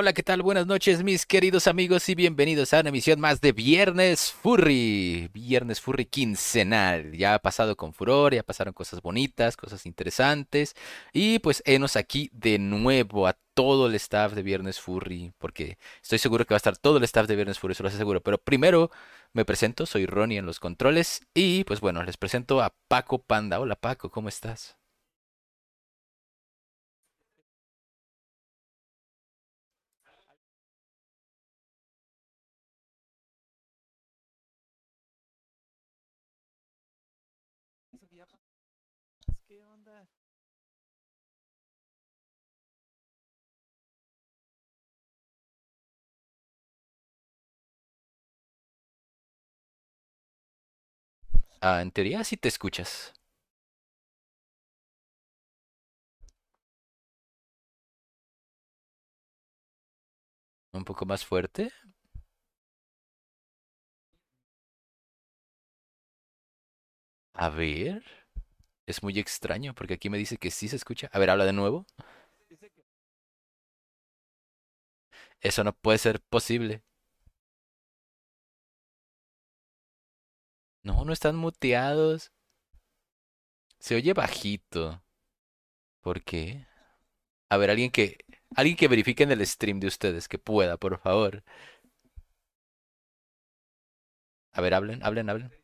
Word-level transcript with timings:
Hola, 0.00 0.12
¿qué 0.12 0.22
tal? 0.22 0.42
Buenas 0.42 0.68
noches, 0.68 1.02
mis 1.02 1.26
queridos 1.26 1.66
amigos, 1.66 2.08
y 2.08 2.14
bienvenidos 2.14 2.72
a 2.72 2.78
una 2.78 2.90
emisión 2.90 3.18
más 3.18 3.40
de 3.40 3.50
Viernes 3.50 4.30
Furry. 4.30 5.28
Viernes 5.32 5.80
Furry 5.80 6.06
quincenal. 6.06 7.16
Ya 7.16 7.34
ha 7.34 7.40
pasado 7.40 7.76
con 7.76 7.92
furor, 7.92 8.32
ya 8.32 8.44
pasaron 8.44 8.72
cosas 8.72 9.02
bonitas, 9.02 9.56
cosas 9.56 9.86
interesantes. 9.86 10.76
Y 11.12 11.40
pues 11.40 11.64
enos 11.66 11.96
aquí 11.96 12.30
de 12.32 12.60
nuevo 12.60 13.26
a 13.26 13.36
todo 13.54 13.88
el 13.88 13.96
staff 13.96 14.34
de 14.34 14.44
Viernes 14.44 14.78
Furry, 14.78 15.32
porque 15.36 15.78
estoy 16.00 16.20
seguro 16.20 16.44
que 16.44 16.54
va 16.54 16.58
a 16.58 16.62
estar 16.62 16.76
todo 16.76 16.98
el 16.98 17.02
staff 17.02 17.26
de 17.26 17.34
Viernes 17.34 17.58
Furry, 17.58 17.72
eso 17.72 17.82
lo 17.82 17.88
aseguro. 17.88 18.22
Pero 18.22 18.38
primero 18.38 18.92
me 19.32 19.44
presento, 19.44 19.84
soy 19.84 20.06
Ronnie 20.06 20.38
en 20.38 20.46
los 20.46 20.60
controles. 20.60 21.22
Y 21.34 21.64
pues 21.64 21.80
bueno, 21.80 22.04
les 22.04 22.16
presento 22.16 22.62
a 22.62 22.72
Paco 22.86 23.18
Panda. 23.20 23.58
Hola 23.58 23.74
Paco, 23.74 24.12
¿cómo 24.12 24.28
estás? 24.28 24.78
Ah, 51.60 51.82
en 51.82 51.90
teoría 51.92 52.24
sí 52.24 52.36
te 52.36 52.48
escuchas. 52.48 53.12
Un 60.72 60.82
poco 60.86 61.04
más 61.04 61.26
fuerte. 61.26 61.70
A 67.34 67.48
ver. 67.50 68.02
Es 68.86 69.02
muy 69.02 69.18
extraño 69.18 69.74
porque 69.74 69.94
aquí 69.94 70.10
me 70.10 70.18
dice 70.18 70.38
que 70.38 70.50
sí 70.52 70.68
se 70.68 70.76
escucha. 70.76 71.10
A 71.12 71.18
ver, 71.20 71.30
habla 71.30 71.46
de 71.46 71.52
nuevo. 71.54 71.86
Eso 75.40 75.64
no 75.64 75.72
puede 75.74 75.98
ser 75.98 76.20
posible. 76.20 76.82
No, 80.88 81.04
no 81.04 81.12
están 81.12 81.36
muteados. 81.36 82.32
Se 83.78 83.94
oye 83.94 84.14
bajito. 84.14 85.02
¿Por 86.00 86.22
qué? 86.24 86.66
A 87.50 87.58
ver, 87.58 87.70
alguien 87.70 87.90
que 87.90 88.18
alguien 88.56 88.76
que 88.76 88.88
verifique 88.88 89.24
en 89.24 89.32
el 89.32 89.46
stream 89.46 89.80
de 89.80 89.88
ustedes 89.88 90.28
que 90.28 90.38
pueda, 90.38 90.76
por 90.78 90.98
favor. 91.00 91.44
A 94.52 94.60
ver, 94.60 94.74
hablen, 94.74 95.02
hablen, 95.02 95.30
hablen. 95.30 95.57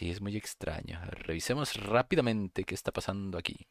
Sí, 0.00 0.10
es 0.10 0.22
muy 0.22 0.34
extraño. 0.34 0.98
A 0.98 1.04
ver, 1.04 1.26
revisemos 1.26 1.74
rápidamente 1.76 2.64
qué 2.64 2.74
está 2.74 2.90
pasando 2.90 3.36
aquí. 3.36 3.66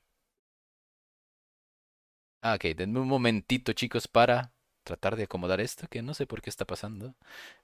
Ah, 2.44 2.54
ok, 2.56 2.66
denme 2.76 3.00
un 3.00 3.08
momentito, 3.08 3.74
chicos, 3.74 4.08
para 4.08 4.54
tratar 4.84 5.16
de 5.16 5.24
acomodar 5.24 5.60
esto, 5.60 5.88
que 5.88 6.04
no 6.04 6.14
sé 6.14 6.28
por 6.28 6.44
qué 6.44 6.52
está 6.52 6.66
pasando. 6.66 7.16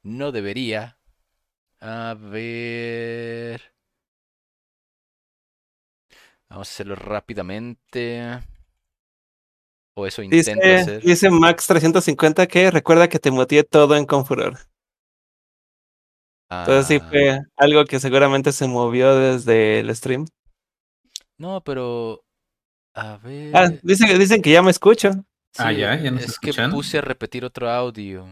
No 0.02 0.32
debería. 0.32 0.98
A 1.80 2.16
ver. 2.20 3.74
Vamos 6.50 6.70
a 6.70 6.72
hacerlo 6.72 6.96
rápidamente. 6.96 8.42
O 9.96 10.06
eso 10.08 10.22
Dice, 10.30 10.52
intento 10.52 10.74
hacer. 10.74 11.04
dice 11.04 11.30
Max350 11.32 12.48
que 12.48 12.70
recuerda 12.72 13.08
que 13.10 13.20
te 13.20 13.32
muteé 13.32 13.64
todo 13.64 13.96
en 13.96 14.06
Confuror. 14.06 14.58
Entonces 16.60 16.88
sí 16.88 17.00
Ah, 17.02 17.08
fue 17.10 17.40
algo 17.58 17.86
que 17.86 18.00
seguramente 18.00 18.52
se 18.52 18.68
movió 18.68 19.16
desde 19.16 19.80
el 19.80 19.96
stream. 19.96 20.26
no, 21.38 21.62
pero... 21.64 22.24
A 22.94 23.14
Ah, 23.14 23.18
ver... 23.24 23.82
dicen, 23.84 24.18
dicen 24.18 24.42
que 24.42 24.52
ya 24.52 24.62
me 24.62 24.72
escucho. 24.72 25.12
Ah, 25.58 25.72
ya, 25.72 25.96
ya 25.96 26.12
nos 26.12 26.24
es 26.24 26.40
que 26.40 26.52
puse 26.72 26.98
a 26.98 27.02
repetir 27.02 27.44
otro 27.46 27.70
audio. 27.70 28.26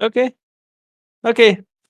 Ok, 0.00 0.16
ok, 1.22 1.40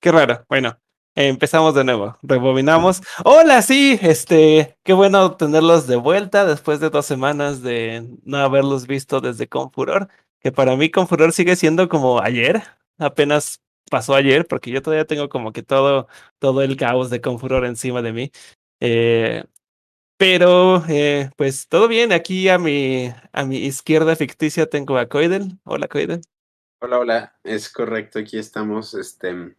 qué 0.00 0.12
raro. 0.12 0.44
Bueno, 0.48 0.78
empezamos 1.14 1.74
de 1.74 1.84
nuevo, 1.84 2.18
rebobinamos. 2.22 3.02
Hola, 3.24 3.60
sí, 3.62 3.98
este, 4.02 4.76
qué 4.84 4.92
bueno 4.92 5.36
tenerlos 5.36 5.86
de 5.86 5.96
vuelta 5.96 6.44
después 6.46 6.80
de 6.80 6.90
dos 6.90 7.04
semanas 7.06 7.62
de 7.62 8.06
no 8.24 8.38
haberlos 8.38 8.86
visto 8.86 9.20
desde 9.20 9.48
Confuror, 9.48 10.08
que 10.40 10.52
para 10.52 10.76
mí 10.76 10.90
Confuror 10.90 11.32
sigue 11.32 11.56
siendo 11.56 11.88
como 11.88 12.20
ayer, 12.20 12.62
apenas 12.98 13.60
pasó 13.88 14.14
ayer, 14.14 14.46
porque 14.46 14.70
yo 14.70 14.82
todavía 14.82 15.06
tengo 15.06 15.28
como 15.28 15.52
que 15.52 15.62
todo, 15.62 16.08
todo 16.38 16.62
el 16.62 16.76
caos 16.76 17.10
de 17.10 17.20
Confuror 17.20 17.64
encima 17.64 18.02
de 18.02 18.12
mí. 18.12 18.32
Eh, 18.80 19.44
pero, 20.16 20.84
eh, 20.88 21.30
pues 21.36 21.68
todo 21.68 21.88
bien, 21.88 22.12
aquí 22.12 22.48
a 22.48 22.58
mi, 22.58 23.12
a 23.32 23.44
mi 23.44 23.58
izquierda 23.58 24.16
ficticia 24.16 24.66
tengo 24.66 24.98
a 24.98 25.08
Coidel. 25.08 25.58
Hola, 25.64 25.88
Coidel. 25.88 26.22
Hola, 26.80 26.98
hola, 26.98 27.38
es 27.44 27.72
correcto, 27.72 28.18
aquí 28.18 28.38
estamos 28.38 28.94
este, 28.94 29.54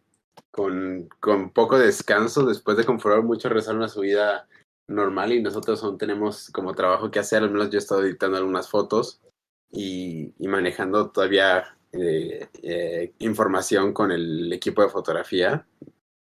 con, 0.50 1.08
con 1.20 1.50
poco 1.50 1.78
descanso 1.78 2.46
después 2.46 2.76
de 2.76 2.84
configurar 2.84 3.22
mucho 3.22 3.48
regresar 3.48 3.74
a 3.74 3.78
una 3.78 3.88
subida 3.88 4.48
normal 4.86 5.32
y 5.32 5.42
nosotros 5.42 5.82
aún 5.84 5.98
tenemos 5.98 6.50
como 6.50 6.74
trabajo 6.74 7.10
que 7.10 7.18
hacer, 7.18 7.42
al 7.42 7.50
menos 7.50 7.70
yo 7.70 7.76
he 7.76 7.78
estado 7.78 8.02
editando 8.02 8.36
algunas 8.36 8.70
fotos 8.70 9.20
y 9.70 10.34
manejando 10.40 11.10
todavía 11.10 11.76
eh, 11.92 13.12
información 13.18 13.92
con 13.92 14.12
el 14.12 14.52
equipo 14.52 14.82
de 14.82 14.88
fotografía 14.90 15.66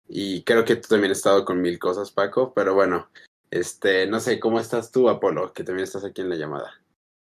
y 0.08 0.42
creo 0.42 0.64
que 0.64 0.76
tú 0.76 0.88
también 0.88 1.12
has 1.12 1.18
estado 1.18 1.44
con 1.44 1.60
mil 1.60 1.78
cosas, 1.78 2.10
Paco, 2.10 2.52
pero 2.54 2.74
bueno, 2.74 3.08
este, 3.50 4.06
no 4.06 4.18
sé, 4.20 4.40
¿cómo 4.40 4.58
estás 4.58 4.90
tú, 4.90 5.08
Apolo? 5.08 5.52
Que 5.52 5.62
también 5.64 5.84
estás 5.84 6.04
aquí 6.04 6.20
en 6.20 6.30
la 6.30 6.36
llamada. 6.36 6.72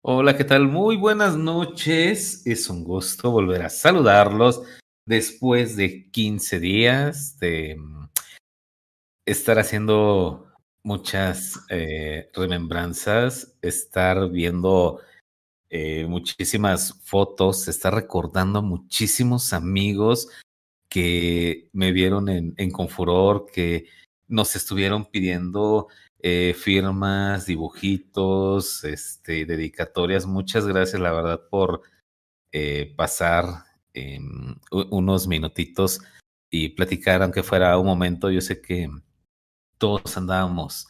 Hola, 0.03 0.37
¿qué 0.37 0.45
tal? 0.45 0.67
Muy 0.67 0.97
buenas 0.97 1.35
noches. 1.35 2.41
Es 2.45 2.69
un 2.69 2.83
gusto 2.83 3.29
volver 3.29 3.61
a 3.61 3.69
saludarlos 3.69 4.63
después 5.05 5.75
de 5.75 6.09
15 6.09 6.59
días 6.59 7.37
de 7.39 7.75
mm, 7.77 8.09
estar 9.25 9.59
haciendo 9.59 10.47
muchas 10.83 11.59
eh, 11.69 12.29
remembranzas, 12.33 13.57
estar 13.61 14.29
viendo 14.29 15.01
eh, 15.73 16.05
muchísimas 16.05 17.01
fotos, 17.01 17.69
estar 17.69 17.95
recordando 17.95 18.59
a 18.59 18.61
muchísimos 18.61 19.53
amigos 19.53 20.27
que 20.89 21.69
me 21.71 21.93
vieron 21.93 22.27
en, 22.27 22.53
en 22.57 22.71
Confuror, 22.71 23.45
que 23.49 23.87
nos 24.27 24.57
estuvieron 24.57 25.05
pidiendo 25.05 25.87
eh, 26.19 26.53
firmas, 26.59 27.45
dibujitos, 27.45 28.83
este, 28.83 29.45
dedicatorias. 29.45 30.25
Muchas 30.25 30.67
gracias, 30.67 31.01
la 31.01 31.13
verdad, 31.13 31.47
por 31.49 31.83
eh, 32.51 32.93
pasar 32.97 33.63
em, 33.93 34.55
unos 34.71 35.25
minutitos 35.25 36.01
y 36.49 36.69
platicar, 36.69 37.23
aunque 37.23 37.43
fuera 37.43 37.77
un 37.77 37.85
momento. 37.85 38.29
Yo 38.29 38.41
sé 38.41 38.61
que 38.61 38.89
todos 39.77 40.17
andábamos 40.17 40.89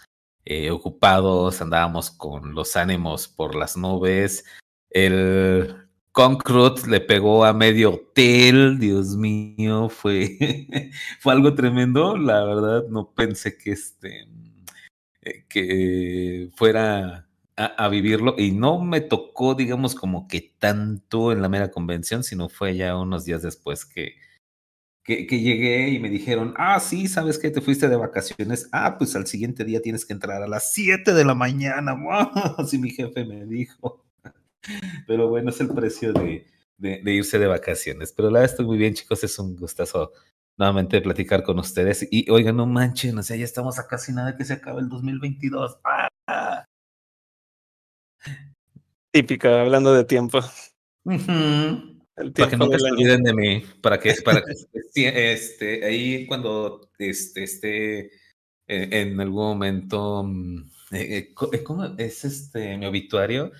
ocupados, 0.71 1.61
andábamos 1.61 2.09
con 2.09 2.55
los 2.55 2.75
ánimos 2.75 3.27
por 3.27 3.53
las 3.55 3.77
nubes. 3.77 4.43
El 4.91 5.87
Concrete 6.11 6.87
le 6.87 6.99
pegó 6.99 7.45
a 7.45 7.53
medio 7.53 7.93
hotel, 7.93 8.77
Dios 8.79 9.15
mío, 9.15 9.89
fue, 9.89 10.37
fue 11.19 11.33
algo 11.33 11.55
tremendo. 11.55 12.17
La 12.17 12.43
verdad, 12.43 12.83
no 12.89 13.11
pensé 13.11 13.57
que 13.57 13.71
este 13.71 14.27
eh, 15.21 15.45
que 15.47 16.49
fuera 16.55 17.29
a, 17.55 17.87
vivirlo 17.89 18.35
y 18.37 18.51
no 18.51 18.79
me 18.79 19.01
tocó, 19.01 19.55
digamos, 19.55 19.93
como 19.95 20.27
que 20.27 20.41
tanto 20.59 21.31
en 21.31 21.41
la 21.41 21.49
mera 21.49 21.69
convención, 21.71 22.23
sino 22.23 22.49
fue 22.49 22.75
ya 22.75 22.97
unos 22.97 23.25
días 23.25 23.43
después 23.43 23.85
que, 23.85 24.15
que, 25.03 25.27
que 25.27 25.39
llegué 25.39 25.89
y 25.89 25.99
me 25.99 26.09
dijeron, 26.09 26.53
ah, 26.57 26.79
sí, 26.79 27.07
¿sabes 27.07 27.37
qué? 27.37 27.51
Te 27.51 27.61
fuiste 27.61 27.87
de 27.87 27.97
vacaciones. 27.97 28.67
Ah, 28.71 28.97
pues 28.97 29.15
al 29.15 29.27
siguiente 29.27 29.63
día 29.63 29.81
tienes 29.81 30.05
que 30.05 30.13
entrar 30.13 30.41
a 30.41 30.47
las 30.47 30.73
7 30.73 31.13
de 31.13 31.25
la 31.25 31.35
mañana. 31.35 31.95
Así 32.57 32.77
mi 32.79 32.89
jefe 32.89 33.23
me 33.25 33.45
dijo. 33.45 34.03
Pero 35.07 35.27
bueno, 35.27 35.49
es 35.49 35.59
el 35.61 35.69
precio 35.69 36.13
de, 36.13 36.45
de, 36.77 37.01
de 37.03 37.11
irse 37.13 37.39
de 37.39 37.47
vacaciones. 37.47 38.13
Pero 38.13 38.29
la 38.29 38.39
verdad 38.39 38.51
estoy 38.51 38.65
muy 38.65 38.77
bien, 38.77 38.93
chicos. 38.93 39.23
Es 39.23 39.37
un 39.39 39.55
gustazo 39.55 40.11
nuevamente 40.57 41.01
platicar 41.01 41.43
con 41.43 41.59
ustedes. 41.59 42.07
Y 42.11 42.29
oigan, 42.29 42.57
no 42.57 42.65
manchen, 42.65 43.17
o 43.17 43.23
sea, 43.23 43.35
ya 43.35 43.45
estamos 43.45 43.79
a 43.79 43.87
casi 43.87 44.13
nada 44.13 44.37
que 44.37 44.45
se 44.45 44.53
acabe 44.53 44.81
el 44.81 44.89
2022. 44.89 45.79
¡Ah! 45.83 46.65
Típico, 49.11 49.47
hablando 49.49 49.93
de 49.93 50.05
tiempo. 50.05 50.39
El 51.05 52.33
Para 52.33 52.49
que 52.49 52.57
del 52.57 52.79
se 52.79 52.91
olviden 52.91 53.23
de 53.23 53.33
mí, 53.33 53.63
para 53.81 53.99
que, 53.99 54.13
para 54.23 54.41
que 54.41 54.53
sí, 54.93 55.05
este, 55.05 55.83
ahí 55.83 56.27
cuando 56.27 56.91
este, 56.99 57.43
esté 57.43 57.99
eh, 57.99 58.09
en 58.67 59.19
algún 59.19 59.43
momento, 59.43 60.23
mm, 60.23 60.57
eh, 60.91 61.33
eh, 61.51 61.63
¿cómo 61.63 61.85
es 61.97 62.23
este 62.23 62.77
mi 62.77 62.85
obituario? 62.85 63.51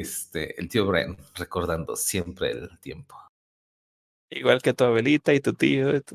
Este, 0.00 0.58
el 0.58 0.68
tío 0.68 0.86
Bren, 0.86 1.16
recordando 1.34 1.96
siempre 1.96 2.50
el 2.52 2.78
tiempo. 2.78 3.14
Igual 4.30 4.62
que 4.62 4.72
tu 4.72 4.84
abuelita 4.84 5.34
y 5.34 5.40
tu 5.40 5.52
tío. 5.52 5.94
y 5.94 6.00
tu- 6.00 6.14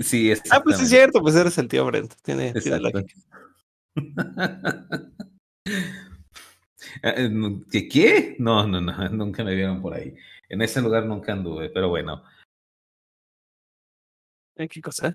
Sí, 0.00 0.32
Ah, 0.50 0.60
pues 0.62 0.78
es 0.80 0.90
cierto, 0.90 1.20
pues 1.20 1.34
eres 1.34 1.56
el 1.58 1.68
tío 1.68 1.84
Brent. 1.86 2.14
Tiene, 2.22 2.52
tiene 2.52 2.80
lógica. 2.80 3.14
Ah, 7.02 7.12
eh, 7.16 7.28
¿Qué? 7.72 7.88
¿Qué? 7.88 8.36
No, 8.38 8.64
no, 8.66 8.80
no, 8.80 8.92
nunca 9.10 9.42
me 9.42 9.54
vieron 9.54 9.82
por 9.82 9.94
ahí. 9.94 10.14
En 10.48 10.62
ese 10.62 10.80
lugar 10.80 11.06
nunca 11.06 11.32
anduve, 11.32 11.70
pero 11.70 11.88
bueno, 11.88 12.22
Eh, 14.56 14.68
¿Qué 14.68 14.80
cosa? 14.80 15.12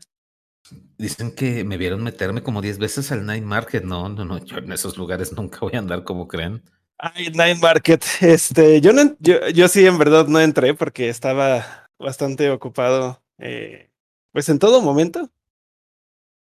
dicen 0.97 1.33
que 1.35 1.63
me 1.63 1.77
vieron 1.77 2.03
meterme 2.03 2.43
como 2.43 2.61
10 2.61 2.77
veces 2.79 3.11
al 3.13 3.25
Night 3.25 3.43
Market. 3.43 3.83
No, 3.83 4.09
no, 4.09 4.25
no, 4.25 4.43
yo 4.43 4.57
en 4.57 4.71
esos 4.73 4.97
lugares 4.97 5.31
nunca 5.33 5.59
voy 5.61 5.73
a 5.75 5.79
andar 5.79 6.03
como 6.03 6.27
creen. 6.27 6.61
Ay, 6.97 7.29
Night 7.33 7.59
Market. 7.61 8.03
Este, 8.21 8.79
yo 8.81 8.93
no, 8.93 9.15
yo, 9.19 9.47
yo 9.49 9.67
sí 9.67 9.85
en 9.85 9.97
verdad 9.97 10.27
no 10.27 10.39
entré 10.39 10.73
porque 10.73 11.09
estaba 11.09 11.89
bastante 11.99 12.49
ocupado, 12.49 13.21
eh, 13.39 13.89
pues 14.31 14.49
en 14.49 14.59
todo 14.59 14.81
momento. 14.81 15.29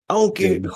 Aunque, 0.08 0.62
Que- 0.62 0.68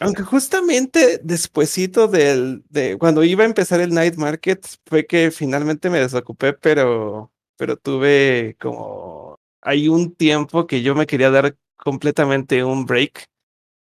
aunque 0.00 0.22
justamente 0.22 1.18
despuesito 1.22 2.06
del, 2.08 2.64
de 2.68 2.98
cuando 2.98 3.24
iba 3.24 3.42
a 3.44 3.46
empezar 3.46 3.80
el 3.80 3.94
Night 3.94 4.16
Market 4.16 4.64
fue 4.86 5.06
que 5.06 5.30
finalmente 5.30 5.88
me 5.90 6.00
desocupé, 6.00 6.52
pero, 6.52 7.32
pero 7.56 7.76
tuve 7.76 8.56
como, 8.60 9.38
hay 9.62 9.88
un 9.88 10.14
tiempo 10.14 10.66
que 10.66 10.82
yo 10.82 10.94
me 10.94 11.06
quería 11.06 11.30
dar 11.30 11.56
completamente 11.76 12.62
un 12.64 12.84
break 12.86 13.24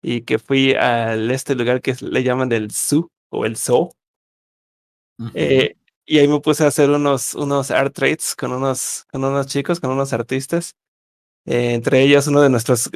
y 0.02 0.22
que 0.22 0.38
fui 0.38 0.74
al 0.74 1.30
este 1.30 1.54
lugar 1.54 1.80
que 1.82 1.94
le 2.00 2.22
llaman 2.22 2.52
el 2.52 2.70
Zoo 2.72 3.08
o 3.30 3.46
el 3.46 3.56
Zoo. 3.56 3.90
Eh, 5.34 5.76
y 6.04 6.18
ahí 6.18 6.28
me 6.28 6.40
puse 6.40 6.64
a 6.64 6.68
hacer 6.68 6.90
unos, 6.90 7.34
unos 7.34 7.70
art 7.70 7.94
trades 7.94 8.34
con 8.34 8.52
unos, 8.52 9.06
con 9.10 9.24
unos 9.24 9.46
chicos, 9.46 9.80
con 9.80 9.90
unos 9.90 10.12
artistas. 10.12 10.74
Eh, 11.44 11.74
entre 11.74 12.02
ellos 12.02 12.26
uno 12.26 12.40
de 12.40 12.50
nuestros 12.50 12.90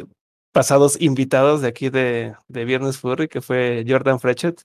pasados 0.52 1.00
invitados 1.00 1.62
de 1.62 1.68
aquí 1.68 1.90
de, 1.90 2.34
de 2.48 2.64
Viernes 2.64 2.98
Furry, 2.98 3.28
que 3.28 3.40
fue 3.40 3.84
Jordan 3.86 4.20
Frechet. 4.20 4.62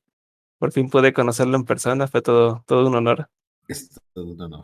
Por 0.60 0.72
fin 0.72 0.90
pude 0.90 1.14
conocerlo 1.14 1.56
en 1.56 1.66
persona, 1.66 2.08
fue 2.08 2.22
todo, 2.22 2.64
todo 2.68 2.88
un 2.88 2.96
honor. 2.96 3.30
Es 3.68 3.90
todo 4.14 4.26
un 4.28 4.42
honor. 4.42 4.64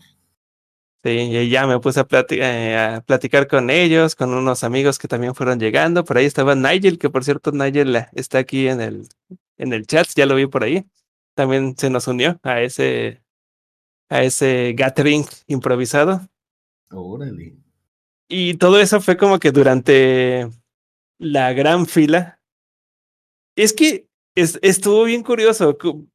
Sí, 1.04 1.10
y 1.10 1.50
ya 1.50 1.66
me 1.68 1.80
puse 1.80 2.00
a, 2.02 2.08
plati- 2.08 2.40
eh, 2.42 2.78
a 2.78 3.02
platicar 3.02 3.48
con 3.48 3.70
ellos, 3.70 4.16
con 4.16 4.34
unos 4.34 4.64
amigos 4.64 5.00
que 5.00 5.08
también 5.08 5.36
fueron 5.36 5.60
llegando. 5.60 6.04
Por 6.04 6.18
ahí 6.18 6.26
estaba 6.26 6.56
Nigel, 6.56 6.98
que 6.98 7.10
por 7.10 7.24
cierto 7.24 7.52
Nigel 7.52 8.06
está 8.14 8.40
aquí 8.40 8.68
en 8.68 8.82
el, 8.82 9.08
en 9.58 9.74
el 9.74 9.88
chat, 9.88 10.08
ya 10.16 10.26
lo 10.26 10.36
vi 10.36 10.48
por 10.48 10.64
ahí. 10.64 10.86
También 11.38 11.78
se 11.78 11.92
nos 11.92 12.08
unió 12.08 12.40
a 12.42 12.62
ese, 12.62 13.22
a 14.10 14.24
ese 14.24 14.74
gathering 14.76 15.24
improvisado. 15.46 16.28
Órale. 16.90 17.56
Y 18.28 18.56
todo 18.56 18.80
eso 18.80 19.00
fue 19.02 19.18
como 19.18 19.38
que 19.38 19.52
durante 19.52 20.50
la 21.20 21.54
gran 21.54 21.86
fila. 21.86 22.40
Es 23.56 23.72
que 23.72 24.08
es, 24.36 24.58
estuvo 24.64 25.04
bien 25.04 25.22
curioso. 25.22 25.78
cu- 25.78 26.10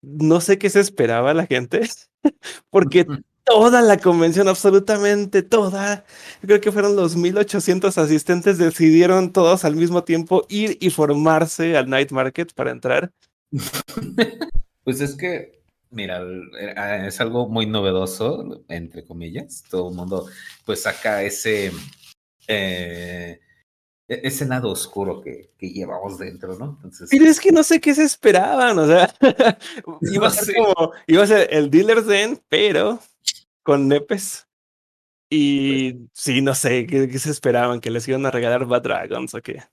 No 0.00 0.40
sé 0.40 0.58
qué 0.58 0.70
se 0.70 0.78
esperaba 0.78 1.34
la 1.34 1.46
gente, 1.46 1.80
porque 2.70 3.04
toda 3.44 3.82
la 3.82 3.98
convención, 3.98 4.46
absolutamente 4.46 5.42
toda, 5.42 6.04
yo 6.40 6.46
creo 6.46 6.60
que 6.60 6.70
fueron 6.70 6.94
los 6.94 7.16
1800 7.16 7.98
asistentes, 7.98 8.58
decidieron 8.58 9.32
todos 9.32 9.64
al 9.64 9.74
mismo 9.74 10.04
tiempo 10.04 10.46
ir 10.48 10.78
y 10.80 10.90
formarse 10.90 11.76
al 11.76 11.90
Night 11.90 12.12
Market 12.12 12.52
para 12.54 12.70
entrar. 12.70 13.10
Pues 14.88 15.02
es 15.02 15.16
que, 15.16 15.60
mira, 15.90 16.22
eh, 16.58 17.08
es 17.08 17.20
algo 17.20 17.46
muy 17.46 17.66
novedoso, 17.66 18.64
entre 18.68 19.04
comillas. 19.04 19.62
Todo 19.68 19.90
el 19.90 19.94
mundo, 19.94 20.26
pues, 20.64 20.80
saca 20.84 21.22
ese, 21.22 21.72
eh, 22.46 23.38
e- 24.08 24.20
ese 24.22 24.46
lado 24.46 24.70
oscuro 24.70 25.20
que, 25.20 25.50
que 25.58 25.68
llevamos 25.68 26.16
dentro, 26.16 26.56
¿no? 26.56 26.80
Entonces, 26.82 27.10
Pero 27.10 27.26
es 27.26 27.38
que 27.38 27.52
no 27.52 27.62
sé 27.64 27.82
qué 27.82 27.94
se 27.94 28.04
esperaban, 28.04 28.78
o 28.78 28.86
sea, 28.86 29.14
iba 30.00 30.28
a 30.28 30.30
ser 30.30 30.54
como, 30.54 30.92
iba 31.06 31.22
a 31.22 31.26
ser 31.26 31.52
el 31.52 31.68
Dealer's 31.68 32.06
Den, 32.06 32.40
pero 32.48 32.98
con 33.62 33.88
nepes. 33.88 34.48
Y 35.28 36.08
sí, 36.14 36.40
no 36.40 36.54
sé, 36.54 36.86
¿qué, 36.86 37.10
qué 37.10 37.18
se 37.18 37.30
esperaban? 37.30 37.82
¿Que 37.82 37.90
les 37.90 38.08
iban 38.08 38.24
a 38.24 38.30
regalar 38.30 38.64
Bad 38.64 38.84
Dragons 38.84 39.34
o 39.34 39.42
qué? 39.42 39.64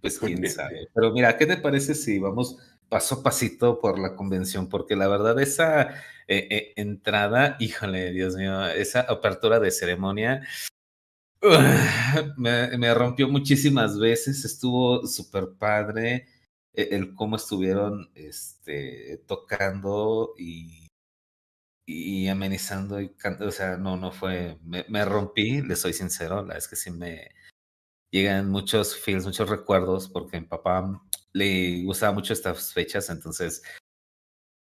pues 0.00 0.18
quién 0.18 0.46
sabe. 0.50 0.88
Pero 0.94 1.10
mira, 1.12 1.36
¿qué 1.36 1.46
te 1.46 1.56
parece 1.56 1.94
si 1.94 2.18
vamos 2.18 2.58
paso 2.88 3.16
a 3.16 3.22
pasito 3.22 3.80
por 3.80 3.98
la 3.98 4.16
convención? 4.16 4.68
Porque 4.68 4.96
la 4.96 5.08
verdad, 5.08 5.40
esa 5.40 5.90
eh, 6.28 6.46
eh, 6.50 6.72
entrada, 6.76 7.56
híjole, 7.60 8.12
Dios 8.12 8.36
mío, 8.36 8.66
esa 8.68 9.00
apertura 9.02 9.60
de 9.60 9.70
ceremonia. 9.70 10.42
Me, 12.36 12.94
rompió 12.94 13.28
muchísimas 13.28 13.98
veces, 13.98 14.44
estuvo 14.44 15.06
súper 15.06 15.50
padre 15.58 16.26
eh, 16.74 16.88
el 16.92 17.14
cómo 17.14 17.36
estuvieron 17.36 18.10
este, 18.14 19.22
tocando 19.26 20.34
y, 20.36 20.88
amenizando 22.28 23.00
y 23.00 23.10
can- 23.14 23.42
o 23.42 23.50
sea, 23.50 23.76
no, 23.76 23.96
no 23.96 24.12
fue, 24.12 24.58
me, 24.64 25.04
rompí, 25.04 25.62
le 25.62 25.76
soy 25.76 25.92
sincero, 25.92 26.44
la 26.44 26.56
es 26.56 26.68
que 26.68 26.76
sí 26.76 26.90
me 26.90 27.30
llegan 28.12 28.50
muchos 28.50 28.96
feels, 28.96 29.26
muchos 29.26 29.48
recuerdos, 29.48 30.08
porque 30.08 30.40
mi 30.40 30.46
papá 30.46 31.02
le 31.32 31.82
gustaba 31.84 32.12
mucho 32.12 32.32
estas 32.32 32.72
fechas, 32.72 33.10
entonces, 33.10 33.62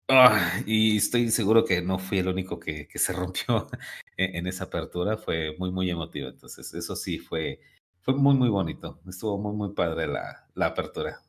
ah, 0.09 0.61
y 0.67 0.97
estoy 0.99 1.31
seguro 1.31 1.65
que 1.65 1.83
no 1.83 1.99
fui 1.99 2.19
el 2.19 2.29
único 2.29 2.59
que, 2.59 2.89
que 2.89 2.99
se 2.99 3.13
rompió 3.15 3.69
en, 4.17 4.37
en 4.37 4.47
esa 4.47 4.65
apertura, 4.65 5.17
fue 5.17 5.57
muy, 5.59 5.71
muy 5.71 5.91
emotivo, 5.91 6.29
entonces 6.29 6.73
eso 6.75 6.97
sí 6.97 7.19
fue, 7.19 7.61
fue 8.01 8.15
muy, 8.15 8.35
muy 8.35 8.49
bonito, 8.49 9.01
estuvo 9.09 9.39
muy, 9.39 9.55
muy 9.55 9.75
padre 9.75 10.07
la, 10.07 10.47
la 10.55 10.67
apertura. 10.67 11.21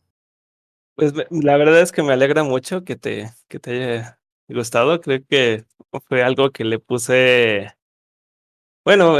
Pues 0.95 1.13
la 1.29 1.57
verdad 1.57 1.81
es 1.81 1.91
que 1.91 2.03
me 2.03 2.13
alegra 2.13 2.43
mucho 2.43 2.85
que 2.85 2.95
te, 2.95 3.29
que 3.49 3.59
te 3.59 3.71
haya 3.71 4.19
gustado. 4.47 5.01
Creo 5.01 5.19
que 5.27 5.65
fue 6.07 6.23
algo 6.23 6.51
que 6.51 6.63
le 6.63 6.79
puse. 6.79 7.75
Bueno, 8.85 9.17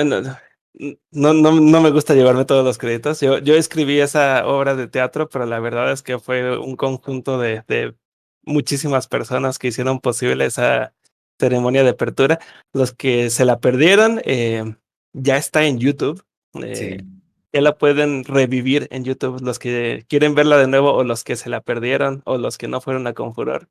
no, 1.12 1.34
no, 1.34 1.51
no 1.60 1.82
me 1.82 1.91
gusta 1.91 2.13
llevarme 2.15 2.46
todos 2.46 2.65
los 2.65 2.77
créditos. 2.77 3.22
Yo, 3.22 3.39
yo 3.39 3.55
escribí 3.55 4.00
esa 4.00 4.46
obra 4.48 4.75
de 4.75 4.88
teatro, 4.88 5.29
pero 5.29 5.46
la 5.46 5.60
verdad 5.60 5.91
es 5.91 6.01
que 6.03 6.20
fue 6.20 6.58
un 6.58 6.75
conjunto 6.75 7.39
de, 7.39 7.63
de 7.67 7.96
muchísimas 8.44 9.08
personas 9.08 9.60
que 9.60 9.67
hicieron 9.70 10.00
posible 10.00 10.46
esa 10.46 10.94
ceremonia 11.39 11.84
de 11.84 11.89
apertura. 11.91 12.39
Los 12.74 12.94
que 12.94 13.29
se 13.29 13.46
la 13.46 13.60
perdieron, 13.60 14.22
eh, 14.25 14.75
ya 15.13 15.38
está 15.38 15.65
en 15.65 15.79
YouTube. 15.79 16.24
eh, 16.63 16.75
Sí. 17.00 17.05
ya 17.53 17.62
la 17.62 17.77
pueden 17.77 18.24
revivir 18.25 18.88
en 18.91 19.03
YouTube 19.05 19.41
los 19.41 19.60
que 19.60 20.05
quieren 20.10 20.36
verla 20.36 20.58
de 20.58 20.67
nuevo 20.67 20.94
o 20.94 21.03
los 21.05 21.24
que 21.24 21.36
se 21.38 21.50
la 21.50 21.62
perdieron 21.62 22.22
o 22.25 22.38
los 22.38 22.58
que 22.58 22.67
no 22.67 22.82
fueron 22.82 23.08
a 23.08 23.13
Confuror. 23.13 23.70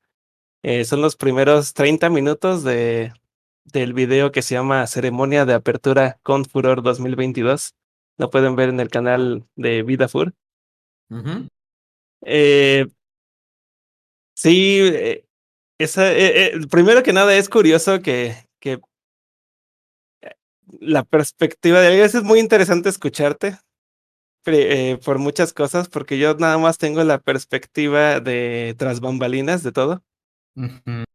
Eh, 0.62 0.84
son 0.87 1.02
los 1.02 1.16
primeros 1.16 1.75
30 1.75 2.08
minutos 2.11 2.64
de, 2.64 3.12
del 3.64 3.92
video 3.92 4.33
que 4.33 4.42
se 4.42 4.54
llama 4.54 4.87
Ceremonia 4.87 5.44
de 5.44 5.54
Apertura 5.54 6.18
con 6.23 6.44
Furor 6.44 6.83
2022. 6.83 7.75
Lo 8.18 8.30
pueden 8.30 8.56
ver 8.56 8.68
en 8.68 8.80
el 8.80 8.88
canal 8.88 9.44
de 9.56 9.83
Vida 9.83 10.09
Fur. 10.09 10.35
Ujú. 11.11 11.49
Eh, 12.23 12.87
sí, 14.35 14.80
eh, 14.83 15.25
esa, 15.78 16.12
eh, 16.12 16.52
primero 16.71 17.02
que 17.02 17.12
nada 17.12 17.35
es 17.37 17.49
curioso 17.49 18.00
que, 18.00 18.37
que 18.61 18.80
la 20.80 21.04
perspectiva 21.04 21.80
de 21.80 21.94
ellos 21.94 22.14
es 22.14 22.23
muy 22.23 22.40
interesante 22.40 22.88
escucharte 22.88 23.59
por 25.04 25.18
muchas 25.18 25.54
cosas, 25.54 25.88
porque 25.88 26.18
yo 26.18 26.35
nada 26.35 26.59
más 26.59 26.76
tengo 26.76 27.02
la 27.02 27.18
perspectiva 27.18 28.21
de 28.21 28.75
tras 28.76 29.00
bambalinas 29.00 29.62
de 29.62 29.73
todo. 29.73 30.02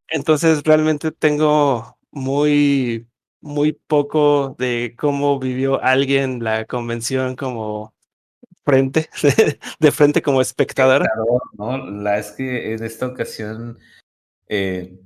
Entonces 0.07 0.63
realmente 0.63 1.11
tengo 1.11 1.98
muy, 2.11 3.07
muy 3.41 3.73
poco 3.73 4.55
de 4.57 4.95
cómo 4.97 5.39
vivió 5.39 5.81
alguien 5.83 6.43
la 6.43 6.65
convención 6.65 7.35
como 7.35 7.93
frente, 8.65 9.09
de 9.79 9.91
frente 9.91 10.21
como 10.21 10.41
espectador. 10.41 11.07
¿no? 11.53 11.77
La 11.89 12.17
es 12.19 12.31
que 12.31 12.73
en 12.73 12.83
esta 12.83 13.07
ocasión 13.07 13.79
eh, 14.47 14.99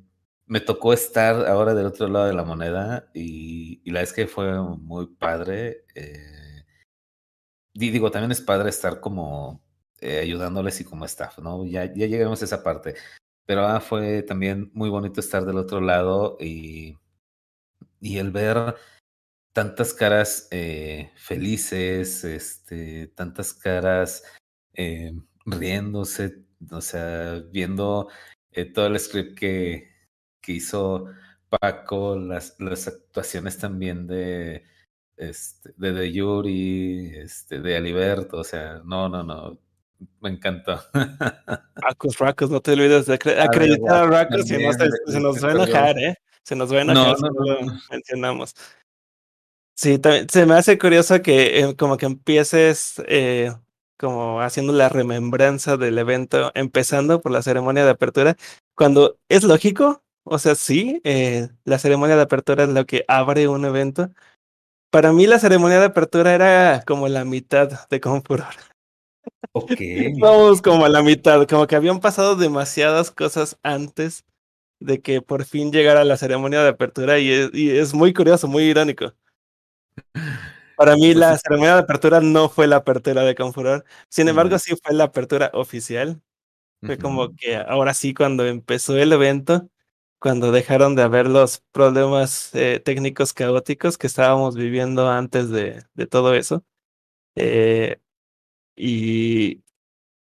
me 0.45 0.59
tocó 0.59 0.93
estar 0.93 1.47
ahora 1.47 1.73
del 1.73 1.85
otro 1.87 2.07
lado 2.07 2.25
de 2.27 2.33
la 2.33 2.43
moneda 2.43 3.09
y, 3.13 3.81
y 3.83 3.91
la 3.91 4.01
es 4.01 4.13
que 4.13 4.27
fue 4.27 4.51
muy 4.61 5.07
padre. 5.07 5.85
eh, 5.95 6.63
di- 7.73 7.89
digo, 7.91 8.11
también 8.11 8.31
es 8.31 8.41
padre 8.41 8.69
estar 8.69 8.99
como 8.99 9.61
eh, 10.01 10.19
ayudándoles 10.19 10.79
y 10.81 10.83
como 10.83 11.05
staff, 11.05 11.39
¿no? 11.39 11.65
Ya, 11.65 11.85
ya 11.85 12.07
llegaremos 12.07 12.41
a 12.41 12.45
esa 12.45 12.63
parte. 12.63 12.95
Pero 13.45 13.65
ah, 13.67 13.81
fue 13.81 14.23
también 14.23 14.71
muy 14.73 14.89
bonito 14.89 15.19
estar 15.19 15.45
del 15.45 15.57
otro 15.57 15.81
lado 15.81 16.37
y, 16.39 16.97
y 17.99 18.17
el 18.17 18.31
ver 18.31 18.75
tantas 19.53 19.93
caras 19.93 20.47
eh, 20.51 21.11
felices, 21.15 22.23
este, 22.23 23.07
tantas 23.09 23.53
caras 23.53 24.23
eh, 24.73 25.13
riéndose, 25.45 26.43
o 26.71 26.81
sea, 26.81 27.41
viendo 27.51 28.09
eh, 28.51 28.65
todo 28.65 28.87
el 28.87 28.99
script 28.99 29.37
que, 29.37 29.89
que 30.41 30.53
hizo 30.53 31.07
Paco, 31.49 32.17
las, 32.17 32.55
las 32.59 32.87
actuaciones 32.87 33.57
también 33.59 34.07
de, 34.07 34.65
este, 35.17 35.73
de, 35.77 35.93
de 35.93 36.11
Yuri, 36.11 37.11
este, 37.17 37.61
de 37.61 37.77
Aliberto, 37.77 38.39
o 38.39 38.43
sea, 38.43 38.81
no, 38.85 39.09
no, 39.09 39.23
no, 39.23 39.59
me 40.21 40.29
encantó. 40.29 40.79
Racos, 41.75 42.17
Racos, 42.17 42.49
no 42.49 42.61
te 42.61 42.73
olvides 42.73 43.05
de 43.05 43.13
acreditar 43.13 44.03
a 44.03 44.05
Racos, 44.05 44.47
si 44.47 44.57
no 44.57 44.73
se, 44.73 44.89
se, 45.07 45.19
nos 45.19 45.43
va 45.43 45.49
a 45.49 45.51
enojar, 45.51 45.99
¿eh? 45.99 46.15
Se 46.43 46.55
nos 46.55 46.71
va 46.73 46.79
a 46.79 46.81
enojar 46.81 47.19
no, 47.19 47.29
no, 47.29 47.33
no, 47.33 47.61
lo 47.61 47.71
mencionamos. 47.89 48.55
Sí, 49.75 49.97
también, 49.97 50.29
se 50.29 50.45
me 50.45 50.53
hace 50.53 50.77
curioso 50.77 51.21
que 51.21 51.59
eh, 51.59 51.75
como 51.75 51.97
que 51.97 52.05
empieces 52.05 53.01
eh, 53.07 53.51
como 53.97 54.41
haciendo 54.41 54.73
la 54.73 54.89
remembranza 54.89 55.77
del 55.77 55.97
evento, 55.97 56.51
empezando 56.55 57.21
por 57.21 57.31
la 57.31 57.41
ceremonia 57.41 57.85
de 57.85 57.91
apertura, 57.91 58.35
cuando 58.75 59.17
es 59.29 59.43
lógico, 59.43 60.03
o 60.25 60.39
sea, 60.39 60.55
sí, 60.55 61.01
eh, 61.03 61.49
la 61.65 61.79
ceremonia 61.79 62.15
de 62.15 62.23
apertura 62.23 62.63
es 62.63 62.69
lo 62.69 62.85
que 62.85 63.05
abre 63.07 63.47
un 63.47 63.65
evento. 63.65 64.11
Para 64.91 65.11
mí 65.13 65.27
la 65.27 65.39
ceremonia 65.39 65.79
de 65.79 65.85
apertura 65.85 66.33
era 66.33 66.83
como 66.85 67.07
la 67.07 67.25
mitad 67.25 67.87
de 67.89 67.99
Confuror. 67.99 68.53
Ok. 69.51 69.71
Vamos 70.19 70.61
como 70.61 70.85
a 70.85 70.89
la 70.89 71.03
mitad, 71.03 71.45
como 71.47 71.67
que 71.67 71.75
habían 71.75 71.99
pasado 71.99 72.35
demasiadas 72.35 73.11
cosas 73.11 73.59
antes 73.63 74.25
de 74.79 75.01
que 75.01 75.21
por 75.21 75.45
fin 75.45 75.71
llegara 75.71 76.03
la 76.05 76.17
ceremonia 76.17 76.63
de 76.63 76.69
apertura 76.69 77.19
y 77.19 77.31
es, 77.31 77.49
y 77.53 77.71
es 77.71 77.93
muy 77.93 78.13
curioso, 78.13 78.47
muy 78.47 78.63
irónico. 78.63 79.13
Para 80.75 80.95
mí 80.95 81.13
la 81.13 81.37
ceremonia 81.37 81.75
de 81.75 81.81
apertura 81.81 82.19
no 82.21 82.49
fue 82.49 82.67
la 82.67 82.77
apertura 82.77 83.23
de 83.23 83.35
Confuror, 83.35 83.85
sin 84.09 84.27
embargo 84.27 84.57
sí 84.59 84.75
fue 84.83 84.95
la 84.95 85.05
apertura 85.05 85.51
oficial. 85.53 86.21
Fue 86.81 86.97
como 86.97 87.35
que 87.35 87.55
ahora 87.55 87.93
sí 87.93 88.13
cuando 88.13 88.45
empezó 88.45 88.97
el 88.97 89.13
evento, 89.13 89.69
cuando 90.19 90.51
dejaron 90.51 90.95
de 90.95 91.03
haber 91.03 91.27
los 91.27 91.63
problemas 91.71 92.53
eh, 92.55 92.81
técnicos 92.83 93.33
caóticos 93.33 93.97
que 93.97 94.07
estábamos 94.07 94.55
viviendo 94.55 95.09
antes 95.09 95.49
de, 95.49 95.83
de 95.93 96.07
todo 96.07 96.33
eso. 96.35 96.63
Eh, 97.35 97.99
y, 98.75 99.63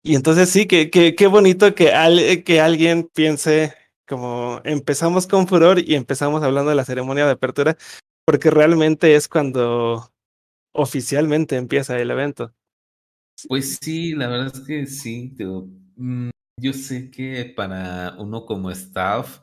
y 0.03 0.15
entonces 0.15 0.49
sí, 0.49 0.67
que, 0.67 0.89
que, 0.89 1.15
qué 1.15 1.27
bonito 1.27 1.75
que, 1.75 1.91
al, 1.91 2.43
que 2.43 2.61
alguien 2.61 3.09
piense 3.13 3.73
como 4.07 4.61
empezamos 4.63 5.27
con 5.27 5.47
furor 5.47 5.79
y 5.79 5.95
empezamos 5.95 6.41
hablando 6.41 6.69
de 6.69 6.75
la 6.75 6.85
ceremonia 6.85 7.25
de 7.25 7.31
apertura, 7.31 7.77
porque 8.25 8.49
realmente 8.49 9.15
es 9.15 9.27
cuando 9.27 10.11
oficialmente 10.73 11.57
empieza 11.57 11.99
el 11.99 12.11
evento. 12.11 12.53
Pues 13.47 13.77
sí, 13.81 14.13
la 14.13 14.27
verdad 14.27 14.51
es 14.53 14.61
que 14.61 14.85
sí. 14.87 15.35
Mm, 15.95 16.29
yo 16.59 16.73
sé 16.73 17.11
que 17.11 17.53
para 17.55 18.15
uno 18.17 18.45
como 18.45 18.71
staff 18.71 19.41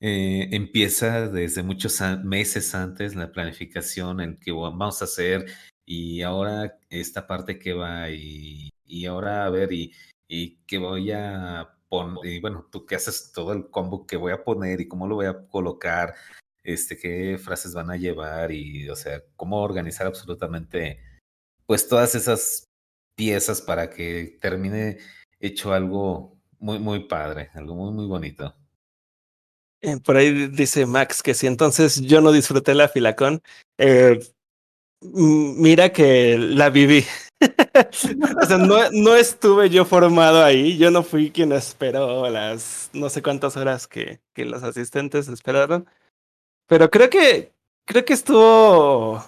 eh, 0.00 0.48
empieza 0.52 1.28
desde 1.28 1.62
muchos 1.62 2.00
meses 2.24 2.74
antes 2.74 3.14
la 3.14 3.30
planificación 3.30 4.20
en 4.20 4.36
qué 4.38 4.50
vamos 4.50 5.02
a 5.02 5.04
hacer 5.04 5.46
y 5.90 6.22
ahora 6.22 6.78
esta 6.88 7.26
parte 7.26 7.58
que 7.58 7.72
va 7.72 8.10
y, 8.10 8.70
y 8.86 9.06
ahora 9.06 9.44
a 9.44 9.50
ver 9.50 9.72
y, 9.72 9.92
y 10.28 10.58
que 10.58 10.78
voy 10.78 11.10
a 11.10 11.68
poner, 11.88 12.32
y 12.32 12.40
bueno, 12.40 12.68
tú 12.70 12.86
que 12.86 12.94
haces 12.94 13.32
todo 13.32 13.52
el 13.52 13.70
combo 13.70 14.06
que 14.06 14.16
voy 14.16 14.30
a 14.30 14.44
poner 14.44 14.80
y 14.80 14.86
cómo 14.86 15.08
lo 15.08 15.16
voy 15.16 15.26
a 15.26 15.48
colocar 15.48 16.14
este, 16.62 16.96
qué 16.96 17.38
frases 17.38 17.74
van 17.74 17.90
a 17.90 17.96
llevar 17.96 18.52
y, 18.52 18.88
o 18.88 18.94
sea, 18.94 19.20
cómo 19.34 19.60
organizar 19.60 20.06
absolutamente, 20.06 21.00
pues 21.66 21.88
todas 21.88 22.14
esas 22.14 22.68
piezas 23.16 23.60
para 23.60 23.90
que 23.90 24.38
termine 24.40 24.98
hecho 25.40 25.72
algo 25.72 26.38
muy, 26.60 26.78
muy 26.78 27.08
padre, 27.08 27.50
algo 27.54 27.74
muy, 27.74 27.92
muy 27.92 28.06
bonito. 28.06 28.54
Eh, 29.80 29.96
por 29.96 30.16
ahí 30.16 30.46
dice 30.46 30.86
Max 30.86 31.20
que 31.20 31.34
si 31.34 31.48
entonces 31.48 32.00
yo 32.02 32.20
no 32.20 32.30
disfruté 32.30 32.74
la 32.74 32.86
filacón, 32.86 33.42
eh, 33.76 34.20
mira 35.02 35.92
que 35.92 36.36
la 36.38 36.70
viví. 36.70 37.04
o 38.42 38.46
sea, 38.46 38.58
no, 38.58 38.90
no 38.92 39.14
estuve 39.14 39.70
yo 39.70 39.84
formado 39.84 40.44
ahí, 40.44 40.76
yo 40.76 40.90
no 40.90 41.02
fui 41.02 41.30
quien 41.30 41.52
esperó 41.52 42.28
las 42.28 42.90
no 42.92 43.08
sé 43.08 43.22
cuántas 43.22 43.56
horas 43.56 43.86
que, 43.86 44.20
que 44.34 44.44
los 44.44 44.62
asistentes 44.62 45.28
esperaron. 45.28 45.86
Pero 46.66 46.90
creo 46.90 47.08
que 47.10 47.52
creo 47.86 48.04
que 48.04 48.12
estuvo 48.12 49.24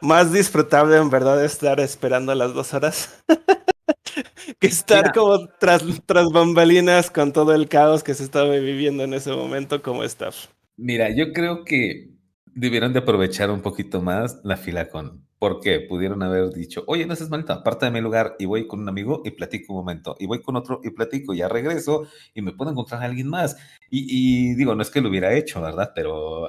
más 0.00 0.32
disfrutable 0.32 0.96
en 0.96 1.10
verdad 1.10 1.42
estar 1.44 1.80
esperando 1.80 2.34
las 2.34 2.52
dos 2.52 2.74
horas 2.74 3.24
que 4.58 4.66
estar 4.66 5.04
Mira. 5.04 5.12
como 5.12 5.48
tras, 5.58 5.82
tras 6.06 6.30
bambalinas 6.30 7.10
con 7.10 7.32
todo 7.32 7.54
el 7.54 7.68
caos 7.68 8.02
que 8.02 8.14
se 8.14 8.24
estaba 8.24 8.50
viviendo 8.50 9.04
en 9.04 9.14
ese 9.14 9.32
momento 9.32 9.82
como 9.82 10.04
staff. 10.04 10.48
Mira, 10.76 11.08
yo 11.14 11.32
creo 11.32 11.64
que 11.64 12.13
debieron 12.54 12.92
de 12.92 13.00
aprovechar 13.00 13.50
un 13.50 13.60
poquito 13.60 14.00
más 14.00 14.40
la 14.44 14.56
fila 14.56 14.88
con 14.88 15.24
porque 15.38 15.80
pudieron 15.80 16.22
haber 16.22 16.54
dicho, 16.54 16.84
oye, 16.86 17.04
no 17.04 17.14
seas 17.14 17.28
malito, 17.28 17.52
aparte 17.52 17.84
de 17.84 17.92
mi 17.92 18.00
lugar 18.00 18.34
y 18.38 18.46
voy 18.46 18.66
con 18.66 18.80
un 18.80 18.88
amigo 18.88 19.20
y 19.26 19.32
platico 19.32 19.74
un 19.74 19.80
momento, 19.80 20.16
y 20.18 20.24
voy 20.24 20.40
con 20.40 20.56
otro 20.56 20.80
y 20.82 20.88
platico, 20.88 21.34
y 21.34 21.38
ya 21.38 21.50
regreso 21.50 22.06
y 22.32 22.40
me 22.40 22.52
puedo 22.52 22.70
encontrar 22.70 23.02
a 23.02 23.04
alguien 23.04 23.28
más. 23.28 23.58
Y, 23.90 24.06
y 24.08 24.54
digo, 24.54 24.74
no 24.74 24.80
es 24.80 24.88
que 24.88 25.02
lo 25.02 25.10
hubiera 25.10 25.34
hecho, 25.34 25.60
¿verdad? 25.60 25.92
Pero 25.94 26.44
uh, 26.44 26.48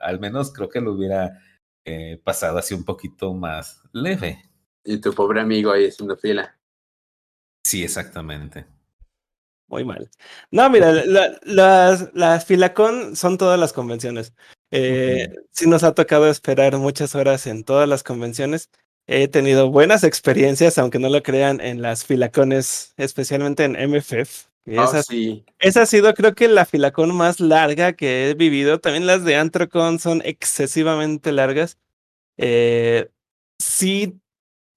al 0.00 0.20
menos 0.20 0.54
creo 0.54 0.70
que 0.70 0.80
lo 0.80 0.92
hubiera 0.92 1.38
eh, 1.84 2.18
pasado 2.24 2.56
así 2.56 2.72
un 2.72 2.84
poquito 2.84 3.34
más 3.34 3.82
leve. 3.92 4.42
Y 4.84 4.98
tu 5.02 5.12
pobre 5.12 5.42
amigo 5.42 5.70
ahí 5.70 5.88
haciendo 5.88 6.16
fila. 6.16 6.58
Sí, 7.66 7.84
exactamente. 7.84 8.64
Muy 9.68 9.84
mal. 9.84 10.10
No, 10.50 10.70
mira, 10.70 10.92
la, 10.92 11.38
las, 11.42 12.10
las 12.14 12.46
Filacon 12.46 13.14
son 13.14 13.36
todas 13.36 13.60
las 13.60 13.74
convenciones. 13.74 14.34
Eh, 14.70 15.28
uh 15.28 15.32
-huh. 15.34 15.46
Sí 15.52 15.68
nos 15.68 15.82
ha 15.82 15.94
tocado 15.94 16.28
esperar 16.30 16.76
muchas 16.78 17.14
horas 17.14 17.46
en 17.46 17.64
todas 17.64 17.88
las 17.88 18.02
convenciones. 18.02 18.70
He 19.06 19.28
tenido 19.28 19.70
buenas 19.70 20.04
experiencias, 20.04 20.78
aunque 20.78 20.98
no 20.98 21.08
lo 21.08 21.22
crean, 21.22 21.60
en 21.60 21.82
las 21.82 22.04
filacones, 22.04 22.94
especialmente 22.96 23.64
en 23.64 23.72
MFF. 23.72 24.46
Oh, 24.68 24.84
esa, 24.84 25.02
sí. 25.02 25.44
esa 25.58 25.82
ha 25.82 25.86
sido, 25.86 26.14
creo 26.14 26.34
que, 26.34 26.46
la 26.46 26.64
filacón 26.64 27.14
más 27.16 27.40
larga 27.40 27.94
que 27.94 28.30
he 28.30 28.34
vivido. 28.34 28.78
También 28.78 29.06
las 29.06 29.24
de 29.24 29.36
Antrocon 29.36 29.98
son 29.98 30.22
excesivamente 30.24 31.32
largas. 31.32 31.78
Eh, 32.36 33.10
sí, 33.58 34.20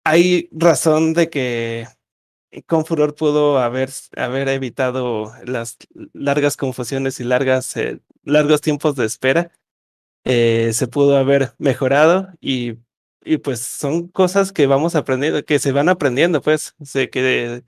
hay 0.03 0.50
razón 0.51 1.13
de 1.13 1.29
que 1.29 1.88
con 2.65 2.85
furor 2.85 3.15
pudo 3.15 3.59
haber, 3.59 3.89
haber 4.15 4.50
evitado 4.50 5.33
las 5.45 5.77
largas 6.13 6.57
confusiones 6.57 7.19
y 7.19 7.23
largas, 7.23 7.75
eh, 7.77 8.00
largos 8.23 8.62
tiempos 8.62 8.95
de 8.95 9.05
espera 9.05 9.51
eh, 10.25 10.71
se 10.73 10.87
pudo 10.87 11.17
haber 11.17 11.53
mejorado 11.57 12.29
y, 12.41 12.77
y 13.23 13.37
pues 13.37 13.59
son 13.61 14.07
cosas 14.07 14.51
que 14.51 14.67
vamos 14.67 14.95
aprendiendo, 14.95 15.43
que 15.45 15.59
se 15.59 15.71
van 15.71 15.89
aprendiendo, 15.89 16.41
pues, 16.41 16.75
que, 16.93 17.63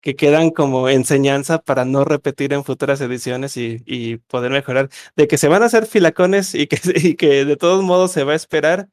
que 0.00 0.16
quedan 0.16 0.50
como 0.50 0.88
enseñanza 0.88 1.58
para 1.60 1.84
no 1.84 2.04
repetir 2.04 2.52
en 2.52 2.64
futuras 2.64 3.00
ediciones 3.00 3.56
y, 3.56 3.82
y 3.86 4.18
poder 4.18 4.52
mejorar. 4.52 4.88
De 5.16 5.26
que 5.28 5.38
se 5.38 5.48
van 5.48 5.62
a 5.62 5.66
hacer 5.66 5.86
filacones 5.86 6.54
y 6.54 6.66
que, 6.68 6.78
y 6.96 7.16
que 7.16 7.44
de 7.44 7.56
todos 7.56 7.82
modos 7.84 8.12
se 8.12 8.24
va 8.24 8.32
a 8.32 8.36
esperar, 8.36 8.88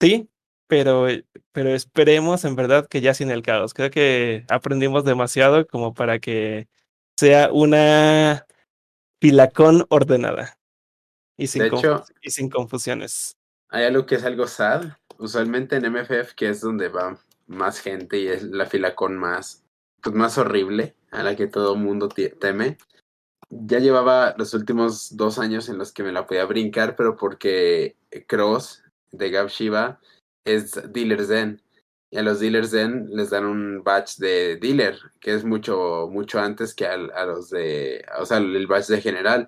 sí, 0.00 0.28
pero, 0.66 1.06
pero 1.52 1.74
esperemos 1.74 2.44
en 2.44 2.56
verdad 2.56 2.86
que 2.88 3.00
ya 3.00 3.14
sin 3.14 3.30
el 3.30 3.42
caos. 3.42 3.74
Creo 3.74 3.90
que 3.90 4.44
aprendimos 4.48 5.04
demasiado 5.04 5.66
como 5.66 5.94
para 5.94 6.18
que 6.20 6.68
sea 7.16 7.50
una 7.52 8.46
filacón 9.20 9.86
ordenada. 9.88 10.57
Y 11.38 11.46
sin, 11.46 11.62
de 11.62 11.68
hecho, 11.68 12.04
y 12.20 12.30
sin 12.30 12.50
confusiones. 12.50 13.36
Hay 13.70 13.84
algo 13.84 14.04
que 14.04 14.16
es 14.16 14.24
algo 14.24 14.46
sad. 14.46 14.86
Usualmente 15.18 15.76
en 15.76 15.90
MFF, 15.90 16.34
que 16.34 16.50
es 16.50 16.60
donde 16.60 16.88
va 16.88 17.18
más 17.46 17.80
gente 17.80 18.18
y 18.18 18.26
es 18.26 18.42
la 18.42 18.66
fila 18.66 18.94
con 18.94 19.16
más, 19.16 19.64
pues 20.02 20.14
más 20.14 20.36
horrible, 20.36 20.96
a 21.12 21.22
la 21.22 21.36
que 21.36 21.46
todo 21.46 21.76
mundo 21.76 22.08
teme. 22.08 22.76
Ya 23.50 23.78
llevaba 23.78 24.34
los 24.36 24.52
últimos 24.52 25.16
dos 25.16 25.38
años 25.38 25.68
en 25.68 25.78
los 25.78 25.92
que 25.92 26.02
me 26.02 26.12
la 26.12 26.26
podía 26.26 26.44
brincar, 26.44 26.96
pero 26.96 27.16
porque 27.16 27.96
Cross 28.26 28.82
de 29.12 29.30
Gab 29.30 29.48
Shiva 29.48 30.00
es 30.44 30.72
Dealer 30.92 31.24
Zen. 31.24 31.62
Y 32.10 32.16
a 32.16 32.22
los 32.22 32.40
Dealers 32.40 32.70
Zen 32.70 33.06
les 33.10 33.30
dan 33.30 33.44
un 33.44 33.84
batch 33.84 34.16
de 34.16 34.56
dealer, 34.56 34.98
que 35.20 35.34
es 35.34 35.44
mucho, 35.44 36.08
mucho 36.10 36.40
antes 36.40 36.74
que 36.74 36.86
a, 36.86 36.94
a 36.94 37.26
los 37.26 37.50
de, 37.50 38.04
o 38.18 38.24
sea, 38.24 38.38
el 38.38 38.66
batch 38.66 38.86
de 38.86 39.02
general. 39.02 39.46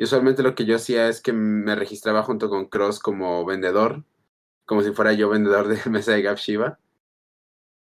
Y 0.00 0.04
usualmente 0.04 0.42
lo 0.42 0.54
que 0.54 0.64
yo 0.64 0.76
hacía 0.76 1.10
es 1.10 1.20
que 1.20 1.34
me 1.34 1.74
registraba 1.74 2.22
junto 2.22 2.48
con 2.48 2.64
Cross 2.64 3.00
como 3.00 3.44
vendedor, 3.44 4.02
como 4.64 4.80
si 4.82 4.92
fuera 4.92 5.12
yo 5.12 5.28
vendedor 5.28 5.68
de 5.68 5.78
mesa 5.90 6.12
de 6.12 6.22
Gap 6.22 6.38
Shiva. 6.38 6.78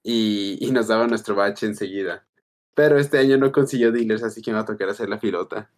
Y, 0.02 0.58
y, 0.60 0.72
nos 0.72 0.88
daba 0.88 1.06
nuestro 1.06 1.36
batch 1.36 1.62
enseguida. 1.62 2.26
Pero 2.74 2.98
este 2.98 3.20
año 3.20 3.38
no 3.38 3.52
consiguió 3.52 3.92
dealers, 3.92 4.24
así 4.24 4.42
que 4.42 4.50
me 4.50 4.56
va 4.56 4.64
a 4.64 4.66
tocar 4.66 4.90
hacer 4.90 5.10
la 5.10 5.20
filota. 5.20 5.70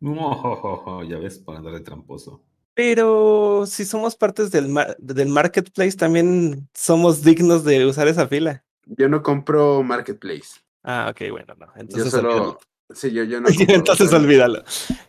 No, 0.00 1.04
ya 1.08 1.16
ves, 1.18 1.38
para 1.38 1.60
darle 1.60 1.78
tramposo. 1.78 2.42
Pero 2.74 3.64
si 3.64 3.84
somos 3.84 4.16
partes 4.16 4.50
del, 4.50 4.74
del 4.98 5.28
marketplace, 5.28 5.96
también 5.96 6.68
somos 6.74 7.22
dignos 7.22 7.62
de 7.62 7.86
usar 7.86 8.08
esa 8.08 8.26
fila. 8.26 8.64
Yo 8.84 9.08
no 9.08 9.22
compro 9.22 9.84
marketplace. 9.84 10.58
Ah, 10.82 11.06
ok, 11.08 11.30
bueno, 11.30 11.54
no. 11.56 11.68
Entonces 11.76 12.10
yo 12.12 12.18
solo. 12.18 12.58
Sí, 12.94 13.12
yo, 13.12 13.24
yo 13.24 13.40
no. 13.40 13.48
Entonces 13.50 14.12
olvídalo. 14.12 14.62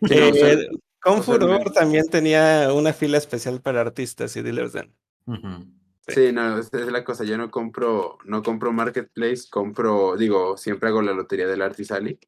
Eh, 0.08 0.68
con 1.00 1.22
Furor 1.22 1.72
también 1.72 2.08
tenía 2.08 2.72
una 2.74 2.92
fila 2.92 3.18
especial 3.18 3.60
para 3.60 3.80
artistas 3.80 4.36
y 4.36 4.42
dealers. 4.42 4.72
Den. 4.72 4.94
sí. 6.06 6.32
no, 6.32 6.58
esa 6.58 6.78
es 6.78 6.92
la 6.92 7.04
cosa. 7.04 7.24
Yo 7.24 7.38
no 7.38 7.50
compro, 7.50 8.18
no 8.24 8.42
compro 8.42 8.72
marketplace, 8.72 9.44
compro, 9.50 10.16
digo, 10.16 10.56
siempre 10.56 10.90
hago 10.90 11.02
la 11.02 11.12
lotería 11.12 11.46
del 11.46 11.62
Artisali 11.62 12.18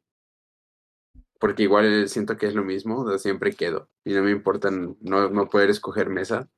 porque 1.42 1.64
igual 1.64 2.08
siento 2.08 2.36
que 2.36 2.46
es 2.46 2.54
lo 2.54 2.62
mismo, 2.62 3.18
siempre 3.18 3.52
quedo 3.52 3.90
y 4.04 4.12
no 4.12 4.22
me 4.22 4.30
importa 4.30 4.70
no, 4.70 5.28
no 5.28 5.50
poder 5.50 5.70
escoger 5.70 6.08
mesa, 6.08 6.48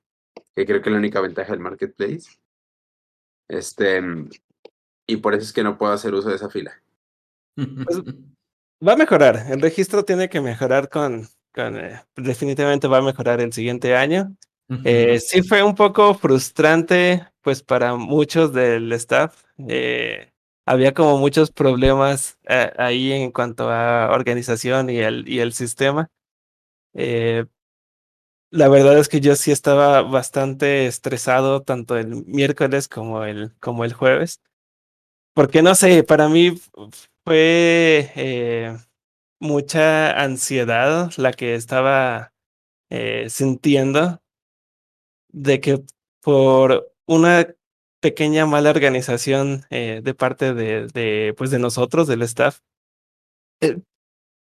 que 0.54 0.66
creo 0.66 0.82
que 0.82 0.90
es 0.90 0.92
la 0.92 0.98
única 0.98 1.22
ventaja 1.22 1.52
del 1.52 1.60
marketplace. 1.60 2.38
Este, 3.48 4.02
y 5.06 5.16
por 5.16 5.32
eso 5.32 5.44
es 5.44 5.54
que 5.54 5.62
no 5.62 5.78
puedo 5.78 5.90
hacer 5.94 6.12
uso 6.12 6.28
de 6.28 6.34
esa 6.34 6.50
fila. 6.50 6.82
Pues, 7.56 8.02
va 8.86 8.92
a 8.94 8.96
mejorar, 8.96 9.46
el 9.50 9.60
registro 9.60 10.04
tiene 10.04 10.28
que 10.28 10.40
mejorar 10.40 10.88
con, 10.88 11.28
con 11.52 11.76
eh, 11.76 12.00
definitivamente 12.16 12.88
va 12.88 12.98
a 12.98 13.02
mejorar 13.02 13.40
el 13.40 13.52
siguiente 13.52 13.96
año. 13.96 14.34
Eh, 14.84 15.20
sí 15.20 15.42
fue 15.42 15.62
un 15.62 15.74
poco 15.74 16.14
frustrante, 16.14 17.26
pues 17.42 17.62
para 17.62 17.96
muchos 17.96 18.52
del 18.52 18.92
staff. 18.92 19.44
Eh, 19.68 20.32
había 20.66 20.94
como 20.94 21.18
muchos 21.18 21.50
problemas 21.50 22.38
eh, 22.48 22.72
ahí 22.78 23.12
en 23.12 23.30
cuanto 23.30 23.70
a 23.70 24.10
organización 24.12 24.88
y 24.90 24.98
el, 24.98 25.28
y 25.28 25.40
el 25.40 25.52
sistema. 25.52 26.08
Eh, 26.94 27.44
la 28.50 28.68
verdad 28.68 28.98
es 28.98 29.08
que 29.08 29.20
yo 29.20 29.36
sí 29.36 29.50
estaba 29.50 30.02
bastante 30.02 30.86
estresado 30.86 31.62
tanto 31.62 31.96
el 31.96 32.24
miércoles 32.24 32.88
como 32.88 33.24
el, 33.24 33.52
como 33.60 33.84
el 33.84 33.92
jueves. 33.92 34.40
Porque 35.34 35.62
no 35.62 35.74
sé, 35.74 36.04
para 36.04 36.28
mí 36.28 36.60
fue 37.24 38.12
eh, 38.16 38.76
mucha 39.40 40.22
ansiedad 40.22 41.10
la 41.16 41.32
que 41.32 41.54
estaba 41.54 42.32
sintiendo 43.28 44.20
de 45.32 45.60
que 45.60 45.84
por 46.22 46.92
una 47.06 47.46
pequeña 48.00 48.46
mala 48.46 48.70
organización 48.70 49.64
eh, 49.70 50.00
de 50.04 50.14
parte 50.14 50.54
de, 50.54 50.88
de, 50.88 51.34
pues 51.38 51.50
de 51.50 51.58
nosotros, 51.58 52.06
del 52.06 52.22
staff. 52.22 52.60
Eh, 53.60 53.78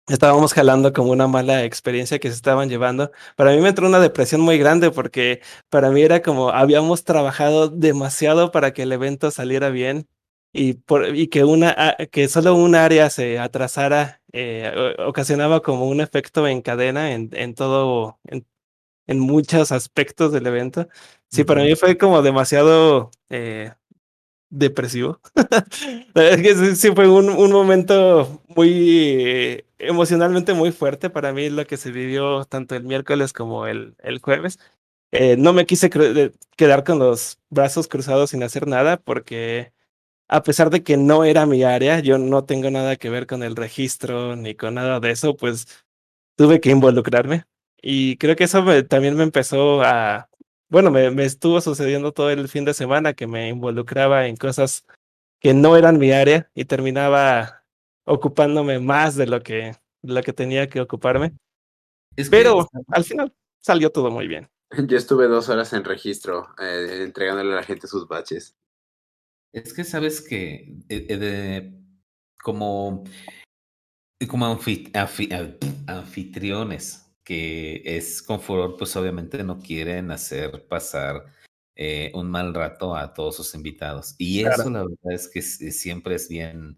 estábamos 0.08 0.54
jalando 0.54 0.94
como 0.94 1.12
una 1.12 1.28
mala 1.28 1.64
experiencia 1.66 2.20
que 2.20 2.30
se 2.30 2.36
estaban 2.36 2.70
llevando. 2.70 3.12
Para 3.36 3.52
mí 3.52 3.62
me 3.62 3.70
entró 3.70 3.88
una 3.88 4.00
depresión 4.00 4.42
muy 4.42 4.58
grande 4.58 4.92
porque 4.92 5.42
para 5.70 5.92
mí 5.92 6.02
era 6.02 6.22
como 6.22 6.50
habíamos 6.52 7.04
trabajado 7.04 7.70
demasiado 7.70 8.52
para 8.52 8.74
que 8.74 8.84
el 8.84 8.94
evento 8.94 9.32
saliera 9.32 9.70
bien 9.70 10.08
y, 10.54 10.74
por, 10.74 11.16
y 11.16 11.28
que, 11.28 11.44
una, 11.44 11.98
que 12.12 12.28
solo 12.28 12.56
un 12.56 12.76
área 12.76 13.10
se 13.10 13.40
atrasara 13.40 14.22
eh, 14.34 14.96
ocasionaba 15.00 15.62
como 15.62 15.88
un 15.88 16.02
efecto 16.02 16.48
en 16.48 16.62
cadena 16.62 17.14
en, 17.14 17.30
en 17.34 17.56
todo, 17.56 18.20
en, 18.26 18.46
en 19.08 19.20
muchos 19.20 19.72
aspectos 19.72 20.32
del 20.34 20.48
evento. 20.48 20.88
Sí, 21.30 21.44
para 21.46 21.64
mí 21.64 21.76
fue 21.76 21.98
como 21.98 22.22
demasiado 22.22 23.12
eh, 23.30 23.74
depresivo. 24.50 25.22
es 26.16 26.42
que 26.42 26.76
sí, 26.76 26.92
fue 26.94 27.10
un, 27.10 27.30
un 27.30 27.52
momento 27.52 28.44
muy 28.56 29.66
emocionalmente 29.80 30.54
muy 30.54 30.72
fuerte 30.72 31.10
para 31.10 31.34
mí 31.34 31.50
lo 31.50 31.66
que 31.66 31.78
se 31.78 31.92
vivió 31.92 32.46
tanto 32.46 32.76
el 32.76 32.84
miércoles 32.84 33.34
como 33.34 33.68
el, 33.68 33.96
el 34.00 34.20
jueves. 34.20 34.60
Eh, 35.12 35.36
no 35.38 35.54
me 35.54 35.66
quise 35.66 35.90
quedar 36.56 36.84
con 36.86 37.00
los 37.00 37.40
brazos 37.50 37.88
cruzados 37.88 38.30
sin 38.32 38.44
hacer 38.44 38.68
nada 38.68 38.98
porque 38.98 39.74
a 40.32 40.44
pesar 40.44 40.70
de 40.70 40.82
que 40.82 40.96
no 40.96 41.26
era 41.26 41.46
mi 41.46 41.64
área, 41.64 42.00
yo 42.00 42.18
no 42.18 42.46
tengo 42.46 42.72
nada 42.72 42.96
que 42.96 43.10
ver 43.10 43.28
con 43.28 43.44
el 43.44 43.58
registro 43.58 44.38
ni 44.38 44.56
con 44.56 44.76
nada 44.76 45.02
de 45.02 45.12
eso, 45.12 45.36
pues 45.36 45.68
tuve 46.38 46.62
que 46.62 46.70
involucrarme. 46.70 47.44
Y 47.82 48.16
creo 48.16 48.38
que 48.38 48.46
eso 48.46 48.64
también 48.86 49.18
me 49.18 49.24
empezó 49.24 49.84
a, 49.84 50.30
bueno, 50.70 50.90
me, 50.90 51.12
me, 51.12 51.26
estuvo 51.26 51.60
sucediendo 51.60 52.14
todo 52.14 52.30
el 52.30 52.48
fin 52.48 52.64
de 52.64 52.74
semana 52.74 53.14
que 53.14 53.28
me 53.28 53.50
involucraba 53.50 54.28
en 54.28 54.38
cosas 54.38 54.86
que 55.42 55.54
no 55.54 55.76
eran 55.76 55.98
mi 55.98 56.14
área 56.14 56.50
y 56.56 56.64
terminaba 56.64 57.66
ocupándome 58.06 58.80
más 58.80 59.18
de 59.18 59.28
lo 59.28 59.44
que, 59.44 59.76
de 60.02 60.14
lo 60.14 60.24
que 60.24 60.32
tenía 60.32 60.70
que 60.70 60.80
ocuparme. 60.80 61.34
Pero 62.30 62.70
al 62.88 63.04
final 63.04 63.34
salió 63.60 63.92
todo 63.92 64.10
muy 64.10 64.30
bien. 64.30 64.50
Yo 64.88 64.96
estuve 64.96 65.28
dos 65.28 65.50
horas 65.50 65.74
en 65.74 65.84
registro 65.84 66.56
eh, 66.58 67.02
entregándole 67.02 67.52
a 67.52 67.58
la 67.58 67.64
gente 67.64 67.88
sus 67.88 68.08
baches. 68.08 68.56
Es 69.54 69.74
que 69.74 69.84
sabes 69.84 70.22
que 70.22 70.78
eh, 70.88 71.06
eh, 71.10 71.18
de, 71.18 71.74
como, 72.42 73.04
como 74.28 74.46
anfitriones 75.88 77.08
que 77.24 77.82
es 77.86 78.22
con 78.22 78.40
furor, 78.40 78.76
pues 78.78 78.96
obviamente 78.96 79.44
no 79.44 79.60
quieren 79.60 80.12
hacer 80.12 80.68
pasar 80.68 81.26
eh, 81.76 82.12
un 82.16 82.30
mal 82.30 82.54
rato 82.54 82.96
a 82.96 83.14
todos 83.14 83.36
sus 83.36 83.54
invitados. 83.54 84.16
Y 84.18 84.42
eso 84.42 84.70
la 84.70 84.84
verdad 84.84 85.12
es 85.12 85.28
que 85.28 85.42
siempre 85.42 86.16
es 86.16 86.30
bien 86.30 86.78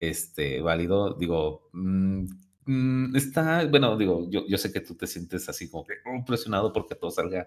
este, 0.00 0.60
válido. 0.60 1.14
Digo, 1.14 1.68
mm, 1.72 2.24
mm, 2.64 3.16
está, 3.16 3.66
bueno, 3.66 3.96
digo, 3.96 4.28
yo, 4.30 4.46
yo 4.46 4.58
sé 4.58 4.72
que 4.72 4.80
tú 4.80 4.94
te 4.94 5.06
sientes 5.06 5.48
así 5.48 5.70
como 5.70 5.84
que 5.84 5.94
oh, 6.06 6.24
presionado 6.24 6.72
porque 6.72 6.94
todo 6.94 7.10
salga 7.10 7.46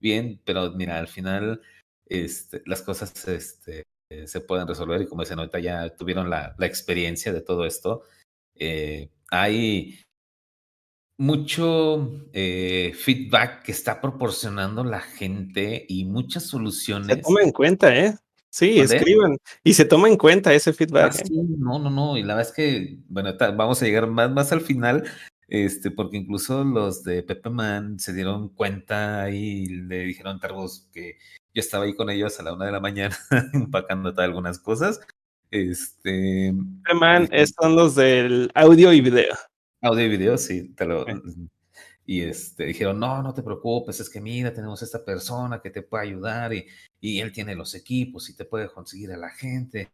bien, 0.00 0.40
pero 0.44 0.72
mira, 0.72 0.98
al 0.98 1.08
final 1.08 1.60
este, 2.06 2.62
las 2.66 2.82
cosas 2.82 3.26
este, 3.28 3.84
se 4.26 4.40
pueden 4.40 4.66
resolver 4.66 5.02
y 5.02 5.06
como 5.06 5.22
dicen, 5.22 5.38
ahorita 5.38 5.60
ya 5.60 5.88
tuvieron 5.96 6.30
la, 6.30 6.54
la 6.58 6.66
experiencia 6.66 7.32
de 7.32 7.40
todo 7.40 7.64
esto. 7.64 8.02
Eh, 8.56 9.10
hay 9.30 9.98
mucho 11.18 12.10
eh, 12.32 12.92
feedback 12.94 13.62
que 13.62 13.72
está 13.72 14.00
proporcionando 14.00 14.82
la 14.84 15.00
gente 15.00 15.84
y 15.88 16.04
muchas 16.04 16.44
soluciones. 16.44 17.08
Se 17.08 17.16
toma 17.16 17.42
en 17.42 17.52
cuenta, 17.52 17.94
¿eh? 17.94 18.16
Sí, 18.48 18.80
escriban. 18.80 19.36
Y 19.62 19.74
se 19.74 19.84
toma 19.84 20.08
en 20.08 20.16
cuenta 20.16 20.52
ese 20.52 20.72
feedback. 20.72 21.20
¿eh? 21.20 21.24
No, 21.58 21.78
no, 21.78 21.90
no. 21.90 22.16
Y 22.16 22.22
la 22.22 22.34
verdad 22.34 22.50
es 22.50 22.56
que, 22.56 22.98
bueno, 23.08 23.32
vamos 23.38 23.80
a 23.80 23.84
llegar 23.84 24.08
más, 24.08 24.30
más 24.30 24.50
al 24.50 24.60
final, 24.60 25.04
este, 25.50 25.90
porque 25.90 26.16
incluso 26.16 26.62
los 26.62 27.02
de 27.02 27.24
Pepe 27.24 27.50
Man 27.50 27.98
se 27.98 28.12
dieron 28.12 28.50
cuenta 28.50 29.28
y 29.30 29.66
le 29.66 30.04
dijeron 30.04 30.36
a 30.36 30.40
Targos 30.40 30.88
que 30.92 31.18
yo 31.52 31.60
estaba 31.60 31.84
ahí 31.84 31.94
con 31.94 32.08
ellos 32.08 32.38
a 32.38 32.44
la 32.44 32.54
una 32.54 32.66
de 32.66 32.72
la 32.72 32.78
mañana 32.78 33.16
empacando 33.52 34.14
algunas 34.16 34.60
cosas. 34.60 35.00
Este. 35.50 36.54
Pepe 36.84 36.98
Man 36.98 37.28
son 37.58 37.74
los 37.74 37.96
del 37.96 38.50
audio 38.54 38.92
y 38.92 39.00
video. 39.00 39.34
Audio 39.82 40.06
y 40.06 40.08
video, 40.08 40.38
sí, 40.38 40.68
te 40.74 40.86
lo. 40.86 41.04
Y 42.06 42.22
este, 42.22 42.66
dijeron, 42.66 43.00
no, 43.00 43.20
no 43.20 43.34
te 43.34 43.42
preocupes, 43.42 43.98
es 43.98 44.08
que 44.08 44.20
mira, 44.20 44.52
tenemos 44.52 44.82
esta 44.82 45.04
persona 45.04 45.60
que 45.60 45.70
te 45.70 45.82
puede 45.82 46.04
ayudar 46.04 46.52
y, 46.52 46.66
y 47.00 47.20
él 47.20 47.32
tiene 47.32 47.56
los 47.56 47.74
equipos 47.74 48.28
y 48.30 48.36
te 48.36 48.44
puede 48.44 48.68
conseguir 48.68 49.12
a 49.12 49.16
la 49.16 49.30
gente 49.30 49.90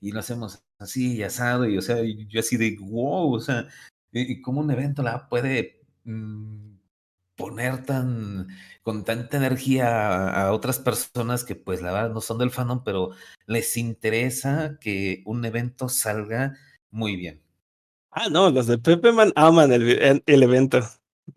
y 0.00 0.12
lo 0.12 0.20
hacemos 0.20 0.62
así 0.78 1.16
y 1.16 1.22
asado 1.22 1.66
y 1.68 1.76
o 1.76 1.82
sea, 1.82 1.98
yo 2.02 2.40
así 2.40 2.56
de 2.56 2.76
wow, 2.80 3.34
o 3.34 3.40
sea, 3.40 3.68
y 4.12 4.40
cómo 4.40 4.60
un 4.60 4.70
evento 4.70 5.02
la 5.02 5.28
puede 5.28 5.82
mm, 6.04 6.70
poner 7.36 7.84
tan 7.84 8.48
con 8.82 9.04
tanta 9.04 9.36
energía 9.36 10.28
a, 10.28 10.52
otras 10.52 10.78
personas 10.78 11.44
que 11.44 11.54
pues 11.54 11.80
la 11.82 11.92
verdad 11.92 12.10
no 12.10 12.20
son 12.20 12.38
del 12.38 12.50
fandom, 12.50 12.82
pero 12.84 13.10
les 13.46 13.76
interesa 13.76 14.78
que 14.80 15.22
un 15.26 15.44
evento 15.44 15.88
salga 15.88 16.54
muy 16.90 17.16
bien. 17.16 17.42
Ah, 18.10 18.28
no, 18.30 18.50
los 18.50 18.66
de 18.66 18.78
Pepe 18.78 19.12
Man 19.12 19.32
aman 19.36 19.72
el, 19.72 20.22
el 20.26 20.42
evento. 20.42 20.80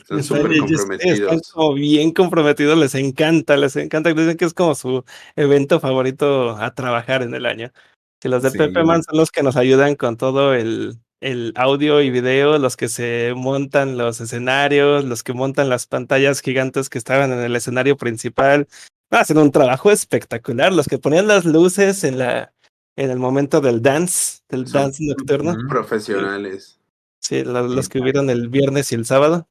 Son 0.08 0.24
súper 0.24 0.58
comprometidos. 0.58 1.20
Están 1.20 1.40
como 1.54 1.74
bien 1.74 2.12
comprometidos, 2.12 2.78
les 2.78 2.96
encanta, 2.96 3.56
les 3.58 3.76
encanta. 3.76 4.12
Dicen 4.14 4.38
que 4.38 4.46
es 4.46 4.54
como 4.54 4.74
su 4.74 5.06
evento 5.36 5.80
favorito 5.80 6.58
a 6.58 6.74
trabajar 6.74 7.22
en 7.22 7.36
el 7.36 7.46
año. 7.46 7.72
Que 8.20 8.30
los 8.30 8.42
de 8.42 8.52
Pepe 8.52 8.84
Man 8.84 9.04
son 9.04 9.18
los 9.18 9.32
que 9.32 9.44
nos 9.44 9.56
ayudan 9.56 9.96
con 9.96 10.18
todo 10.18 10.54
el, 10.56 11.03
el 11.24 11.54
audio 11.56 12.02
y 12.02 12.10
video, 12.10 12.58
los 12.58 12.76
que 12.76 12.90
se 12.90 13.34
montan 13.36 13.98
los 13.98 14.20
escenarios, 14.20 15.06
los 15.06 15.24
que 15.24 15.32
montan 15.34 15.70
las 15.70 15.88
pantallas 15.88 16.42
gigantes 16.42 16.90
que 16.90 16.98
estaban 16.98 17.32
en 17.32 17.40
el 17.40 17.56
escenario 17.56 17.96
principal. 17.96 18.68
Hacen 19.10 19.38
un 19.38 19.52
trabajo 19.52 19.90
espectacular. 19.90 20.74
Los 20.74 20.88
que 20.88 20.98
ponían 20.98 21.28
las 21.28 21.46
luces 21.46 22.04
en 22.04 22.20
la, 22.20 22.54
en 22.98 23.10
el 23.10 23.20
momento 23.20 23.62
del 23.62 23.82
dance, 23.82 24.42
del 24.50 24.66
dance 24.66 25.02
nocturno. 25.02 25.56
Profesionales. 25.70 26.80
Sí, 27.22 27.44
los, 27.46 27.88
que 27.88 28.02
hubieron 28.02 28.30
el 28.30 28.50
viernes 28.50 28.92
y 28.92 28.96
el 28.96 29.06
sábado. 29.06 29.48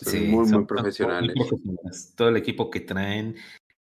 Sí, 0.00 0.22
muy, 0.22 0.50
muy 0.50 0.64
profesionales. 0.64 1.36
Todo 2.16 2.30
el 2.30 2.36
equipo 2.36 2.68
que 2.68 2.80
traen 2.80 3.36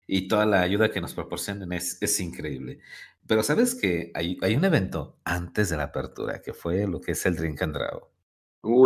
y 0.08 0.30
toda 0.30 0.46
la 0.46 0.62
ayuda 0.62 0.89
que 0.89 1.02
nos 1.02 1.13
proporcionan 1.13 1.74
es, 1.74 1.98
es 2.02 2.20
increíble. 2.20 2.80
Pero 3.28 3.43
sabes 3.43 3.76
que 3.76 4.12
hay, 4.15 4.38
hay, 4.41 4.56
un 4.56 4.63
evento 4.63 5.17
antes 5.26 5.70
de 5.70 5.76
la 5.76 5.84
apertura 5.84 6.41
que 6.41 6.54
fue 6.54 6.88
lo 6.88 7.02
que 7.02 7.12
es 7.12 7.26
el 7.26 7.36
Drink 7.36 7.62
and 7.62 7.76
Draw. 7.76 8.08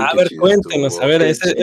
a 0.01 0.15
ver, 0.15 0.29
cuéntenos, 0.38 0.99
a 0.99 1.05
ver, 1.05 1.21
ese, 1.21 1.53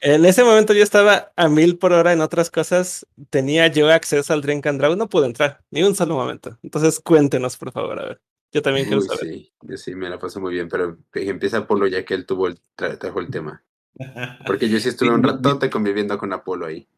En 0.00 0.24
ese 0.24 0.42
momento 0.42 0.72
yo 0.72 0.82
estaba 0.82 1.32
a 1.36 1.48
mil 1.50 1.76
por 1.76 1.92
hora 1.92 2.14
en 2.14 2.22
otras 2.22 2.50
cosas. 2.50 3.06
Tenía 3.28 3.66
yo 3.66 3.90
acceso 3.90 4.32
al 4.32 4.40
Drink 4.40 4.66
and 4.66 4.80
Draw, 4.80 4.96
no 4.96 5.10
pude 5.10 5.26
entrar, 5.26 5.62
ni 5.70 5.82
un 5.82 5.94
solo 5.94 6.14
momento. 6.14 6.58
Entonces 6.62 7.00
cuéntenos, 7.00 7.58
por 7.58 7.70
favor, 7.70 8.00
a 8.00 8.06
ver. 8.06 8.20
Yo 8.50 8.62
también 8.62 8.86
quiero 8.86 9.02
Uy, 9.02 9.08
saber. 9.08 9.34
sí, 9.34 9.52
yo 9.62 9.76
sí 9.76 9.94
me 9.94 10.08
la 10.08 10.18
pasé 10.18 10.40
muy 10.40 10.54
bien, 10.54 10.68
pero 10.68 10.96
empieza 11.12 11.58
Apolo 11.58 11.86
ya 11.86 12.04
que 12.04 12.14
él 12.14 12.24
tuvo 12.24 12.46
el, 12.46 12.58
tra- 12.76 12.96
trajo 12.98 13.20
el 13.20 13.28
tema. 13.28 13.62
Porque 14.46 14.70
yo 14.70 14.80
sí 14.80 14.88
estuve 14.88 15.10
un 15.10 15.22
ratote 15.22 15.68
conviviendo 15.68 16.16
con 16.16 16.32
Apolo 16.32 16.64
ahí. 16.64 16.88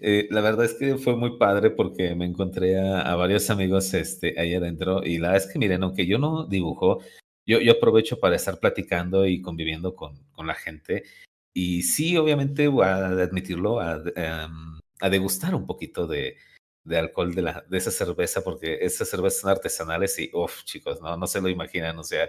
Eh, 0.00 0.26
la 0.30 0.40
verdad 0.40 0.64
es 0.64 0.74
que 0.74 0.96
fue 0.96 1.16
muy 1.16 1.38
padre 1.38 1.70
porque 1.70 2.14
me 2.14 2.24
encontré 2.24 2.78
a, 2.78 3.14
varios 3.14 3.50
amigos 3.50 3.92
este, 3.94 4.38
ahí 4.40 4.54
adentro 4.54 5.04
y 5.04 5.18
la 5.18 5.28
verdad 5.28 5.46
es 5.46 5.52
que 5.52 5.58
miren, 5.58 5.82
aunque 5.82 6.06
yo 6.06 6.18
no 6.18 6.46
dibujo, 6.46 7.00
yo, 7.46 7.60
yo 7.60 7.72
aprovecho 7.72 8.18
para 8.18 8.36
estar 8.36 8.58
platicando 8.58 9.26
y 9.26 9.40
conviviendo 9.40 9.94
con, 9.94 10.16
con 10.32 10.46
la 10.46 10.54
gente 10.54 11.04
y 11.52 11.82
sí, 11.82 12.16
obviamente 12.16 12.66
a 12.82 13.06
admitirlo, 13.06 13.80
a, 13.80 14.02
em, 14.16 14.80
a 15.00 15.10
degustar 15.10 15.54
un 15.54 15.66
poquito 15.66 16.06
de, 16.06 16.36
de 16.84 16.98
alcohol 16.98 17.34
de, 17.34 17.42
la, 17.42 17.64
de 17.68 17.78
esa 17.78 17.90
cerveza 17.90 18.42
porque 18.42 18.78
esas 18.80 19.08
cervezas 19.08 19.40
son 19.42 19.50
artesanales 19.50 20.18
y, 20.18 20.30
uff, 20.32 20.64
chicos, 20.64 21.00
no, 21.00 21.16
no 21.16 21.26
se 21.26 21.40
lo 21.40 21.48
imaginan, 21.48 21.98
o 21.98 22.04
sea, 22.04 22.28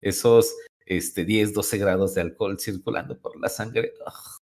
esos 0.00 0.54
este, 0.86 1.24
10, 1.24 1.54
12 1.54 1.78
grados 1.78 2.14
de 2.14 2.22
alcohol 2.22 2.58
circulando 2.58 3.18
por 3.18 3.38
la 3.40 3.48
sangre, 3.48 3.92
ugh, 4.06 4.39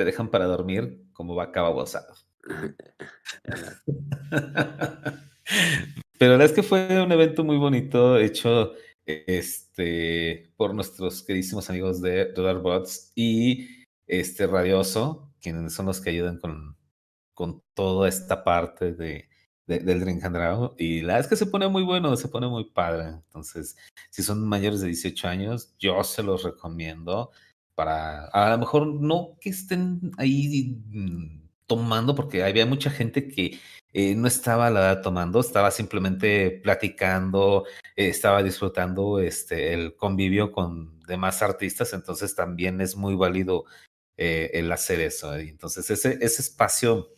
te 0.00 0.06
dejan 0.06 0.30
para 0.30 0.46
dormir 0.46 1.04
como 1.12 1.34
vaca 1.34 1.60
babosada. 1.60 2.14
Pero 6.18 6.32
la 6.32 6.38
verdad 6.38 6.46
es 6.46 6.52
que 6.52 6.62
fue 6.62 7.02
un 7.02 7.12
evento 7.12 7.44
muy 7.44 7.58
bonito, 7.58 8.16
hecho 8.16 8.72
este, 9.04 10.54
por 10.56 10.74
nuestros 10.74 11.22
queridísimos 11.22 11.68
amigos 11.68 12.00
de 12.00 12.32
Bots 12.62 13.12
y 13.14 13.84
este 14.06 14.46
Radioso, 14.46 15.34
quienes 15.38 15.74
son 15.74 15.84
los 15.84 16.00
que 16.00 16.08
ayudan 16.08 16.38
con, 16.38 16.78
con 17.34 17.62
toda 17.74 18.08
esta 18.08 18.42
parte 18.42 18.94
de- 18.94 19.28
del 19.66 20.00
Drink 20.00 20.24
and 20.24 20.34
Draw. 20.34 20.76
Y 20.78 21.02
la 21.02 21.08
verdad 21.08 21.20
es 21.20 21.26
que 21.28 21.36
se 21.36 21.44
pone 21.50 21.68
muy 21.68 21.82
bueno, 21.82 22.16
se 22.16 22.28
pone 22.28 22.48
muy 22.48 22.70
padre. 22.70 23.08
Entonces, 23.26 23.76
si 24.08 24.22
son 24.22 24.48
mayores 24.48 24.80
de 24.80 24.86
18 24.86 25.28
años, 25.28 25.74
yo 25.78 26.02
se 26.04 26.22
los 26.22 26.42
recomiendo 26.42 27.32
para, 27.80 28.26
a 28.26 28.50
lo 28.50 28.58
mejor 28.58 28.86
no 28.86 29.38
que 29.40 29.48
estén 29.48 30.12
ahí 30.18 30.76
mm, 30.90 31.48
tomando, 31.66 32.14
porque 32.14 32.44
había 32.44 32.66
mucha 32.66 32.90
gente 32.90 33.26
que 33.26 33.58
eh, 33.94 34.14
no 34.14 34.28
estaba 34.28 34.68
la 34.68 34.80
verdad 34.80 35.02
tomando, 35.02 35.40
estaba 35.40 35.70
simplemente 35.70 36.60
platicando, 36.62 37.64
estaba 37.96 38.42
disfrutando 38.42 39.18
este, 39.18 39.72
el 39.72 39.96
convivio 39.96 40.52
con 40.52 41.00
demás 41.06 41.40
artistas, 41.40 41.94
entonces 41.94 42.34
también 42.34 42.82
es 42.82 42.96
muy 42.96 43.14
válido 43.14 43.64
eh, 44.18 44.50
el 44.52 44.70
hacer 44.72 45.00
eso. 45.00 45.34
Entonces 45.34 45.90
ese, 45.90 46.18
ese 46.20 46.42
espacio 46.42 47.08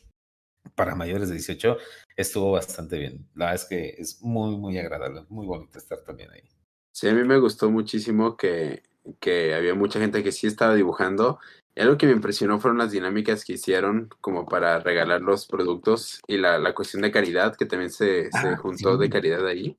para 0.76 0.94
mayores 0.94 1.28
de 1.28 1.34
18 1.34 1.76
estuvo 2.14 2.52
bastante 2.52 3.00
bien. 3.00 3.28
La 3.34 3.46
verdad 3.46 3.62
es 3.64 3.68
que 3.68 4.00
es 4.00 4.22
muy, 4.22 4.56
muy 4.56 4.78
agradable, 4.78 5.24
muy 5.28 5.44
bonito 5.44 5.76
estar 5.76 6.02
también 6.04 6.30
ahí. 6.30 6.48
Sí, 6.92 7.08
a 7.08 7.14
mí 7.14 7.24
me 7.24 7.38
gustó 7.38 7.68
muchísimo 7.68 8.36
que, 8.36 8.84
que 9.20 9.54
había 9.54 9.74
mucha 9.74 9.98
gente 9.98 10.22
que 10.22 10.32
sí 10.32 10.46
estaba 10.46 10.74
dibujando. 10.74 11.38
Y 11.74 11.80
algo 11.80 11.96
que 11.96 12.06
me 12.06 12.12
impresionó 12.12 12.60
fueron 12.60 12.78
las 12.78 12.90
dinámicas 12.92 13.44
que 13.44 13.54
hicieron 13.54 14.10
como 14.20 14.46
para 14.46 14.78
regalar 14.80 15.22
los 15.22 15.46
productos 15.46 16.20
y 16.26 16.36
la, 16.36 16.58
la 16.58 16.74
cuestión 16.74 17.02
de 17.02 17.10
caridad, 17.10 17.56
que 17.56 17.64
también 17.66 17.90
se, 17.90 18.30
se 18.30 18.48
Ah, 18.48 18.56
juntó 18.56 18.94
sí. 18.96 19.00
de 19.00 19.10
caridad 19.10 19.46
ahí. 19.46 19.78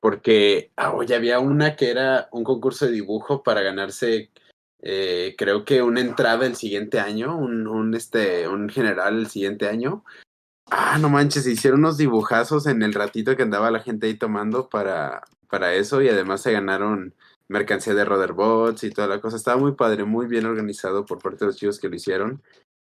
Porque 0.00 0.72
ah, 0.76 0.92
oye, 0.92 1.14
había 1.14 1.38
una 1.38 1.76
que 1.76 1.90
era 1.90 2.28
un 2.32 2.42
concurso 2.42 2.86
de 2.86 2.92
dibujo 2.92 3.42
para 3.42 3.60
ganarse, 3.60 4.30
eh, 4.82 5.34
creo 5.38 5.64
que 5.64 5.82
una 5.82 6.00
entrada 6.00 6.46
el 6.46 6.56
siguiente 6.56 6.98
año, 6.98 7.36
un, 7.36 7.66
un, 7.68 7.94
este, 7.94 8.48
un 8.48 8.68
general 8.68 9.18
el 9.18 9.26
siguiente 9.28 9.68
año. 9.68 10.04
Ah, 10.70 10.98
no 10.98 11.10
manches, 11.10 11.46
hicieron 11.46 11.80
unos 11.80 11.96
dibujazos 11.98 12.66
en 12.66 12.82
el 12.82 12.94
ratito 12.94 13.36
que 13.36 13.42
andaba 13.42 13.70
la 13.70 13.80
gente 13.80 14.06
ahí 14.06 14.14
tomando 14.14 14.68
para, 14.68 15.22
para 15.48 15.74
eso 15.74 16.00
y 16.00 16.08
además 16.08 16.42
se 16.42 16.52
ganaron 16.52 17.14
mercancía 17.50 17.94
de 17.94 18.04
Roderbots 18.04 18.84
y 18.84 18.90
toda 18.90 19.08
la 19.08 19.20
cosa. 19.20 19.36
Estaba 19.36 19.58
muy 19.58 19.72
padre, 19.72 20.04
muy 20.04 20.26
bien 20.26 20.46
organizado 20.46 21.04
por 21.04 21.18
parte 21.18 21.40
de 21.40 21.46
los 21.46 21.56
chicos 21.56 21.80
que 21.80 21.88
lo 21.88 21.96
hicieron 21.96 22.42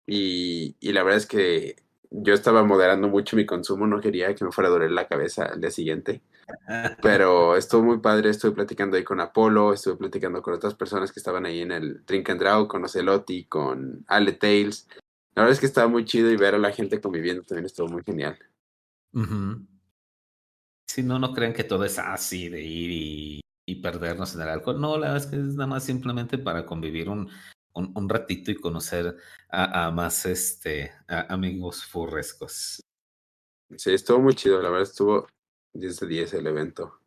y, 0.08 0.76
y 0.80 0.92
la 0.92 1.04
verdad 1.04 1.18
es 1.18 1.28
que 1.28 1.76
yo 2.10 2.34
estaba 2.34 2.64
moderando 2.64 3.08
mucho 3.08 3.36
mi 3.36 3.46
consumo, 3.46 3.86
no 3.86 4.02
quería 4.02 4.34
que 4.34 4.44
me 4.44 4.52
fuera 4.52 4.70
a 4.70 4.72
doler 4.72 4.92
la 4.92 5.08
cabeza 5.08 5.46
al 5.46 5.62
día 5.62 5.72
siguiente. 5.72 6.22
Pero 7.02 7.56
estuvo 7.56 7.84
muy 7.84 8.00
padre, 8.00 8.30
estuve 8.30 8.54
platicando 8.54 8.98
ahí 8.98 9.04
con 9.04 9.20
Apolo, 9.20 9.74
estuve 9.74 9.98
platicando 9.98 10.42
con 10.42 10.56
otras 10.56 10.74
personas 10.74 11.12
que 11.12 11.20
estaban 11.20 11.46
ahí 11.46 11.62
en 11.62 11.72
el 11.72 12.06
Drink 12.06 12.30
and 12.30 12.40
Draw, 12.40 12.68
con 12.68 12.84
Ocelotti, 12.84 13.46
con 13.46 14.04
Ale 14.08 14.34
Tales. 14.34 14.88
La 15.36 15.44
verdad 15.44 15.54
es 15.54 15.60
que 15.60 15.66
estaba 15.66 15.88
muy 15.88 16.06
chido 16.06 16.32
y 16.32 16.38
ver 16.38 16.56
a 16.56 16.60
la 16.60 16.72
gente 16.72 17.02
conviviendo 17.02 17.44
también 17.44 17.66
estuvo 17.66 17.88
muy 17.88 18.04
genial. 18.04 18.38
Si 20.88 21.04
no, 21.04 21.20
no 21.20 21.34
crean 21.34 21.54
que 21.54 21.64
todo 21.64 21.84
es 21.84 22.00
así 22.00 22.50
de 22.50 22.62
ir 22.62 22.92
y, 22.92 23.42
y 23.68 23.76
perdernos 23.76 24.36
en 24.36 24.42
el 24.42 24.50
alcohol. 24.50 24.80
No, 24.80 24.98
la 24.98 25.12
verdad 25.12 25.24
es 25.24 25.28
que 25.28 25.36
es 25.38 25.56
nada 25.56 25.68
más 25.68 25.84
simplemente 25.84 26.38
para 26.38 26.66
convivir 26.66 27.10
un, 27.10 27.30
un, 27.74 27.92
un 27.96 28.10
ratito 28.10 28.52
y 28.52 28.56
conocer 28.56 29.18
a, 29.50 29.88
a 29.88 29.92
más 29.92 30.26
este, 30.26 30.92
a 31.08 31.34
amigos 31.34 31.84
furrescos. 31.84 32.82
Sí, 33.76 33.94
estuvo 33.94 34.20
muy 34.20 34.36
chido, 34.36 34.62
la 34.62 34.70
verdad 34.70 34.88
estuvo 34.88 35.28
10 35.74 36.00
de 36.00 36.08
10 36.08 36.34
el 36.36 36.48
evento. 36.48 37.00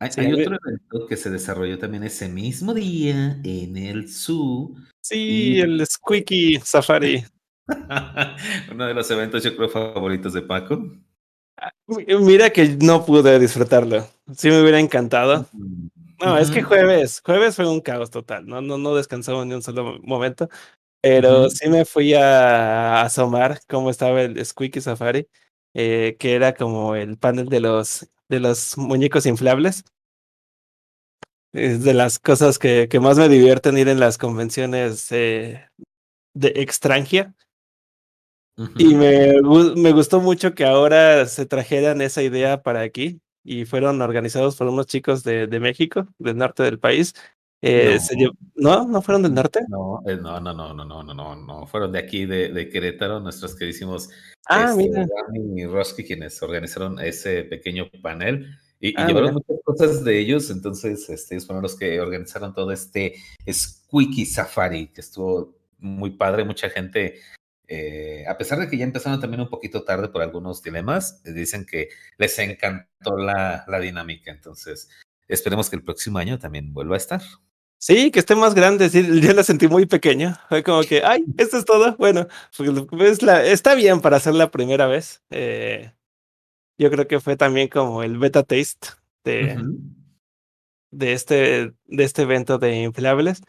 Hay, 0.00 0.10
Sí, 0.10 0.20
otro 0.20 0.58
evento 0.66 1.06
que 1.06 1.16
se 1.16 1.30
desarrolló 1.30 1.78
también 1.78 2.02
ese 2.02 2.28
mismo 2.28 2.74
día 2.74 3.40
en 3.44 3.76
el 3.76 4.10
zoo. 4.12 4.74
Sí, 5.00 5.52
Y- 5.54 5.60
el 5.60 5.86
Squeaky 5.86 6.60
Safari. 6.62 7.24
Uno 8.70 8.86
de 8.86 8.92
los 8.94 9.10
eventos 9.10 9.42
yo 9.44 9.56
creo 9.56 9.68
favoritos 9.68 10.32
de 10.34 10.42
Paco. 10.42 10.92
Mira 11.86 12.50
que 12.50 12.76
no 12.80 13.04
pude 13.04 13.38
disfrutarlo. 13.38 14.06
Sí 14.36 14.48
me 14.48 14.60
hubiera 14.60 14.80
encantado. 14.80 15.46
No, 16.20 16.38
es 16.38 16.50
que 16.50 16.62
jueves, 16.62 17.20
jueves 17.24 17.56
fue 17.56 17.68
un 17.68 17.80
caos 17.80 18.10
total. 18.10 18.46
No, 18.46 18.60
no, 18.60 18.78
no 18.78 18.94
descansaba 18.94 19.44
ni 19.44 19.54
un 19.54 19.62
solo 19.62 19.98
momento. 20.02 20.48
Pero 21.02 21.50
sí 21.50 21.68
me 21.68 21.84
fui 21.84 22.14
a 22.14 23.02
asomar 23.02 23.60
cómo 23.68 23.90
estaba 23.90 24.22
el 24.22 24.42
Squeaky 24.44 24.80
Safari, 24.80 25.28
eh, 25.74 26.16
que 26.18 26.34
era 26.34 26.54
como 26.54 26.94
el 26.96 27.18
panel 27.18 27.48
de 27.48 27.60
los 27.60 28.08
de 28.28 28.40
los 28.40 28.78
muñecos 28.78 29.26
inflables. 29.26 29.84
Es 31.52 31.84
de 31.84 31.94
las 31.94 32.18
cosas 32.18 32.58
que, 32.58 32.88
que 32.88 33.00
más 33.00 33.18
me 33.18 33.28
divierten 33.28 33.78
ir 33.78 33.88
en 33.88 34.00
las 34.00 34.18
convenciones 34.18 35.12
eh, 35.12 35.68
de 36.34 36.52
extranjia. 38.56 38.86
Y 38.88 38.94
me, 38.94 39.82
me 39.82 39.92
gustó 39.92 40.20
mucho 40.20 40.54
que 40.54 40.64
ahora 40.64 41.26
se 41.26 41.46
trajeran 41.46 42.00
esa 42.00 42.22
idea 42.22 42.62
para 42.62 42.80
aquí 42.80 43.20
y 43.42 43.64
fueron 43.64 44.00
organizados 44.02 44.56
por 44.56 44.68
unos 44.68 44.86
chicos 44.86 45.22
de, 45.24 45.46
de 45.46 45.60
México, 45.60 46.06
del 46.18 46.36
norte 46.36 46.62
del 46.62 46.78
país. 46.78 47.14
Eh, 47.66 47.98
se 47.98 48.14
No. 48.16 48.20
lle- 48.30 48.36
¿No? 48.56 48.86
¿No 48.86 49.00
fueron 49.02 49.22
del 49.22 49.32
norte? 49.34 49.60
No, 49.68 50.00
eh, 50.06 50.16
no, 50.16 50.38
no, 50.38 50.52
no, 50.52 50.74
no, 50.74 50.84
no, 50.84 51.02
no, 51.02 51.14
no, 51.14 51.34
no. 51.36 51.66
Fueron 51.66 51.92
de 51.92 51.98
aquí, 51.98 52.26
de, 52.26 52.50
de 52.50 52.68
Querétaro, 52.68 53.20
nuestros 53.20 53.54
queridísimos 53.54 54.10
Ah, 54.46 54.66
este, 54.70 54.76
mira. 54.82 55.06
Dani 55.06 55.62
y 55.62 55.66
Roski, 55.66 56.04
quienes 56.04 56.42
organizaron 56.42 56.98
ese 57.00 57.44
pequeño 57.44 57.86
panel 58.02 58.54
y, 58.80 58.90
y 58.90 58.94
Ah, 58.98 59.06
llevaron 59.06 59.34
mira. 59.34 59.44
muchas 59.48 59.64
cosas 59.64 60.04
de 60.04 60.18
ellos. 60.20 60.50
Entonces, 60.50 61.08
este, 61.08 61.34
ellos 61.36 61.46
fueron 61.46 61.62
los 61.62 61.74
que 61.76 61.98
organizaron 62.00 62.52
todo 62.52 62.70
este 62.70 63.14
Squeaky 63.50 64.26
Safari, 64.26 64.88
que 64.88 65.00
estuvo 65.00 65.56
muy 65.78 66.10
padre. 66.10 66.44
Mucha 66.44 66.68
gente, 66.68 67.20
eh, 67.68 68.24
a 68.28 68.36
pesar 68.36 68.58
de 68.58 68.68
que 68.68 68.76
ya 68.76 68.84
empezaron 68.84 69.20
también 69.20 69.40
un 69.40 69.48
poquito 69.48 69.84
tarde 69.84 70.08
por 70.08 70.22
algunos 70.22 70.62
dilemas, 70.62 71.20
eh, 71.24 71.32
dicen 71.32 71.64
que 71.64 71.88
les 72.18 72.38
encantó 72.38 73.16
la, 73.16 73.64
la 73.66 73.80
dinámica. 73.80 74.30
Entonces, 74.30 74.88
esperemos 75.28 75.70
que 75.70 75.76
el 75.76 75.84
próximo 75.84 76.18
año 76.18 76.38
también 76.38 76.72
vuelva 76.72 76.94
a 76.94 76.98
estar. 76.98 77.22
Sí, 77.78 78.10
que 78.10 78.20
esté 78.20 78.34
más 78.34 78.54
grande. 78.54 78.88
Sí, 78.88 79.20
yo 79.20 79.34
la 79.34 79.42
sentí 79.42 79.68
muy 79.68 79.84
pequeña. 79.84 80.40
Fue 80.48 80.62
como 80.62 80.82
que, 80.84 81.02
ay, 81.04 81.22
esto 81.36 81.58
es 81.58 81.66
todo. 81.66 81.94
Bueno, 81.98 82.26
pues 82.90 83.22
la, 83.22 83.44
está 83.44 83.74
bien 83.74 84.00
para 84.00 84.16
hacer 84.16 84.34
la 84.34 84.50
primera 84.50 84.86
vez. 84.86 85.22
Eh, 85.28 85.92
yo 86.78 86.90
creo 86.90 87.06
que 87.06 87.20
fue 87.20 87.36
también 87.36 87.68
como 87.68 88.02
el 88.02 88.16
beta 88.16 88.42
taste 88.42 88.88
de, 89.22 89.62
este, 91.12 91.74
de 91.84 92.04
este 92.04 92.22
evento 92.22 92.56
de 92.56 92.74
inflables. 92.82 93.42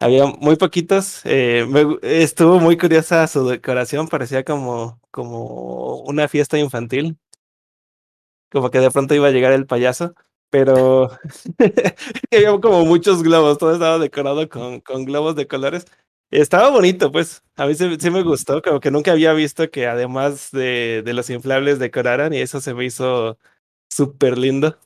Había 0.00 0.26
muy 0.26 0.56
poquitos. 0.56 1.22
eh, 1.24 1.66
me 1.68 1.98
estuvo 2.02 2.60
muy 2.60 2.76
curiosa 2.78 3.26
su 3.26 3.46
decoración. 3.48 4.08
Parecía 4.08 4.44
como, 4.44 5.00
como 5.10 5.96
una 6.02 6.28
fiesta 6.28 6.58
infantil. 6.58 7.18
Como 8.50 8.70
que 8.70 8.78
de 8.80 8.90
pronto 8.90 9.14
iba 9.14 9.28
a 9.28 9.30
llegar 9.30 9.52
el 9.52 9.66
payaso. 9.66 10.14
Pero 10.50 11.10
había 12.32 12.58
como 12.60 12.84
muchos 12.86 13.22
globos. 13.22 13.58
Todo 13.58 13.72
estaba 13.72 13.98
decorado 13.98 14.48
con, 14.48 14.80
con 14.80 15.04
globos 15.04 15.36
de 15.36 15.46
colores. 15.48 15.86
Estaba 16.30 16.70
bonito, 16.70 17.10
pues. 17.12 17.42
A 17.56 17.66
mí 17.66 17.74
sí, 17.74 17.96
sí 17.98 18.10
me 18.10 18.22
gustó. 18.22 18.62
Como 18.62 18.80
que 18.80 18.90
nunca 18.90 19.12
había 19.12 19.32
visto 19.32 19.70
que 19.70 19.86
además 19.86 20.50
de, 20.52 21.02
de 21.04 21.12
los 21.14 21.28
inflables 21.30 21.78
decoraran. 21.78 22.32
Y 22.32 22.38
eso 22.38 22.60
se 22.60 22.72
me 22.74 22.84
hizo 22.84 23.38
súper 23.90 24.38
lindo. 24.38 24.78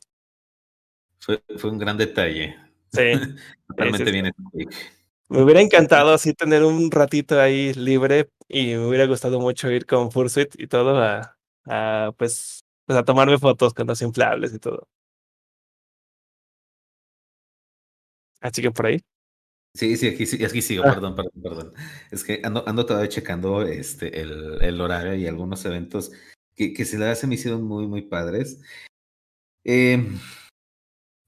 Fue, 1.20 1.42
fue 1.56 1.70
un 1.70 1.78
gran 1.78 1.96
detalle. 1.96 2.56
Sí. 2.92 3.12
Totalmente 3.68 4.10
sí, 4.10 4.12
bien. 4.12 4.32
Me 5.32 5.42
hubiera 5.42 5.62
encantado 5.62 6.12
así 6.12 6.34
tener 6.34 6.62
un 6.62 6.90
ratito 6.90 7.40
ahí 7.40 7.72
libre 7.72 8.28
y 8.48 8.66
me 8.74 8.86
hubiera 8.86 9.06
gustado 9.06 9.40
mucho 9.40 9.70
ir 9.70 9.86
con 9.86 10.12
Fursuit 10.12 10.54
y 10.60 10.66
todo 10.66 10.98
a, 11.02 11.38
a 11.64 12.12
pues, 12.18 12.60
pues 12.84 12.98
a 12.98 13.02
tomarme 13.04 13.38
fotos 13.38 13.72
con 13.72 13.86
los 13.86 14.02
inflables 14.02 14.52
y 14.52 14.58
todo. 14.58 14.86
Así 18.42 18.60
que 18.60 18.70
por 18.70 18.86
ahí. 18.86 19.00
Sí, 19.74 19.96
sí, 19.96 20.08
aquí, 20.08 20.26
sí, 20.26 20.44
aquí 20.44 20.60
sigo, 20.60 20.84
Ah. 20.84 20.92
perdón, 20.92 21.14
perdón, 21.16 21.42
perdón. 21.42 21.72
Es 22.10 22.24
que 22.24 22.42
ando, 22.44 22.68
ando 22.68 22.84
todavía 22.84 23.08
checando 23.08 23.62
este, 23.62 24.20
el, 24.20 24.60
el 24.62 24.80
horario 24.82 25.14
y 25.14 25.26
algunos 25.26 25.64
eventos 25.64 26.12
que, 26.54 26.74
que 26.74 26.84
se, 26.84 26.98
la- 26.98 27.14
se 27.14 27.26
me 27.26 27.36
hicieron 27.36 27.62
muy, 27.62 27.86
muy 27.86 28.02
padres. 28.02 28.60
Em, 29.64 30.18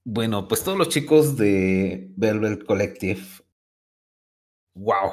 bueno, 0.04 0.46
pues 0.46 0.62
todos 0.62 0.76
los 0.76 0.90
chicos 0.90 1.38
de 1.38 2.12
Velvet 2.16 2.64
Collective, 2.66 3.22
wow, 4.74 5.12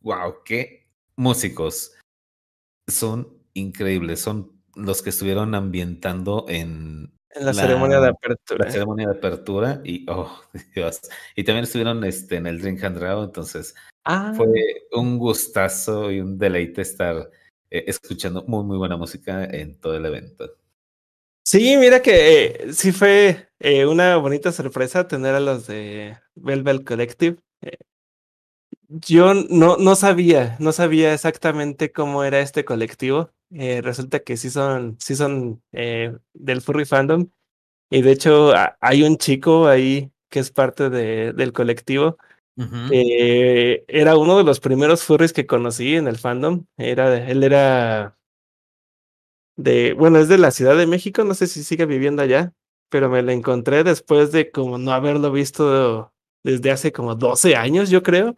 wow, 0.00 0.34
qué 0.44 0.86
músicos. 1.16 1.96
Son 2.88 3.28
increíbles, 3.54 4.20
son 4.20 4.52
los 4.74 5.02
que 5.02 5.10
estuvieron 5.10 5.54
ambientando 5.54 6.46
en 6.48 7.12
En 7.30 7.46
la, 7.46 7.54
ceremonia 7.54 7.96
de 8.00 8.06
la 8.06 8.12
apertura. 8.12 8.70
ceremonia 8.70 9.08
de 9.08 9.18
apertura 9.18 9.80
y, 9.84 10.06
oh, 10.08 10.40
Dios, 10.74 11.00
y 11.36 11.44
también 11.44 11.64
estuvieron 11.64 12.04
este, 12.04 12.36
en 12.36 12.46
el 12.46 12.60
Drink 12.60 12.82
and 12.84 12.98
Draw, 12.98 13.24
entonces 13.24 13.74
Ah, 14.04 14.32
fue 14.34 14.48
un 14.92 15.18
gustazo 15.18 16.10
y 16.10 16.20
un 16.20 16.38
deleite 16.38 16.80
estar 16.82 17.30
eh, 17.70 17.84
escuchando 17.86 18.44
muy, 18.46 18.64
muy 18.64 18.78
buena 18.78 18.96
música 18.96 19.44
en 19.44 19.78
todo 19.78 19.94
el 19.94 20.06
evento. 20.06 20.56
sí, 21.44 21.76
mira 21.76 22.00
que 22.00 22.44
eh, 22.46 22.72
sí 22.72 22.92
fue 22.92 23.48
eh, 23.58 23.86
una 23.86 24.16
bonita 24.16 24.52
sorpresa 24.52 25.06
tener 25.06 25.34
a 25.34 25.40
los 25.40 25.66
de 25.66 26.16
Velvet 26.34 26.84
Collective. 26.84 27.38
Yo 28.92 29.34
no, 29.34 29.76
no 29.76 29.94
sabía, 29.94 30.56
no 30.58 30.72
sabía 30.72 31.14
exactamente 31.14 31.92
cómo 31.92 32.24
era 32.24 32.40
este 32.40 32.64
colectivo. 32.64 33.30
Eh, 33.52 33.82
resulta 33.82 34.20
que 34.20 34.36
sí 34.36 34.50
son, 34.50 34.96
sí 34.98 35.14
son 35.14 35.62
eh, 35.72 36.16
del 36.34 36.60
furry 36.60 36.84
fandom. 36.84 37.28
Y 37.90 38.02
de 38.02 38.12
hecho, 38.12 38.54
a- 38.56 38.76
hay 38.80 39.02
un 39.04 39.18
chico 39.18 39.68
ahí 39.68 40.12
que 40.30 40.40
es 40.40 40.50
parte 40.52 40.90
de, 40.90 41.32
del 41.34 41.52
colectivo. 41.52 42.18
Eh, 42.92 43.84
era 43.88 44.16
uno 44.16 44.38
de 44.38 44.44
los 44.44 44.60
primeros 44.60 45.04
furries 45.04 45.32
que 45.32 45.46
conocí 45.46 45.96
en 45.96 46.08
el 46.08 46.18
fandom. 46.18 46.66
Era, 46.78 47.28
él 47.30 47.44
era 47.44 48.18
de, 49.56 49.92
bueno, 49.94 50.18
es 50.18 50.28
de 50.28 50.38
la 50.38 50.50
Ciudad 50.50 50.76
de 50.76 50.86
México, 50.86 51.24
no 51.24 51.34
sé 51.34 51.46
si 51.46 51.62
sigue 51.62 51.86
viviendo 51.86 52.22
allá, 52.22 52.52
pero 52.88 53.08
me 53.10 53.22
lo 53.22 53.32
encontré 53.32 53.84
después 53.84 54.32
de 54.32 54.50
como 54.50 54.78
no 54.78 54.92
haberlo 54.92 55.30
visto 55.32 56.12
desde 56.42 56.70
hace 56.70 56.92
como 56.92 57.14
12 57.14 57.56
años, 57.56 57.90
yo 57.90 58.02
creo, 58.02 58.36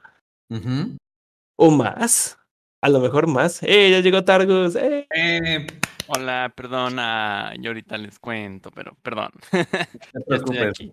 O 1.56 1.70
más, 1.70 2.38
a 2.80 2.88
lo 2.88 3.00
mejor 3.00 3.26
más. 3.26 3.62
¡Eh, 3.62 3.90
ya 3.90 4.00
llegó 4.00 4.24
Targus! 4.24 4.76
¡Eh! 4.76 5.06
Eh, 5.14 5.66
Hola, 6.08 6.52
perdona, 6.54 7.54
yo 7.58 7.70
ahorita 7.70 7.96
les 7.96 8.18
cuento, 8.18 8.70
pero 8.70 8.94
perdón. 9.02 9.30
no 9.52 9.60
estoy 9.60 10.22
preocupes. 10.26 10.68
aquí. 10.68 10.92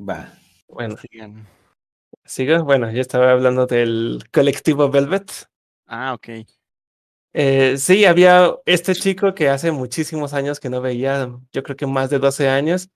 Va. 0.00 0.32
Bueno, 0.68 0.96
Sigan. 0.96 1.46
sigo. 2.24 2.64
Bueno, 2.64 2.90
ya 2.90 3.00
estaba 3.00 3.30
hablando 3.32 3.66
del 3.66 4.24
colectivo 4.32 4.90
Velvet. 4.90 5.30
Ah, 5.86 6.14
ok. 6.14 6.28
Eh, 7.34 7.76
sí, 7.76 8.04
había 8.04 8.54
este 8.64 8.94
chico 8.94 9.34
que 9.34 9.48
hace 9.48 9.70
muchísimos 9.70 10.32
años 10.34 10.60
que 10.60 10.70
no 10.70 10.80
veía, 10.80 11.30
yo 11.52 11.62
creo 11.62 11.76
que 11.76 11.86
más 11.86 12.10
de 12.10 12.18
12 12.18 12.48
años, 12.48 12.88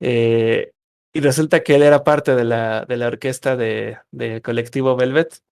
eh, 0.00 0.72
y 1.14 1.20
resulta 1.20 1.62
que 1.62 1.76
él 1.76 1.82
era 1.82 2.04
parte 2.04 2.34
de 2.36 2.44
la, 2.44 2.84
de 2.86 2.96
la 2.98 3.06
orquesta 3.08 3.56
de, 3.56 3.98
del 4.12 4.42
colectivo 4.42 4.96
Velvet. 4.96 5.42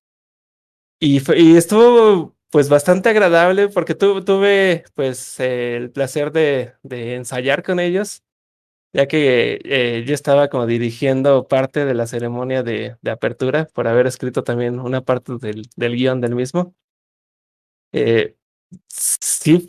Y, 1.00 1.20
fue- 1.20 1.40
y 1.40 1.56
estuvo 1.56 2.36
pues 2.50 2.68
bastante 2.68 3.08
agradable 3.08 3.68
porque 3.68 3.94
tu- 3.94 4.22
tuve 4.24 4.84
pues 4.94 5.40
eh, 5.40 5.76
el 5.76 5.90
placer 5.90 6.32
de, 6.32 6.74
de 6.82 7.14
ensayar 7.16 7.62
con 7.62 7.80
ellos, 7.80 8.22
ya 8.94 9.08
que 9.08 9.60
eh, 9.64 10.04
yo 10.06 10.14
estaba 10.14 10.48
como 10.50 10.66
dirigiendo 10.66 11.48
parte 11.48 11.84
de 11.86 11.94
la 11.94 12.06
ceremonia 12.08 12.62
de, 12.64 12.96
de 13.02 13.12
apertura 13.12 13.66
por 13.74 13.88
haber 13.88 14.06
escrito 14.08 14.44
también 14.44 14.80
una 14.80 15.02
parte 15.02 15.34
del, 15.40 15.64
del 15.76 15.96
guion 15.96 16.20
del 16.22 16.34
mismo. 16.36 16.74
Eh, 17.92 18.36
sí, 18.88 19.68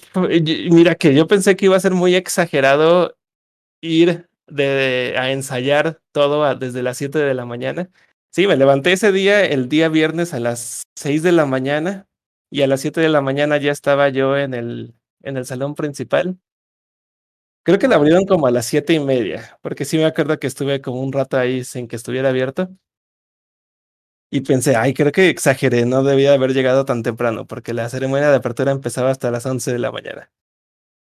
mira 0.71 0.95
que 0.95 1.13
yo 1.13 1.27
pensé 1.27 1.55
que 1.55 1.65
iba 1.65 1.75
a 1.77 1.79
ser 1.79 1.93
muy 1.93 2.15
exagerado 2.15 3.17
ir 3.81 4.29
de, 4.47 5.15
a 5.17 5.31
ensayar 5.31 6.01
todo 6.11 6.43
a- 6.45 6.55
desde 6.55 6.83
las 6.83 6.97
7 6.97 7.19
de 7.19 7.33
la 7.33 7.45
mañana. 7.45 7.89
Sí, 8.31 8.47
me 8.47 8.57
levanté 8.57 8.93
ese 8.93 9.11
día, 9.11 9.45
el 9.45 9.69
día 9.69 9.89
viernes 9.89 10.33
a 10.33 10.39
las 10.39 10.83
6 10.95 11.23
de 11.23 11.31
la 11.31 11.45
mañana 11.45 12.07
y 12.51 12.61
a 12.63 12.67
las 12.67 12.81
7 12.81 13.01
de 13.01 13.09
la 13.09 13.21
mañana 13.21 13.57
ya 13.57 13.71
estaba 13.71 14.09
yo 14.09 14.37
en 14.37 14.53
el, 14.53 14.95
en 15.23 15.37
el 15.37 15.45
salón 15.45 15.75
principal. 15.75 16.37
Creo 17.65 17.77
que 17.79 17.87
la 17.89 17.95
abrieron 17.95 18.25
como 18.25 18.47
a 18.47 18.51
las 18.51 18.65
siete 18.65 18.93
y 18.93 18.99
media, 18.99 19.57
porque 19.61 19.85
sí 19.85 19.97
me 19.97 20.05
acuerdo 20.05 20.39
que 20.39 20.47
estuve 20.47 20.81
como 20.81 21.01
un 21.01 21.11
rato 21.13 21.37
ahí 21.37 21.63
sin 21.63 21.87
que 21.87 21.95
estuviera 21.97 22.29
abierto. 22.29 22.69
Y 24.29 24.41
pensé, 24.41 24.75
ay, 24.75 24.93
creo 24.93 25.11
que 25.13 25.29
exageré, 25.29 25.85
no 25.85 26.03
debía 26.03 26.33
haber 26.33 26.53
llegado 26.53 26.83
tan 26.85 27.03
temprano, 27.03 27.45
porque 27.47 27.73
la 27.73 27.87
ceremonia 27.89 28.29
de 28.29 28.35
apertura 28.37 28.71
empezaba 28.71 29.11
hasta 29.11 29.31
las 29.31 29.45
11 29.45 29.71
de 29.71 29.79
la 29.79 29.91
mañana. 29.91 30.29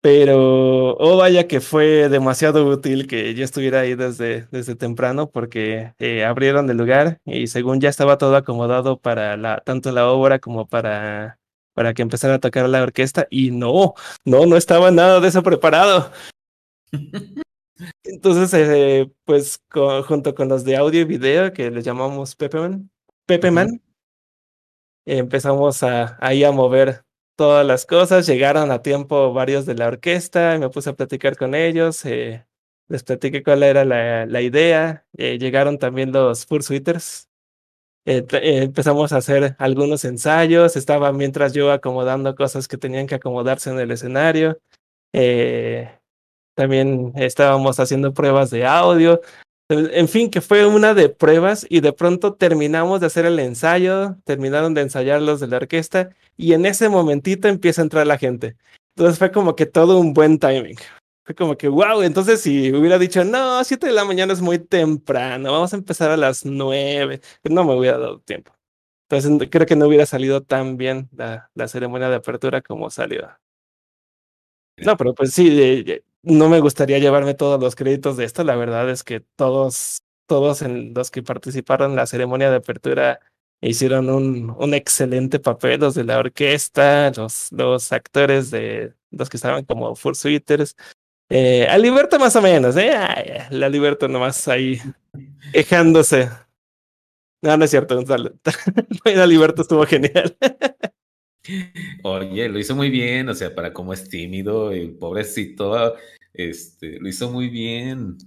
Pero, 0.02 0.96
oh 0.98 1.18
vaya 1.18 1.48
que 1.48 1.60
fue 1.60 2.08
demasiado 2.08 2.66
útil 2.66 3.06
que 3.06 3.34
yo 3.34 3.44
estuviera 3.44 3.82
ahí 3.82 3.96
desde, 3.96 4.48
desde 4.50 4.76
temprano, 4.76 5.30
porque 5.30 5.94
eh, 6.00 6.24
abrieron 6.24 6.70
el 6.70 6.78
lugar 6.78 7.20
y 7.26 7.48
según 7.48 7.82
ya 7.82 7.90
estaba 7.90 8.18
todo 8.18 8.38
acomodado 8.38 8.98
para 8.98 9.36
la, 9.36 9.60
tanto 9.66 9.92
la 9.92 10.10
obra 10.10 10.40
como 10.40 10.68
para, 10.68 11.38
para 11.74 11.94
que 11.94 12.02
empezara 12.02 12.36
a 12.36 12.40
tocar 12.40 12.70
la 12.70 12.82
orquesta, 12.82 13.28
y 13.30 13.52
no, 13.52 13.94
no, 14.24 14.46
no 14.46 14.56
estaba 14.56 14.90
nada 14.90 15.20
de 15.20 15.28
eso 15.28 15.44
preparado. 15.44 16.12
Entonces, 18.04 18.54
eh, 18.54 19.12
pues 19.26 19.62
junto 20.08 20.34
con 20.36 20.50
los 20.50 20.64
de 20.64 20.78
audio 20.78 21.02
y 21.02 21.06
video, 21.06 21.52
que 21.54 21.72
les 21.72 21.84
llamamos 21.84 22.36
Pepeman, 22.36 22.90
Pepeman, 23.26 23.82
eh, 25.06 25.18
empezamos 25.18 25.84
a, 25.84 26.18
ahí 26.22 26.44
a 26.44 26.52
mover 26.52 27.04
todas 27.40 27.66
las 27.66 27.86
cosas. 27.86 28.28
Llegaron 28.28 28.70
a 28.70 28.82
tiempo 28.82 29.32
varios 29.34 29.66
de 29.66 29.74
la 29.74 29.88
orquesta, 29.88 30.58
me 30.60 30.70
puse 30.70 30.90
a 30.90 30.94
platicar 30.94 31.38
con 31.38 31.56
ellos, 31.56 32.04
eh, 32.06 32.46
les 32.90 33.04
platiqué 33.04 33.44
cuál 33.44 33.64
era 33.64 33.86
la, 33.86 34.26
la 34.26 34.42
idea. 34.42 35.06
eh, 35.16 35.38
llegaron 35.40 35.78
también 35.80 36.12
los 36.12 36.46
Fursuiters. 36.46 37.30
Eh, 38.06 38.26
eh, 38.34 38.64
empezamos 38.64 39.14
a 39.14 39.18
hacer 39.18 39.56
algunos 39.58 40.04
ensayos, 40.04 40.76
estaba 40.76 41.14
mientras 41.14 41.54
yo 41.54 41.72
acomodando 41.72 42.36
cosas 42.36 42.68
que 42.68 42.78
tenían 42.78 43.08
que 43.08 43.16
acomodarse 43.16 43.70
en 43.70 43.80
el 43.80 43.92
escenario. 43.92 44.60
Eh, 45.14 45.90
también 46.56 47.14
estábamos 47.16 47.80
haciendo 47.80 48.14
pruebas 48.14 48.50
de 48.50 48.66
audio. 48.66 49.22
En 49.72 50.08
fin, 50.08 50.32
que 50.32 50.42
fue 50.42 50.66
una 50.66 50.96
de 50.96 51.10
pruebas 51.10 51.68
y 51.70 51.82
de 51.82 51.94
pronto 51.94 52.34
terminamos 52.34 53.00
de 53.00 53.06
hacer 53.06 53.26
el 53.28 53.38
ensayo, 53.38 54.16
terminaron 54.24 54.74
de 54.74 54.82
ensayar 54.82 55.22
los 55.22 55.40
de 55.40 55.48
la 55.48 55.58
orquesta 55.58 56.10
y 56.36 56.54
en 56.54 56.66
ese 56.66 56.90
momentito 56.90 57.48
empieza 57.48 57.82
a 57.82 57.84
entrar 57.84 58.08
la 58.08 58.18
gente. 58.18 58.58
Entonces 58.96 59.20
fue 59.20 59.32
como 59.32 59.56
que 59.56 59.68
todo 59.68 60.00
un 60.00 60.14
buen 60.14 60.40
timing. 60.40 60.76
Fue 61.24 61.36
como 61.36 61.56
que, 61.56 61.68
wow, 61.68 62.02
entonces 62.02 62.42
si 62.42 62.74
hubiera 62.74 62.98
dicho, 62.98 63.24
no, 63.24 63.64
7 63.64 63.86
de 63.86 63.94
la 63.94 64.06
mañana 64.06 64.34
es 64.34 64.42
muy 64.42 64.58
temprano, 64.58 65.52
vamos 65.52 65.72
a 65.72 65.78
empezar 65.78 66.10
a 66.10 66.18
las 66.18 66.46
9, 66.46 67.22
pues 67.44 67.54
no 67.54 67.64
me 67.64 67.76
hubiera 67.76 68.00
dado 68.00 68.20
tiempo. 68.22 68.52
Entonces 69.08 69.50
creo 69.52 69.68
que 69.68 69.76
no 69.76 69.86
hubiera 69.88 70.08
salido 70.08 70.42
tan 70.42 70.78
bien 70.78 71.10
la, 71.16 71.52
la 71.54 71.68
ceremonia 71.68 72.10
de 72.10 72.16
apertura 72.16 72.62
como 72.64 72.90
salió. 72.90 73.30
No, 74.78 74.98
pero 74.98 75.14
pues 75.14 75.32
sí, 75.34 76.02
no 76.24 76.50
me 76.50 76.60
gustaría 76.60 77.00
llevarme 77.00 77.34
todos 77.34 77.60
los 77.60 77.76
créditos 77.76 78.18
de 78.18 78.26
esto. 78.26 78.44
La 78.44 78.56
verdad 78.56 78.90
es 78.90 79.04
que 79.04 79.22
todos, 79.22 80.04
todos 80.28 80.62
en 80.62 80.94
los 80.94 81.12
que 81.12 81.24
participaron 81.24 81.92
en 81.92 81.98
la 81.98 82.06
ceremonia 82.06 82.50
de 82.50 82.58
apertura 82.58 83.20
hicieron 83.62 84.10
un, 84.10 84.74
excelente 84.74 85.40
papel. 85.40 85.80
Los 85.80 85.96
de 85.96 86.04
la 86.04 86.20
orquesta, 86.20 87.12
los, 87.12 87.52
los 87.52 87.92
actores 87.92 88.52
de 88.52 88.94
los 89.12 89.30
que 89.30 89.38
estaban 89.38 89.66
como 89.66 89.96
Fursuiters. 89.96 90.76
Eh, 91.30 91.68
a 91.68 91.78
Liberto 91.78 92.18
más 92.18 92.36
o 92.36 92.42
menos, 92.42 92.76
¿eh? 92.76 92.92
La 93.52 93.70
Liberto 93.70 94.08
nomás 94.08 94.48
ahí 94.48 94.80
quejándose. 95.54 96.30
No, 97.42 97.56
no 97.56 97.66
es 97.66 97.72
cierto. 97.72 98.04
La 99.06 99.26
Liberto 99.26 99.62
estuvo 99.62 99.86
genial. 99.86 100.38
Oye, 102.04 102.50
lo 102.50 102.60
hizo 102.60 102.76
muy 102.76 102.90
bien, 102.90 103.30
o 103.30 103.34
sea, 103.34 103.54
para 103.56 103.74
cómo 103.74 103.94
es 103.94 104.10
tímido, 104.10 104.72
el 104.72 104.96
pobrecito, 104.98 105.96
este, 106.34 107.00
lo 107.00 107.08
hizo 107.08 107.32
muy 107.32 107.50
bien. 107.50 108.18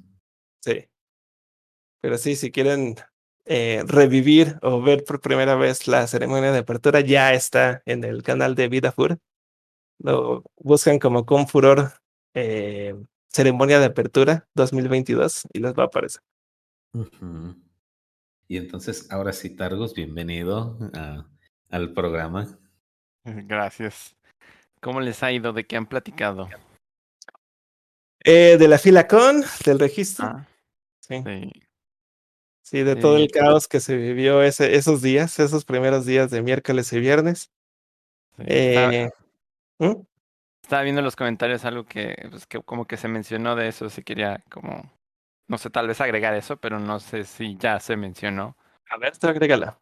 Sí. 0.65 0.87
Pero 2.01 2.19
sí, 2.19 2.37
si 2.37 2.51
quieren 2.51 2.97
eh, 3.45 3.83
revivir 3.87 4.59
o 4.63 4.83
ver 4.83 5.05
por 5.05 5.21
primera 5.21 5.55
vez 5.55 5.87
la 5.89 6.07
ceremonia 6.07 6.53
de 6.53 6.59
apertura, 6.59 7.01
ya 7.01 7.33
está 7.33 7.83
en 7.87 8.05
el 8.05 8.23
canal 8.23 8.55
de 8.55 8.69
Vida 8.69 8.93
Fur. 8.93 9.19
Lo 9.99 10.43
buscan 10.57 10.99
como 10.99 11.25
con 11.27 11.47
furor 11.47 11.93
eh, 12.35 12.95
ceremonia 13.29 13.79
de 13.79 13.87
apertura 13.87 14.49
2022 14.55 15.45
y 15.53 15.61
les 15.61 15.75
va 15.75 15.85
a 15.85 15.87
aparecer. 15.87 16.23
Y 18.49 18.57
entonces, 18.57 19.11
ahora 19.11 19.33
sí, 19.33 19.51
Targos, 19.51 19.95
bienvenido 19.95 20.79
a- 20.95 21.27
al 21.71 21.93
programa. 21.95 22.59
Gracias. 23.47 24.17
¿Cómo 24.81 25.01
les 25.01 25.23
ha 25.23 25.31
ido? 25.31 25.53
¿De 25.53 25.65
qué 25.65 25.77
han 25.77 25.87
platicado? 25.87 26.49
Eh, 28.25 28.57
de 28.59 28.69
la 28.69 28.79
fila 28.79 29.07
con, 29.07 29.43
del 29.65 29.79
registro. 29.79 30.27
Ah, 30.27 30.47
sí. 31.01 31.23
sí. 31.25 31.53
Sí, 32.65 32.83
de 32.85 32.97
todo 32.97 33.19
el 33.19 33.31
caos 33.31 33.69
que 33.69 33.81
se 33.81 33.97
vivió 33.97 34.43
ese, 34.43 34.77
esos 34.77 35.03
días, 35.03 35.39
esos 35.39 35.65
primeros 35.65 36.07
días 36.07 36.31
de 36.31 36.43
miércoles 36.43 36.93
y 36.93 37.01
viernes. 37.01 37.51
sí. 38.37 38.45
Estaba, 38.47 38.93
Eh, 38.95 39.11
¿Mm? 39.79 40.03
estaba 40.63 40.83
viendo 40.83 41.01
en 41.01 41.05
los 41.05 41.17
comentarios 41.17 41.65
algo 41.65 41.85
que, 41.85 42.17
pues, 42.31 42.47
que 42.47 42.63
como 42.63 42.87
que 42.87 42.97
se 42.97 43.09
mencionó 43.09 43.57
de 43.57 43.69
eso, 43.69 43.91
si 43.91 44.03
quería 44.03 44.43
como, 44.51 44.91
no 45.49 45.59
sé, 45.59 45.69
tal 45.71 45.89
vez 45.89 46.01
agregar 46.01 46.35
eso, 46.35 46.57
pero 46.57 46.79
no 46.79 46.99
sé 47.01 47.25
si 47.25 47.57
ya 47.57 47.79
se 47.79 47.97
mencionó. 47.97 48.57
A 48.89 48.97
ver, 48.97 49.19
tú 49.19 49.27
agrégala. 49.27 49.82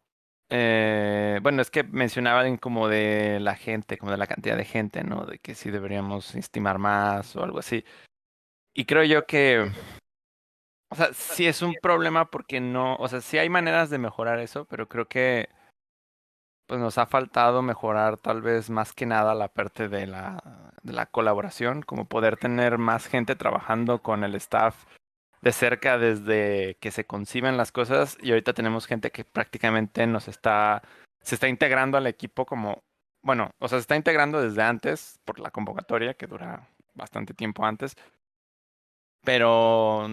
Eh, 0.53 1.39
bueno, 1.41 1.61
es 1.61 1.71
que 1.71 1.83
mencionaban 1.83 2.57
como 2.57 2.89
de 2.89 3.39
la 3.39 3.55
gente, 3.55 3.97
como 3.97 4.11
de 4.11 4.17
la 4.17 4.27
cantidad 4.27 4.57
de 4.57 4.65
gente, 4.65 5.01
¿no? 5.01 5.25
De 5.25 5.39
que 5.39 5.55
sí 5.55 5.71
deberíamos 5.71 6.35
estimar 6.35 6.77
más 6.77 7.37
o 7.37 7.43
algo 7.43 7.59
así. 7.59 7.85
Y 8.73 8.83
creo 8.85 9.05
yo 9.05 9.25
que, 9.25 9.71
o 10.89 10.95
sea, 10.95 11.13
sí 11.13 11.47
es 11.47 11.61
un 11.61 11.73
problema 11.81 12.29
porque 12.29 12.59
no, 12.59 12.95
o 12.97 13.07
sea, 13.07 13.21
sí 13.21 13.37
hay 13.37 13.49
maneras 13.49 13.89
de 13.89 13.97
mejorar 13.97 14.39
eso, 14.39 14.65
pero 14.65 14.89
creo 14.89 15.07
que 15.07 15.47
pues 16.67 16.79
nos 16.81 16.97
ha 16.97 17.05
faltado 17.05 17.61
mejorar 17.61 18.17
tal 18.17 18.41
vez 18.41 18.69
más 18.69 18.93
que 18.93 19.05
nada 19.05 19.35
la 19.35 19.49
parte 19.49 19.87
de 19.89 20.07
la, 20.07 20.71
de 20.83 20.93
la 20.93 21.05
colaboración, 21.05 21.81
como 21.81 22.05
poder 22.05 22.37
tener 22.37 22.77
más 22.77 23.07
gente 23.07 23.35
trabajando 23.35 24.01
con 24.01 24.23
el 24.25 24.35
staff 24.35 24.85
de 25.41 25.51
cerca 25.51 25.97
desde 25.97 26.77
que 26.79 26.91
se 26.91 27.05
conciben 27.05 27.57
las 27.57 27.71
cosas 27.71 28.17
y 28.21 28.31
ahorita 28.31 28.53
tenemos 28.53 28.85
gente 28.85 29.11
que 29.11 29.25
prácticamente 29.25 30.05
nos 30.07 30.27
está, 30.27 30.83
se 31.21 31.35
está 31.35 31.47
integrando 31.47 31.97
al 31.97 32.07
equipo 32.07 32.45
como, 32.45 32.83
bueno, 33.23 33.51
o 33.59 33.67
sea, 33.67 33.79
se 33.79 33.81
está 33.81 33.95
integrando 33.95 34.41
desde 34.41 34.61
antes 34.61 35.19
por 35.25 35.39
la 35.39 35.51
convocatoria 35.51 36.13
que 36.13 36.27
dura 36.27 36.69
bastante 36.93 37.33
tiempo 37.33 37.65
antes, 37.65 37.95
pero 39.23 40.07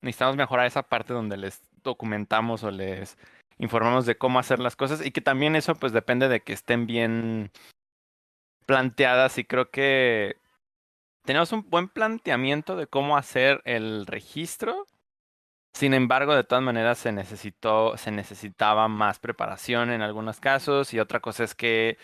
necesitamos 0.00 0.36
mejorar 0.36 0.66
esa 0.66 0.82
parte 0.82 1.12
donde 1.12 1.36
les 1.36 1.60
documentamos 1.82 2.64
o 2.64 2.70
les 2.70 3.18
informamos 3.58 4.06
de 4.06 4.16
cómo 4.16 4.38
hacer 4.38 4.58
las 4.58 4.76
cosas 4.76 5.04
y 5.04 5.10
que 5.10 5.20
también 5.20 5.54
eso 5.54 5.74
pues 5.74 5.92
depende 5.92 6.28
de 6.28 6.40
que 6.40 6.52
estén 6.52 6.86
bien 6.86 7.50
planteadas 8.66 9.38
y 9.38 9.44
creo 9.44 9.70
que 9.70 10.36
tenemos 11.24 11.52
un 11.52 11.68
buen 11.68 11.88
planteamiento 11.88 12.76
de 12.76 12.86
cómo 12.86 13.16
hacer 13.16 13.62
el 13.64 14.06
registro. 14.06 14.86
Sin 15.74 15.94
embargo, 15.94 16.34
de 16.34 16.44
todas 16.44 16.62
maneras 16.62 16.98
se 16.98 17.12
necesitó, 17.12 17.96
se 17.96 18.10
necesitaba 18.10 18.88
más 18.88 19.18
preparación 19.18 19.90
en 19.90 20.02
algunos 20.02 20.38
casos 20.40 20.92
y 20.92 21.00
otra 21.00 21.20
cosa 21.20 21.44
es 21.44 21.54
que, 21.54 21.96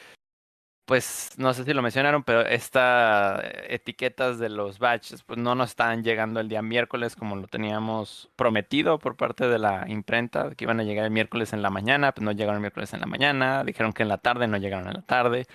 pues, 0.87 1.33
no 1.37 1.53
sé 1.53 1.65
si 1.65 1.75
lo 1.75 1.83
mencionaron, 1.83 2.25
pero 2.25 2.41
estas 2.47 3.43
etiquetas 3.69 4.39
de 4.39 4.49
los 4.49 4.79
batches, 4.79 5.23
pues, 5.23 5.39
no 5.39 5.55
nos 5.55 5.71
estaban 5.71 6.03
llegando 6.03 6.41
el 6.41 6.49
día 6.49 6.63
miércoles 6.63 7.15
como 7.15 7.37
lo 7.37 7.47
teníamos 7.47 8.31
prometido 8.37 8.99
por 8.99 9.17
parte 9.17 9.49
de 9.49 9.59
la 9.59 9.85
imprenta, 9.89 10.55
que 10.55 10.65
iban 10.65 10.81
a 10.81 10.85
llegar 10.85 11.05
el 11.05 11.11
miércoles 11.11 11.53
en 11.53 11.63
la 11.63 11.71
mañana, 11.71 12.13
pues 12.13 12.25
no 12.25 12.33
llegaron 12.33 12.57
el 12.57 12.63
miércoles 12.63 12.95
en 12.95 13.01
la 13.01 13.07
mañana, 13.07 13.65
dijeron 13.65 13.93
que 13.93 14.03
en 14.03 14.09
la 14.09 14.19
tarde, 14.19 14.49
no 14.49 14.57
llegaron 14.57 14.89
en 14.89 14.95
la 14.95 15.03
tarde. 15.03 15.47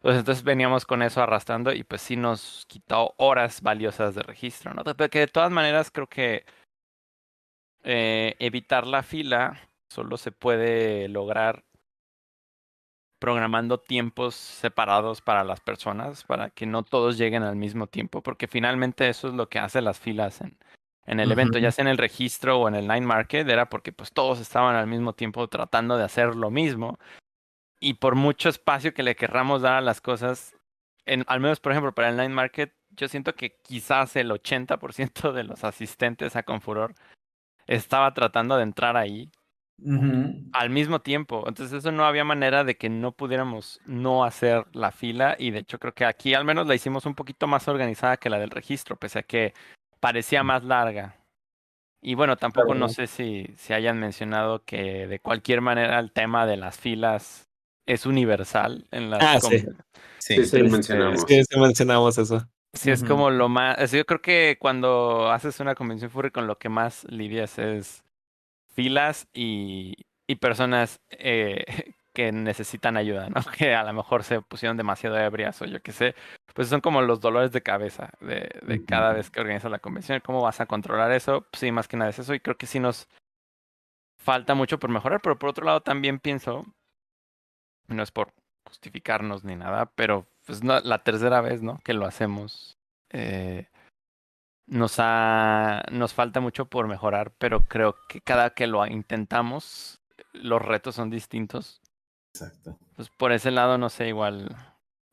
Pues 0.00 0.16
entonces 0.16 0.44
veníamos 0.44 0.86
con 0.86 1.02
eso 1.02 1.22
arrastrando 1.22 1.72
y 1.72 1.82
pues 1.82 2.02
sí 2.02 2.16
nos 2.16 2.64
quitó 2.68 3.14
horas 3.16 3.62
valiosas 3.62 4.14
de 4.14 4.22
registro, 4.22 4.72
¿no? 4.72 4.84
Que 4.84 5.18
de 5.18 5.26
todas 5.26 5.50
maneras 5.50 5.90
creo 5.90 6.06
que 6.06 6.44
eh, 7.82 8.36
evitar 8.38 8.86
la 8.86 9.02
fila 9.02 9.60
solo 9.90 10.16
se 10.16 10.30
puede 10.30 11.08
lograr 11.08 11.64
programando 13.18 13.80
tiempos 13.80 14.36
separados 14.36 15.20
para 15.20 15.42
las 15.42 15.60
personas, 15.60 16.22
para 16.22 16.50
que 16.50 16.66
no 16.66 16.84
todos 16.84 17.18
lleguen 17.18 17.42
al 17.42 17.56
mismo 17.56 17.88
tiempo, 17.88 18.22
porque 18.22 18.46
finalmente 18.46 19.08
eso 19.08 19.26
es 19.26 19.34
lo 19.34 19.48
que 19.48 19.58
hace 19.58 19.82
las 19.82 19.98
filas 19.98 20.40
en, 20.40 20.56
en 21.06 21.18
el 21.18 21.32
evento, 21.32 21.58
ya 21.58 21.72
sea 21.72 21.82
en 21.82 21.88
el 21.88 21.98
registro 21.98 22.60
o 22.60 22.68
en 22.68 22.76
el 22.76 22.86
night 22.86 23.02
market, 23.02 23.48
era 23.48 23.68
porque 23.68 23.92
pues 23.92 24.12
todos 24.12 24.38
estaban 24.38 24.76
al 24.76 24.86
mismo 24.86 25.14
tiempo 25.14 25.48
tratando 25.48 25.96
de 25.96 26.04
hacer 26.04 26.36
lo 26.36 26.50
mismo 26.50 26.98
y 27.80 27.94
por 27.94 28.14
mucho 28.14 28.48
espacio 28.48 28.94
que 28.94 29.02
le 29.02 29.16
querramos 29.16 29.62
dar 29.62 29.74
a 29.74 29.80
las 29.80 30.00
cosas, 30.00 30.56
en, 31.06 31.24
al 31.28 31.40
menos 31.40 31.60
por 31.60 31.72
ejemplo 31.72 31.94
para 31.94 32.08
el 32.08 32.16
night 32.16 32.30
market, 32.30 32.74
yo 32.90 33.08
siento 33.08 33.34
que 33.34 33.56
quizás 33.62 34.16
el 34.16 34.30
80% 34.30 35.32
de 35.32 35.44
los 35.44 35.64
asistentes 35.64 36.36
a 36.36 36.42
Confuror 36.42 36.94
estaba 37.66 38.12
tratando 38.14 38.56
de 38.56 38.62
entrar 38.62 38.96
ahí 38.96 39.30
al 40.52 40.70
mismo 40.70 41.00
tiempo. 41.00 41.44
Entonces 41.46 41.78
eso 41.78 41.92
no 41.92 42.04
había 42.04 42.24
manera 42.24 42.64
de 42.64 42.76
que 42.76 42.88
no 42.88 43.12
pudiéramos 43.12 43.80
no 43.86 44.24
hacer 44.24 44.66
la 44.72 44.90
fila 44.90 45.36
y 45.38 45.52
de 45.52 45.60
hecho 45.60 45.78
creo 45.78 45.94
que 45.94 46.04
aquí 46.04 46.34
al 46.34 46.44
menos 46.44 46.66
la 46.66 46.74
hicimos 46.74 47.06
un 47.06 47.14
poquito 47.14 47.46
más 47.46 47.68
organizada 47.68 48.16
que 48.16 48.30
la 48.30 48.40
del 48.40 48.50
registro, 48.50 48.96
pese 48.96 49.20
a 49.20 49.22
que 49.22 49.54
parecía 50.00 50.42
más 50.42 50.64
larga. 50.64 51.16
Y 52.00 52.14
bueno, 52.14 52.36
tampoco 52.36 52.74
no 52.74 52.88
sé 52.88 53.06
si, 53.08 53.46
si 53.56 53.72
hayan 53.72 53.98
mencionado 53.98 54.64
que 54.64 55.08
de 55.08 55.18
cualquier 55.18 55.60
manera 55.60 55.98
el 55.98 56.12
tema 56.12 56.46
de 56.46 56.56
las 56.56 56.78
filas 56.78 57.47
es 57.88 58.06
universal 58.06 58.86
en 58.90 59.10
las 59.10 59.22
Ah, 59.22 59.40
sí. 59.40 59.64
Sí. 60.18 60.44
Sí, 60.44 60.62
mencionamos. 60.62 61.24
Sí, 61.26 61.42
sí 61.42 61.58
mencionamos 61.58 62.18
eso. 62.18 62.46
Sí, 62.74 62.90
es 62.90 63.02
como 63.02 63.30
lo 63.30 63.48
más. 63.48 63.90
Yo 63.90 64.04
creo 64.04 64.20
que 64.20 64.58
cuando 64.60 65.30
haces 65.32 65.58
una 65.58 65.74
convención 65.74 66.10
furry, 66.10 66.30
con 66.30 66.46
lo 66.46 66.58
que 66.58 66.68
más 66.68 67.04
lidias 67.04 67.58
es 67.58 68.04
filas 68.74 69.26
y, 69.32 69.94
y 70.26 70.36
personas 70.36 71.00
eh, 71.10 71.64
que 72.12 72.30
necesitan 72.30 72.98
ayuda, 72.98 73.30
¿no? 73.30 73.40
Que 73.58 73.74
a 73.74 73.82
lo 73.84 73.92
mejor 73.94 74.22
se 74.22 74.42
pusieron 74.42 74.76
demasiado 74.76 75.18
ebrias 75.18 75.60
o 75.62 75.64
yo 75.64 75.80
qué 75.80 75.92
sé. 75.92 76.14
Pues 76.54 76.68
son 76.68 76.82
como 76.82 77.00
los 77.00 77.20
dolores 77.20 77.52
de 77.52 77.62
cabeza 77.62 78.10
de, 78.20 78.50
de 78.66 78.84
cada 78.84 79.14
vez 79.14 79.30
que 79.30 79.40
organizas 79.40 79.70
la 79.70 79.78
convención. 79.78 80.20
¿Cómo 80.24 80.42
vas 80.42 80.60
a 80.60 80.66
controlar 80.66 81.10
eso? 81.12 81.46
Pues 81.50 81.60
sí, 81.60 81.72
más 81.72 81.88
que 81.88 81.96
nada 81.96 82.10
es 82.10 82.18
eso. 82.18 82.34
Y 82.34 82.40
creo 82.40 82.58
que 82.58 82.66
sí 82.66 82.80
nos 82.80 83.08
falta 84.18 84.54
mucho 84.54 84.78
por 84.78 84.90
mejorar. 84.90 85.20
Pero 85.22 85.38
por 85.38 85.48
otro 85.48 85.64
lado, 85.64 85.80
también 85.80 86.18
pienso, 86.18 86.66
no 87.88 88.02
es 88.02 88.10
por 88.10 88.32
justificarnos 88.66 89.44
ni 89.44 89.56
nada, 89.56 89.86
pero 89.94 90.26
pues 90.46 90.62
no, 90.62 90.80
la 90.80 91.02
tercera 91.02 91.40
vez, 91.40 91.62
¿no? 91.62 91.78
Que 91.84 91.94
lo 91.94 92.06
hacemos. 92.06 92.78
Eh, 93.10 93.66
nos 94.66 94.96
ha, 94.98 95.82
nos 95.90 96.12
falta 96.12 96.40
mucho 96.40 96.66
por 96.66 96.86
mejorar, 96.86 97.32
pero 97.38 97.66
creo 97.66 97.96
que 98.08 98.20
cada 98.20 98.50
que 98.50 98.66
lo 98.66 98.86
intentamos, 98.86 100.00
los 100.32 100.60
retos 100.60 100.94
son 100.94 101.10
distintos. 101.10 101.80
Exacto. 102.34 102.78
Pues 102.96 103.08
por 103.08 103.32
ese 103.32 103.50
lado, 103.50 103.78
no 103.78 103.88
sé, 103.88 104.08
igual. 104.08 104.54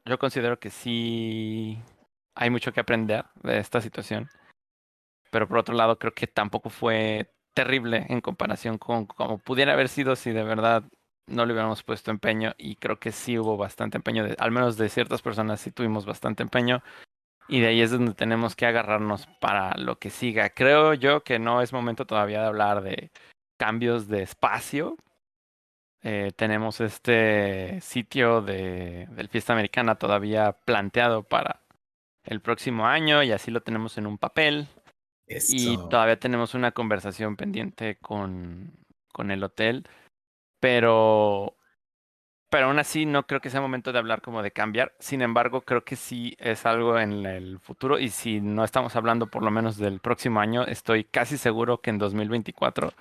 Yo 0.05 0.19
considero 0.19 0.59
que 0.59 0.69
sí 0.69 1.81
hay 2.35 2.49
mucho 2.49 2.73
que 2.73 2.81
aprender 2.81 3.25
de 3.41 3.59
esta 3.59 3.81
situación. 3.81 4.29
Pero 5.31 5.47
por 5.47 5.57
otro 5.57 5.73
lado, 5.73 5.97
creo 5.97 6.13
que 6.13 6.27
tampoco 6.27 6.69
fue 6.69 7.31
terrible 7.53 8.05
en 8.09 8.21
comparación 8.21 8.77
con 8.77 9.05
como 9.05 9.37
pudiera 9.37 9.73
haber 9.73 9.87
sido 9.87 10.15
si 10.15 10.31
de 10.31 10.43
verdad 10.43 10.83
no 11.27 11.45
le 11.45 11.53
hubiéramos 11.53 11.83
puesto 11.83 12.11
empeño. 12.11 12.53
Y 12.57 12.75
creo 12.75 12.99
que 12.99 13.11
sí 13.11 13.37
hubo 13.37 13.57
bastante 13.57 13.97
empeño, 13.97 14.23
de, 14.23 14.35
al 14.39 14.51
menos 14.51 14.77
de 14.77 14.89
ciertas 14.89 15.21
personas 15.21 15.59
sí 15.61 15.71
tuvimos 15.71 16.05
bastante 16.05 16.43
empeño. 16.43 16.83
Y 17.47 17.59
de 17.59 17.67
ahí 17.67 17.81
es 17.81 17.91
donde 17.91 18.13
tenemos 18.13 18.55
que 18.55 18.65
agarrarnos 18.65 19.27
para 19.39 19.77
lo 19.77 19.99
que 19.99 20.09
siga. 20.09 20.49
Creo 20.49 20.93
yo 20.93 21.23
que 21.23 21.37
no 21.37 21.61
es 21.61 21.73
momento 21.73 22.05
todavía 22.05 22.41
de 22.41 22.47
hablar 22.47 22.81
de 22.81 23.11
cambios 23.57 24.07
de 24.07 24.23
espacio. 24.23 24.97
Eh, 26.01 26.31
tenemos 26.35 26.81
este 26.81 27.79
sitio 27.81 28.41
de, 28.41 29.07
del 29.11 29.29
Fiesta 29.29 29.53
Americana 29.53 29.95
todavía 29.95 30.53
planteado 30.65 31.23
para 31.23 31.61
el 32.23 32.41
próximo 32.41 32.87
año 32.87 33.23
y 33.23 33.31
así 33.31 33.51
lo 33.51 33.61
tenemos 33.61 33.97
en 33.97 34.07
un 34.07 34.17
papel. 34.17 34.67
Y 35.27 35.77
todavía 35.77 36.19
tenemos 36.19 36.53
una 36.53 36.71
conversación 36.71 37.35
pendiente 37.35 37.97
con, 37.97 38.71
con 39.11 39.31
el 39.31 39.43
hotel. 39.43 39.87
Pero, 40.65 41.55
pero 42.49 42.65
aún 42.65 42.79
así 42.79 43.05
no 43.05 43.27
creo 43.27 43.39
que 43.39 43.51
sea 43.51 43.61
momento 43.61 43.93
de 43.93 43.99
hablar 43.99 44.23
como 44.23 44.41
de 44.41 44.49
cambiar. 44.49 44.95
Sin 44.97 45.21
embargo, 45.21 45.61
creo 45.61 45.85
que 45.85 45.95
sí 45.95 46.35
es 46.39 46.65
algo 46.65 46.97
en 46.97 47.23
el 47.27 47.59
futuro. 47.59 47.99
Y 47.99 48.09
si 48.09 48.41
no 48.41 48.63
estamos 48.63 48.95
hablando 48.95 49.27
por 49.27 49.43
lo 49.43 49.51
menos 49.51 49.77
del 49.77 49.99
próximo 49.99 50.39
año, 50.39 50.65
estoy 50.65 51.03
casi 51.03 51.37
seguro 51.37 51.81
que 51.81 51.91
en 51.91 51.99
2024 51.99 52.93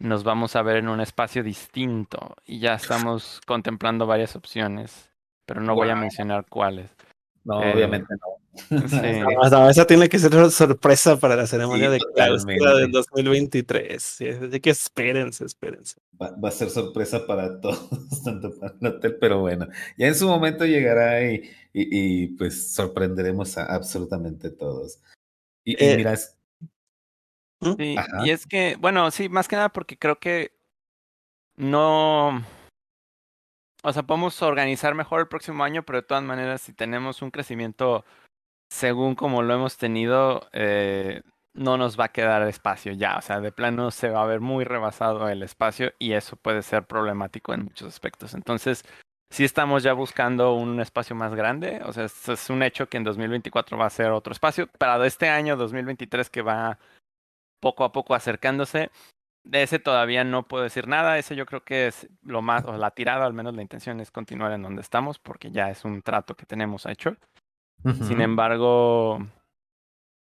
nos 0.00 0.22
vamos 0.22 0.54
a 0.54 0.60
ver 0.60 0.76
en 0.76 0.88
un 0.90 1.00
espacio 1.00 1.42
distinto. 1.42 2.36
Y 2.44 2.58
ya 2.58 2.74
estamos 2.74 3.40
contemplando 3.46 4.06
varias 4.06 4.36
opciones. 4.36 5.10
Pero 5.46 5.62
no 5.62 5.74
voy 5.74 5.88
a 5.88 5.96
mencionar 5.96 6.44
cuáles. 6.46 6.94
No, 7.42 7.62
eh, 7.62 7.72
obviamente 7.72 8.12
no. 8.20 8.37
sí. 8.88 9.20
No, 9.20 9.50
no, 9.50 9.70
esa 9.70 9.86
tiene 9.86 10.08
que 10.08 10.18
ser 10.18 10.34
una 10.34 10.50
sorpresa 10.50 11.18
para 11.18 11.36
la 11.36 11.46
ceremonia 11.46 11.86
Sí, 11.86 11.92
de 11.92 11.98
clausura 12.14 12.74
del 12.74 12.90
2023. 12.90 14.02
Sí, 14.02 14.28
así 14.28 14.60
que 14.60 14.70
espérense, 14.70 15.44
espérense. 15.44 16.00
Va, 16.20 16.30
va 16.32 16.48
a 16.48 16.52
ser 16.52 16.70
sorpresa 16.70 17.26
para 17.26 17.60
todos, 17.60 17.88
tanto 18.24 18.58
para 18.58 18.74
el 18.80 18.86
hotel, 18.86 19.16
pero 19.20 19.40
bueno, 19.40 19.66
ya 19.96 20.08
en 20.08 20.14
su 20.14 20.26
momento 20.26 20.66
llegará 20.66 21.22
y, 21.22 21.36
y, 21.72 22.22
y, 22.22 22.26
pues 22.36 22.72
sorprenderemos 22.74 23.56
a 23.58 23.66
absolutamente 23.66 24.50
todos. 24.50 25.00
Y, 25.64 25.72
y 25.72 25.88
Eh, 25.88 25.96
mira, 25.96 26.12
es- 26.12 26.34
¿Mm? 27.60 27.74
Y 28.24 28.30
es 28.30 28.46
que, 28.46 28.76
bueno, 28.78 29.10
sí, 29.10 29.28
más 29.28 29.48
que 29.48 29.56
nada 29.56 29.68
porque 29.70 29.98
creo 29.98 30.20
que 30.20 30.52
no, 31.56 32.44
o 33.82 33.92
sea, 33.92 34.02
podemos 34.04 34.40
organizar 34.42 34.94
mejor 34.94 35.20
el 35.20 35.28
próximo 35.28 35.64
año, 35.64 35.82
pero 35.82 36.00
de 36.00 36.06
todas 36.06 36.22
maneras, 36.22 36.60
si 36.62 36.72
tenemos 36.72 37.22
un 37.22 37.30
crecimiento 37.30 38.04
según 38.68 39.14
como 39.14 39.42
lo 39.42 39.54
hemos 39.54 39.76
tenido, 39.76 40.48
eh, 40.52 41.22
no 41.54 41.76
nos 41.76 41.98
va 41.98 42.06
a 42.06 42.12
quedar 42.12 42.42
espacio 42.48 42.92
ya. 42.92 43.16
O 43.18 43.22
sea, 43.22 43.40
de 43.40 43.52
plano 43.52 43.90
se 43.90 44.10
va 44.10 44.22
a 44.22 44.26
ver 44.26 44.40
muy 44.40 44.64
rebasado 44.64 45.28
el 45.28 45.42
espacio 45.42 45.92
y 45.98 46.12
eso 46.12 46.36
puede 46.36 46.62
ser 46.62 46.84
problemático 46.86 47.52
en 47.54 47.64
muchos 47.64 47.88
aspectos. 47.88 48.34
Entonces, 48.34 48.84
sí 49.30 49.44
estamos 49.44 49.82
ya 49.82 49.92
buscando 49.92 50.54
un 50.54 50.80
espacio 50.80 51.16
más 51.16 51.34
grande. 51.34 51.80
O 51.84 51.92
sea, 51.92 52.04
es 52.04 52.50
un 52.50 52.62
hecho 52.62 52.88
que 52.88 52.96
en 52.98 53.04
2024 53.04 53.76
va 53.78 53.86
a 53.86 53.90
ser 53.90 54.10
otro 54.10 54.32
espacio. 54.32 54.68
Para 54.78 55.04
este 55.06 55.28
año, 55.28 55.56
2023, 55.56 56.30
que 56.30 56.42
va 56.42 56.78
poco 57.60 57.84
a 57.84 57.92
poco 57.92 58.14
acercándose, 58.14 58.90
de 59.44 59.62
ese 59.62 59.78
todavía 59.78 60.24
no 60.24 60.46
puedo 60.46 60.64
decir 60.64 60.88
nada. 60.88 61.18
Ese 61.18 61.36
yo 61.36 61.46
creo 61.46 61.64
que 61.64 61.88
es 61.88 62.08
lo 62.22 62.42
más, 62.42 62.64
o 62.66 62.76
la 62.76 62.90
tirada, 62.92 63.26
al 63.26 63.34
menos 63.34 63.54
la 63.54 63.62
intención 63.62 64.00
es 64.00 64.10
continuar 64.10 64.52
en 64.52 64.62
donde 64.62 64.82
estamos, 64.82 65.18
porque 65.18 65.50
ya 65.50 65.70
es 65.70 65.84
un 65.84 66.02
trato 66.02 66.36
que 66.36 66.46
tenemos 66.46 66.86
hecho. 66.86 67.16
Sin 67.84 68.20
embargo, 68.20 69.26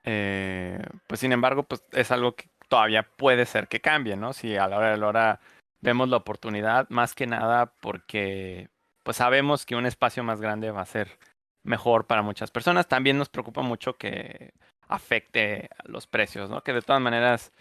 eh, 0.04 0.82
pues 1.08 1.20
sin 1.20 1.32
embargo, 1.32 1.64
pues 1.64 1.84
es 1.92 2.12
algo 2.12 2.36
que 2.36 2.50
todavía 2.68 3.04
puede 3.04 3.46
ser 3.46 3.68
que 3.68 3.80
cambie, 3.80 4.16
¿no? 4.16 4.34
Si 4.34 4.56
a 4.56 4.68
la 4.68 4.78
hora 4.78 4.92
de 4.92 4.98
la 4.98 5.08
hora 5.08 5.40
vemos 5.82 6.10
la 6.10 6.18
oportunidad, 6.18 6.90
más 6.90 7.16
que 7.16 7.28
nada 7.28 7.72
porque 7.82 8.70
pues 9.04 9.18
sabemos 9.18 9.66
que 9.66 9.76
un 9.76 9.86
espacio 9.86 10.24
más 10.24 10.42
grande 10.42 10.72
va 10.72 10.82
a 10.82 10.86
ser 10.86 11.18
mejor 11.64 12.06
para 12.06 12.22
muchas 12.22 12.52
personas. 12.52 12.88
También 12.88 13.18
nos 13.18 13.30
preocupa 13.30 13.62
mucho 13.62 13.94
que 13.94 14.54
afecte 14.90 15.70
los 15.86 16.08
precios, 16.08 16.50
¿no? 16.50 16.62
Que 16.62 16.74
de 16.74 16.82
todas 16.82 17.02
maneras 17.02 17.54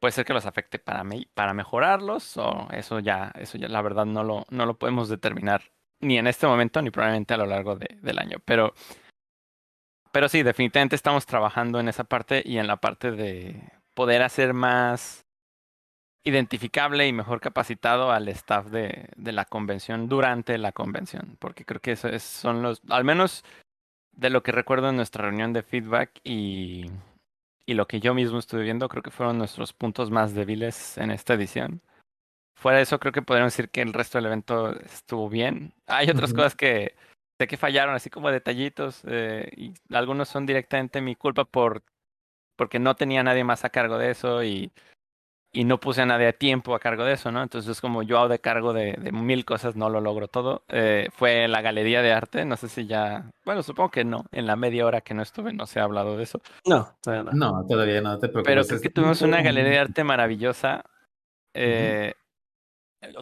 puede 0.00 0.12
ser 0.12 0.24
que 0.24 0.34
los 0.34 0.46
afecte 0.46 0.78
para, 0.78 1.04
me 1.04 1.26
para 1.34 1.54
mejorarlos 1.54 2.36
o 2.36 2.68
eso 2.72 2.98
ya, 2.98 3.32
eso 3.36 3.58
ya 3.58 3.68
la 3.68 3.82
verdad 3.82 4.04
no 4.04 4.24
lo, 4.24 4.44
no 4.50 4.66
lo 4.66 4.74
podemos 4.74 5.08
determinar 5.08 5.62
ni 6.00 6.18
en 6.18 6.26
este 6.26 6.46
momento 6.46 6.82
ni 6.82 6.90
probablemente 6.90 7.34
a 7.34 7.38
lo 7.38 7.46
largo 7.46 7.76
de, 7.76 7.88
del 8.02 8.18
año. 8.18 8.38
Pero, 8.44 8.74
pero 10.14 10.28
sí, 10.28 10.42
definitivamente 10.42 10.96
estamos 10.96 11.26
trabajando 11.26 11.80
en 11.80 11.88
esa 11.88 12.04
parte 12.04 12.42
y 12.44 12.58
en 12.58 12.68
la 12.68 12.76
parte 12.76 13.10
de 13.10 13.60
poder 13.94 14.22
hacer 14.22 14.54
más 14.54 15.26
identificable 16.24 17.06
y 17.06 17.12
mejor 17.12 17.40
capacitado 17.40 18.12
al 18.12 18.28
staff 18.28 18.66
de, 18.68 19.10
de 19.16 19.32
la 19.32 19.44
convención 19.44 20.08
durante 20.08 20.56
la 20.56 20.72
convención, 20.72 21.36
porque 21.40 21.64
creo 21.64 21.80
que 21.80 21.92
eso 21.92 22.08
es, 22.08 22.22
son 22.22 22.62
los, 22.62 22.80
al 22.88 23.04
menos 23.04 23.44
de 24.12 24.30
lo 24.30 24.42
que 24.42 24.52
recuerdo 24.52 24.88
en 24.88 24.96
nuestra 24.96 25.24
reunión 25.24 25.52
de 25.52 25.64
feedback 25.64 26.20
y 26.22 26.90
y 27.66 27.74
lo 27.74 27.86
que 27.86 28.00
yo 28.00 28.14
mismo 28.14 28.38
estuve 28.38 28.62
viendo, 28.62 28.88
creo 28.88 29.02
que 29.02 29.10
fueron 29.10 29.38
nuestros 29.38 29.72
puntos 29.72 30.10
más 30.10 30.34
débiles 30.34 30.98
en 30.98 31.10
esta 31.10 31.34
edición. 31.34 31.80
Fuera 32.56 32.78
de 32.78 32.84
eso, 32.84 32.98
creo 33.00 33.12
que 33.12 33.22
podríamos 33.22 33.52
decir 33.52 33.70
que 33.70 33.82
el 33.82 33.92
resto 33.92 34.18
del 34.18 34.26
evento 34.26 34.78
estuvo 34.80 35.28
bien. 35.28 35.72
Hay 35.86 36.10
otras 36.10 36.32
cosas 36.34 36.54
que 36.54 36.94
sé 37.38 37.46
que 37.46 37.56
fallaron, 37.56 37.94
así 37.94 38.10
como 38.10 38.30
detallitos, 38.30 39.02
eh, 39.06 39.50
y 39.56 39.74
algunos 39.94 40.28
son 40.28 40.46
directamente 40.46 41.00
mi 41.00 41.14
culpa 41.16 41.44
por 41.44 41.82
porque 42.56 42.78
no 42.78 42.94
tenía 42.94 43.22
nadie 43.24 43.42
más 43.42 43.64
a 43.64 43.70
cargo 43.70 43.98
de 43.98 44.10
eso 44.10 44.44
y 44.44 44.72
y 45.54 45.64
no 45.64 45.78
puse 45.78 46.02
a 46.02 46.06
nadie 46.06 46.26
a 46.26 46.32
tiempo 46.32 46.74
a 46.74 46.80
cargo 46.80 47.04
de 47.04 47.12
eso, 47.12 47.30
¿no? 47.30 47.40
Entonces, 47.40 47.80
como 47.80 48.02
yo 48.02 48.18
hago 48.18 48.28
de 48.28 48.40
cargo 48.40 48.72
de, 48.72 48.96
de 49.00 49.12
mil 49.12 49.44
cosas, 49.44 49.76
no 49.76 49.88
lo 49.88 50.00
logro 50.00 50.26
todo. 50.26 50.64
Eh, 50.68 51.08
fue 51.12 51.46
la 51.46 51.62
galería 51.62 52.02
de 52.02 52.12
arte, 52.12 52.44
no 52.44 52.56
sé 52.56 52.68
si 52.68 52.86
ya, 52.86 53.30
bueno, 53.44 53.62
supongo 53.62 53.90
que 53.90 54.04
no, 54.04 54.26
en 54.32 54.46
la 54.46 54.56
media 54.56 54.84
hora 54.84 55.00
que 55.00 55.14
no 55.14 55.22
estuve 55.22 55.52
no 55.52 55.66
se 55.66 55.78
ha 55.78 55.84
hablado 55.84 56.16
de 56.16 56.24
eso. 56.24 56.40
No, 56.66 56.96
todavía 57.00 57.30
no. 57.30 57.52
No, 57.52 57.66
todavía 57.68 58.00
no 58.00 58.18
te 58.18 58.28
preocupes. 58.28 58.52
Pero 58.52 58.64
creo 58.66 58.80
que 58.80 58.90
tuvimos 58.90 59.22
una 59.22 59.42
galería 59.42 59.70
de 59.70 59.78
arte 59.90 60.02
maravillosa. 60.02 60.84
Eh, 61.54 62.14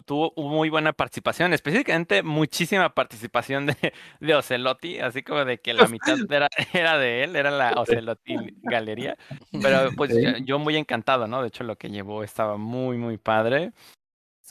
tuvo 0.05 0.33
muy 0.35 0.69
buena 0.69 0.93
participación, 0.93 1.53
específicamente 1.53 2.23
muchísima 2.23 2.93
participación 2.93 3.67
de, 3.67 3.93
de 4.19 4.35
Ocelotti, 4.35 4.99
así 4.99 5.23
como 5.23 5.45
de 5.45 5.59
que 5.59 5.73
la 5.73 5.87
mitad 5.87 6.17
era, 6.31 6.49
era 6.73 6.97
de 6.97 7.23
él, 7.23 7.35
era 7.35 7.51
la 7.51 7.71
Ocelotti 7.73 8.35
Galería. 8.63 9.17
Pero 9.61 9.91
pues 9.95 10.13
yo 10.45 10.59
muy 10.59 10.77
encantado, 10.77 11.27
¿no? 11.27 11.41
De 11.41 11.47
hecho, 11.47 11.63
lo 11.63 11.77
que 11.77 11.89
llevó 11.89 12.23
estaba 12.23 12.57
muy, 12.57 12.97
muy 12.97 13.17
padre. 13.17 13.71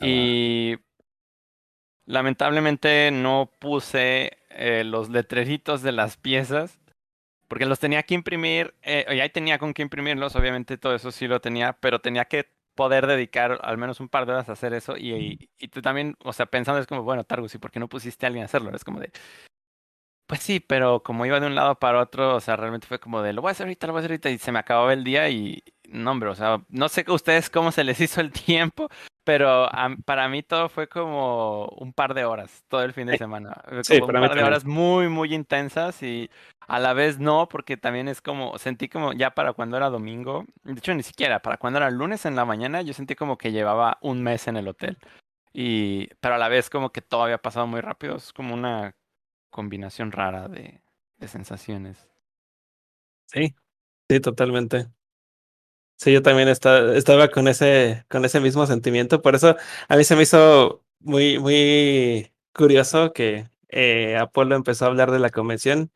Y 0.01 0.77
lamentablemente 2.07 3.11
no 3.13 3.51
puse 3.59 4.39
eh, 4.51 4.83
los 4.85 5.11
letreritos 5.11 5.83
de 5.83 5.93
las 5.93 6.17
piezas. 6.17 6.79
Porque 7.49 7.67
los 7.67 7.79
tenía 7.79 8.03
que 8.03 8.15
imprimir, 8.15 8.75
eh, 8.81 9.05
y 9.11 9.21
ahí 9.21 9.29
tenía 9.29 9.59
con 9.59 9.75
qué 9.75 9.83
imprimirlos, 9.83 10.35
obviamente 10.37 10.79
todo 10.79 10.95
eso 10.95 11.13
sí 11.13 11.27
lo 11.27 11.43
tenía, 11.43 11.75
pero 11.75 12.01
tenía 12.01 12.25
que 12.25 12.49
poder 12.75 13.07
dedicar 13.07 13.59
al 13.63 13.79
menos 13.79 14.01
un 14.01 14.09
par 14.09 14.27
de 14.27 14.33
horas 14.33 14.49
a 14.49 14.53
hacer 14.53 14.75
eso 14.75 14.97
y, 14.97 15.49
y, 15.59 15.69
tú 15.69 15.83
también, 15.83 16.17
o 16.25 16.33
sea, 16.33 16.47
pensando 16.47 16.81
es 16.81 16.87
como, 16.87 17.03
bueno, 17.03 17.25
Targus, 17.25 17.55
¿y 17.55 17.59
por 17.59 17.71
qué 17.71 17.81
no 17.81 17.89
pusiste 17.89 18.27
a 18.27 18.29
alguien 18.29 18.43
a 18.43 18.47
hacerlo? 18.47 18.75
Es 18.75 18.85
como 18.85 19.01
de, 19.01 19.13
pues 20.27 20.41
sí, 20.41 20.61
pero 20.61 21.03
como 21.03 21.27
iba 21.27 21.41
de 21.41 21.47
un 21.47 21.55
lado 21.55 21.79
para 21.79 22.01
otro, 22.01 22.37
o 22.37 22.41
sea, 22.41 22.57
realmente 22.57 22.87
fue 22.87 22.99
como 22.99 23.23
de, 23.23 23.33
lo 23.35 23.43
voy 23.43 23.51
a 23.51 23.53
hacer 23.53 23.67
ahorita, 23.67 23.87
lo 23.87 23.93
voy 23.93 23.99
a 23.99 24.01
hacer 24.01 24.13
ahorita 24.13 24.31
y 24.31 24.39
se 24.39 24.53
me 24.53 24.59
acababa 24.61 24.93
el 24.93 25.05
día 25.05 25.29
y, 25.29 25.63
no, 25.93 26.11
hombre, 26.11 26.31
o 26.31 26.35
sea, 26.35 26.63
no 26.69 26.89
sé 26.89 27.05
que 27.05 27.13
ustedes 27.13 27.51
cómo 27.51 27.71
se 27.71 27.85
les 27.85 28.01
hizo 28.01 28.21
el 28.21 28.33
tiempo, 28.33 28.89
pero 29.25 29.69
para 30.05 30.29
mí 30.29 30.43
todo 30.43 30.69
fue 30.69 30.89
como 30.89 31.67
un 31.79 31.93
par 31.93 32.15
de 32.15 32.25
horas, 32.25 32.65
todo 32.69 32.83
el 32.83 32.93
fin 32.93 33.07
de 33.07 33.19
semana. 33.19 33.63
Sí, 33.83 34.01
un 34.01 34.11
par 34.11 34.35
de 34.35 34.43
horas 34.43 34.65
muy, 34.65 35.09
muy 35.09 35.35
intensas 35.35 36.03
y 36.03 36.31
a 36.67 36.79
la 36.79 36.95
vez 36.95 37.19
no, 37.19 37.49
porque 37.49 37.77
también 37.77 38.09
es 38.09 38.21
como, 38.21 38.59
sentí 38.59 38.89
como 38.89 39.13
ya 39.13 39.31
para 39.33 39.53
cuando 39.53 39.77
era 39.77 39.91
domingo, 39.91 40.47
de 40.65 40.73
hecho 40.73 40.95
ni 40.95 41.03
siquiera, 41.03 41.41
para 41.41 41.59
cuando 41.59 41.79
era 41.79 41.91
lunes 41.91 42.25
en 42.25 42.37
la 42.37 42.45
mañana, 42.45 42.83
yo 42.83 42.95
sentí 42.95 43.15
como 43.15 43.37
que 43.37 43.53
llevaba 43.53 43.99
un 44.01 44.23
mes 44.23 44.49
en 44.49 44.57
el 44.57 44.69
hotel. 44.69 44.99
Y, 45.53 46.07
pero 46.21 46.37
a 46.37 46.39
la 46.39 46.49
vez 46.49 46.71
como 46.71 46.91
que 46.91 47.03
todo 47.03 47.25
había 47.25 47.39
pasado 47.39 47.67
muy 47.67 47.83
rápido, 47.83 48.17
es 48.17 48.33
como 48.33 48.55
una 48.55 48.97
combinación 49.51 50.11
rara 50.11 50.49
de, 50.49 50.81
de 51.19 51.29
sensaciones. 51.29 52.09
Sí, 53.27 53.55
sí, 54.09 54.21
totalmente. 54.21 54.89
Sí, 56.03 56.13
yo 56.13 56.21
también 56.21 56.49
estaba 56.49 57.29
con 57.29 57.47
ese, 57.47 58.05
con 58.11 58.25
ese 58.25 58.41
mismo 58.41 58.67
sentimiento. 58.67 59.23
Por 59.23 59.37
eso 59.37 59.55
a 59.87 59.97
mí 59.97 60.03
se 60.03 60.17
me 60.17 60.23
hizo 60.23 60.83
muy, 60.99 61.39
muy 61.39 62.33
curioso 62.53 63.13
que 63.13 63.49
eh, 63.69 64.17
Apolo 64.17 64.57
empezó 64.57 64.85
a 64.85 64.89
hablar 64.89 65.13
de 65.13 65.21
la 65.21 65.31
convención 65.31 65.93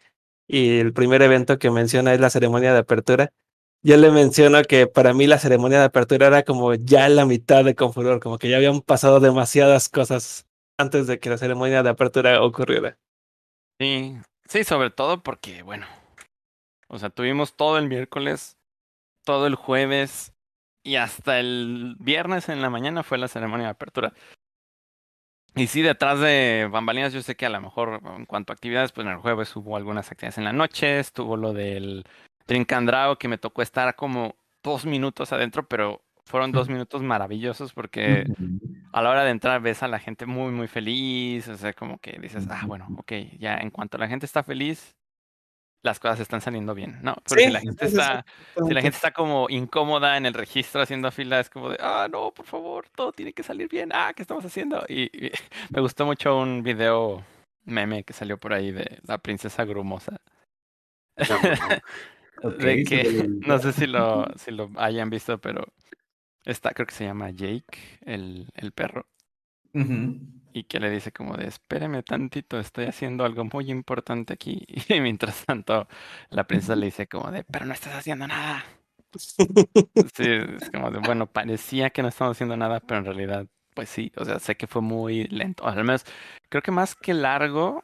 y 0.46 0.78
el 0.78 0.92
primer 0.92 1.22
evento 1.22 1.59
que 1.59 1.72
menciona 1.72 2.14
es 2.14 2.20
la 2.20 2.30
ceremonia 2.30 2.72
de 2.72 2.78
apertura. 2.78 3.32
Yo 3.82 3.96
le 3.96 4.12
menciono 4.12 4.62
que 4.62 4.86
para 4.86 5.12
mí 5.12 5.26
la 5.26 5.40
ceremonia 5.40 5.80
de 5.80 5.86
apertura 5.86 6.28
era 6.28 6.44
como 6.44 6.72
ya 6.74 7.09
la 7.09 7.26
mitad 7.26 7.64
de 7.64 7.74
Confuror, 7.74 8.20
como 8.20 8.38
que 8.38 8.48
ya 8.48 8.59
habían 8.59 8.82
pasado 8.82 9.18
demasiadas 9.18 9.88
cosas 9.88 10.46
antes 10.78 11.09
de 11.09 11.18
que 11.18 11.30
la 11.30 11.38
ceremonia 11.38 11.82
de 11.82 11.90
apertura 11.90 12.44
ocurriera. 12.44 12.96
Sí, 13.80 14.16
sí, 14.48 14.62
sobre 14.62 14.90
todo 14.90 15.24
porque, 15.24 15.64
bueno, 15.64 15.86
o 16.86 16.96
sea, 16.96 17.11
tuvimos 17.11 17.57
todo 17.57 17.76
el 17.76 17.88
miércoles 17.88 18.57
todo 19.27 19.47
el 19.47 19.57
jueves 19.57 20.33
y 20.83 20.97
hasta 20.97 21.41
el 21.41 21.97
viernes 21.99 22.49
en 22.49 22.62
la 22.62 22.70
mañana 22.70 23.03
fue 23.03 23.18
la 23.18 23.29
ceremonia 23.29 23.66
de 23.66 23.72
apertura. 23.72 24.14
Y 25.57 25.66
sí, 25.66 25.83
detrás 25.83 26.20
de 26.20 26.68
bambalinas, 26.70 27.12
yo 27.12 27.22
sé 27.22 27.35
que 27.35 27.47
a 27.47 27.51
lo 27.51 27.61
mejor 27.61 28.01
en 28.16 28.27
cuanto 28.27 28.53
a 28.53 28.55
actividades, 28.55 28.93
pues 28.93 29.07
en 29.07 29.12
el 29.12 29.18
jueves 29.18 29.55
hubo 29.57 29.77
algunas 29.77 30.11
actividades 30.11 30.39
en 30.39 30.45
la 30.45 30.53
noche, 30.53 31.01
estuvo 31.01 31.37
lo 31.37 31.53
del 31.53 32.05
Trincandrao, 32.45 33.18
que 33.18 33.27
me 33.29 33.39
tocó 33.39 33.62
estar 33.62 33.97
como 33.97 34.37
dos 34.62 34.87
minutos 34.87 35.33
adentro, 35.33 35.66
pero 35.66 36.03
fueron 36.24 36.53
dos 36.53 36.68
minutos 36.68 37.03
maravillosos 37.03 37.72
porque 37.72 38.27
a 38.93 39.03
la 39.03 39.11
hora 39.11 39.24
de 39.24 39.31
entrar 39.31 39.61
ves 39.61 39.83
a 39.83 39.89
la 39.89 39.99
gente 39.99 40.27
muy, 40.27 40.53
muy 40.53 40.68
feliz, 40.68 41.49
o 41.49 41.57
sea, 41.57 41.72
como 41.72 41.99
que 41.99 42.18
dices, 42.20 42.47
ah, 42.51 42.64
bueno, 42.66 42.87
ok, 42.99 43.12
ya 43.39 43.57
en 43.57 43.70
cuanto 43.70 43.99
la 43.99 44.09
gente 44.09 44.27
está 44.27 44.43
feliz, 44.43 44.95
las 45.87 45.99
cosas 46.01 46.20
están 46.20 46.43
saliendo 46.43 46.74
bien, 46.74 46.99
¿no? 47.03 47.14
Porque 47.26 47.45
si 47.45 47.51
la 47.51 47.61
gente 47.61 47.87
está, 47.87 48.26
si 48.55 48.74
la 48.74 48.82
gente 48.82 48.97
está 48.97 49.12
como 49.12 49.47
incómoda 49.49 50.16
en 50.16 50.26
el 50.26 50.34
registro 50.34 50.82
haciendo 50.82 51.11
fila, 51.11 51.41
es 51.41 51.49
como 51.49 51.70
de, 51.70 51.78
ah, 51.80 52.09
no, 52.11 52.32
por 52.32 52.45
favor, 52.45 52.89
todo 52.95 53.12
tiene 53.12 53.32
que 53.32 53.43
salir 53.43 53.68
bien, 53.68 53.91
ah, 53.95 54.12
¿qué 54.14 54.22
estamos 54.22 54.45
haciendo? 54.45 54.84
Y, 54.89 55.11
me 55.70 55.80
gustó 55.80 56.05
mucho 56.05 56.37
un 56.37 56.62
video 56.62 57.24
meme 57.64 58.05
que 58.05 58.12
salió 58.12 58.37
por 58.37 58.53
ahí 58.53 58.72
de 58.72 58.99
la 59.07 59.18
princesa 59.18 59.64
grumosa. 59.64 60.20
de 62.59 62.84
que, 62.84 63.24
no 63.47 63.59
sé 63.59 63.72
si 63.72 63.87
lo, 63.87 64.26
si 64.37 64.51
lo 64.51 64.70
hayan 64.76 65.09
visto, 65.09 65.39
pero 65.39 65.72
está, 66.45 66.74
creo 66.74 66.87
que 66.87 66.95
se 66.95 67.05
llama 67.05 67.30
Jake, 67.30 67.99
el, 68.03 68.51
el 68.55 68.72
perro 68.72 69.07
y 70.57 70.64
que 70.64 70.80
le 70.80 70.90
dice 70.90 71.12
como 71.12 71.36
de 71.36 71.46
espéreme 71.48 72.02
tantito, 72.02 72.59
estoy 72.59 72.86
haciendo 72.86 73.24
algo 73.24 73.44
muy 73.44 73.70
importante 73.70 74.32
aquí. 74.34 74.66
Y 74.88 75.00
mientras 75.00 75.44
tanto, 75.44 75.86
la 76.30 76.46
princesa 76.46 76.76
le 76.76 76.86
dice 76.86 77.07
como 77.07 77.30
de, 77.30 77.44
pero 77.44 77.66
no 77.66 77.74
estás 77.74 77.94
haciendo 77.94 78.26
nada. 78.26 78.64
Sí, 80.14 80.24
es 80.24 80.70
como 80.70 80.90
de, 80.90 80.98
bueno, 81.00 81.26
parecía 81.26 81.90
que 81.90 82.02
no 82.02 82.09
estamos 82.09 82.36
haciendo 82.36 82.57
nada, 82.57 82.80
pero 82.80 82.98
en 83.00 83.07
realidad, 83.07 83.46
pues 83.74 83.88
sí, 83.88 84.12
o 84.16 84.24
sea, 84.24 84.38
sé 84.38 84.57
que 84.57 84.66
fue 84.66 84.82
muy 84.82 85.24
lento. 85.28 85.66
Al 85.66 85.76
menos, 85.84 86.04
creo 86.48 86.62
que 86.62 86.70
más 86.70 86.94
que 86.94 87.14
largo, 87.14 87.82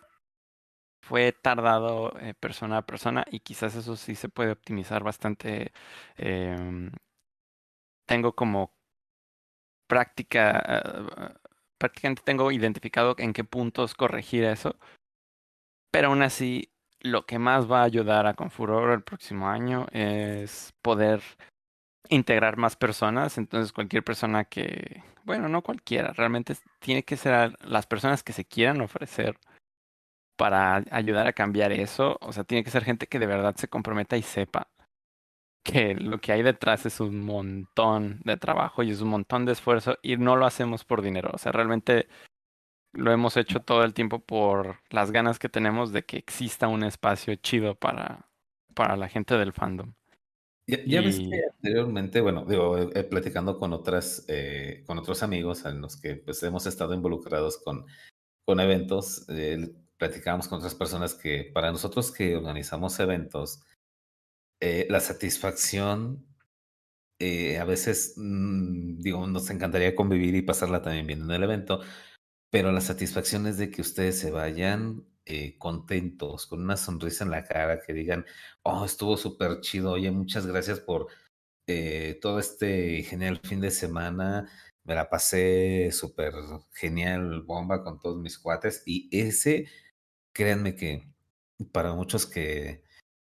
fue 1.03 1.33
tardado 1.33 2.19
eh, 2.21 2.35
persona 2.35 2.79
a 2.79 2.87
persona 2.87 3.25
y 3.31 3.41
quizás 3.41 3.75
eso 3.75 3.97
sí 3.97 4.15
se 4.15 4.29
puede 4.29 4.53
optimizar 4.53 5.03
bastante. 5.03 5.73
Eh, 6.17 6.91
tengo 8.07 8.35
como 8.35 8.73
práctica, 9.87 10.63
eh, 10.67 11.35
prácticamente 11.83 12.23
tengo 12.25 12.53
identificado 12.53 13.17
en 13.19 13.33
qué 13.33 13.43
puntos 13.43 13.97
corregir 13.97 14.45
eso. 14.45 14.77
Pero 15.91 16.09
aún 16.09 16.23
así, 16.23 16.71
lo 17.01 17.27
que 17.27 17.41
más 17.41 17.69
va 17.69 17.81
a 17.81 17.85
ayudar 17.85 18.29
a 18.29 18.35
Confuror 18.35 18.93
el 18.93 19.03
próximo 19.03 19.49
año 19.49 19.89
es 19.91 20.73
poder 20.81 21.21
integrar 22.09 22.57
más 22.57 22.77
personas. 22.77 23.37
Entonces, 23.37 23.73
cualquier 23.73 24.05
persona 24.05 24.45
que, 24.45 25.03
bueno, 25.25 25.49
no 25.49 25.63
cualquiera, 25.63 26.13
realmente 26.13 26.55
tiene 26.79 27.03
que 27.03 27.17
ser 27.17 27.57
las 27.65 27.89
personas 27.89 28.23
que 28.23 28.33
se 28.33 28.45
quieran 28.45 28.81
ofrecer 28.81 29.37
para 30.39 30.85
ayudar 30.93 31.27
a 31.27 31.33
cambiar 31.33 31.73
eso. 31.73 32.17
O 32.21 32.33
sea, 32.33 32.45
tiene 32.45 32.63
que 32.63 32.71
ser 32.71 32.85
gente 32.85 33.09
que 33.09 33.19
de 33.19 33.27
verdad 33.27 33.57
se 33.57 33.67
comprometa 33.67 34.17
y 34.17 34.23
sepa 34.23 34.69
que 35.63 35.95
lo 35.95 36.21
que 36.21 36.33
hay 36.33 36.43
detrás 36.43 36.87
es 36.87 37.01
un 37.01 37.25
montón 37.25 38.21
de 38.25 38.37
trabajo 38.37 38.83
y 38.83 38.91
es 38.91 39.01
un 39.01 39.09
montón 39.09 39.45
de 39.45 39.53
esfuerzo 39.53 39.99
y 40.03 40.17
no 40.17 40.37
lo 40.37 40.47
hacemos 40.47 40.85
por 40.85 41.03
dinero. 41.03 41.31
O 41.33 41.39
sea, 41.39 41.53
realmente 41.53 42.09
lo 42.93 43.13
hemos 43.13 43.37
hecho 43.37 43.61
todo 43.61 43.85
el 43.85 43.95
tiempo 43.95 44.21
por 44.21 44.81
las 44.91 45.11
ganas 45.13 45.39
que 45.39 45.49
tenemos 45.49 45.93
de 45.93 46.05
que 46.05 46.19
exista 46.19 46.69
un 46.69 46.85
espacio 46.85 47.35
chido 47.37 47.75
para, 47.75 48.29
para 48.75 48.97
la 48.97 49.09
gente 49.09 49.37
del 49.37 49.53
fandom. 49.53 49.95
Ya, 50.67 51.01
ves 51.01 51.19
que 51.19 51.43
anteriormente, 51.57 52.21
bueno, 52.21 52.45
digo, 52.45 52.79
eh, 52.79 53.05
platicando 53.05 53.59
con 53.59 53.73
otras, 53.73 54.25
eh, 54.29 54.85
con 54.87 54.97
otros 54.97 55.23
amigos 55.23 55.65
en 55.65 55.81
los 55.81 56.01
que 56.01 56.17
pues 56.17 56.43
hemos 56.45 56.67
estado 56.67 56.95
involucrados 56.95 57.59
con, 57.59 57.85
con 58.45 58.61
eventos, 58.61 59.27
eh, 59.29 59.75
platicamos 59.97 60.49
con 60.49 60.59
otras 60.59 60.75
personas 60.75 61.15
que 61.15 61.51
para 61.53 61.73
nosotros 61.73 62.13
que 62.13 62.37
organizamos 62.37 62.99
eventos, 63.01 63.63
eh, 64.63 64.87
la 64.89 65.01
satisfacción, 65.01 66.25
eh, 67.19 67.59
a 67.59 67.65
veces, 67.65 68.15
mm, 68.17 69.01
digo, 69.01 69.27
nos 69.27 69.51
encantaría 69.51 69.97
convivir 69.97 70.37
y 70.37 70.43
pasarla 70.43 70.83
también 70.83 71.07
bien 71.09 71.23
en 71.23 71.31
el 71.33 71.43
evento, 71.43 71.81
pero 72.51 72.73
la 72.73 72.81
satisfacción 72.81 73.47
es 73.49 73.59
de 73.59 73.71
que 73.73 73.83
ustedes 73.83 74.21
se 74.21 74.31
vayan 74.31 75.05
eh, 75.27 75.59
contentos, 75.59 76.47
con 76.47 76.63
una 76.63 76.77
sonrisa 76.77 77.25
en 77.25 77.31
la 77.33 77.45
cara, 77.45 77.81
que 77.83 77.93
digan, 77.93 78.27
oh, 78.63 78.85
estuvo 78.85 79.17
súper 79.17 79.61
chido, 79.63 79.93
oye, 79.93 80.11
muchas 80.13 80.47
gracias 80.47 80.81
por 80.81 81.09
todo 82.21 82.39
este 82.39 83.03
genial 83.05 83.41
fin 83.45 83.61
de 83.61 83.71
semana, 83.71 84.49
me 84.85 84.95
la 84.95 85.09
pasé 85.09 85.91
súper 85.93 86.35
genial, 86.75 87.43
bomba 87.43 87.83
con 87.85 87.99
todos 88.01 88.21
mis 88.21 88.39
cuates, 88.39 88.83
y 88.87 89.09
ese, 89.13 89.69
créanme 90.35 90.77
que 90.77 91.09
para 91.73 91.95
muchos 91.95 92.27
que 92.27 92.85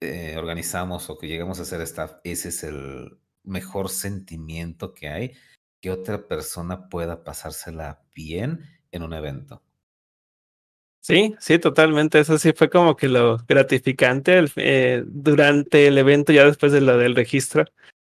eh, 0.00 0.36
organizamos 0.36 1.08
o 1.10 1.18
que 1.18 1.28
llegamos 1.28 1.58
a 1.58 1.62
hacer 1.62 1.80
staff, 1.82 2.16
ese 2.24 2.48
es 2.50 2.64
el 2.64 3.18
mejor 3.44 3.88
sentimiento 3.88 4.92
que 4.94 5.08
hay, 5.08 5.32
que 5.80 5.90
otra 5.90 6.26
persona 6.28 6.88
pueda 6.88 7.24
pasársela 7.24 8.02
bien 8.14 8.60
en 8.90 9.02
un 9.02 9.12
evento. 9.12 9.62
Sí, 11.00 11.36
sí, 11.38 11.60
totalmente. 11.60 12.18
Eso 12.18 12.36
sí 12.36 12.52
fue 12.52 12.68
como 12.68 12.96
que 12.96 13.08
lo 13.08 13.38
gratificante 13.46 14.44
eh, 14.56 15.04
durante 15.06 15.86
el 15.86 15.98
evento, 15.98 16.32
ya 16.32 16.44
después 16.44 16.72
de 16.72 16.80
lo 16.80 16.98
del 16.98 17.14
registro, 17.14 17.64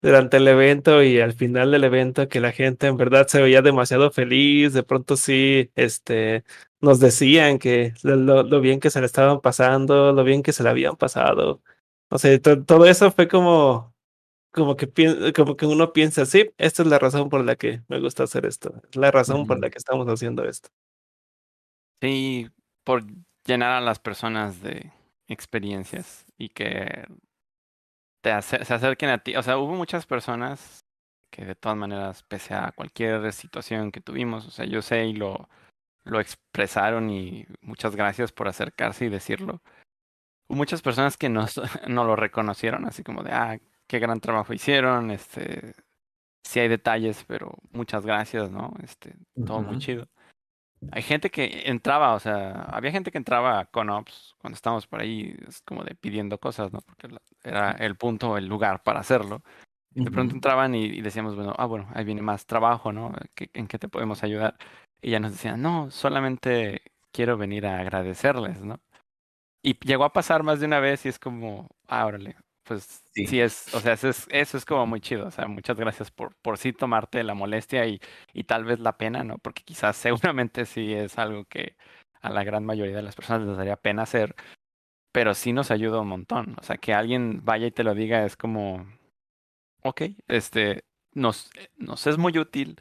durante 0.03 0.39
el 0.39 0.49
evento 0.49 1.01
y 1.03 1.21
al 1.21 1.33
final 1.35 1.71
del 1.71 1.85
evento, 1.85 2.29
que 2.29 2.41
la 2.41 2.51
gente 2.51 2.89
en 2.89 2.97
verdad 2.97 3.29
se 3.29 3.41
veía 3.41 3.63
demasiado 3.63 4.11
feliz. 4.11 4.73
De 4.73 4.83
pronto 4.83 5.17
sí, 5.17 5.71
este, 5.77 6.43
nos 6.81 6.99
decían 6.99 7.61
que 7.61 7.95
lo, 8.03 8.43
lo 8.43 8.61
bien 8.61 8.81
que 8.81 8.91
se 8.91 8.99
le 8.99 9.07
estaban 9.07 9.41
pasando, 9.41 10.13
lo 10.13 10.25
bien 10.25 10.43
que 10.43 10.53
se 10.53 10.65
le 10.65 10.71
habían 10.71 10.97
pasado. 10.97 11.63
O 12.11 12.19
sea, 12.19 12.39
todo 12.41 12.87
eso 12.87 13.11
fue 13.13 13.29
como, 13.29 13.95
como 14.53 14.77
que, 14.77 14.89
como 15.35 15.57
que 15.57 15.67
uno 15.67 15.93
piensa, 15.93 16.27
sí, 16.27 16.51
esta 16.59 16.83
es 16.83 16.89
la 16.89 16.99
razón 16.99 17.29
por 17.31 17.45
la 17.45 17.57
que 17.57 17.83
me 17.89 18.01
gusta 18.01 18.25
hacer 18.25 18.47
esto, 18.47 18.75
es 18.91 18.97
la 18.97 19.11
razón 19.13 19.47
por 19.47 19.61
la 19.61 19.71
que 19.71 19.79
estamos 19.79 20.07
haciendo 20.09 20.45
esto. 20.45 20.71
Sí, 22.03 22.49
por 22.85 23.05
llenar 23.45 23.73
a 23.73 23.81
las 23.81 23.99
personas 23.99 24.63
de 24.63 24.91
experiencias 25.29 26.25
y 26.39 26.49
que 26.49 27.07
te 28.23 28.43
se 28.43 28.57
acerquen 28.75 29.11
a 29.11 29.19
ti. 29.19 29.37
O 29.37 29.43
sea, 29.43 29.59
hubo 29.59 29.75
muchas 29.75 30.07
personas 30.07 30.85
que 31.31 31.45
de 31.45 31.55
todas 31.55 31.79
maneras, 31.79 32.23
pese 32.25 32.55
a 32.55 32.73
cualquier 32.73 33.33
situación 33.33 33.93
que 33.93 34.01
tuvimos, 34.01 34.47
o 34.47 34.51
sea, 34.51 34.65
yo 34.67 34.83
sé 34.83 35.07
y 35.07 35.13
lo, 35.15 35.49
lo 36.05 36.21
expresaron 36.21 37.11
y 37.11 37.47
muchas 37.63 37.97
gracias 37.97 38.33
por 38.33 38.49
acercarse 38.49 39.07
y 39.07 39.09
decirlo 39.11 39.63
muchas 40.51 40.83
personas 40.83 41.17
que 41.17 41.29
no 41.89 42.05
lo 42.05 42.17
reconocieron, 42.17 42.87
así 42.87 43.03
como 43.03 43.23
de, 43.23 43.33
ah, 43.33 43.59
qué 43.87 43.99
gran 43.99 44.21
trabajo 44.21 44.53
hicieron, 44.53 45.11
este, 45.11 45.75
sí 46.45 46.61
hay 46.61 46.69
detalles, 46.69 47.25
pero 47.27 47.55
muchas 47.73 48.05
gracias, 48.05 48.51
¿no? 48.51 48.73
Este, 48.83 49.15
todo 49.47 49.63
muy 49.63 49.79
chido. 49.79 50.09
Hay 50.93 51.03
gente 51.03 51.31
que 51.31 51.65
entraba, 51.67 52.15
o 52.15 52.21
sea, 52.21 52.63
había 52.71 52.91
gente 52.91 53.11
que 53.11 53.19
entraba 53.19 53.67
con 53.67 53.91
ops 53.91 54.35
cuando 54.39 54.55
estábamos 54.55 54.87
por 54.87 55.01
ahí, 55.01 55.37
es 55.47 55.61
como 55.63 55.85
de 55.85 55.95
pidiendo 55.95 56.39
cosas, 56.39 56.73
¿no? 56.73 56.81
Porque 56.81 57.09
era 57.45 57.73
el 57.73 57.97
punto, 57.97 58.39
el 58.39 58.47
lugar 58.47 58.83
para 58.83 59.01
hacerlo. 59.01 59.43
De 59.91 60.11
pronto 60.11 60.35
entraban 60.35 60.75
y, 60.75 61.01
decíamos, 61.03 61.35
bueno, 61.35 61.53
ah, 61.59 61.67
bueno, 61.67 61.89
ahí 61.95 62.05
viene 62.05 62.23
más 62.23 62.47
trabajo, 62.47 62.93
¿no? 62.93 63.13
¿En 63.53 63.67
qué 63.67 63.79
te 63.79 63.89
podemos 63.89 64.23
ayudar? 64.23 64.57
Y 65.03 65.11
ya 65.11 65.21
nos 65.21 65.33
decían, 65.33 65.61
no, 65.61 65.91
solamente 65.91 66.83
quiero 67.13 67.37
venir 67.37 67.67
a 67.67 67.81
agradecerles, 67.81 68.63
¿no? 68.63 68.81
Y 69.63 69.79
llegó 69.87 70.05
a 70.05 70.13
pasar 70.13 70.43
más 70.43 70.61
de 70.61 70.67
una 70.67 70.81
vez 70.81 71.05
y 71.05 71.09
es 71.11 71.19
como, 71.19 71.69
ah, 71.87 72.07
órale, 72.07 72.37
pues 72.65 73.03
sí. 73.15 73.41
es, 73.41 73.75
o 73.75 73.81
sea, 73.81 73.93
eso 73.95 74.09
es, 74.09 74.27
eso 74.31 74.57
es 74.57 74.65
como 74.65 74.87
muy 74.87 75.01
chido. 75.01 75.27
O 75.27 75.31
sea, 75.31 75.47
muchas 75.49 75.77
gracias 75.79 76.11
por, 76.11 76.35
por 76.37 76.57
sí 76.59 76.73
tomarte 76.73 77.23
la 77.25 77.35
molestia 77.35 77.87
y, 77.87 78.01
y 78.33 78.45
tal 78.45 78.65
vez 78.65 78.81
la 78.81 78.97
pena, 78.97 79.25
¿no? 79.25 79.39
Porque 79.39 79.63
quizás 79.65 79.97
seguramente 80.37 80.65
sí 80.67 80.93
es 80.95 81.19
algo 81.19 81.45
que 81.47 81.77
a 82.23 82.31
la 82.31 82.45
gran 82.45 82.65
mayoría 82.65 82.97
de 82.97 83.03
las 83.03 83.17
personas 83.17 83.47
les 83.47 83.57
daría 83.57 83.77
pena 83.77 84.03
hacer, 84.03 84.35
pero 85.13 85.35
sí 85.35 85.53
nos 85.53 85.71
ayuda 85.71 86.01
un 86.01 86.09
montón. 86.09 86.57
O 86.61 86.65
sea, 86.65 86.79
que 86.79 86.95
alguien 86.95 87.45
vaya 87.45 87.67
y 87.69 87.73
te 87.73 87.85
lo 87.85 87.95
diga 87.95 88.25
es 88.27 88.37
como, 88.37 88.87
ok, 89.83 90.03
este, 90.29 90.85
nos, 91.15 91.51
nos 91.77 92.07
es 92.07 92.19
muy 92.19 92.39
útil 92.39 92.81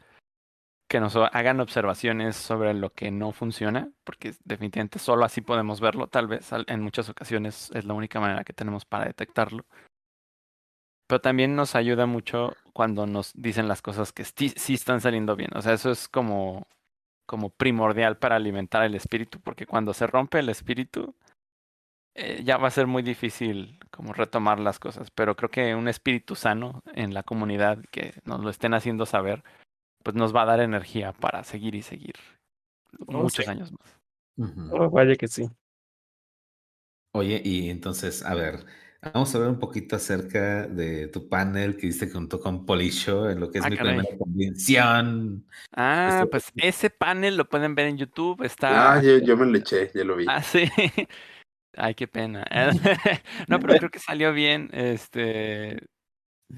que 0.90 0.98
nos 0.98 1.14
hagan 1.14 1.60
observaciones 1.60 2.34
sobre 2.34 2.74
lo 2.74 2.90
que 2.92 3.12
no 3.12 3.30
funciona, 3.30 3.88
porque 4.02 4.34
definitivamente 4.44 4.98
solo 4.98 5.24
así 5.24 5.40
podemos 5.40 5.80
verlo, 5.80 6.08
tal 6.08 6.26
vez 6.26 6.50
en 6.66 6.82
muchas 6.82 7.08
ocasiones 7.08 7.70
es 7.74 7.84
la 7.84 7.94
única 7.94 8.18
manera 8.18 8.42
que 8.42 8.52
tenemos 8.52 8.84
para 8.84 9.04
detectarlo. 9.04 9.64
Pero 11.06 11.20
también 11.20 11.54
nos 11.54 11.76
ayuda 11.76 12.06
mucho 12.06 12.56
cuando 12.72 13.06
nos 13.06 13.32
dicen 13.34 13.68
las 13.68 13.82
cosas 13.82 14.12
que 14.12 14.24
sí, 14.24 14.52
están 14.74 15.00
saliendo 15.00 15.36
bien. 15.36 15.50
O 15.54 15.62
sea, 15.62 15.74
eso 15.74 15.92
es 15.92 16.08
como, 16.08 16.66
como 17.24 17.50
primordial 17.50 18.18
para 18.18 18.34
alimentar 18.34 18.82
el 18.82 18.96
espíritu, 18.96 19.40
porque 19.40 19.66
cuando 19.66 19.94
se 19.94 20.08
rompe 20.08 20.40
el 20.40 20.48
espíritu, 20.48 21.14
eh, 22.16 22.42
ya 22.42 22.56
va 22.56 22.66
a 22.66 22.72
ser 22.72 22.88
muy 22.88 23.04
difícil 23.04 23.78
como 23.92 24.12
retomar 24.12 24.58
las 24.58 24.80
cosas. 24.80 25.12
Pero 25.12 25.36
creo 25.36 25.50
que 25.50 25.76
un 25.76 25.86
espíritu 25.86 26.34
sano 26.34 26.82
en 26.94 27.14
la 27.14 27.22
comunidad 27.22 27.78
que 27.92 28.14
nos 28.24 28.40
lo 28.40 28.50
estén 28.50 28.74
haciendo 28.74 29.06
saber 29.06 29.44
pues 30.02 30.16
nos 30.16 30.34
va 30.34 30.42
a 30.42 30.46
dar 30.46 30.60
energía 30.60 31.12
para 31.12 31.44
seguir 31.44 31.74
y 31.74 31.82
seguir 31.82 32.14
muchos 33.06 33.46
años 33.48 33.72
más. 33.72 34.00
Oh, 34.72 34.88
vaya 34.90 35.16
que 35.16 35.28
sí. 35.28 35.48
Oye, 37.12 37.40
y 37.44 37.70
entonces, 37.70 38.24
a 38.24 38.34
ver, 38.34 38.64
vamos 39.02 39.34
a 39.34 39.38
ver 39.38 39.48
un 39.48 39.58
poquito 39.58 39.96
acerca 39.96 40.66
de 40.66 41.08
tu 41.08 41.28
panel 41.28 41.76
que 41.76 41.88
diste 41.88 42.08
junto 42.08 42.40
con 42.40 42.64
Polisho 42.64 43.28
en 43.28 43.40
lo 43.40 43.50
que 43.50 43.58
es 43.58 43.64
ah, 43.64 43.70
mi 43.70 43.76
primera 43.76 44.16
convención. 44.16 45.44
Ah, 45.72 46.26
pues 46.30 46.52
ese 46.56 46.88
panel 46.90 47.36
lo 47.36 47.48
pueden 47.48 47.74
ver 47.74 47.86
en 47.86 47.98
YouTube. 47.98 48.42
Está. 48.42 48.94
Ah, 48.94 49.02
yo, 49.02 49.36
me 49.36 49.46
lo 49.46 49.58
eché, 49.58 49.90
ya 49.94 50.04
lo 50.04 50.16
vi. 50.16 50.26
Ah, 50.28 50.42
sí. 50.42 50.64
Ay, 51.76 51.94
qué 51.94 52.06
pena. 52.06 52.44
no, 53.48 53.58
pero 53.58 53.74
creo 53.74 53.90
que 53.90 53.98
salió 53.98 54.32
bien. 54.32 54.70
Este. 54.72 55.82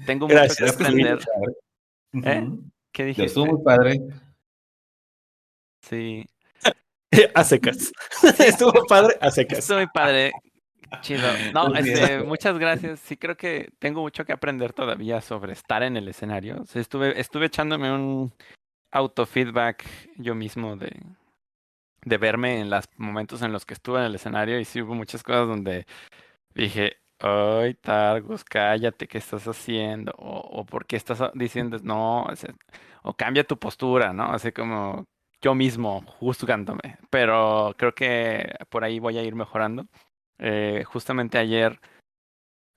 Tengo 0.05 0.27
mucho 0.27 0.55
que 0.55 0.69
aprender. 0.69 1.19
¿Eh? 2.13 2.47
¿Qué 2.93 3.05
dijiste? 3.05 3.25
Estuvo 3.25 3.47
muy 3.47 3.63
padre. 3.63 3.99
Sí. 5.81 6.25
a 7.35 7.43
secas. 7.43 7.91
Estuvo 8.39 8.85
padre 8.85 9.17
a 9.19 9.31
secas. 9.31 9.59
Estuvo 9.59 9.79
muy 9.79 9.87
padre. 9.87 10.31
Chido. 11.01 11.27
No, 11.53 11.73
este, 11.73 12.19
muchas 12.19 12.59
gracias. 12.59 12.99
Sí, 12.99 13.17
creo 13.17 13.35
que 13.35 13.71
tengo 13.79 14.01
mucho 14.01 14.25
que 14.25 14.31
aprender 14.31 14.73
todavía 14.73 15.21
sobre 15.21 15.53
estar 15.53 15.81
en 15.81 15.97
el 15.97 16.07
escenario. 16.07 16.63
estuve, 16.75 17.19
estuve 17.19 17.47
echándome 17.47 17.91
un 17.91 18.31
autofeedback 18.91 19.83
yo 20.17 20.35
mismo 20.35 20.75
de, 20.75 20.95
de 22.05 22.17
verme 22.19 22.59
en 22.59 22.69
los 22.69 22.85
momentos 22.97 23.41
en 23.41 23.51
los 23.51 23.65
que 23.65 23.73
estuve 23.73 23.99
en 23.99 24.05
el 24.05 24.15
escenario 24.15 24.59
y 24.59 24.65
sí 24.65 24.83
hubo 24.83 24.93
muchas 24.93 25.23
cosas 25.23 25.47
donde 25.47 25.87
dije, 26.53 26.97
ay, 27.23 27.73
Targus, 27.75 28.43
cállate, 28.43 29.07
¿qué 29.07 29.17
estás 29.17 29.47
haciendo? 29.47 30.13
O, 30.17 30.39
o 30.39 30.65
¿por 30.65 30.85
qué 30.85 30.97
estás 30.97 31.19
diciendo, 31.33 31.77
no, 31.83 32.27
o, 33.03 33.13
cambia 33.15 33.43
tu 33.43 33.57
postura, 33.57 34.13
¿no? 34.13 34.25
Así 34.25 34.51
como 34.51 35.05
yo 35.41 35.55
mismo 35.55 36.01
juzgándome. 36.19 36.97
Pero 37.09 37.73
creo 37.77 37.93
que 37.95 38.53
por 38.69 38.83
ahí 38.83 38.99
voy 38.99 39.17
a 39.17 39.23
ir 39.23 39.35
mejorando. 39.35 39.87
Eh, 40.39 40.83
justamente 40.85 41.37
ayer, 41.37 41.79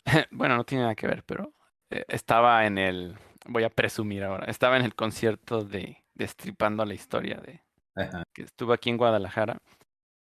bueno, 0.30 0.56
no 0.56 0.64
tiene 0.64 0.82
nada 0.84 0.94
que 0.94 1.08
ver, 1.08 1.24
pero 1.24 1.52
eh, 1.90 2.04
estaba 2.08 2.66
en 2.66 2.78
el, 2.78 3.16
voy 3.46 3.64
a 3.64 3.70
presumir 3.70 4.24
ahora, 4.24 4.46
estaba 4.46 4.76
en 4.76 4.84
el 4.84 4.94
concierto 4.94 5.64
de 5.64 6.02
Destripando 6.14 6.82
la 6.86 6.94
historia 6.94 7.36
de 7.36 7.62
Ajá. 7.94 8.22
que 8.32 8.42
estuvo 8.42 8.72
aquí 8.72 8.88
en 8.88 8.96
Guadalajara. 8.96 9.58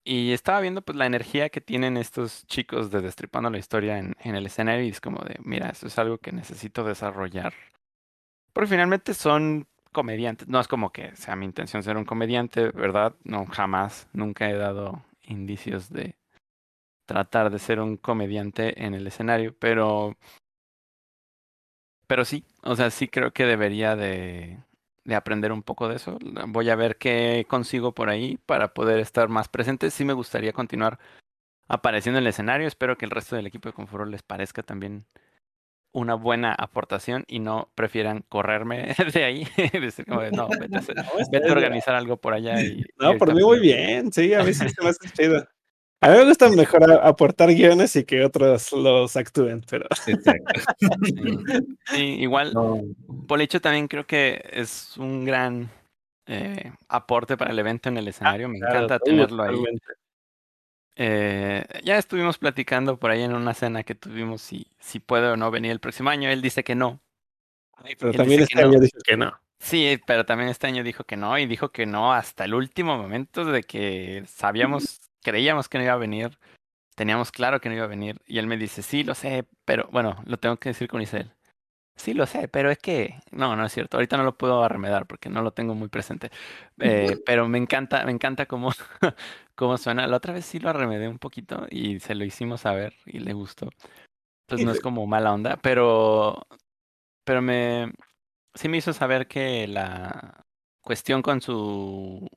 Y 0.05 0.33
estaba 0.33 0.61
viendo 0.61 0.83
pues 0.83 0.97
la 0.97 1.07
energía 1.07 1.49
que 1.49 1.61
tienen 1.61 1.97
estos 1.97 2.45
chicos 2.47 2.91
de 2.91 3.01
Destripando 3.01 3.51
la 3.51 3.59
historia 3.59 3.99
en, 3.99 4.17
en 4.21 4.35
el 4.35 4.47
escenario 4.47 4.85
y 4.85 4.89
es 4.89 5.01
como 5.01 5.23
de, 5.23 5.37
mira, 5.45 5.69
eso 5.69 5.87
es 5.87 5.99
algo 5.99 6.19
que 6.19 6.33
necesito 6.33 6.83
desarrollar. 6.83 7.55
Porque 8.53 8.71
finalmente 8.71 9.15
son 9.15 9.67
comediantes. 9.93 10.49
No 10.49 10.59
es 10.59 10.69
como 10.69 10.91
que 10.91 11.15
sea 11.15 11.37
mi 11.37 11.47
intención 11.47 11.83
ser 11.83 11.97
un 11.97 12.05
comediante, 12.05 12.71
¿verdad? 12.71 13.15
No, 13.25 13.47
jamás. 13.47 14.09
Nunca 14.13 14.51
he 14.51 14.55
dado 14.55 15.05
indicios 15.23 15.91
de 15.91 16.17
tratar 17.07 17.51
de 17.51 17.59
ser 17.59 17.81
un 17.81 17.97
comediante 17.97 18.85
en 18.85 18.95
el 18.95 19.07
escenario, 19.07 19.55
pero... 19.59 20.17
Pero 22.07 22.25
sí, 22.25 22.45
o 22.63 22.77
sea, 22.77 22.91
sí 22.91 23.09
creo 23.09 23.33
que 23.33 23.47
debería 23.47 23.97
de, 23.97 24.59
de 25.05 25.15
aprender 25.15 25.53
un 25.53 25.63
poco 25.63 25.89
de 25.89 25.97
eso. 25.97 26.19
Voy 26.49 26.71
a 26.71 26.77
ver 26.77 26.97
qué 26.97 27.45
consigo 27.49 27.93
por 27.93 28.09
ahí 28.09 28.39
para 28.47 28.73
poder 28.75 28.99
estar 28.99 29.29
más 29.29 29.49
presente. 29.49 29.91
Sí 29.91 30.05
me 30.05 30.13
gustaría 30.13 30.53
continuar 30.53 30.99
apareciendo 31.69 32.19
en 32.19 32.25
el 32.25 32.29
escenario. 32.29 32.67
Espero 32.69 32.97
que 32.97 33.05
el 33.05 33.11
resto 33.11 33.35
del 33.37 33.47
equipo 33.47 33.69
de 33.69 33.73
Confuror 33.75 34.09
les 34.09 34.23
parezca 34.23 34.63
también 34.63 35.07
una 35.95 36.15
buena 36.15 36.55
aportación 36.55 37.25
y 37.27 37.39
no 37.41 37.71
prefieran 37.75 38.25
correrme 38.29 38.95
de 39.15 39.25
ahí. 39.25 39.47
Decir 39.73 40.07
como 40.07 40.21
de, 40.23 40.31
no, 40.31 40.49
vete 40.49 40.77
a, 40.77 40.81
hacer- 40.81 40.97
vete 41.31 41.49
a 41.49 41.53
organizar 41.53 41.95
algo 41.95 42.17
por 42.17 42.33
allá. 42.35 42.63
Y, 42.63 42.85
No, 42.99 43.13
y 43.15 43.19
por 43.19 43.35
mí 43.35 43.43
muy 43.43 43.59
bien, 43.61 44.13
sí, 44.13 44.33
a 44.35 44.43
mí 44.43 44.55
sí 44.55 44.69
se 44.69 44.83
me 44.83 44.89
hace 44.91 45.11
chido. 45.11 45.47
A 46.03 46.11
mí 46.11 46.19
me 46.19 46.25
gusta 46.25 46.49
mejor 46.51 46.91
a- 46.91 47.07
aportar 47.09 47.49
guiones 47.55 47.95
y 47.97 48.05
que 48.05 48.25
otros 48.25 48.73
los 48.73 49.17
actúen, 49.17 49.63
pero. 49.69 49.87
Sí, 50.05 50.13
sí, 51.87 52.03
igual, 52.21 52.53
No, 52.53 52.83
por 53.29 53.41
hecho 53.41 53.61
también 53.61 53.89
creo 53.89 54.07
que 54.07 54.43
es 54.53 54.97
un 54.97 55.25
gran 55.25 55.71
eh, 56.27 56.73
aporte 56.89 57.37
para 57.37 57.53
el 57.53 57.59
evento 57.59 57.89
en 57.89 57.99
el 57.99 58.09
escenario. 58.09 58.49
Me 58.49 58.59
claro, 58.59 58.79
encanta 58.85 58.99
tenerlo 58.99 59.43
ahí. 59.45 59.57
Eh, 60.97 61.65
ya 61.85 61.97
estuvimos 61.97 62.37
platicando 62.37 62.99
por 62.99 63.11
ahí 63.11 63.23
en 63.23 63.35
una 63.35 63.55
cena 63.55 63.83
que 63.83 63.95
tuvimos 63.95 64.43
si, 64.43 64.67
si 64.79 64.99
puede 65.01 65.29
o 65.29 65.37
no 65.37 65.51
venir 65.51 65.71
el 65.71 65.81
próximo 65.81 66.11
año. 66.11 66.29
Él 66.29 66.43
dice 66.43 66.65
que 66.65 66.75
no. 66.75 67.01
Ay, 67.77 67.95
pero 67.97 68.11
Él 68.11 68.17
también 68.19 68.43
este 68.43 68.61
no. 68.61 68.69
año 68.69 68.81
dijo 68.81 68.99
que 69.05 69.17
no. 69.17 69.41
Sí, 69.59 70.01
pero 70.07 70.27
también 70.27 70.51
este 70.51 70.67
año 70.67 70.83
dijo 70.83 71.05
que 71.05 71.17
no 71.17 71.39
y 71.39 71.47
dijo 71.47 71.71
que 71.71 71.87
no 71.87 72.13
hasta 72.13 72.45
el 72.45 72.55
último 72.55 72.99
momento 72.99 73.45
de 73.45 73.63
que 73.63 74.25
sabíamos, 74.27 75.12
creíamos 75.23 75.69
que 75.69 75.79
no 75.79 75.85
iba 75.85 75.93
a 75.93 75.97
venir, 75.97 76.39
teníamos 76.95 77.33
claro 77.33 77.61
que 77.61 77.69
no 77.69 77.75
iba 77.75 77.85
a 77.85 77.89
venir 77.89 78.21
y 78.27 78.39
él 78.39 78.47
me 78.47 78.57
dice, 78.57 78.83
sí, 78.83 79.05
lo 79.05 79.15
sé, 79.15 79.47
pero 79.65 79.89
bueno, 79.93 80.23
lo 80.27 80.39
tengo 80.39 80.57
que 80.57 80.71
decir 80.71 80.89
con 80.89 81.03
Isabel. 81.03 81.33
Sí, 81.97 82.15
lo 82.15 82.27
sé, 82.27 82.49
pero 82.49 82.71
es 82.71 82.79
que 82.79 83.21
no, 83.31 83.55
no 83.55 83.67
es 83.67 83.73
cierto. 83.73 83.97
Ahorita 83.97 84.17
no 84.17 84.25
lo 84.25 84.37
puedo 84.37 84.65
arremedar 84.65 85.07
porque 85.07 85.29
no 85.29 85.43
lo 85.43 85.53
tengo 85.53 85.75
muy 85.75 85.89
presente. 85.89 86.31
Eh, 86.79 87.19
pero 87.27 87.49
me 87.49 87.59
encanta, 87.59 88.05
me 88.05 88.13
encanta 88.13 88.47
cómo, 88.47 88.71
cómo 89.55 89.77
suena. 89.77 90.07
La 90.07 90.17
otra 90.17 90.33
vez 90.33 90.47
sí 90.47 90.59
lo 90.59 90.71
arremedé 90.71 91.07
un 91.07 91.19
poquito 91.19 91.67
y 91.71 92.01
se 92.01 92.15
lo 92.15 92.25
hicimos 92.25 92.63
saber 92.63 92.95
y 93.05 93.21
le 93.21 93.35
gustó. 93.35 93.69
Pues 94.47 94.65
no 94.65 94.73
es 94.73 94.81
como 94.81 95.07
mala 95.07 95.33
onda, 95.33 95.59
pero, 95.59 96.47
pero 97.25 97.41
me, 97.41 97.93
sí 98.55 98.69
me 98.69 98.79
hizo 98.79 98.93
saber 98.93 99.27
que 99.29 99.69
la 99.69 100.45
cuestión 100.81 101.23
con 101.23 101.41
su, 101.41 102.29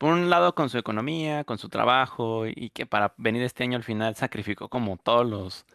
por 0.00 0.14
un 0.14 0.30
lado 0.30 0.54
con 0.54 0.70
su 0.70 0.78
economía, 0.78 1.44
con 1.44 1.58
su 1.58 1.68
trabajo 1.68 2.46
y 2.46 2.70
que 2.70 2.86
para 2.86 3.12
venir 3.18 3.42
este 3.42 3.64
año 3.64 3.76
al 3.76 3.84
final 3.84 4.16
sacrificó 4.16 4.70
como 4.70 4.96
todos 4.96 5.28
los 5.28 5.66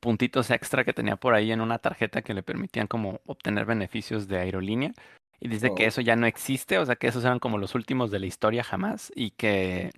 puntitos 0.00 0.50
extra 0.50 0.82
que 0.82 0.94
tenía 0.94 1.16
por 1.16 1.34
ahí 1.34 1.52
en 1.52 1.60
una 1.60 1.78
tarjeta 1.78 2.22
que 2.22 2.32
le 2.32 2.42
permitían 2.42 2.86
como 2.86 3.20
obtener 3.26 3.66
beneficios 3.66 4.28
de 4.28 4.38
aerolínea. 4.38 4.92
Y 5.40 5.48
dice 5.48 5.74
que 5.76 5.84
Oh. 5.84 5.88
eso 5.88 6.00
ya 6.00 6.16
no 6.16 6.26
existe, 6.26 6.78
o 6.78 6.86
sea 6.86 6.96
que 6.96 7.08
esos 7.08 7.22
eran 7.22 7.38
como 7.38 7.58
los 7.58 7.74
últimos 7.74 8.10
de 8.10 8.20
la 8.20 8.24
historia 8.24 8.64
jamás 8.64 9.12
y 9.14 9.32
que 9.32 9.90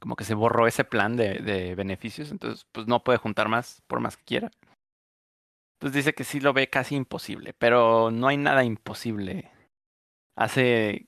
como 0.00 0.16
que 0.16 0.24
se 0.24 0.34
borró 0.34 0.66
ese 0.66 0.82
plan 0.82 1.16
de, 1.16 1.38
de 1.38 1.76
beneficios, 1.76 2.32
entonces 2.32 2.66
pues 2.72 2.88
no 2.88 3.04
puede 3.04 3.18
juntar 3.18 3.48
más 3.48 3.80
por 3.86 4.00
más 4.00 4.16
que 4.16 4.24
quiera. 4.24 4.50
Entonces 5.78 6.04
dice 6.04 6.14
que 6.14 6.24
sí 6.24 6.40
lo 6.40 6.52
ve 6.52 6.68
casi 6.68 6.96
imposible, 6.96 7.54
pero 7.56 8.10
no 8.10 8.26
hay 8.26 8.38
nada 8.38 8.64
imposible. 8.64 9.52
Hace, 10.36 11.06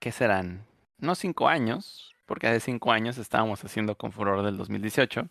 ¿qué 0.00 0.12
serán? 0.12 0.69
No 1.00 1.14
cinco 1.14 1.48
años, 1.48 2.14
porque 2.26 2.46
hace 2.46 2.60
cinco 2.60 2.92
años 2.92 3.18
estábamos 3.18 3.64
haciendo 3.64 3.96
con 3.96 4.12
Furor 4.12 4.44
del 4.44 4.56
2018, 4.56 5.28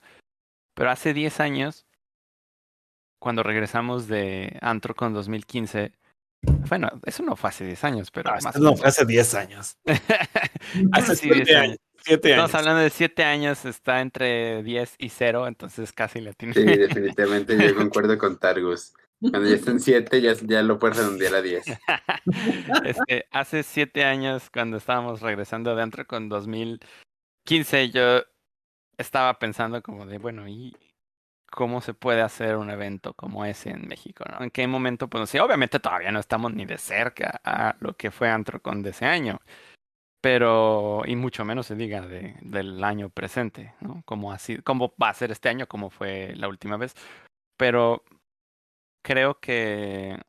pero 0.76 0.92
hace 0.92 1.14
diez 1.14 1.40
años, 1.40 1.86
cuando 3.20 3.44
regresamos 3.44 4.08
de 4.08 4.58
Antro 4.62 4.96
con 4.96 5.14
2015, 5.14 5.94
bueno, 6.70 6.90
eso 7.06 7.24
no 7.24 7.36
fue 7.36 7.50
hace 7.50 7.66
10 7.66 7.84
años, 7.84 8.12
pero 8.12 8.32
No, 8.32 8.38
más 8.42 8.60
no 8.60 8.76
fue 8.76 8.88
hace 8.88 9.06
10 9.06 9.34
años. 9.36 9.78
Hace 10.94 11.16
sí 11.16 11.28
10 11.28 11.36
siete 11.38 11.56
años. 11.56 11.64
años. 11.64 11.78
Siete 12.02 12.30
Estamos 12.30 12.54
años. 12.54 12.60
hablando 12.60 12.82
de 12.82 12.90
7 12.90 13.24
años, 13.26 13.66
está 13.66 14.00
entre 14.00 14.64
10 14.64 14.96
y 15.00 15.10
0, 15.10 15.48
entonces 15.48 15.92
casi 15.92 16.22
le 16.22 16.30
atiné. 16.30 16.54
Sí, 16.54 16.64
definitivamente 16.64 17.58
yo 17.58 17.76
concuerdo 17.76 18.18
con 18.18 18.38
Targus. 18.40 18.94
Cuando 19.22 19.50
ya 19.50 19.56
estén 19.56 19.80
7, 19.80 20.22
ya, 20.22 20.34
ya 20.34 20.62
lo 20.62 20.80
puedes 20.80 20.98
redondear 20.98 21.36
a 21.36 21.42
10. 21.42 21.66
Este, 22.86 23.28
hace 23.32 23.64
siete 23.64 24.04
años, 24.06 24.50
cuando 24.50 24.78
estábamos 24.78 25.22
regresando 25.22 25.72
adentro 25.72 26.06
con 26.08 26.30
2015, 26.30 27.90
yo 27.90 28.24
estaba 28.98 29.38
pensando 29.40 29.82
como 29.82 30.06
de, 30.06 30.18
bueno, 30.20 30.48
¿y 30.48 30.76
cómo 31.52 31.82
se 31.82 31.94
puede 31.94 32.22
hacer 32.22 32.56
un 32.56 32.70
evento 32.70 33.14
como 33.14 33.46
ese 33.46 33.72
en 33.72 33.88
México? 33.88 34.24
¿no? 34.30 34.44
¿En 34.44 34.52
qué 34.52 34.68
momento? 34.68 35.10
Pues 35.10 35.30
sí, 35.30 35.40
obviamente 35.40 35.80
todavía 35.80 36.12
no 36.12 36.20
estamos 36.20 36.54
ni 36.54 36.66
de 36.66 36.78
cerca 36.78 37.42
a 37.44 37.76
lo 37.80 37.98
que 37.98 38.12
fue 38.12 38.30
Antrocon 38.30 38.84
de 38.84 38.92
ese 38.92 39.06
año, 39.06 39.42
pero, 40.22 41.04
y 41.06 41.16
mucho 41.16 41.46
menos 41.46 41.68
se 41.68 41.76
diga 41.76 42.02
de, 42.02 42.36
del 42.42 42.84
año 42.84 43.10
presente, 43.10 43.74
¿no? 43.80 44.02
Como 44.06 44.32
así, 44.34 44.58
cómo 44.62 44.94
va 45.02 45.10
a 45.10 45.14
ser 45.14 45.32
este 45.32 45.50
año, 45.50 45.68
como 45.68 45.90
fue 45.90 46.34
la 46.36 46.50
última 46.50 46.78
vez. 46.78 46.94
Pero 47.58 48.04
creo 49.02 49.40
que 49.40 50.20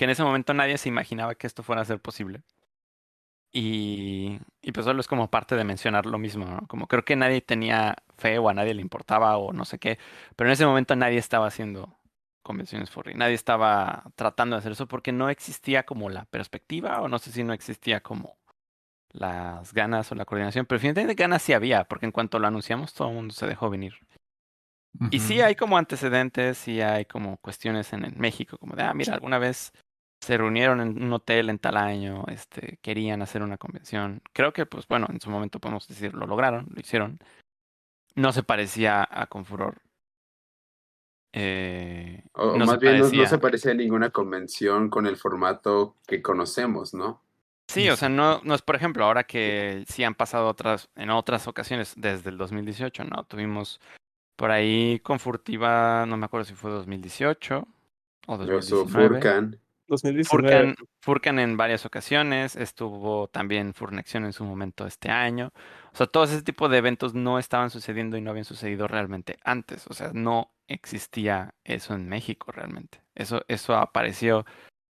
que 0.00 0.04
en 0.04 0.10
ese 0.10 0.24
momento 0.24 0.54
nadie 0.54 0.78
se 0.78 0.88
imaginaba 0.88 1.34
que 1.34 1.46
esto 1.46 1.62
fuera 1.62 1.82
a 1.82 1.84
ser 1.84 2.00
posible. 2.00 2.42
Y, 3.52 4.38
pues 4.72 4.84
solo 4.86 5.00
es 5.00 5.08
como 5.08 5.30
parte 5.30 5.56
de 5.56 5.64
mencionar 5.64 6.06
lo 6.06 6.18
mismo, 6.18 6.46
¿no? 6.46 6.66
Como 6.68 6.86
creo 6.86 7.04
que 7.04 7.16
nadie 7.16 7.40
tenía 7.40 7.96
fe 8.16 8.38
o 8.38 8.48
a 8.48 8.54
nadie 8.54 8.74
le 8.74 8.80
importaba 8.82 9.36
o 9.36 9.52
no 9.52 9.64
sé 9.64 9.78
qué, 9.78 9.98
pero 10.36 10.48
en 10.48 10.52
ese 10.52 10.64
momento 10.66 10.96
nadie 10.96 11.18
estaba 11.18 11.46
haciendo 11.48 11.98
convenciones 12.42 12.90
furry, 12.90 13.14
nadie 13.14 13.34
estaba 13.34 14.04
tratando 14.16 14.56
de 14.56 14.60
hacer 14.60 14.72
eso 14.72 14.88
porque 14.88 15.12
no 15.12 15.28
existía 15.30 15.84
como 15.84 16.08
la 16.10 16.24
perspectiva 16.26 17.02
o 17.02 17.08
no 17.08 17.18
sé 17.18 17.32
si 17.32 17.44
no 17.44 17.52
existía 17.52 18.00
como 18.02 18.38
las 19.12 19.74
ganas 19.74 20.12
o 20.12 20.14
la 20.14 20.24
coordinación, 20.24 20.66
pero 20.66 20.80
finalmente 20.80 21.14
ganas 21.14 21.42
sí 21.42 21.52
había, 21.52 21.84
porque 21.84 22.06
en 22.06 22.12
cuanto 22.12 22.38
lo 22.38 22.48
anunciamos 22.48 22.94
todo 22.94 23.08
el 23.08 23.14
mundo 23.14 23.34
se 23.34 23.46
dejó 23.46 23.70
venir. 23.70 23.94
Y 25.10 25.20
sí 25.20 25.40
hay 25.40 25.54
como 25.54 25.78
antecedentes, 25.78 26.58
sí 26.58 26.80
hay 26.80 27.04
como 27.04 27.36
cuestiones 27.38 27.92
en, 27.92 28.04
en 28.04 28.18
México, 28.18 28.58
como 28.58 28.74
de, 28.74 28.82
ah, 28.82 28.92
mira, 28.92 29.14
alguna 29.14 29.38
vez 29.38 29.72
se 30.20 30.36
reunieron 30.36 30.80
en 30.80 31.02
un 31.02 31.12
hotel 31.12 31.48
en 31.48 31.58
tal 31.58 31.76
año, 31.76 32.24
este, 32.28 32.78
querían 32.82 33.22
hacer 33.22 33.42
una 33.42 33.56
convención. 33.56 34.20
Creo 34.32 34.52
que, 34.52 34.66
pues 34.66 34.86
bueno, 34.86 35.06
en 35.08 35.20
su 35.20 35.30
momento 35.30 35.60
podemos 35.60 35.88
decir, 35.88 36.12
lo 36.14 36.26
lograron, 36.26 36.68
lo 36.70 36.80
hicieron. 36.80 37.18
No 38.14 38.32
se 38.32 38.42
parecía 38.42 39.08
a 39.10 39.26
Confuror. 39.28 39.80
Eh, 41.32 42.24
O, 42.32 42.56
no 42.56 42.66
más 42.66 42.80
bien 42.80 42.94
no, 42.94 42.98
no 42.98 43.04
parecía. 43.04 43.26
se 43.28 43.38
parece 43.38 43.70
a 43.70 43.74
ninguna 43.74 44.10
convención 44.10 44.90
con 44.90 45.06
el 45.06 45.16
formato 45.16 45.96
que 46.06 46.20
conocemos, 46.20 46.92
¿no? 46.92 47.22
Sí, 47.70 47.88
o 47.88 47.96
sea, 47.96 48.08
no, 48.08 48.40
no 48.42 48.54
es, 48.54 48.62
por 48.62 48.74
ejemplo, 48.74 49.04
ahora 49.04 49.24
que 49.24 49.84
sí 49.88 50.02
han 50.02 50.16
pasado 50.16 50.48
otras, 50.48 50.90
en 50.96 51.08
otras 51.10 51.46
ocasiones, 51.46 51.94
desde 51.96 52.30
el 52.30 52.36
2018, 52.36 53.04
¿no? 53.04 53.24
Tuvimos 53.24 53.80
por 54.40 54.50
ahí 54.50 55.00
con 55.00 55.20
Furtiva, 55.20 56.06
no 56.06 56.16
me 56.16 56.24
acuerdo 56.24 56.46
si 56.46 56.54
fue 56.54 56.70
2018 56.70 57.68
o 58.26 58.36
Luego 58.38 58.62
su 58.62 58.76
2019. 58.76 59.08
Furcan. 59.20 59.60
2019. 59.86 60.24
Furcan, 60.24 60.88
Furcan 61.02 61.38
en 61.40 61.58
varias 61.58 61.84
ocasiones, 61.84 62.56
estuvo 62.56 63.28
también 63.28 63.74
Furnexión 63.74 64.24
en 64.24 64.32
su 64.32 64.44
momento 64.44 64.86
este 64.86 65.10
año. 65.10 65.52
O 65.92 65.96
sea, 65.96 66.06
todo 66.06 66.24
ese 66.24 66.40
tipo 66.40 66.70
de 66.70 66.78
eventos 66.78 67.12
no 67.12 67.38
estaban 67.38 67.68
sucediendo 67.68 68.16
y 68.16 68.22
no 68.22 68.30
habían 68.30 68.46
sucedido 68.46 68.88
realmente 68.88 69.36
antes. 69.44 69.86
O 69.88 69.92
sea, 69.92 70.10
no 70.14 70.50
existía 70.68 71.52
eso 71.62 71.92
en 71.92 72.08
México 72.08 72.50
realmente. 72.50 73.02
Eso, 73.14 73.42
eso 73.46 73.74
apareció 73.74 74.46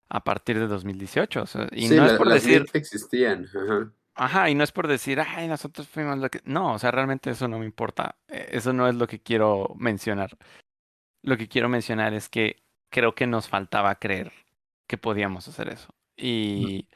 a 0.09 0.22
partir 0.22 0.61
de 0.61 0.68
2018. 0.68 1.43
O 1.43 1.47
sea, 1.47 1.66
y 1.72 1.88
sí, 1.88 1.97
no 1.97 2.07
es 2.07 2.12
la- 2.12 2.18
por 2.18 2.28
las 2.28 2.45
decir, 2.45 2.64
existían. 2.74 3.47
Ajá. 3.47 3.90
Ajá, 4.14 4.50
y 4.50 4.54
no 4.54 4.64
es 4.64 4.72
por 4.72 4.88
decir, 4.88 5.20
ay, 5.20 5.48
nosotros 5.48 5.88
fuimos 5.88 6.18
lo 6.18 6.30
que. 6.30 6.40
No, 6.44 6.74
o 6.74 6.78
sea, 6.78 6.90
realmente 6.90 7.30
eso 7.30 7.48
no 7.48 7.58
me 7.58 7.64
importa. 7.66 8.16
Eh, 8.28 8.48
Eso 8.52 8.72
no 8.72 8.88
es 8.88 8.94
lo 8.94 9.06
que 9.06 9.20
quiero 9.20 9.74
mencionar. 9.78 10.36
Lo 11.22 11.36
que 11.36 11.48
quiero 11.48 11.68
mencionar 11.68 12.14
es 12.14 12.28
que 12.28 12.62
creo 12.90 13.14
que 13.14 13.26
nos 13.26 13.48
faltaba 13.48 13.94
creer 13.96 14.32
que 14.86 14.98
podíamos 14.98 15.48
hacer 15.48 15.68
eso. 15.68 15.94
Y 16.16 16.88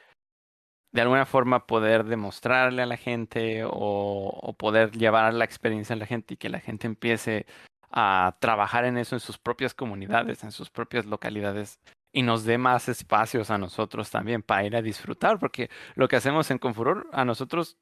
de 0.91 1.01
alguna 1.01 1.25
forma 1.25 1.67
poder 1.67 2.05
demostrarle 2.05 2.81
a 2.81 2.85
la 2.85 2.97
gente 2.97 3.63
o, 3.65 3.71
o 3.71 4.53
poder 4.53 4.91
llevar 4.91 5.33
la 5.33 5.45
experiencia 5.45 5.95
a 5.95 5.99
la 5.99 6.05
gente 6.05 6.35
y 6.35 6.37
que 6.37 6.49
la 6.49 6.59
gente 6.59 6.87
empiece 6.87 7.45
a 7.91 8.37
trabajar 8.39 8.85
en 8.85 8.97
eso 8.97 9.15
en 9.15 9.19
sus 9.21 9.37
propias 9.37 9.73
comunidades, 9.73 10.43
en 10.43 10.51
sus 10.51 10.69
propias 10.69 11.05
localidades 11.05 11.79
y 12.17 12.23
nos 12.23 12.45
dé 12.45 12.57
más 12.57 12.89
espacios 12.89 13.51
a 13.51 13.59
nosotros 13.59 14.09
también 14.09 14.41
para 14.41 14.65
ir 14.65 14.75
a 14.75 14.81
disfrutar, 14.81 15.37
porque 15.37 15.69
lo 15.93 16.07
que 16.07 16.15
hacemos 16.15 16.49
en 16.49 16.57
Confuror, 16.57 17.07
a 17.13 17.23
nosotros 17.25 17.77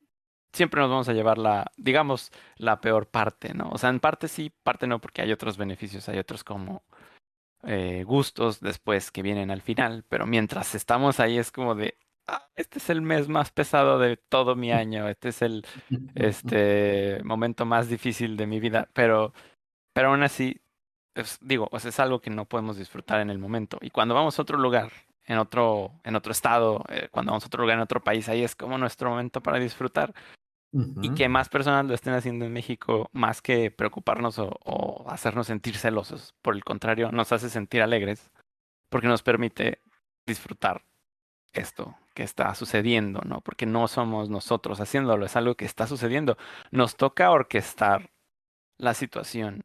siempre 0.52 0.82
nos 0.82 0.90
vamos 0.90 1.08
a 1.08 1.14
llevar 1.14 1.38
la, 1.38 1.72
digamos, 1.78 2.34
la 2.58 2.82
peor 2.82 3.08
parte, 3.08 3.54
¿no? 3.54 3.70
O 3.70 3.78
sea, 3.78 3.90
en 3.92 4.02
parte 4.02 4.28
sí, 4.28 4.52
parte 4.64 4.88
no, 4.88 5.00
porque 5.00 5.22
hay 5.22 5.32
otros 5.32 5.56
beneficios, 5.56 6.10
hay 6.10 6.18
otros 6.18 6.44
como 6.44 6.84
eh, 7.64 8.04
gustos 8.06 8.60
después 8.60 9.10
que 9.10 9.22
vienen 9.22 9.52
al 9.52 9.62
final, 9.62 10.04
pero 10.10 10.26
mientras 10.26 10.76
estamos 10.76 11.22
ahí 11.22 11.38
es 11.38 11.50
como 11.50 11.74
de, 11.74 11.98
ah, 12.28 12.50
este 12.58 12.80
es 12.80 12.90
el 12.90 13.02
mes 13.02 13.30
más 13.30 13.52
pesado 13.52 14.00
de 14.00 14.18
todo 14.18 14.58
mi 14.58 14.74
año, 14.74 15.08
este 15.08 15.30
es 15.30 15.42
el 15.42 15.66
este 16.16 17.22
momento 17.24 17.66
más 17.66 17.88
difícil 17.88 18.36
de 18.36 18.48
mi 18.48 18.60
vida, 18.60 18.90
pero, 18.92 19.34
pero 19.94 20.10
aún 20.10 20.24
así, 20.24 20.60
es, 21.16 21.40
digo, 21.42 21.68
o 21.72 21.80
sea, 21.80 21.90
es 21.90 22.00
algo 22.00 22.20
que 22.20 22.30
no 22.30 22.46
podemos 22.46 22.78
disfrutar 22.78 23.22
en 23.22 23.30
el 23.30 23.40
momento. 23.40 23.78
Y 23.82 23.90
cuando 23.90 24.14
vamos 24.14 24.38
a 24.38 24.42
otro 24.42 24.58
lugar, 24.58 24.92
en 25.26 25.38
otro, 25.38 25.94
en 26.04 26.16
otro 26.16 26.32
estado, 26.32 26.84
eh, 26.90 27.08
cuando 27.12 27.32
vamos 27.32 27.44
a 27.46 27.48
otro 27.48 27.64
lugar, 27.64 27.78
en 27.78 27.84
otro 27.84 28.04
país, 28.04 28.30
ahí 28.30 28.44
es 28.44 28.56
como 28.56 28.78
nuestro 28.78 29.10
momento 29.10 29.42
para 29.42 29.60
disfrutar. 29.60 30.14
Y 31.02 31.14
que 31.14 31.30
más 31.30 31.48
personas 31.48 31.86
lo 31.86 31.94
estén 31.94 32.14
haciendo 32.14 32.44
en 32.44 32.52
México, 32.52 33.10
más 33.14 33.42
que 33.42 33.72
preocuparnos 33.72 34.40
o, 34.40 34.60
o, 34.66 35.10
hacernos 35.10 35.48
sentir 35.48 35.78
celosos. 35.78 36.36
Por 36.42 36.54
el 36.54 36.66
contrario, 36.66 37.14
nos 37.14 37.32
hace 37.32 37.50
sentir 37.50 37.82
alegres 37.82 38.30
porque 38.90 39.08
nos 39.08 39.24
permite 39.24 39.82
disfrutar 40.26 40.84
esto 41.54 41.98
que 42.14 42.24
está 42.24 42.54
sucediendo, 42.56 43.22
¿no? 43.26 43.40
Porque 43.40 43.66
no 43.66 43.88
somos 43.88 44.30
nosotros 44.30 44.82
haciéndolo, 44.82 45.26
es 45.26 45.38
algo 45.38 45.56
que 45.56 45.64
está 45.64 45.88
sucediendo. 45.88 46.38
Nos 46.72 46.98
toca 46.98 47.32
orquestar 47.32 48.12
la 48.78 48.94
situación, 48.94 49.64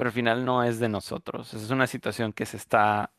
pero 0.00 0.08
al 0.08 0.14
final 0.14 0.46
no 0.46 0.64
es 0.64 0.78
de 0.78 0.88
nosotros. 0.88 1.52
Es 1.52 1.68
una 1.68 1.86
situación 1.86 2.32
que 2.32 2.46
se 2.46 2.56
está 2.56 3.12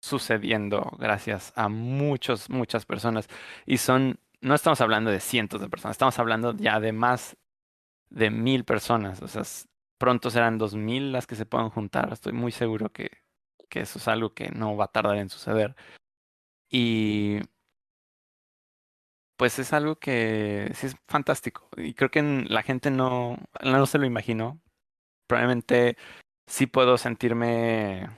sucediendo 0.00 0.92
gracias 0.96 1.52
a 1.56 1.68
muchos, 1.68 2.48
muchas 2.48 2.86
personas 2.86 3.26
y 3.66 3.78
son 3.78 4.20
no 4.40 4.54
estamos 4.54 4.80
hablando 4.80 5.10
de 5.10 5.18
cientos 5.18 5.60
de 5.60 5.68
personas, 5.68 5.94
estamos 5.96 6.20
hablando 6.20 6.54
ya 6.54 6.78
de 6.78 6.92
más 6.92 7.36
de 8.10 8.30
mil 8.30 8.64
personas. 8.64 9.20
O 9.22 9.26
sea, 9.26 9.42
pronto 9.98 10.30
serán 10.30 10.56
dos 10.56 10.76
mil 10.76 11.10
las 11.10 11.26
que 11.26 11.34
se 11.34 11.46
puedan 11.46 11.70
juntar. 11.70 12.12
Estoy 12.12 12.32
muy 12.32 12.52
seguro 12.52 12.92
que, 12.92 13.10
que 13.68 13.80
eso 13.80 13.98
es 13.98 14.06
algo 14.06 14.32
que 14.32 14.50
no 14.50 14.76
va 14.76 14.84
a 14.84 14.92
tardar 14.92 15.16
en 15.16 15.30
suceder. 15.30 15.74
Y 16.70 17.40
pues 19.36 19.58
es 19.58 19.72
algo 19.72 19.96
que 19.96 20.70
sí 20.76 20.86
es 20.86 20.96
fantástico. 21.08 21.68
Y 21.76 21.94
creo 21.94 22.12
que 22.12 22.22
la 22.22 22.62
gente 22.62 22.92
no, 22.92 23.36
no 23.64 23.86
se 23.86 23.98
lo 23.98 24.06
imaginó. 24.06 24.60
Probablemente 25.30 25.96
sí 26.48 26.66
puedo 26.66 26.98
sentirme, 26.98 28.10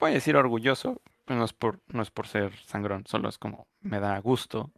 voy 0.00 0.10
a 0.10 0.14
decir 0.14 0.34
orgulloso, 0.34 1.00
no 1.28 1.44
es 1.44 1.52
por, 1.52 1.78
no 1.86 2.02
es 2.02 2.10
por 2.10 2.26
ser 2.26 2.56
sangrón, 2.64 3.04
solo 3.06 3.28
es 3.28 3.38
como 3.38 3.68
me 3.82 4.00
da 4.00 4.18
gusto 4.18 4.72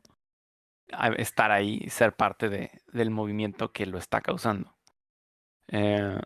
estar 1.16 1.50
ahí, 1.50 1.88
ser 1.88 2.14
parte 2.14 2.50
de, 2.50 2.82
del 2.92 3.10
movimiento 3.10 3.72
que 3.72 3.86
lo 3.86 3.96
está 3.96 4.20
causando. 4.20 4.76
Eh, 5.68 6.20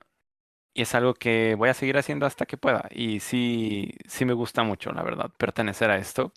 y 0.75 0.83
es 0.83 0.97
algo 0.97 1.15
que 1.15 1.55
voy 1.55 1.69
a 1.69 1.75
seguir 1.75 1.97
haciendo 1.97 2.27
hasta 2.27 2.45
que 2.45 2.57
pueda. 2.57 2.89
Y 2.91 3.21
sí, 3.21 3.95
sí 4.09 4.25
me 4.25 4.33
gusta 4.33 4.65
mucho, 4.65 4.91
la 4.91 5.05
verdad, 5.05 5.31
pertenecer 5.39 5.93
a 5.93 5.99
esto. 5.99 6.33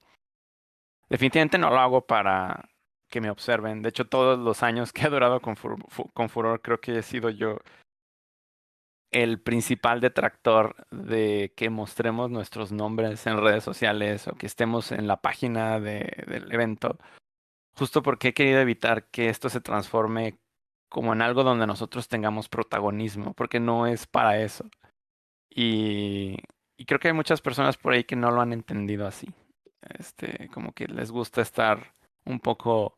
Definitivamente 1.10 1.58
no 1.58 1.72
lo 1.72 1.80
hago 1.80 2.06
para 2.06 2.70
que 3.10 3.22
me 3.22 3.32
observen. 3.32 3.82
De 3.82 3.90
hecho, 3.90 4.06
todos 4.06 4.38
los 4.38 4.62
años 4.62 4.94
que 4.94 5.08
he 5.08 5.10
durado 5.10 5.42
con, 5.42 5.56
con 6.14 6.30
Furor, 6.30 6.62
creo 6.62 6.80
que 6.80 7.00
he 7.00 7.02
sido 7.02 7.32
yo 7.32 7.58
el 9.24 9.39
principal 9.39 10.01
detractor 10.01 10.76
de 10.91 11.53
que 11.55 11.70
mostremos 11.70 12.30
nuestros 12.30 12.72
nombres 12.72 13.26
en 13.28 13.41
redes 13.41 13.63
sociales 13.63 14.28
o 14.28 14.34
que 14.34 14.45
estemos 14.45 14.91
en 14.91 15.07
la 15.07 15.22
página 15.22 15.80
de, 15.80 16.24
del 16.28 16.51
evento 16.51 16.97
justo 17.78 18.01
porque 18.01 18.30
he 18.30 18.34
querido 18.34 18.59
evitar 18.59 19.05
que 19.05 19.30
esto 19.30 19.49
se 19.49 19.61
transforme 19.61 20.39
como 20.89 21.13
en 21.13 21.22
algo 21.22 21.43
donde 21.43 21.68
nosotros 21.68 22.07
tengamos 22.07 22.47
protagonismo, 22.47 23.34
porque 23.34 23.59
no 23.59 23.86
es 23.88 24.07
para 24.07 24.41
eso. 24.41 24.66
Y, 25.49 26.38
creo 26.86 26.99
que 26.99 27.09
hay 27.09 27.13
muchas 27.13 27.41
personas 27.41 27.78
por 27.78 27.93
ahí 27.93 28.03
que 28.03 28.16
no 28.16 28.32
lo 28.32 28.41
han 28.41 28.53
entendido 28.53 29.05
así. 29.07 29.28
Este, 29.82 30.49
como 30.53 30.72
que 30.72 30.88
les 30.88 31.11
gusta 31.11 31.41
estar 31.41 31.93
un 32.26 32.39
poco 32.39 32.97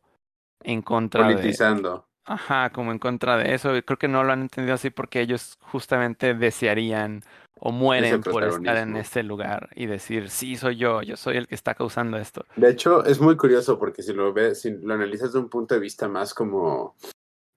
en 0.62 0.82
contra 0.82 1.24
Politizando. 1.24 2.07
Ajá, 2.28 2.70
como 2.70 2.92
en 2.92 2.98
contra 2.98 3.38
de 3.38 3.54
eso. 3.54 3.70
Creo 3.84 3.98
que 3.98 4.06
no 4.06 4.22
lo 4.22 4.32
han 4.32 4.42
entendido 4.42 4.74
así 4.74 4.90
porque 4.90 5.22
ellos 5.22 5.56
justamente 5.62 6.34
desearían 6.34 7.22
o 7.58 7.72
mueren 7.72 8.22
por 8.22 8.44
estar 8.44 8.76
en 8.76 8.96
este 8.96 9.22
lugar 9.22 9.70
y 9.74 9.86
decir, 9.86 10.28
sí, 10.28 10.56
soy 10.56 10.76
yo, 10.76 11.00
yo 11.02 11.16
soy 11.16 11.38
el 11.38 11.48
que 11.48 11.54
está 11.54 11.74
causando 11.74 12.18
esto. 12.18 12.44
De 12.54 12.70
hecho, 12.70 13.02
es 13.04 13.18
muy 13.18 13.36
curioso 13.36 13.78
porque 13.78 14.02
si 14.02 14.12
lo 14.12 14.32
ves, 14.34 14.60
si 14.60 14.72
lo 14.72 14.92
analizas 14.92 15.32
de 15.32 15.38
un 15.38 15.48
punto 15.48 15.74
de 15.74 15.80
vista 15.80 16.06
más 16.06 16.34
como 16.34 16.94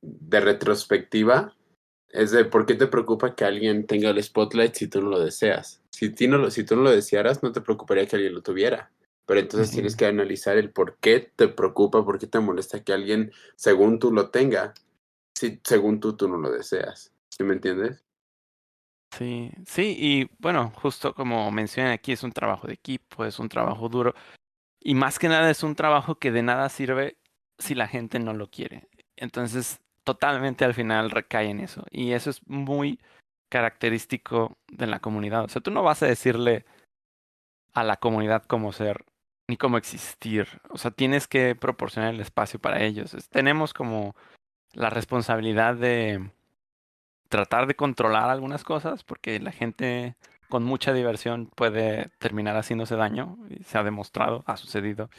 de 0.01 0.39
retrospectiva, 0.39 1.53
es 2.09 2.31
de 2.31 2.45
por 2.45 2.65
qué 2.65 2.75
te 2.75 2.87
preocupa 2.87 3.35
que 3.35 3.43
alguien 3.43 3.85
tenga 3.85 4.09
el 4.09 4.23
spotlight 4.23 4.73
si 4.73 4.87
tú 4.87 5.01
no 5.01 5.09
lo 5.09 5.19
deseas. 5.19 5.81
Si, 5.91 6.09
no 6.27 6.37
lo, 6.37 6.49
si 6.49 6.63
tú 6.63 6.77
no 6.77 6.83
lo 6.83 6.91
desearas, 6.91 7.43
no 7.43 7.51
te 7.51 7.59
preocuparía 7.59 8.07
que 8.07 8.15
alguien 8.15 8.33
lo 8.33 8.41
tuviera. 8.41 8.89
Pero 9.31 9.39
entonces 9.39 9.71
tienes 9.71 9.95
que 9.95 10.05
analizar 10.05 10.57
el 10.57 10.71
por 10.71 10.97
qué 10.97 11.21
te 11.21 11.47
preocupa, 11.47 12.03
por 12.03 12.19
qué 12.19 12.27
te 12.27 12.41
molesta 12.41 12.83
que 12.83 12.91
alguien, 12.91 13.31
según 13.55 13.97
tú, 13.97 14.11
lo 14.11 14.29
tenga, 14.29 14.73
si 15.33 15.61
según 15.63 16.01
tú, 16.01 16.17
tú 16.17 16.27
no 16.27 16.35
lo 16.35 16.51
deseas. 16.51 17.13
¿Sí 17.29 17.45
me 17.45 17.53
entiendes? 17.53 18.03
Sí, 19.17 19.49
sí, 19.65 19.95
y 19.97 20.29
bueno, 20.37 20.73
justo 20.75 21.15
como 21.15 21.49
mencioné 21.49 21.93
aquí, 21.93 22.11
es 22.11 22.23
un 22.23 22.33
trabajo 22.33 22.67
de 22.67 22.73
equipo, 22.73 23.23
es 23.23 23.39
un 23.39 23.47
trabajo 23.47 23.87
duro, 23.87 24.13
y 24.81 24.95
más 24.95 25.17
que 25.17 25.29
nada 25.29 25.49
es 25.49 25.63
un 25.63 25.75
trabajo 25.75 26.15
que 26.15 26.33
de 26.33 26.43
nada 26.43 26.67
sirve 26.67 27.15
si 27.57 27.73
la 27.73 27.87
gente 27.87 28.19
no 28.19 28.33
lo 28.33 28.49
quiere. 28.49 28.89
Entonces, 29.15 29.79
totalmente 30.03 30.65
al 30.65 30.73
final 30.73 31.09
recae 31.09 31.51
en 31.51 31.61
eso, 31.61 31.85
y 31.89 32.11
eso 32.11 32.31
es 32.31 32.45
muy 32.47 32.99
característico 33.49 34.57
de 34.67 34.87
la 34.87 34.99
comunidad. 34.99 35.45
O 35.45 35.47
sea, 35.47 35.61
tú 35.61 35.71
no 35.71 35.83
vas 35.83 36.03
a 36.03 36.07
decirle 36.07 36.65
a 37.71 37.85
la 37.85 37.95
comunidad 37.95 38.43
cómo 38.43 38.73
ser 38.73 39.05
ni 39.51 39.57
cómo 39.57 39.77
existir. 39.77 40.47
O 40.69 40.77
sea, 40.77 40.91
tienes 40.91 41.27
que 41.27 41.55
proporcionar 41.55 42.13
el 42.13 42.21
espacio 42.21 42.57
para 42.57 42.81
ellos. 42.81 43.13
Tenemos 43.29 43.73
como 43.73 44.15
la 44.73 44.89
responsabilidad 44.89 45.75
de 45.75 46.31
tratar 47.27 47.67
de 47.67 47.75
controlar 47.75 48.29
algunas 48.29 48.63
cosas 48.63 49.03
porque 49.03 49.41
la 49.41 49.51
gente 49.51 50.15
con 50.49 50.63
mucha 50.63 50.93
diversión 50.93 51.47
puede 51.53 52.11
terminar 52.17 52.55
haciéndose 52.55 52.95
daño 52.95 53.37
y 53.49 53.61
se 53.63 53.77
ha 53.77 53.83
demostrado, 53.83 54.45
ha 54.47 54.55
sucedido. 54.55 55.09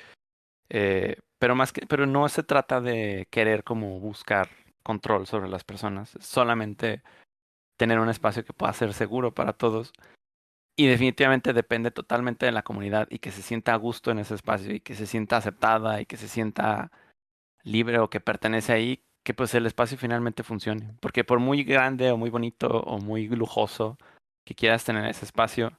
Eh, 0.71 1.17
pero 1.39 1.55
más 1.55 1.75
que, 1.75 1.87
pero 1.87 2.07
no 2.07 2.27
se 2.31 2.43
trata 2.43 2.81
de 2.81 3.29
querer 3.31 3.65
como 3.65 4.01
buscar 4.01 4.49
control 4.83 5.27
sobre 5.27 5.51
las 5.51 5.63
personas, 5.63 6.17
solamente 6.21 7.03
tener 7.77 8.01
un 8.01 8.09
espacio 8.09 8.47
que 8.47 8.55
pueda 8.55 8.73
ser 8.73 8.95
seguro 8.95 9.35
para 9.35 9.53
todos 9.53 9.93
y 10.77 10.87
definitivamente 10.87 11.53
depende 11.53 11.91
totalmente 11.91 12.47
de 12.47 12.53
la 12.53 12.63
comunidad 12.63 13.07
y 13.11 13.19
que 13.19 13.31
se 13.31 13.43
sienta 13.43 13.75
a 13.75 13.77
gusto 13.77 14.11
en 14.11 14.19
ese 14.19 14.35
espacio 14.35 14.75
y 14.75 14.81
que 14.81 14.95
se 14.95 15.07
sienta 15.07 15.37
aceptada 15.37 16.01
y 16.01 16.07
que 16.07 16.17
se 16.17 16.29
sienta 16.29 16.91
libre 17.63 17.99
o 17.99 18.11
que 18.11 18.21
pertenece 18.21 18.73
ahí, 18.73 19.05
que 19.25 19.35
pues 19.35 19.55
el 19.55 19.67
espacio 19.67 19.99
finalmente 19.99 20.43
funcione. 20.43 20.95
Porque 21.01 21.25
por 21.25 21.41
muy 21.41 21.65
grande 21.65 22.11
o 22.11 22.17
muy 22.17 22.31
bonito 22.31 22.69
o 22.69 22.99
muy 22.99 23.29
lujoso 23.29 23.99
que 24.45 24.55
quieras 24.55 24.85
tener 24.85 25.07
ese 25.07 25.25
espacio, 25.27 25.79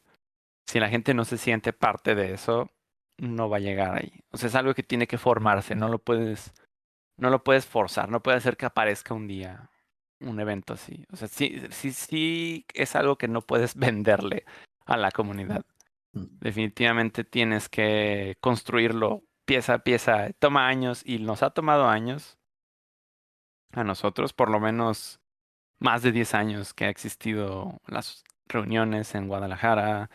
si 0.67 0.79
la 0.79 0.89
gente 0.89 1.13
no 1.13 1.25
se 1.25 1.37
siente 1.37 1.73
parte 1.73 2.15
de 2.15 2.33
eso, 2.33 2.71
no 3.17 3.49
va 3.49 3.57
a 3.57 3.61
llegar 3.61 3.97
ahí. 3.97 4.21
O 4.31 4.37
sea, 4.37 4.47
es 4.47 4.55
algo 4.55 4.73
que 4.73 4.83
tiene 4.83 5.07
que 5.07 5.17
formarse, 5.17 5.75
no 5.75 5.89
lo 5.89 5.99
puedes, 5.99 6.53
no 7.17 7.29
lo 7.29 7.43
puedes 7.43 7.65
forzar, 7.65 8.09
no 8.09 8.21
puede 8.23 8.37
hacer 8.37 8.57
que 8.57 8.65
aparezca 8.67 9.13
un 9.13 9.27
día 9.27 9.69
un 10.21 10.39
evento 10.39 10.73
así. 10.73 11.05
O 11.11 11.17
sea, 11.17 11.27
sí, 11.27 11.61
sí, 11.71 11.91
sí 11.91 12.65
es 12.73 12.95
algo 12.95 13.17
que 13.17 13.27
no 13.27 13.41
puedes 13.41 13.75
venderle 13.75 14.45
a 14.85 14.97
la 14.97 15.11
comunidad. 15.11 15.65
Mm. 16.13 16.39
Definitivamente 16.39 17.23
tienes 17.23 17.69
que 17.69 18.37
construirlo 18.39 19.23
pieza 19.45 19.75
a 19.75 19.79
pieza. 19.79 20.31
Toma 20.39 20.67
años 20.67 21.01
y 21.05 21.19
nos 21.19 21.43
ha 21.43 21.51
tomado 21.51 21.87
años 21.87 22.37
a 23.71 23.83
nosotros, 23.83 24.33
por 24.33 24.49
lo 24.49 24.59
menos 24.59 25.19
más 25.79 26.01
de 26.03 26.11
10 26.11 26.33
años 26.35 26.73
que 26.73 26.85
ha 26.85 26.89
existido 26.89 27.81
las 27.87 28.23
reuniones 28.47 29.15
en 29.15 29.27
Guadalajara, 29.27 30.09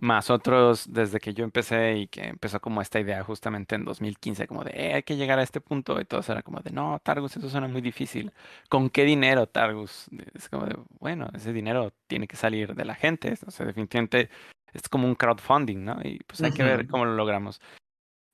más 0.00 0.30
otros 0.30 0.90
desde 0.90 1.20
que 1.20 1.34
yo 1.34 1.44
empecé 1.44 1.98
y 1.98 2.06
que 2.08 2.22
empezó 2.22 2.60
como 2.60 2.80
esta 2.80 2.98
idea 2.98 3.22
justamente 3.22 3.74
en 3.74 3.84
2015, 3.84 4.46
como 4.46 4.64
de 4.64 4.72
eh, 4.74 4.94
hay 4.94 5.02
que 5.02 5.16
llegar 5.16 5.38
a 5.38 5.42
este 5.42 5.60
punto 5.60 6.00
y 6.00 6.06
todo 6.06 6.22
era 6.26 6.42
como 6.42 6.60
de 6.60 6.70
no, 6.70 6.98
Targus, 7.02 7.36
eso 7.36 7.50
suena 7.50 7.68
muy 7.68 7.82
difícil. 7.82 8.32
¿Con 8.68 8.88
qué 8.90 9.04
dinero, 9.04 9.46
Targus? 9.46 10.06
Es 10.34 10.48
como 10.48 10.66
de 10.66 10.76
bueno, 10.98 11.28
ese 11.34 11.52
dinero 11.52 11.92
tiene 12.06 12.26
que 12.26 12.36
salir 12.36 12.74
de 12.74 12.84
la 12.84 12.94
gente, 12.94 13.34
o 13.46 13.50
sea, 13.50 13.66
definitivamente 13.66 14.30
es 14.72 14.88
como 14.88 15.06
un 15.06 15.14
crowdfunding, 15.14 15.84
¿no? 15.84 15.98
Y 16.02 16.18
pues 16.26 16.42
hay 16.42 16.52
que 16.52 16.62
ver 16.62 16.86
cómo 16.88 17.04
lo 17.04 17.14
logramos. 17.14 17.60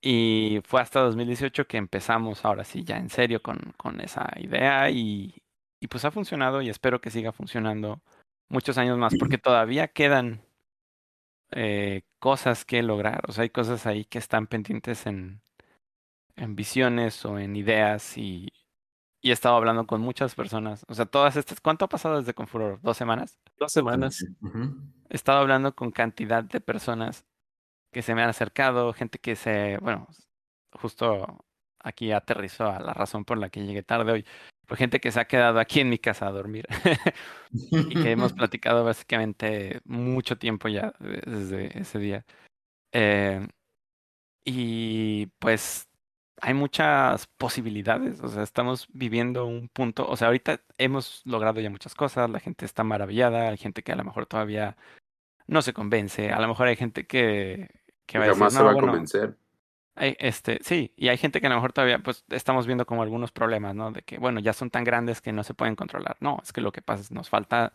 Y 0.00 0.60
fue 0.64 0.80
hasta 0.80 1.00
2018 1.00 1.66
que 1.66 1.78
empezamos 1.78 2.44
ahora 2.44 2.64
sí 2.64 2.84
ya 2.84 2.98
en 2.98 3.10
serio 3.10 3.42
con, 3.42 3.74
con 3.76 4.00
esa 4.00 4.30
idea 4.36 4.88
y, 4.90 5.34
y 5.80 5.88
pues 5.88 6.04
ha 6.04 6.12
funcionado 6.12 6.62
y 6.62 6.68
espero 6.68 7.00
que 7.00 7.10
siga 7.10 7.32
funcionando 7.32 8.00
muchos 8.48 8.78
años 8.78 8.98
más 8.98 9.14
porque 9.18 9.38
todavía 9.38 9.88
quedan 9.88 10.45
eh, 11.52 12.02
cosas 12.18 12.64
que 12.64 12.82
lograr. 12.82 13.22
O 13.28 13.32
sea, 13.32 13.42
hay 13.42 13.50
cosas 13.50 13.86
ahí 13.86 14.04
que 14.04 14.18
están 14.18 14.46
pendientes 14.46 15.06
en, 15.06 15.40
en 16.36 16.56
visiones 16.56 17.24
o 17.24 17.38
en 17.38 17.56
ideas 17.56 18.16
y, 18.18 18.48
y 19.20 19.30
he 19.30 19.32
estado 19.32 19.56
hablando 19.56 19.86
con 19.86 20.00
muchas 20.00 20.34
personas. 20.34 20.84
O 20.88 20.94
sea, 20.94 21.06
todas 21.06 21.36
estas. 21.36 21.60
¿Cuánto 21.60 21.84
ha 21.84 21.88
pasado 21.88 22.18
desde 22.18 22.34
Confuror? 22.34 22.80
¿Dos 22.82 22.96
semanas? 22.96 23.38
Dos 23.58 23.72
semanas. 23.72 24.24
He 25.08 25.14
estado 25.16 25.38
hablando 25.38 25.74
con 25.74 25.90
cantidad 25.90 26.44
de 26.44 26.60
personas 26.60 27.24
que 27.92 28.02
se 28.02 28.14
me 28.14 28.22
han 28.22 28.28
acercado, 28.28 28.92
gente 28.92 29.18
que 29.18 29.36
se. 29.36 29.78
Bueno, 29.78 30.06
justo 30.72 31.44
aquí 31.80 32.12
aterrizó 32.12 32.66
a 32.66 32.80
la 32.80 32.92
razón 32.92 33.24
por 33.24 33.38
la 33.38 33.48
que 33.48 33.64
llegué 33.64 33.82
tarde 33.82 34.12
hoy. 34.12 34.26
Fue 34.66 34.76
gente 34.76 35.00
que 35.00 35.12
se 35.12 35.20
ha 35.20 35.26
quedado 35.26 35.58
aquí 35.60 35.80
en 35.80 35.88
mi 35.88 35.98
casa 35.98 36.26
a 36.26 36.32
dormir 36.32 36.66
y 37.90 37.94
que 37.94 38.10
hemos 38.10 38.32
platicado 38.32 38.84
básicamente 38.84 39.80
mucho 39.84 40.36
tiempo 40.38 40.68
ya 40.68 40.92
de- 40.98 41.22
desde 41.24 41.78
ese 41.78 41.98
día. 41.98 42.24
Eh, 42.92 43.46
y 44.44 45.26
pues 45.38 45.88
hay 46.40 46.54
muchas 46.54 47.26
posibilidades, 47.38 48.20
o 48.20 48.28
sea, 48.28 48.42
estamos 48.42 48.88
viviendo 48.92 49.46
un 49.46 49.68
punto, 49.68 50.06
o 50.08 50.16
sea, 50.16 50.28
ahorita 50.28 50.60
hemos 50.78 51.22
logrado 51.24 51.60
ya 51.60 51.70
muchas 51.70 51.94
cosas, 51.94 52.28
la 52.28 52.40
gente 52.40 52.64
está 52.66 52.84
maravillada, 52.84 53.48
hay 53.48 53.56
gente 53.56 53.82
que 53.82 53.92
a 53.92 53.96
lo 53.96 54.04
mejor 54.04 54.26
todavía 54.26 54.76
no 55.46 55.62
se 55.62 55.72
convence, 55.72 56.30
a 56.30 56.40
lo 56.40 56.48
mejor 56.48 56.68
hay 56.68 56.76
gente 56.76 57.06
que, 57.06 57.68
que 58.06 58.18
va 58.18 58.24
a 58.24 58.28
decir, 58.34 58.40
se 58.58 58.64
va 58.64 58.70
a 58.72 58.74
convencer. 58.92 59.38
Este, 59.96 60.58
sí, 60.62 60.92
y 60.96 61.08
hay 61.08 61.16
gente 61.16 61.40
que 61.40 61.46
a 61.46 61.50
lo 61.50 61.56
mejor 61.56 61.72
todavía, 61.72 61.98
pues, 61.98 62.24
estamos 62.30 62.66
viendo 62.66 62.86
como 62.86 63.02
algunos 63.02 63.32
problemas, 63.32 63.74
¿no? 63.74 63.90
De 63.92 64.02
que, 64.02 64.18
bueno, 64.18 64.40
ya 64.40 64.52
son 64.52 64.70
tan 64.70 64.84
grandes 64.84 65.20
que 65.20 65.32
no 65.32 65.42
se 65.42 65.54
pueden 65.54 65.76
controlar. 65.76 66.16
No, 66.20 66.40
es 66.42 66.52
que 66.52 66.60
lo 66.60 66.72
que 66.72 66.82
pasa 66.82 67.02
es 67.02 67.10
nos 67.10 67.28
falta 67.28 67.72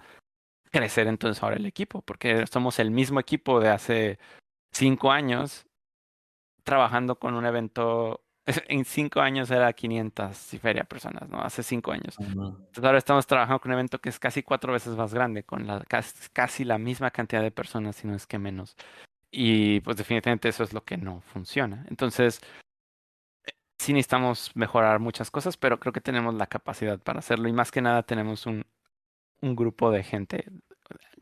crecer 0.72 1.07
entonces 1.07 1.41
ahora 1.43 1.57
el 1.57 1.65
equipo, 1.65 2.01
porque 2.01 2.45
somos 2.47 2.80
el 2.80 2.91
mismo 2.91 3.19
equipo 3.19 3.59
de 3.59 3.69
hace 3.69 4.19
cinco 4.72 5.11
años 5.11 5.67
trabajando 6.63 7.17
con 7.17 7.36
un 7.36 7.45
evento. 7.45 8.24
En 8.67 8.86
cinco 8.86 9.22
años 9.22 9.51
era 9.51 9.72
500 9.72 10.53
y 10.55 10.57
feria 10.57 10.84
personas, 10.84 11.30
¿no? 11.30 11.41
Hace 11.41 11.61
cinco 11.61 11.91
años. 11.91 12.17
Ujú. 12.17 12.47
Entonces 12.47 12.84
ahora 12.84 12.97
estamos 12.97 13.28
trabajando 13.28 13.59
con 13.59 13.69
un 13.69 13.74
evento 13.76 13.99
que 13.99 14.09
es 14.09 14.17
casi 14.17 14.41
cuatro 14.41 14.74
veces 14.74 14.95
más 14.95 15.13
grande, 15.13 15.43
con 15.43 15.67
la, 15.67 15.82
casi, 15.82 16.28
casi 16.34 16.65
la 16.65 16.80
misma 16.80 17.11
cantidad 17.11 17.43
de 17.43 17.51
personas, 17.51 17.97
si 17.97 18.07
no 18.07 18.15
es 18.15 18.26
que 18.26 18.39
menos. 18.39 18.76
Y 19.32 19.79
pues 19.82 19.97
definitivamente 19.97 20.49
eso 20.49 20.63
es 20.63 20.73
lo 20.73 20.84
que 20.84 20.97
no 20.97 21.21
funciona. 21.21 21.86
Entonces, 21.89 22.41
sí 23.79 23.93
necesitamos 23.93 24.51
mejorar 24.55 24.99
muchas 24.99 25.32
cosas, 25.32 25.57
pero 25.57 25.79
creo 25.79 25.93
que 25.93 26.01
tenemos 26.01 26.36
la 26.36 26.47
capacidad 26.47 26.99
para 26.99 27.19
hacerlo. 27.19 27.47
Y 27.49 27.53
más 27.53 27.71
que 27.71 27.82
nada 27.82 28.03
tenemos 28.03 28.45
un, 28.45 28.65
un 29.41 29.55
grupo 29.55 29.91
de 29.91 30.03
gente 30.03 30.45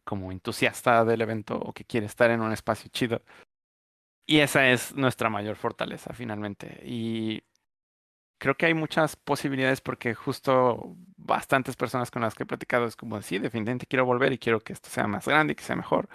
como 0.03 0.31
entusiasta 0.31 1.05
del 1.05 1.21
evento 1.21 1.55
o 1.59 1.73
que 1.73 1.85
quiere 1.85 2.07
estar 2.07 2.31
en 2.31 2.41
un 2.41 2.51
espacio 2.51 2.89
chido. 2.91 3.21
Y 4.25 4.39
esa 4.41 4.69
es 4.69 4.95
nuestra 4.95 5.29
mayor 5.29 5.55
fortaleza 5.55 6.13
finalmente. 6.13 6.81
Y 6.85 7.43
creo 8.39 8.55
que 8.57 8.65
hay 8.67 8.73
muchas 8.73 9.15
posibilidades 9.15 9.81
porque 9.81 10.15
justo 10.15 10.95
bastantes 11.17 11.75
personas 11.75 12.11
con 12.11 12.21
las 12.23 12.35
que 12.35 12.43
he 12.43 12.45
platicado 12.45 12.85
es 12.85 12.95
como, 12.95 13.21
sí, 13.21 13.39
definitivamente 13.39 13.87
quiero 13.87 14.05
volver 14.05 14.33
y 14.33 14.39
quiero 14.39 14.61
que 14.61 14.73
esto 14.73 14.89
sea 14.89 15.07
más 15.07 15.27
grande 15.27 15.53
y 15.53 15.55
que 15.55 15.63
sea 15.63 15.75
mejor. 15.75 16.09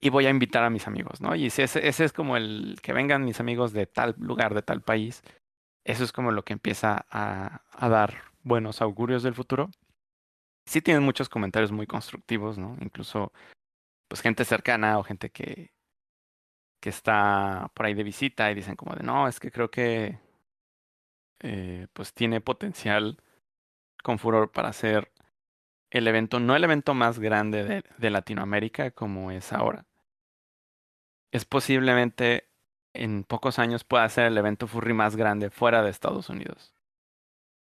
Y 0.00 0.10
voy 0.10 0.26
a 0.26 0.30
invitar 0.30 0.62
a 0.62 0.70
mis 0.70 0.86
amigos, 0.86 1.20
¿no? 1.20 1.34
Y 1.34 1.46
ese, 1.46 1.64
ese 1.64 2.04
es 2.04 2.12
como 2.12 2.36
el 2.36 2.78
que 2.82 2.92
vengan 2.92 3.24
mis 3.24 3.40
amigos 3.40 3.72
de 3.72 3.86
tal 3.86 4.14
lugar, 4.18 4.54
de 4.54 4.62
tal 4.62 4.82
país. 4.82 5.22
Eso 5.84 6.04
es 6.04 6.12
como 6.12 6.30
lo 6.32 6.44
que 6.44 6.52
empieza 6.52 7.06
a, 7.10 7.62
a 7.72 7.88
dar 7.88 8.14
buenos 8.42 8.80
augurios 8.82 9.22
del 9.22 9.34
futuro. 9.34 9.70
Sí 10.66 10.82
tienen 10.82 11.02
muchos 11.02 11.28
comentarios 11.28 11.72
muy 11.72 11.86
constructivos, 11.86 12.58
¿no? 12.58 12.76
Incluso, 12.80 13.32
pues 14.08 14.20
gente 14.20 14.44
cercana 14.44 14.98
o 14.98 15.02
gente 15.04 15.30
que, 15.30 15.72
que 16.80 16.90
está 16.90 17.70
por 17.74 17.86
ahí 17.86 17.94
de 17.94 18.04
visita 18.04 18.50
y 18.50 18.54
dicen 18.54 18.76
como 18.76 18.94
de, 18.94 19.02
no, 19.02 19.28
es 19.28 19.40
que 19.40 19.50
creo 19.50 19.70
que 19.70 20.18
eh, 21.40 21.86
pues 21.92 22.12
tiene 22.14 22.40
potencial 22.40 23.18
con 24.02 24.18
furor 24.18 24.52
para 24.52 24.72
ser 24.72 25.12
el 25.90 26.06
evento, 26.08 26.40
no 26.40 26.56
el 26.56 26.64
evento 26.64 26.94
más 26.94 27.18
grande 27.18 27.64
de, 27.64 27.84
de 27.98 28.10
Latinoamérica 28.10 28.90
como 28.92 29.30
es 29.30 29.52
ahora. 29.52 29.87
Es 31.32 31.44
posiblemente 31.44 32.48
en 32.94 33.24
pocos 33.24 33.58
años 33.58 33.84
pueda 33.84 34.08
ser 34.08 34.26
el 34.26 34.38
evento 34.38 34.66
furry 34.66 34.94
más 34.94 35.16
grande 35.16 35.50
fuera 35.50 35.82
de 35.82 35.90
Estados 35.90 36.28
Unidos. 36.28 36.74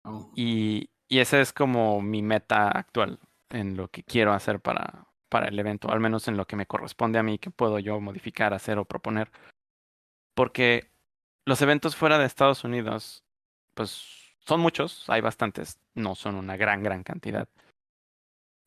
Oh. 0.04 0.30
Y, 0.34 0.90
y 1.08 1.18
esa 1.18 1.40
es 1.40 1.52
como 1.52 2.00
mi 2.00 2.22
meta 2.22 2.68
actual 2.68 3.18
en 3.50 3.76
lo 3.76 3.88
que 3.88 4.02
quiero 4.04 4.32
hacer 4.32 4.60
para, 4.60 5.08
para 5.28 5.48
el 5.48 5.58
evento, 5.58 5.90
al 5.90 6.00
menos 6.00 6.28
en 6.28 6.36
lo 6.36 6.46
que 6.46 6.56
me 6.56 6.66
corresponde 6.66 7.18
a 7.18 7.22
mí, 7.22 7.38
que 7.38 7.50
puedo 7.50 7.78
yo 7.78 8.00
modificar, 8.00 8.54
hacer 8.54 8.78
o 8.78 8.84
proponer. 8.84 9.30
Porque 10.34 10.90
los 11.46 11.62
eventos 11.62 11.96
fuera 11.96 12.18
de 12.18 12.26
Estados 12.26 12.64
Unidos, 12.64 13.24
pues 13.74 14.34
son 14.40 14.60
muchos, 14.60 15.08
hay 15.08 15.20
bastantes, 15.20 15.78
no 15.94 16.14
son 16.14 16.36
una 16.36 16.56
gran, 16.56 16.82
gran 16.82 17.02
cantidad. 17.02 17.48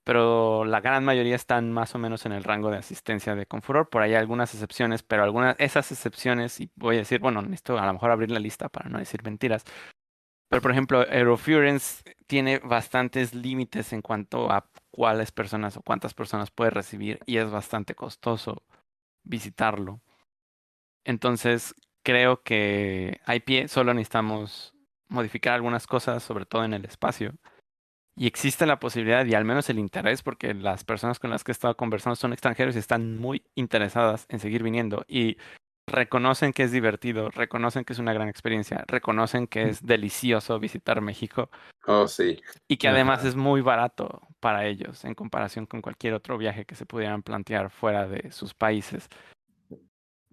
Pero 0.04 0.66
la 0.66 0.82
gran 0.82 1.06
mayoría 1.06 1.36
están 1.36 1.72
más 1.72 1.94
o 1.94 2.00
menos 2.00 2.26
en 2.26 2.32
el 2.32 2.44
rango 2.44 2.72
de 2.72 2.78
asistencia 2.78 3.36
de 3.36 3.46
Confuror. 3.46 3.90
Por 3.90 4.02
ahí 4.02 4.12
hay 4.12 4.18
algunas 4.18 4.54
excepciones, 4.54 5.04
pero 5.04 5.24
algunas, 5.24 5.56
esas 5.60 5.92
excepciones, 5.92 6.60
y 6.60 6.72
voy 6.76 6.96
a 6.96 7.00
decir, 7.00 7.20
bueno, 7.20 7.42
necesito 7.42 7.78
a 7.78 7.86
lo 7.86 7.94
mejor 7.94 8.12
abrir 8.12 8.32
la 8.32 8.40
lista 8.40 8.70
para 8.70 8.90
no 8.90 8.98
decir 8.98 9.24
mentiras. 9.24 9.64
Pero 10.50 10.62
por 10.62 10.72
ejemplo, 10.72 11.00
Aerofurence 11.00 12.04
tiene 12.28 12.60
bastantes 12.60 13.34
límites 13.34 13.94
en 13.94 14.02
cuanto 14.02 14.52
a 14.52 14.70
cuáles 14.92 15.32
personas 15.32 15.78
o 15.78 15.82
cuántas 15.82 16.14
personas 16.14 16.52
puede 16.52 16.72
recibir 16.72 17.20
y 17.26 17.38
es 17.38 17.50
bastante 17.50 17.96
costoso 17.96 18.64
visitarlo. 19.24 20.02
Entonces, 21.06 21.74
creo 22.04 22.44
que 22.44 23.22
hay 23.26 23.40
pie, 23.40 23.68
solo 23.68 23.94
necesitamos 23.94 24.74
modificar 25.08 25.54
algunas 25.54 25.88
cosas, 25.88 26.22
sobre 26.22 26.46
todo 26.46 26.66
en 26.66 26.74
el 26.74 26.86
espacio. 26.86 27.34
Y 28.16 28.28
existe 28.28 28.66
la 28.66 28.80
posibilidad 28.80 29.26
y 29.26 29.34
al 29.36 29.46
menos 29.46 29.70
el 29.70 29.80
interés, 29.80 30.22
porque 30.22 30.54
las 30.54 30.84
personas 30.84 31.18
con 31.20 31.30
las 31.30 31.44
que 31.44 31.52
he 31.52 31.54
estado 31.54 31.78
conversando 31.78 32.16
son 32.16 32.34
extranjeros 32.34 32.76
y 32.76 32.80
están 32.80 33.18
muy 33.18 33.44
interesadas 33.56 34.26
en 34.30 34.40
seguir 34.40 34.64
viniendo. 34.64 35.06
Y 35.08 35.38
reconocen 35.88 36.54
que 36.54 36.64
es 36.64 36.72
divertido, 36.72 37.30
reconocen 37.30 37.84
que 37.84 37.94
es 37.94 38.00
una 38.00 38.14
gran 38.14 38.30
experiencia, 38.30 38.84
reconocen 38.88 39.48
que 39.48 39.64
es 39.64 39.86
delicioso 39.86 40.60
visitar 40.60 41.02
México 41.02 41.50
Oh, 41.88 42.08
sí. 42.08 42.40
y 42.68 42.78
que 42.78 42.88
además 42.88 43.26
es 43.26 43.36
muy 43.36 43.62
barato 43.62 44.22
para 44.40 44.66
ellos 44.66 45.04
en 45.04 45.16
comparación 45.16 45.66
con 45.66 45.82
cualquier 45.82 46.14
otro 46.14 46.38
viaje 46.38 46.66
que 46.66 46.76
se 46.76 46.86
pudieran 46.86 47.24
plantear 47.24 47.70
fuera 47.72 48.08
de 48.08 48.32
sus 48.32 48.54
países. 48.54 49.10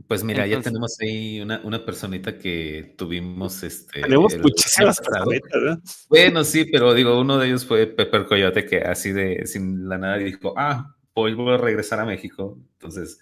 Pues 0.07 0.23
mira, 0.23 0.47
ya 0.47 0.61
tenemos 0.61 0.97
ahí 1.01 1.41
una, 1.41 1.61
una 1.65 1.85
personita 1.85 2.39
que 2.39 2.95
tuvimos 2.97 3.63
este. 3.63 4.03
Tenemos 4.03 4.33
el 4.33 4.43
muchísimas 4.43 5.01
¿no? 5.03 5.83
Bueno, 6.09 6.45
sí, 6.45 6.65
pero 6.65 6.95
digo, 6.95 7.21
uno 7.21 7.37
de 7.39 7.49
ellos 7.49 7.67
fue 7.67 7.87
Pepper 7.87 8.27
Coyote, 8.27 8.65
que 8.65 8.79
así 8.79 9.13
de 9.13 9.47
sin 9.47 9.89
la 9.89 9.99
nada 9.99 10.17
dijo, 10.19 10.55
ah, 10.57 10.95
vuelvo 11.15 11.51
a 11.51 11.59
regresar 11.59 12.01
a 12.01 12.07
México. 12.07 12.59
Entonces 12.75 13.19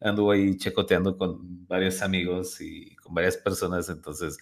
anduvo 0.00 0.32
ahí 0.32 0.56
checoteando 0.56 1.16
con 1.16 1.66
varios 1.66 2.02
amigos 2.02 2.60
y 2.60 2.94
con 2.96 3.14
varias 3.14 3.36
personas. 3.36 3.88
Entonces, 3.88 4.38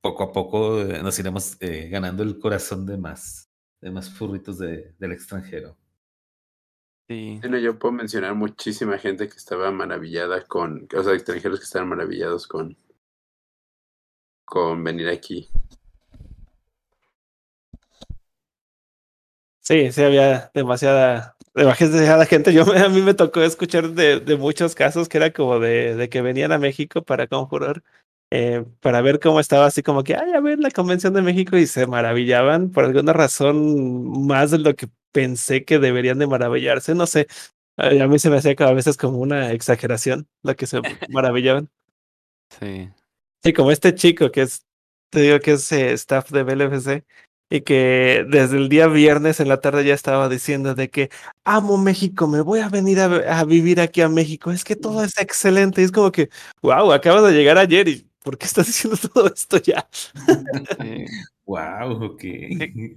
poco 0.00 0.22
a 0.24 0.32
poco 0.32 0.80
eh, 0.80 1.02
nos 1.02 1.18
iremos 1.18 1.56
eh, 1.60 1.88
ganando 1.88 2.22
el 2.22 2.38
corazón 2.38 2.86
de 2.86 2.96
más, 2.96 3.50
de 3.80 3.90
más 3.90 4.10
furritos 4.10 4.58
de, 4.58 4.94
del 4.98 5.12
extranjero. 5.12 5.76
Sí. 7.08 7.38
Bueno, 7.40 7.58
yo 7.58 7.78
puedo 7.78 7.92
mencionar 7.92 8.34
muchísima 8.34 8.98
gente 8.98 9.28
que 9.28 9.36
estaba 9.36 9.70
maravillada 9.70 10.44
con, 10.44 10.86
o 10.94 11.02
sea, 11.02 11.14
extranjeros 11.14 11.58
que 11.60 11.64
estaban 11.64 11.88
maravillados 11.88 12.46
con, 12.46 12.76
con 14.46 14.82
venir 14.82 15.08
aquí. 15.08 15.48
Sí, 19.60 19.90
sí, 19.90 20.02
había 20.02 20.50
demasiada, 20.54 21.36
demasiada 21.54 22.24
gente. 22.26 22.52
Yo 22.52 22.64
me- 22.66 22.78
a 22.78 22.88
mí 22.88 23.00
me 23.02 23.14
tocó 23.14 23.42
escuchar 23.42 23.90
de, 23.90 24.20
de 24.20 24.36
muchos 24.36 24.74
casos 24.74 25.08
que 25.08 25.18
era 25.18 25.32
como 25.32 25.58
de, 25.58 25.96
de 25.96 26.08
que 26.08 26.22
venían 26.22 26.52
a 26.52 26.58
México 26.58 27.02
para 27.02 27.26
conjurar, 27.26 27.82
eh, 28.30 28.64
para 28.80 29.00
ver 29.00 29.18
cómo 29.18 29.40
estaba 29.40 29.66
así 29.66 29.82
como 29.82 30.04
que, 30.04 30.14
ay, 30.14 30.32
a 30.32 30.40
ver 30.40 30.60
la 30.60 30.70
convención 30.70 31.14
de 31.14 31.22
México 31.22 31.56
y 31.56 31.66
se 31.66 31.86
maravillaban 31.86 32.70
por 32.70 32.84
alguna 32.84 33.12
razón 33.12 34.26
más 34.26 34.52
de 34.52 34.58
lo 34.58 34.74
que 34.76 34.86
pensé 35.16 35.64
que 35.64 35.78
deberían 35.78 36.18
de 36.18 36.26
maravillarse. 36.26 36.94
No 36.94 37.06
sé, 37.06 37.26
a 37.78 38.06
mí 38.06 38.18
se 38.18 38.28
me 38.28 38.36
hacía 38.36 38.54
a 38.58 38.72
veces 38.74 38.98
como 38.98 39.16
una 39.16 39.52
exageración 39.52 40.28
lo 40.42 40.54
que 40.56 40.66
se 40.66 40.82
maravillaban. 41.08 41.70
Sí. 42.60 42.90
Sí, 43.42 43.52
como 43.54 43.70
este 43.70 43.94
chico 43.94 44.30
que 44.30 44.42
es, 44.42 44.66
te 45.10 45.20
digo 45.20 45.40
que 45.40 45.52
es 45.52 45.72
eh, 45.72 45.92
staff 45.94 46.30
de 46.32 46.42
BLFC 46.42 47.06
y 47.48 47.62
que 47.62 48.26
desde 48.28 48.58
el 48.58 48.68
día 48.68 48.88
viernes 48.88 49.40
en 49.40 49.48
la 49.48 49.62
tarde 49.62 49.86
ya 49.86 49.94
estaba 49.94 50.28
diciendo 50.28 50.74
de 50.74 50.90
que 50.90 51.08
amo 51.44 51.78
México, 51.78 52.26
me 52.26 52.42
voy 52.42 52.60
a 52.60 52.68
venir 52.68 53.00
a, 53.00 53.40
a 53.40 53.44
vivir 53.44 53.80
aquí 53.80 54.02
a 54.02 54.10
México, 54.10 54.50
es 54.50 54.64
que 54.64 54.76
todo 54.76 55.02
es 55.02 55.16
excelente. 55.18 55.80
Y 55.80 55.84
es 55.84 55.92
como 55.92 56.12
que, 56.12 56.28
wow, 56.60 56.92
acabas 56.92 57.24
de 57.24 57.32
llegar 57.32 57.56
ayer 57.56 57.88
y 57.88 58.06
¿por 58.22 58.36
qué 58.36 58.44
estás 58.44 58.66
diciendo 58.66 58.98
todo 59.14 59.32
esto 59.32 59.56
ya? 59.56 59.88
sí. 60.78 61.06
Wow, 61.46 62.04
ok. 62.04 62.20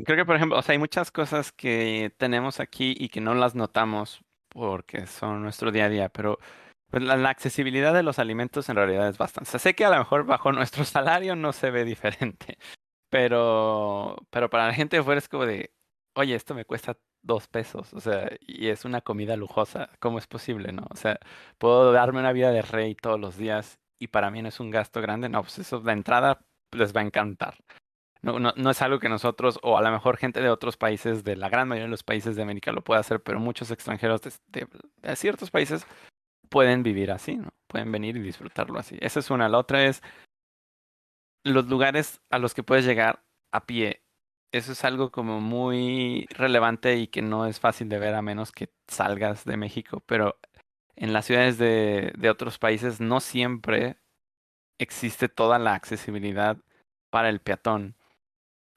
Creo 0.04 0.18
que, 0.18 0.26
por 0.26 0.36
ejemplo, 0.36 0.58
o 0.58 0.62
sea, 0.62 0.74
hay 0.74 0.80
muchas 0.80 1.12
cosas 1.12 1.52
que 1.52 2.12
tenemos 2.18 2.60
aquí 2.60 2.96
y 2.98 3.10
que 3.10 3.22
no 3.22 3.36
las 3.36 3.54
notamos 3.56 4.22
porque 4.50 5.06
son 5.06 5.44
nuestro 5.44 5.72
día 5.72 5.86
a 5.86 5.90
día, 5.90 6.10
pero 6.10 6.40
pues, 6.90 7.04
la, 7.04 7.16
la 7.18 7.30
accesibilidad 7.30 7.94
de 7.94 8.04
los 8.04 8.18
alimentos 8.20 8.68
en 8.70 8.76
realidad 8.76 9.08
es 9.10 9.18
bastante. 9.20 9.48
O 9.50 9.52
sea, 9.52 9.60
sé 9.60 9.76
que 9.76 9.86
a 9.86 9.92
lo 9.92 9.98
mejor 10.00 10.26
bajo 10.26 10.52
nuestro 10.52 10.84
salario 10.86 11.36
no 11.36 11.54
se 11.54 11.70
ve 11.72 11.86
diferente, 11.86 12.58
pero, 13.10 14.18
pero 14.32 14.50
para 14.50 14.68
la 14.68 14.74
gente 14.74 14.98
de 14.98 15.04
fuera 15.04 15.20
es 15.20 15.30
como 15.30 15.46
de, 15.46 15.74
oye, 16.16 16.36
esto 16.36 16.56
me 16.56 16.66
cuesta 16.66 16.98
dos 17.24 17.48
pesos, 17.48 17.94
o 17.94 18.00
sea, 18.00 18.32
y 18.42 18.70
es 18.70 18.86
una 18.86 19.02
comida 19.02 19.36
lujosa, 19.38 19.90
¿cómo 20.00 20.20
es 20.20 20.28
posible, 20.28 20.72
no? 20.72 20.88
O 20.90 20.96
sea, 20.96 21.20
puedo 21.58 21.92
darme 21.92 22.20
una 22.20 22.32
vida 22.34 22.52
de 22.52 22.62
rey 22.64 22.96
todos 22.96 23.20
los 23.20 23.38
días 23.38 23.80
y 24.00 24.08
para 24.08 24.32
mí 24.32 24.42
no 24.42 24.50
es 24.50 24.60
un 24.60 24.72
gasto 24.72 25.02
grande, 25.02 25.30
no, 25.30 25.42
pues 25.44 25.60
eso 25.60 25.82
de 25.82 25.92
entrada 25.92 26.42
les 26.72 26.96
va 26.96 27.02
a 27.02 27.06
encantar. 27.06 27.56
No, 28.22 28.38
no, 28.40 28.54
no 28.58 28.70
es 28.70 28.82
algo 28.82 29.00
que 29.00 29.08
nosotros, 29.08 29.60
o 29.64 29.78
a 29.78 29.82
lo 29.82 29.92
mejor 29.92 30.18
gente 30.18 30.42
de 30.42 30.50
otros 30.50 30.76
países, 30.76 31.24
de 31.24 31.38
la 31.38 31.48
gran 31.50 31.68
mayoría 31.70 31.86
de 31.86 31.92
los 31.92 32.04
países 32.04 32.36
de 32.36 32.42
América 32.42 32.72
lo 32.74 32.84
puede 32.84 33.00
hacer, 33.00 33.22
pero 33.24 33.40
muchos 33.40 33.72
extranjeros 33.72 34.22
de, 34.22 34.68
de- 35.02 35.16
ciertos 35.16 35.52
países 35.52 35.86
pueden 36.50 36.84
vivir 36.84 37.12
así, 37.12 37.38
¿no? 37.38 37.50
Pueden 37.68 37.92
venir 37.92 38.18
y 38.18 38.22
disfrutarlo 38.22 38.80
así. 38.80 38.98
Esa 39.02 39.20
es 39.22 39.32
una. 39.32 39.50
La 39.50 39.60
otra 39.60 39.86
es 39.86 40.02
los 41.44 41.68
lugares 41.68 42.22
a 42.30 42.40
los 42.40 42.54
que 42.54 42.64
puedes 42.64 42.86
llegar 42.86 43.24
a 43.52 43.66
pie. 43.66 44.04
Eso 44.52 44.72
es 44.72 44.84
algo 44.84 45.12
como 45.12 45.40
muy 45.42 46.26
relevante 46.32 46.98
y 46.98 47.08
que 47.08 47.22
no 47.22 47.46
es 47.46 47.60
fácil 47.60 47.88
de 47.90 48.00
ver 48.00 48.16
a 48.16 48.22
menos 48.22 48.52
que 48.52 48.70
salgas 48.88 49.46
de 49.46 49.58
México, 49.58 50.04
pero 50.06 50.40
en 50.96 51.14
las 51.14 51.26
ciudades 51.26 51.58
de, 51.58 52.14
de 52.18 52.30
otros 52.30 52.58
países 52.60 53.00
no 53.00 53.20
siempre 53.20 53.98
existe 54.80 55.30
toda 55.30 55.60
la 55.60 55.76
accesibilidad 55.76 56.58
para 57.12 57.30
el 57.30 57.42
peatón. 57.42 57.96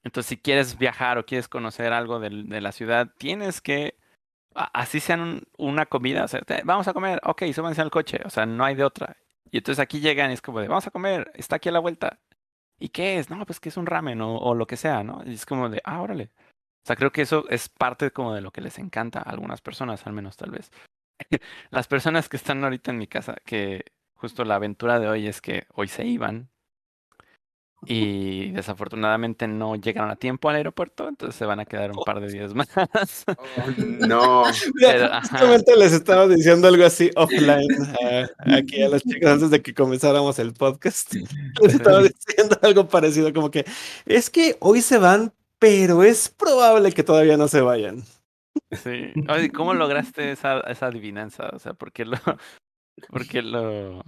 Entonces, 0.05 0.29
si 0.29 0.37
quieres 0.39 0.79
viajar 0.79 1.19
o 1.19 1.27
quieres 1.27 1.49
conocer 1.49 1.93
algo 1.93 2.19
de, 2.21 2.31
la 2.61 2.73
ciudad, 2.73 3.09
tienes 3.19 3.61
que, 3.61 3.97
así 4.55 5.01
sean 5.01 5.21
un- 5.21 5.43
una 5.59 5.87
comida, 5.87 6.25
o 6.25 6.29
sea, 6.29 6.41
te- 6.43 6.63
vamos 6.65 6.89
a 6.89 6.93
comer, 6.95 7.21
ok, 7.25 7.45
súbanse 7.55 7.81
al 7.83 7.91
coche, 7.91 8.21
o 8.25 8.31
sea, 8.31 8.47
no 8.47 8.65
hay 8.65 8.75
de 8.75 8.85
otra. 8.85 9.17
Y 9.51 9.59
entonces 9.59 9.81
aquí 9.83 10.01
llegan 10.01 10.31
y 10.31 10.35
es 10.35 10.43
como 10.43 10.61
de, 10.61 10.69
vamos 10.69 10.87
a 10.87 10.91
comer, 10.91 11.31
está 11.35 11.57
aquí 11.57 11.69
a 11.69 11.73
la 11.73 11.81
vuelta. 11.81 12.21
¿Y 12.79 12.91
qué 12.91 13.19
es? 13.19 13.31
No, 13.31 13.45
pues 13.47 13.61
que 13.61 13.69
es 13.71 13.77
un 13.77 13.87
ramen 13.87 14.21
o, 14.23 14.37
o 14.39 14.55
lo 14.55 14.67
que 14.67 14.77
sea, 14.77 15.05
¿no? 15.05 15.23
Y 15.27 15.35
es 15.35 15.47
como 15.47 15.69
de, 15.71 15.81
ah, 15.85 16.03
órale. 16.03 16.31
O 16.85 16.87
sea, 16.89 16.97
creo 16.97 17.13
que 17.13 17.23
eso 17.23 17.47
es 17.51 17.69
parte 17.69 18.11
como 18.13 18.35
de 18.35 18.41
lo 18.43 18.53
que 18.53 18.61
les 18.63 18.79
encanta 18.79 19.21
a 19.21 19.31
algunas 19.31 19.61
personas, 19.63 20.07
al 20.07 20.13
menos 20.15 20.37
tal 20.37 20.51
vez. 20.53 20.71
Las 21.71 21.89
personas 21.89 22.29
que 22.29 22.37
están 22.39 22.65
ahorita 22.65 22.91
en 22.93 22.99
mi 22.99 23.07
casa, 23.09 23.37
que 23.47 23.85
justo 24.15 24.45
la 24.45 24.57
aventura 24.57 24.99
de 25.01 25.09
hoy 25.09 25.29
es 25.29 25.41
que 25.43 25.67
hoy 25.75 25.89
se 25.89 26.07
iban 26.07 26.51
y 27.85 28.51
desafortunadamente 28.53 29.49
no 29.49 29.75
llegaron 29.77 30.11
a 30.11 30.17
tiempo 30.17 30.49
al 30.49 30.57
aeropuerto, 30.57 31.09
entonces 31.09 31.35
se 31.37 31.45
van 31.45 31.59
a 31.61 31.65
quedar 31.65 31.91
un 31.91 32.05
par 32.05 32.21
de 32.21 32.29
días 32.33 32.55
más. 32.55 32.69
Oh, 33.27 34.07
no. 34.07 34.45
Pero. 34.81 35.09
Justamente 35.21 35.77
les 35.77 35.93
estaba 35.93 36.27
diciendo 36.29 36.69
algo 36.69 36.85
así 36.85 37.11
offline 37.17 37.67
a- 38.03 38.29
aquí 38.57 38.83
a 38.83 38.89
las 38.89 39.03
chicas 39.03 39.33
antes 39.33 39.51
de 39.51 39.63
que 39.63 39.75
comenzáramos 39.75 40.39
el 40.39 40.53
podcast. 40.53 41.15
Les 41.61 41.75
estaba 41.75 42.03
diciendo 42.03 42.57
algo 42.63 42.87
parecido, 42.89 43.33
como 43.33 43.51
que 43.51 43.65
es 44.07 44.31
que 44.31 44.57
hoy 44.61 44.81
se 44.81 44.99
van, 44.99 45.33
pero 45.59 46.03
es 46.03 46.29
probable 46.29 46.93
que 46.93 47.03
todavía 47.03 47.37
no 47.37 47.49
se 47.49 47.61
vayan. 47.61 48.03
Sí. 48.71 49.13
Oye, 49.29 49.51
¿cómo 49.51 49.75
lograste 49.75 50.31
esa, 50.33 50.61
esa 50.61 50.87
adivinanza? 50.87 51.51
O 51.53 51.59
sea, 51.59 51.75
¿por 51.75 51.91
qué 51.93 52.05
lo, 52.05 52.17
por 53.09 53.27
qué 53.27 53.43
lo, 53.43 54.03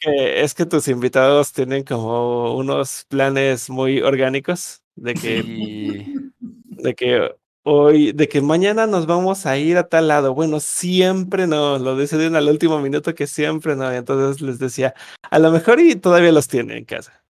Que 0.00 0.42
es 0.42 0.54
que 0.54 0.66
tus 0.66 0.88
invitados 0.88 1.52
tienen 1.52 1.84
como 1.84 2.56
unos 2.56 3.04
planes 3.08 3.68
muy 3.68 4.00
orgánicos 4.00 4.82
de 4.96 5.14
que, 5.14 5.42
Sí. 5.42 6.32
de 6.40 6.94
que 6.94 7.34
hoy, 7.62 8.12
de 8.12 8.28
que 8.28 8.40
mañana 8.40 8.86
nos 8.86 9.06
vamos 9.06 9.46
a 9.46 9.56
ir 9.58 9.76
a 9.76 9.88
tal 9.88 10.08
lado. 10.08 10.34
Bueno, 10.34 10.60
siempre 10.60 11.46
no, 11.46 11.78
lo 11.78 11.96
decidieron 11.96 12.36
al 12.36 12.48
último 12.48 12.78
minuto 12.80 13.14
que 13.14 13.26
siempre 13.26 13.76
no. 13.76 13.92
y 13.92 13.96
Entonces 13.96 14.40
les 14.40 14.58
decía, 14.58 14.94
a 15.22 15.38
lo 15.38 15.50
mejor 15.50 15.80
y 15.80 15.96
todavía 15.96 16.32
los 16.32 16.48
tiene 16.48 16.76
en 16.78 16.84
casa. 16.84 17.24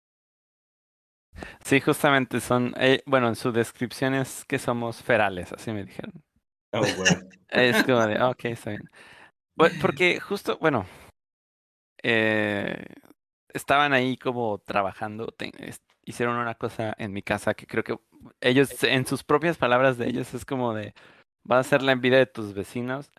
Sí, 1.63 1.79
justamente 1.79 2.39
son, 2.39 2.73
eh, 2.77 3.01
bueno, 3.05 3.27
en 3.27 3.35
su 3.35 3.51
descripción 3.51 4.13
es 4.13 4.43
que 4.45 4.59
somos 4.59 5.01
ferales, 5.01 5.51
así 5.53 5.71
me 5.71 5.85
dijeron. 5.85 6.11
Oh, 6.73 6.81
bueno. 6.97 7.21
Es 7.49 7.83
como 7.83 8.07
de, 8.07 8.21
ok, 8.21 8.45
está 8.45 8.69
bien. 8.69 8.89
Porque 9.81 10.21
justo, 10.21 10.57
bueno, 10.61 10.85
eh, 12.03 12.85
estaban 13.53 13.93
ahí 13.93 14.17
como 14.17 14.59
trabajando, 14.59 15.27
te- 15.27 15.51
hicieron 16.05 16.37
una 16.37 16.55
cosa 16.55 16.95
en 16.97 17.13
mi 17.13 17.21
casa 17.21 17.53
que 17.53 17.67
creo 17.67 17.83
que 17.83 17.97
ellos, 18.41 18.83
en 18.83 19.05
sus 19.05 19.23
propias 19.23 19.57
palabras 19.57 19.97
de 19.97 20.07
ellos, 20.09 20.33
es 20.33 20.45
como 20.45 20.73
de, 20.73 20.93
va 21.49 21.59
a 21.59 21.63
ser 21.63 21.81
la 21.83 21.91
envidia 21.91 22.17
de 22.19 22.25
tus 22.27 22.53
vecinos 22.53 23.11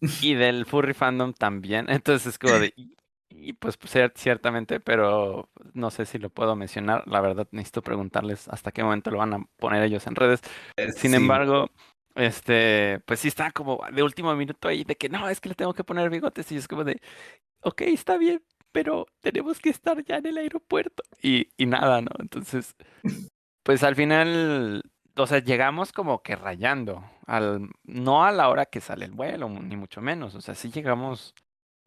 y 0.22 0.34
del 0.34 0.66
furry 0.66 0.94
fandom 0.94 1.32
también. 1.32 1.86
Entonces 1.90 2.26
es 2.26 2.38
como 2.38 2.58
de, 2.58 2.72
y, 2.76 2.96
y 3.30 3.52
pues 3.54 3.78
cier- 3.80 4.12
ciertamente, 4.14 4.80
pero 4.80 5.48
no 5.72 5.90
sé 5.90 6.06
si 6.06 6.18
lo 6.18 6.30
puedo 6.30 6.56
mencionar. 6.56 7.06
La 7.08 7.20
verdad, 7.20 7.48
necesito 7.50 7.82
preguntarles 7.82 8.48
hasta 8.48 8.72
qué 8.72 8.82
momento 8.82 9.10
lo 9.10 9.18
van 9.18 9.34
a 9.34 9.44
poner 9.58 9.82
ellos 9.82 10.06
en 10.06 10.14
redes. 10.16 10.40
Sin 10.96 11.10
Sí. 11.10 11.16
embargo, 11.16 11.70
este, 12.14 13.00
pues 13.06 13.20
sí 13.20 13.28
está 13.28 13.50
como 13.50 13.80
de 13.92 14.02
último 14.02 14.34
minuto 14.36 14.68
ahí 14.68 14.84
de 14.84 14.96
que 14.96 15.08
no, 15.08 15.28
es 15.28 15.40
que 15.40 15.48
le 15.48 15.54
tengo 15.56 15.74
que 15.74 15.82
poner 15.84 16.10
bigotes 16.10 16.50
y 16.52 16.56
es 16.56 16.68
como 16.68 16.84
de, 16.84 17.00
ok, 17.64 17.82
está 17.82 18.16
bien, 18.18 18.42
pero 18.72 19.06
tenemos 19.20 19.60
que 19.60 19.70
estar 19.70 20.02
ya 20.04 20.18
en 20.18 20.26
el 20.26 20.38
aeropuerto 20.38 21.02
y, 21.22 21.48
y 21.56 21.66
nada, 21.66 22.00
¿no? 22.02 22.10
Entonces, 22.18 22.74
pues 23.62 23.82
al 23.82 23.96
final, 23.96 24.82
o 25.16 25.26
sea, 25.26 25.38
llegamos 25.38 25.92
como 25.92 26.22
que 26.22 26.36
rayando, 26.36 27.04
al, 27.26 27.70
no 27.84 28.24
a 28.24 28.32
la 28.32 28.48
hora 28.48 28.66
que 28.66 28.80
sale 28.80 29.04
el 29.06 29.12
vuelo, 29.12 29.48
ni 29.48 29.76
mucho 29.76 30.00
menos, 30.00 30.34
o 30.34 30.40
sea, 30.40 30.54
sí 30.54 30.70
llegamos, 30.70 31.34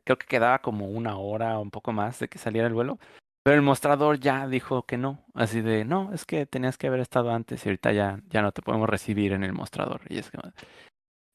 creo 0.03 0.17
que 0.17 0.27
quedaba 0.27 0.59
como 0.59 0.87
una 0.87 1.17
hora 1.17 1.57
o 1.59 1.61
un 1.61 1.71
poco 1.71 1.91
más 1.93 2.19
de 2.19 2.27
que 2.27 2.39
saliera 2.39 2.67
el 2.67 2.73
vuelo, 2.73 2.99
pero 3.43 3.55
el 3.55 3.61
mostrador 3.61 4.19
ya 4.19 4.47
dijo 4.47 4.85
que 4.85 4.97
no, 4.97 5.23
así 5.33 5.61
de, 5.61 5.85
no, 5.85 6.13
es 6.13 6.25
que 6.25 6.45
tenías 6.45 6.77
que 6.77 6.87
haber 6.87 6.99
estado 6.99 7.31
antes 7.31 7.65
y 7.65 7.69
ahorita 7.69 7.93
ya, 7.93 8.19
ya 8.27 8.41
no 8.41 8.51
te 8.51 8.61
podemos 8.61 8.89
recibir 8.89 9.31
en 9.31 9.43
el 9.45 9.53
mostrador. 9.53 10.01
Y 10.09 10.17
es 10.17 10.29
como, 10.29 10.51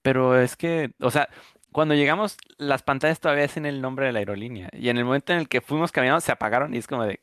pero 0.02 0.38
es 0.38 0.56
que, 0.56 0.92
o 1.00 1.10
sea, 1.10 1.28
cuando 1.72 1.94
llegamos, 1.94 2.36
las 2.58 2.82
pantallas 2.82 3.20
todavía 3.20 3.44
hacen 3.44 3.66
el 3.66 3.80
nombre 3.80 4.06
de 4.06 4.12
la 4.12 4.20
aerolínea. 4.20 4.68
Y 4.72 4.88
en 4.88 4.98
el 4.98 5.04
momento 5.04 5.32
en 5.32 5.40
el 5.40 5.48
que 5.48 5.60
fuimos 5.60 5.92
caminando, 5.92 6.20
se 6.20 6.32
apagaron 6.32 6.74
y 6.74 6.78
es 6.78 6.86
como 6.86 7.04
de, 7.04 7.20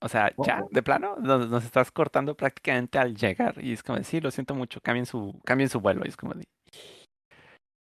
o 0.00 0.08
sea, 0.08 0.32
ya, 0.44 0.62
de 0.70 0.82
plano, 0.82 1.16
nos, 1.18 1.48
nos 1.48 1.64
estás 1.64 1.90
cortando 1.90 2.36
prácticamente 2.36 2.98
al 2.98 3.16
llegar. 3.16 3.54
Y 3.62 3.72
es 3.72 3.82
como 3.82 3.98
de, 3.98 4.04
sí, 4.04 4.20
lo 4.20 4.30
siento 4.30 4.54
mucho, 4.54 4.80
cambien 4.80 5.06
su, 5.06 5.40
cambien 5.44 5.68
su 5.68 5.80
vuelo. 5.80 6.02
Y 6.04 6.08
es 6.08 6.16
como 6.16 6.34
de, 6.34 6.46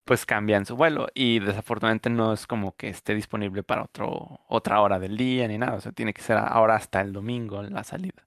pues 0.04 0.26
cambian 0.26 0.66
su 0.66 0.76
vuelo. 0.76 1.08
Y 1.14 1.38
desafortunadamente 1.40 2.10
no 2.10 2.32
es 2.32 2.46
como 2.46 2.76
que 2.76 2.88
esté 2.88 3.14
disponible 3.14 3.62
para 3.62 3.84
otro, 3.84 4.40
otra 4.48 4.80
hora 4.80 4.98
del 4.98 5.16
día 5.16 5.48
ni 5.48 5.58
nada. 5.58 5.74
O 5.76 5.80
sea, 5.80 5.92
tiene 5.92 6.12
que 6.12 6.22
ser 6.22 6.36
ahora 6.38 6.76
hasta 6.76 7.00
el 7.00 7.12
domingo 7.12 7.62
la 7.62 7.84
salida. 7.84 8.22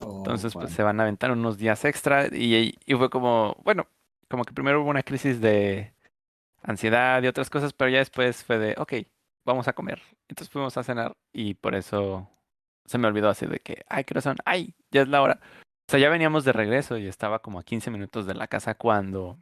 Oh, 0.00 0.18
Entonces, 0.18 0.54
pues 0.54 0.72
se 0.72 0.82
van 0.82 0.98
a 1.00 1.04
aventar 1.04 1.30
unos 1.30 1.58
días 1.58 1.84
extra 1.84 2.26
y, 2.26 2.74
y 2.84 2.94
fue 2.94 3.10
como, 3.10 3.56
bueno, 3.64 3.86
como 4.28 4.44
que 4.44 4.54
primero 4.54 4.80
hubo 4.82 4.90
una 4.90 5.02
crisis 5.02 5.40
de 5.40 5.92
ansiedad 6.62 7.22
y 7.22 7.26
otras 7.26 7.50
cosas, 7.50 7.72
pero 7.72 7.90
ya 7.90 7.98
después 7.98 8.44
fue 8.44 8.58
de, 8.58 8.74
ok, 8.78 8.94
vamos 9.44 9.68
a 9.68 9.72
comer. 9.72 10.02
Entonces 10.28 10.50
fuimos 10.50 10.76
a 10.76 10.82
cenar 10.82 11.16
y 11.32 11.54
por 11.54 11.74
eso 11.74 12.28
se 12.84 12.98
me 12.98 13.08
olvidó 13.08 13.28
así 13.28 13.46
de 13.46 13.60
que, 13.60 13.84
ay, 13.88 14.04
¿qué 14.04 14.20
son? 14.20 14.36
Ay, 14.44 14.74
ya 14.90 15.02
es 15.02 15.08
la 15.08 15.22
hora. 15.22 15.40
O 15.42 15.90
sea, 15.90 16.00
ya 16.00 16.08
veníamos 16.08 16.44
de 16.44 16.52
regreso 16.52 16.98
y 16.98 17.06
estaba 17.06 17.40
como 17.40 17.58
a 17.58 17.64
15 17.64 17.90
minutos 17.90 18.26
de 18.26 18.34
la 18.34 18.46
casa 18.48 18.74
cuando, 18.74 19.38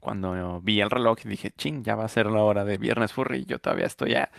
cuando 0.00 0.60
vi 0.60 0.80
el 0.80 0.90
reloj 0.90 1.18
y 1.24 1.28
dije, 1.28 1.50
ching, 1.52 1.84
ya 1.84 1.94
va 1.94 2.04
a 2.04 2.08
ser 2.08 2.26
la 2.26 2.42
hora 2.42 2.64
de 2.64 2.78
Viernes 2.78 3.12
Furry 3.12 3.44
yo 3.44 3.58
todavía 3.58 3.86
estoy 3.86 4.14
a 4.14 4.30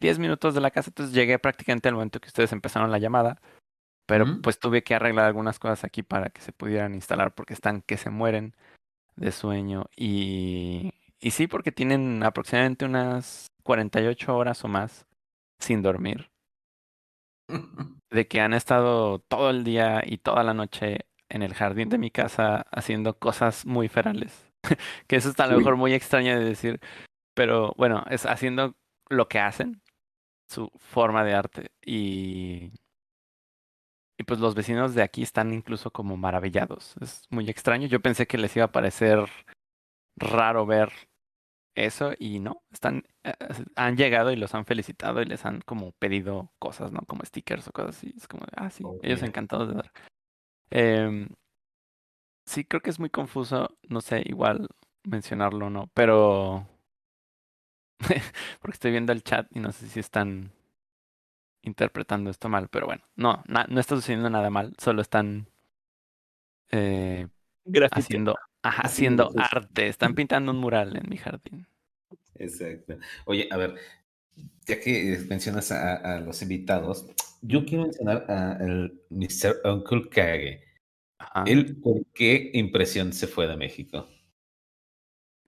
10 0.00 0.18
minutos 0.18 0.54
de 0.54 0.60
la 0.60 0.72
casa, 0.72 0.90
entonces 0.90 1.14
llegué 1.14 1.38
prácticamente 1.38 1.88
al 1.88 1.94
momento 1.94 2.20
que 2.20 2.28
ustedes 2.28 2.52
empezaron 2.52 2.90
la 2.90 2.98
llamada. 2.98 3.40
Pero 4.06 4.26
pues 4.42 4.58
tuve 4.58 4.82
que 4.82 4.94
arreglar 4.94 5.26
algunas 5.26 5.58
cosas 5.58 5.84
aquí 5.84 6.02
para 6.02 6.30
que 6.30 6.42
se 6.42 6.52
pudieran 6.52 6.94
instalar 6.94 7.34
porque 7.34 7.54
están 7.54 7.82
que 7.82 7.96
se 7.96 8.10
mueren 8.10 8.54
de 9.16 9.32
sueño. 9.32 9.86
Y, 9.96 10.92
y 11.22 11.30
sí, 11.30 11.46
porque 11.46 11.72
tienen 11.72 12.22
aproximadamente 12.24 12.84
unas 12.84 13.46
48 13.62 14.36
horas 14.36 14.64
o 14.64 14.68
más 14.68 15.06
sin 15.60 15.80
dormir. 15.80 16.30
De 18.10 18.26
que 18.28 18.40
han 18.40 18.52
estado 18.52 19.20
todo 19.20 19.50
el 19.50 19.64
día 19.64 20.02
y 20.04 20.18
toda 20.18 20.42
la 20.42 20.52
noche 20.52 21.06
en 21.28 21.42
el 21.42 21.54
jardín 21.54 21.88
de 21.88 21.96
mi 21.96 22.10
casa 22.10 22.66
haciendo 22.72 23.18
cosas 23.18 23.64
muy 23.64 23.88
ferales. 23.88 24.50
que 25.06 25.16
eso 25.16 25.30
está 25.30 25.44
a 25.44 25.46
lo 25.46 25.58
mejor 25.58 25.76
muy 25.76 25.94
extraño 25.94 26.38
de 26.38 26.44
decir. 26.44 26.80
Pero 27.34 27.72
bueno, 27.78 28.04
es 28.10 28.26
haciendo 28.26 28.74
lo 29.08 29.28
que 29.28 29.38
hacen, 29.38 29.80
su 30.50 30.70
forma 30.76 31.24
de 31.24 31.34
arte. 31.34 31.70
Y 31.84 32.72
y 34.18 34.24
pues 34.24 34.40
los 34.40 34.54
vecinos 34.54 34.94
de 34.94 35.02
aquí 35.02 35.22
están 35.22 35.52
incluso 35.52 35.90
como 35.90 36.16
maravillados. 36.16 36.94
Es 37.00 37.26
muy 37.30 37.48
extraño. 37.48 37.88
Yo 37.88 38.00
pensé 38.00 38.26
que 38.26 38.38
les 38.38 38.54
iba 38.56 38.66
a 38.66 38.72
parecer 38.72 39.28
raro 40.16 40.66
ver 40.66 40.92
eso 41.74 42.12
y 42.18 42.38
no. 42.40 42.62
Están, 42.70 43.04
eh, 43.24 43.34
han 43.76 43.96
llegado 43.96 44.30
y 44.32 44.36
los 44.36 44.54
han 44.54 44.64
felicitado 44.66 45.22
y 45.22 45.26
les 45.26 45.44
han 45.46 45.60
como 45.62 45.92
pedido 45.92 46.52
cosas, 46.58 46.92
¿no? 46.92 47.00
Como 47.06 47.24
stickers 47.24 47.68
o 47.68 47.72
cosas 47.72 47.96
así. 47.96 48.14
Es 48.16 48.28
como, 48.28 48.44
ah, 48.56 48.70
sí, 48.70 48.84
ellos 49.02 49.22
encantados 49.22 49.68
de 49.68 49.74
dar. 49.74 49.92
Em, 50.70 51.28
sí, 52.46 52.64
creo 52.64 52.80
que 52.82 52.90
es 52.90 52.98
muy 53.00 53.10
confuso. 53.10 53.76
No 53.88 54.00
sé, 54.00 54.22
igual 54.26 54.68
mencionarlo 55.04 55.66
o 55.66 55.70
no, 55.70 55.90
pero 55.94 56.66
porque 58.60 58.74
estoy 58.74 58.90
viendo 58.90 59.12
el 59.12 59.22
chat 59.22 59.46
y 59.50 59.60
no 59.60 59.72
sé 59.72 59.88
si 59.88 60.00
están 60.00 60.52
interpretando 61.62 62.30
esto 62.30 62.48
mal, 62.48 62.68
pero 62.68 62.86
bueno, 62.86 63.04
no, 63.14 63.42
no 63.46 63.80
está 63.80 63.94
sucediendo 63.94 64.28
nada 64.30 64.50
mal, 64.50 64.74
solo 64.78 65.00
están 65.00 65.48
eh, 66.72 67.28
haciendo, 67.92 68.34
haciendo 68.62 69.30
arte, 69.36 69.88
están 69.88 70.14
pintando 70.14 70.52
un 70.52 70.58
mural 70.58 70.96
en 70.96 71.08
mi 71.08 71.16
jardín. 71.16 71.66
Exacto. 72.34 72.98
Oye, 73.24 73.48
a 73.50 73.56
ver, 73.56 73.74
ya 74.66 74.80
que 74.80 75.24
mencionas 75.28 75.72
a, 75.72 76.20
los 76.20 76.42
invitados, 76.42 77.08
yo 77.40 77.64
quiero 77.64 77.84
mencionar 77.84 78.30
al 78.30 79.00
Mr. 79.10 79.60
Uncle 79.64 80.08
Kage. 80.08 80.64
¿Él 81.46 81.76
por 81.76 82.04
qué 82.14 82.50
impresión 82.54 83.12
se 83.12 83.26
fue 83.26 83.46
de 83.46 83.56
México? 83.56 84.08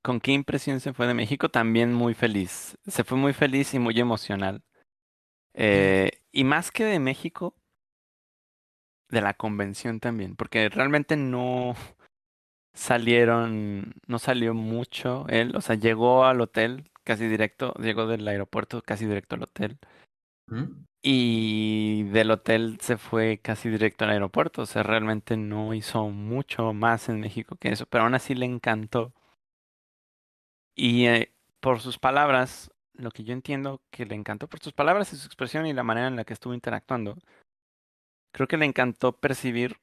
¿Con 0.02 0.20
qué 0.20 0.32
impresión 0.32 0.80
se 0.80 0.92
fue 0.92 1.06
de 1.06 1.14
México? 1.14 1.48
También 1.48 1.92
muy 1.92 2.14
feliz. 2.14 2.76
Se 2.86 3.04
fue 3.04 3.16
muy 3.16 3.32
feliz 3.32 3.72
y 3.74 3.78
muy 3.78 3.98
emocional. 3.98 4.62
Eh, 5.54 6.10
y 6.30 6.44
más 6.44 6.70
que 6.70 6.84
de 6.84 6.98
México, 6.98 7.54
de 9.08 9.22
la 9.22 9.34
convención 9.34 10.00
también, 10.00 10.36
porque 10.36 10.68
realmente 10.68 11.16
no 11.16 11.74
salieron, 12.74 13.94
no 14.06 14.18
salió 14.18 14.54
mucho 14.54 15.26
él, 15.28 15.56
o 15.56 15.60
sea, 15.60 15.76
llegó 15.76 16.24
al 16.24 16.40
hotel 16.40 16.90
casi 17.04 17.26
directo, 17.28 17.74
llegó 17.74 18.06
del 18.06 18.26
aeropuerto 18.26 18.82
casi 18.82 19.06
directo 19.06 19.36
al 19.36 19.44
hotel. 19.44 19.78
Y 21.02 22.04
del 22.04 22.30
hotel 22.30 22.78
se 22.80 22.96
fue 22.98 23.38
casi 23.38 23.68
directo 23.70 24.04
al 24.04 24.10
aeropuerto, 24.10 24.62
o 24.62 24.66
sea, 24.66 24.82
realmente 24.82 25.36
no 25.36 25.74
hizo 25.74 26.08
mucho 26.08 26.72
más 26.72 27.08
en 27.08 27.20
México 27.20 27.56
que 27.56 27.70
eso, 27.70 27.86
pero 27.86 28.04
aún 28.04 28.14
así 28.14 28.34
le 28.34 28.46
encantó. 28.46 29.12
Y 30.76 31.06
eh, 31.06 31.32
por 31.60 31.80
sus 31.80 31.98
palabras, 31.98 32.70
lo 32.94 33.10
que 33.10 33.24
yo 33.24 33.32
entiendo 33.32 33.82
que 33.90 34.06
le 34.06 34.14
encantó 34.14 34.48
por 34.48 34.60
sus 34.60 34.72
palabras 34.72 35.12
y 35.12 35.16
su 35.16 35.26
expresión 35.26 35.66
y 35.66 35.72
la 35.72 35.82
manera 35.82 36.08
en 36.08 36.16
la 36.16 36.24
que 36.24 36.34
estuvo 36.34 36.54
interactuando, 36.54 37.16
creo 38.32 38.48
que 38.48 38.56
le 38.56 38.66
encantó 38.66 39.12
percibir 39.12 39.78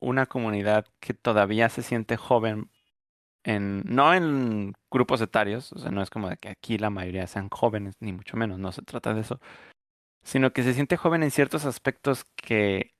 una 0.00 0.26
comunidad 0.26 0.86
que 1.00 1.14
todavía 1.14 1.68
se 1.68 1.82
siente 1.82 2.16
joven 2.16 2.70
en, 3.44 3.82
no 3.86 4.14
en 4.14 4.74
grupos 4.90 5.20
etarios, 5.20 5.72
o 5.72 5.78
sea, 5.78 5.90
no 5.90 6.02
es 6.02 6.10
como 6.10 6.28
de 6.28 6.36
que 6.36 6.50
aquí 6.50 6.78
la 6.78 6.90
mayoría 6.90 7.26
sean 7.26 7.48
jóvenes, 7.48 7.96
ni 8.00 8.12
mucho 8.12 8.36
menos, 8.36 8.58
no 8.58 8.72
se 8.72 8.82
trata 8.82 9.14
de 9.14 9.22
eso, 9.22 9.40
sino 10.22 10.52
que 10.52 10.62
se 10.62 10.74
siente 10.74 10.96
joven 10.96 11.22
en 11.22 11.30
ciertos 11.30 11.64
aspectos 11.64 12.24
que 12.36 12.94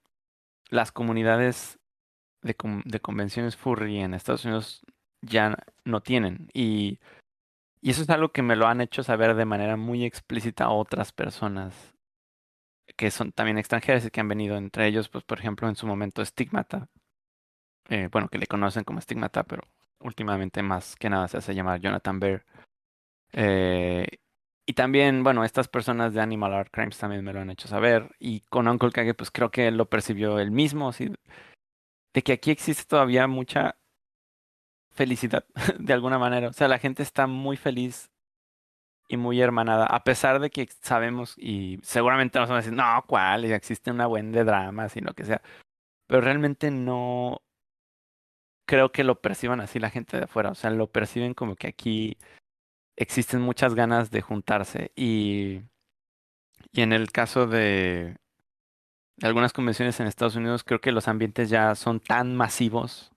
las 0.70 0.92
comunidades 0.92 1.78
de, 2.42 2.54
convenciones 3.00 3.56
furry 3.56 4.00
en 4.00 4.14
Estados 4.14 4.44
Unidos 4.44 4.82
ya 5.20 5.56
no 5.84 6.00
tienen. 6.02 6.48
Y, 6.52 7.00
y 7.80 7.90
eso 7.90 8.02
es 8.02 8.10
algo 8.10 8.30
que 8.30 8.42
me 8.42 8.56
lo 8.56 8.66
han 8.66 8.80
hecho 8.80 9.02
saber 9.02 9.34
de 9.34 9.44
manera 9.44 9.76
muy 9.76 10.04
explícita 10.04 10.70
otras 10.70 11.12
personas 11.12 11.97
que 12.98 13.10
son 13.10 13.32
también 13.32 13.58
extranjeras 13.58 14.04
y 14.04 14.10
que 14.10 14.20
han 14.20 14.28
venido 14.28 14.56
entre 14.56 14.86
ellos, 14.88 15.08
pues 15.08 15.24
por 15.24 15.38
ejemplo 15.38 15.68
en 15.68 15.76
su 15.76 15.86
momento 15.86 16.24
Stigmata, 16.24 16.88
eh, 17.88 18.08
bueno, 18.12 18.28
que 18.28 18.38
le 18.38 18.46
conocen 18.46 18.84
como 18.84 19.00
Stigmata, 19.00 19.44
pero 19.44 19.62
últimamente 20.00 20.62
más 20.62 20.96
que 20.96 21.10
nada 21.10 21.28
se 21.28 21.38
hace 21.38 21.54
llamar 21.54 21.80
Jonathan 21.80 22.20
Bear. 22.20 22.44
Eh, 23.32 24.06
y 24.66 24.72
también, 24.74 25.24
bueno, 25.24 25.44
estas 25.44 25.68
personas 25.68 26.12
de 26.14 26.20
Animal 26.20 26.54
Art 26.54 26.70
Crimes 26.72 26.98
también 26.98 27.24
me 27.24 27.32
lo 27.32 27.40
han 27.40 27.50
hecho 27.50 27.68
saber. 27.68 28.10
Y 28.18 28.40
con 28.42 28.68
Uncle 28.68 28.90
Kage, 28.92 29.14
pues 29.14 29.30
creo 29.30 29.50
que 29.50 29.68
él 29.68 29.76
lo 29.78 29.88
percibió 29.88 30.38
él 30.38 30.50
mismo, 30.50 30.92
¿sí? 30.92 31.10
de 32.14 32.22
que 32.22 32.32
aquí 32.32 32.50
existe 32.50 32.84
todavía 32.84 33.26
mucha 33.26 33.76
felicidad, 34.90 35.44
de 35.78 35.92
alguna 35.92 36.18
manera. 36.18 36.48
O 36.48 36.52
sea, 36.52 36.68
la 36.68 36.78
gente 36.78 37.02
está 37.02 37.26
muy 37.26 37.56
feliz 37.56 38.10
y 39.08 39.16
muy 39.16 39.40
hermanada, 39.40 39.86
a 39.86 40.04
pesar 40.04 40.40
de 40.40 40.50
que 40.50 40.68
sabemos 40.82 41.34
y 41.38 41.78
seguramente 41.82 42.38
nos 42.38 42.48
van 42.48 42.58
a 42.58 42.60
decir, 42.60 42.74
no, 42.74 43.04
¿cuál? 43.06 43.44
Existe 43.46 43.90
una 43.90 44.06
buena 44.06 44.30
de 44.36 44.44
dramas 44.44 44.96
y 44.96 45.00
que 45.00 45.24
sea. 45.24 45.42
Pero 46.06 46.20
realmente 46.20 46.70
no 46.70 47.42
creo 48.66 48.92
que 48.92 49.04
lo 49.04 49.20
perciban 49.20 49.60
así 49.60 49.78
la 49.78 49.90
gente 49.90 50.18
de 50.18 50.24
afuera. 50.24 50.50
O 50.50 50.54
sea, 50.54 50.70
lo 50.70 50.90
perciben 50.90 51.34
como 51.34 51.56
que 51.56 51.68
aquí 51.68 52.18
existen 52.96 53.40
muchas 53.40 53.74
ganas 53.74 54.10
de 54.10 54.20
juntarse. 54.20 54.92
Y, 54.94 55.62
y 56.72 56.82
en 56.82 56.92
el 56.92 57.10
caso 57.10 57.46
de, 57.46 58.16
algunas 59.22 59.52
convenciones 59.52 59.98
en 60.00 60.06
Estados 60.06 60.36
Unidos, 60.36 60.64
creo 60.64 60.80
que 60.80 60.92
los 60.92 61.08
ambientes 61.08 61.50
ya 61.50 61.74
son 61.74 62.00
tan 62.00 62.36
masivos 62.36 63.12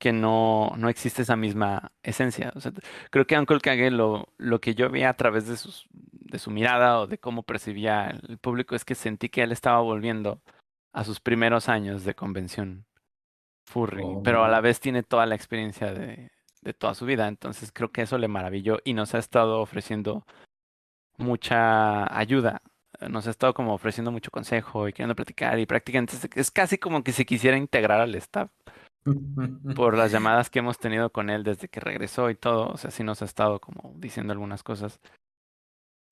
que 0.00 0.12
no, 0.12 0.72
no 0.78 0.88
existe 0.88 1.22
esa 1.22 1.36
misma 1.36 1.92
esencia. 2.02 2.52
O 2.56 2.60
sea, 2.60 2.72
creo 3.10 3.26
que 3.26 3.38
Uncle 3.38 3.60
Kage 3.60 3.90
lo, 3.90 4.28
lo 4.38 4.58
que 4.60 4.74
yo 4.74 4.88
veía 4.88 5.10
a 5.10 5.16
través 5.16 5.46
de, 5.46 5.58
sus, 5.58 5.86
de 5.92 6.38
su 6.38 6.50
mirada 6.50 7.00
o 7.00 7.06
de 7.06 7.18
cómo 7.18 7.42
percibía 7.42 8.08
el 8.08 8.38
público 8.38 8.74
es 8.74 8.86
que 8.86 8.94
sentí 8.94 9.28
que 9.28 9.42
él 9.42 9.52
estaba 9.52 9.80
volviendo 9.80 10.40
a 10.94 11.04
sus 11.04 11.20
primeros 11.20 11.68
años 11.68 12.04
de 12.04 12.14
convención 12.14 12.86
furry, 13.66 14.02
pero 14.24 14.42
a 14.42 14.48
la 14.48 14.60
oh. 14.60 14.62
vez 14.62 14.80
tiene 14.80 15.02
toda 15.02 15.26
la 15.26 15.34
experiencia 15.34 15.92
de, 15.92 16.30
de 16.62 16.72
toda 16.72 16.94
su 16.94 17.04
vida. 17.04 17.28
Entonces 17.28 17.70
creo 17.70 17.92
que 17.92 18.02
eso 18.02 18.16
le 18.16 18.26
maravilló 18.26 18.78
y 18.84 18.94
nos 18.94 19.14
ha 19.14 19.18
estado 19.18 19.60
ofreciendo 19.60 20.24
mucha 21.18 22.18
ayuda. 22.18 22.62
Nos 23.06 23.26
ha 23.26 23.30
estado 23.30 23.52
como 23.52 23.74
ofreciendo 23.74 24.10
mucho 24.10 24.30
consejo 24.30 24.88
y 24.88 24.94
queriendo 24.94 25.14
platicar 25.14 25.58
y 25.58 25.66
prácticamente 25.66 26.16
es 26.36 26.50
casi 26.50 26.78
como 26.78 27.04
que 27.04 27.12
se 27.12 27.26
quisiera 27.26 27.58
integrar 27.58 28.00
al 28.00 28.14
staff 28.14 28.50
por 29.74 29.96
las 29.96 30.10
llamadas 30.12 30.50
que 30.50 30.58
hemos 30.60 30.78
tenido 30.78 31.10
con 31.10 31.30
él 31.30 31.44
desde 31.44 31.68
que 31.68 31.80
regresó 31.80 32.30
y 32.30 32.34
todo, 32.34 32.68
o 32.68 32.76
sea, 32.76 32.90
sí 32.90 33.02
nos 33.04 33.22
ha 33.22 33.24
estado 33.24 33.60
como 33.60 33.92
diciendo 33.96 34.32
algunas 34.32 34.62
cosas. 34.62 35.00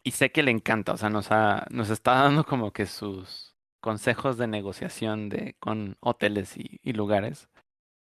Y 0.03 0.13
sé 0.13 0.31
que 0.33 0.43
le 0.43 0.51
encanta, 0.51 0.93
o 0.93 0.97
sea, 0.97 1.11
nos 1.11 1.31
ha, 1.33 1.67
nos 1.71 1.91
está 1.91 2.15
dando 2.23 2.45
como 2.45 2.73
que 2.73 2.87
sus 2.87 3.57
consejos 3.81 4.39
de 4.39 4.47
negociación 4.47 5.29
de 5.29 5.57
con 5.61 5.97
hoteles 6.01 6.57
y, 6.57 6.81
y 6.83 6.93
lugares. 6.93 7.49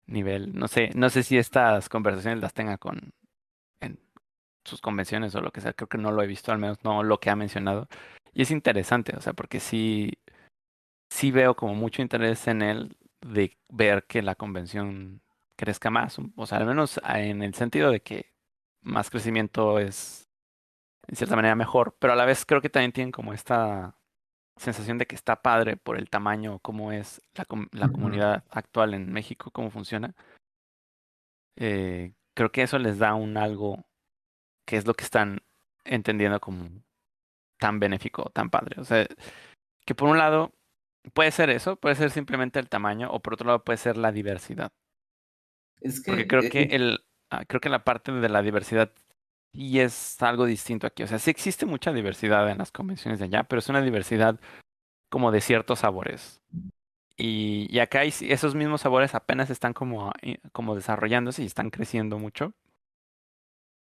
Nivel, 0.06 0.54
no 0.58 0.68
sé, 0.68 0.90
no 0.94 1.08
sé 1.10 1.22
si 1.22 1.38
estas 1.38 1.88
conversaciones 1.88 2.40
las 2.40 2.52
tenga 2.54 2.78
con 2.78 3.12
en 3.80 3.98
sus 4.64 4.80
convenciones 4.80 5.34
o 5.34 5.40
lo 5.40 5.52
que 5.52 5.60
sea, 5.60 5.72
creo 5.72 5.88
que 5.88 5.98
no 5.98 6.12
lo 6.12 6.22
he 6.22 6.26
visto, 6.26 6.52
al 6.52 6.58
menos 6.58 6.78
no 6.84 7.02
lo 7.02 7.20
que 7.20 7.30
ha 7.30 7.36
mencionado. 7.36 7.88
Y 8.34 8.42
es 8.42 8.50
interesante, 8.50 9.16
o 9.16 9.20
sea, 9.20 9.32
porque 9.34 9.60
sí, 9.60 10.18
sí 11.10 11.30
veo 11.30 11.56
como 11.56 11.74
mucho 11.74 12.02
interés 12.02 12.46
en 12.48 12.62
él 12.62 12.96
de 13.20 13.58
ver 13.68 14.04
que 14.06 14.22
la 14.22 14.34
convención 14.34 15.22
crezca 15.56 15.90
más, 15.90 16.18
o 16.36 16.46
sea, 16.46 16.58
al 16.58 16.66
menos 16.66 17.00
en 17.04 17.42
el 17.42 17.54
sentido 17.54 17.90
de 17.90 18.00
que 18.00 18.32
más 18.80 19.10
crecimiento 19.10 19.78
es 19.78 20.30
en 21.06 21.16
cierta 21.16 21.36
manera 21.36 21.54
mejor, 21.54 21.96
pero 21.98 22.12
a 22.14 22.16
la 22.16 22.24
vez 22.24 22.46
creo 22.46 22.62
que 22.62 22.70
también 22.70 22.92
tienen 22.92 23.12
como 23.12 23.32
esta 23.34 23.96
sensación 24.56 24.98
de 24.98 25.06
que 25.06 25.16
está 25.16 25.42
padre 25.42 25.76
por 25.76 25.98
el 25.98 26.08
tamaño, 26.10 26.60
cómo 26.60 26.92
es 26.92 27.22
la, 27.34 27.46
la 27.72 27.88
comunidad 27.88 28.44
actual 28.50 28.94
en 28.94 29.12
México, 29.12 29.50
cómo 29.50 29.70
funciona. 29.70 30.14
Eh, 31.56 32.14
creo 32.34 32.52
que 32.52 32.62
eso 32.62 32.78
les 32.78 32.98
da 32.98 33.14
un 33.14 33.36
algo 33.36 33.84
que 34.66 34.76
es 34.76 34.86
lo 34.86 34.94
que 34.94 35.04
están 35.04 35.42
entendiendo 35.84 36.40
como 36.40 36.70
tan 37.58 37.80
benéfico, 37.80 38.30
tan 38.30 38.50
padre. 38.50 38.80
O 38.80 38.84
sea, 38.84 39.06
que 39.84 39.94
por 39.94 40.08
un 40.08 40.18
lado 40.18 40.52
Puede 41.14 41.30
ser 41.30 41.50
eso, 41.50 41.76
puede 41.76 41.94
ser 41.94 42.10
simplemente 42.10 42.58
el 42.58 42.68
tamaño, 42.68 43.10
o 43.10 43.20
por 43.20 43.34
otro 43.34 43.46
lado 43.46 43.64
puede 43.64 43.78
ser 43.78 43.96
la 43.96 44.12
diversidad. 44.12 44.70
Es 45.80 46.02
que, 46.02 46.10
Porque 46.10 46.26
creo 46.26 46.42
eh, 46.42 46.50
que 46.50 46.62
el, 46.62 47.04
ah, 47.30 47.44
creo 47.46 47.60
que 47.60 47.70
la 47.70 47.84
parte 47.84 48.12
de 48.12 48.28
la 48.28 48.42
diversidad 48.42 48.92
y 49.52 49.80
es 49.80 50.20
algo 50.22 50.46
distinto 50.46 50.86
aquí. 50.86 51.02
O 51.02 51.06
sea, 51.06 51.18
sí 51.18 51.30
existe 51.30 51.66
mucha 51.66 51.92
diversidad 51.92 52.48
en 52.50 52.58
las 52.58 52.70
convenciones 52.70 53.18
de 53.18 53.26
allá, 53.26 53.44
pero 53.44 53.58
es 53.58 53.68
una 53.68 53.82
diversidad 53.82 54.38
como 55.08 55.32
de 55.32 55.40
ciertos 55.40 55.80
sabores. 55.80 56.40
Y, 57.16 57.66
y 57.70 57.80
acá 57.80 58.00
hay, 58.00 58.14
esos 58.22 58.54
mismos 58.54 58.82
sabores 58.82 59.14
apenas 59.14 59.50
están 59.50 59.72
como, 59.72 60.12
eh, 60.22 60.38
como 60.52 60.74
desarrollándose 60.74 61.42
y 61.42 61.46
están 61.46 61.70
creciendo 61.70 62.18
mucho. 62.18 62.52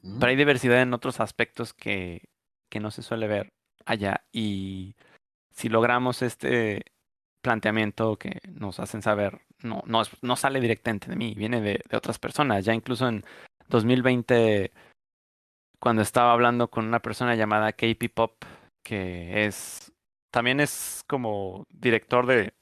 Pero 0.02 0.28
hay 0.28 0.36
mm. 0.36 0.38
diversidad 0.38 0.82
en 0.82 0.94
otros 0.94 1.20
aspectos 1.20 1.74
que, 1.74 2.30
que 2.70 2.80
no 2.80 2.92
se 2.92 3.02
suele 3.02 3.28
ver 3.28 3.54
allá. 3.86 4.24
Y 4.32 4.96
si 5.52 5.68
logramos 5.68 6.22
este, 6.22 6.84
planteamiento 7.45 8.17
que 8.17 8.39
nos 8.51 8.80
hacen 8.80 9.03
saber 9.03 9.39
no, 9.61 9.84
no, 9.85 10.01
no 10.23 10.35
sale 10.35 10.59
directamente 10.59 11.07
de 11.11 11.15
mí, 11.15 11.35
viene 11.35 11.61
de, 11.61 11.80
otras 11.95 12.17
personas. 12.17 12.65
Ya 12.65 12.73
incluso 12.73 13.07
en 13.07 13.23
2020, 13.69 14.72
cuando 15.80 16.01
estaba 16.01 16.34
hablando 16.34 16.72
con 16.72 16.88
una 16.88 17.03
persona 17.03 17.35
llamada 17.35 17.72
KP 17.73 18.09
Pop, 18.11 18.43
que 18.84 19.45
es 19.45 19.93
también 20.31 20.59
es 20.59 21.03
como 21.07 21.65
director 21.69 22.26
de, 22.26 22.53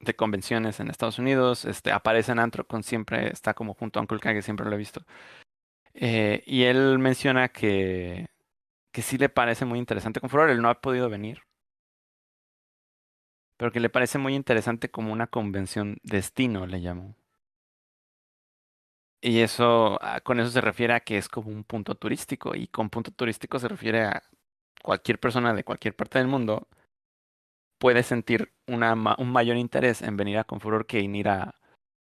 de 0.00 0.14
convenciones 0.14 0.78
en 0.78 0.90
Estados 0.90 1.18
Unidos, 1.18 1.64
este, 1.64 1.90
aparece 1.90 2.32
en 2.32 2.38
Antrocon, 2.38 2.82
siempre 2.82 3.28
está 3.32 3.54
como 3.54 3.72
junto 3.72 3.98
a 3.98 4.02
Uncle 4.02 4.20
que 4.20 4.42
siempre 4.42 4.66
lo 4.66 4.74
he 4.74 4.78
visto. 4.78 5.06
Eh, 5.94 6.42
y 6.46 6.64
él 6.64 6.98
menciona 6.98 7.48
que, 7.48 8.26
que 8.92 9.00
sí 9.00 9.16
le 9.16 9.30
parece 9.30 9.64
muy 9.64 9.78
interesante 9.78 10.20
con 10.20 10.28
Furor, 10.28 10.50
él 10.50 10.60
no 10.60 10.68
ha 10.68 10.82
podido 10.82 11.08
venir, 11.08 11.42
pero 13.62 13.70
que 13.70 13.78
le 13.78 13.90
parece 13.90 14.18
muy 14.18 14.34
interesante 14.34 14.90
como 14.90 15.12
una 15.12 15.28
convención 15.28 15.98
destino, 16.02 16.66
le 16.66 16.80
llamó. 16.80 17.14
Y 19.20 19.38
eso, 19.38 20.00
ah, 20.02 20.20
con 20.20 20.40
eso 20.40 20.50
se 20.50 20.60
refiere 20.60 20.94
a 20.94 21.00
que 21.00 21.16
es 21.16 21.28
como 21.28 21.50
un 21.52 21.62
punto 21.62 21.94
turístico. 21.94 22.56
Y 22.56 22.66
con 22.66 22.90
punto 22.90 23.12
turístico 23.12 23.60
se 23.60 23.68
refiere 23.68 24.02
a 24.02 24.24
cualquier 24.82 25.20
persona 25.20 25.54
de 25.54 25.62
cualquier 25.62 25.94
parte 25.94 26.18
del 26.18 26.26
mundo 26.26 26.66
puede 27.78 28.02
sentir 28.02 28.52
un 28.66 29.30
mayor 29.30 29.56
interés 29.56 30.02
en 30.02 30.16
venir 30.16 30.38
a 30.38 30.44
Confuror 30.44 30.84
que 30.84 30.98
en 30.98 31.14
ir 31.14 31.28
a, 31.28 31.54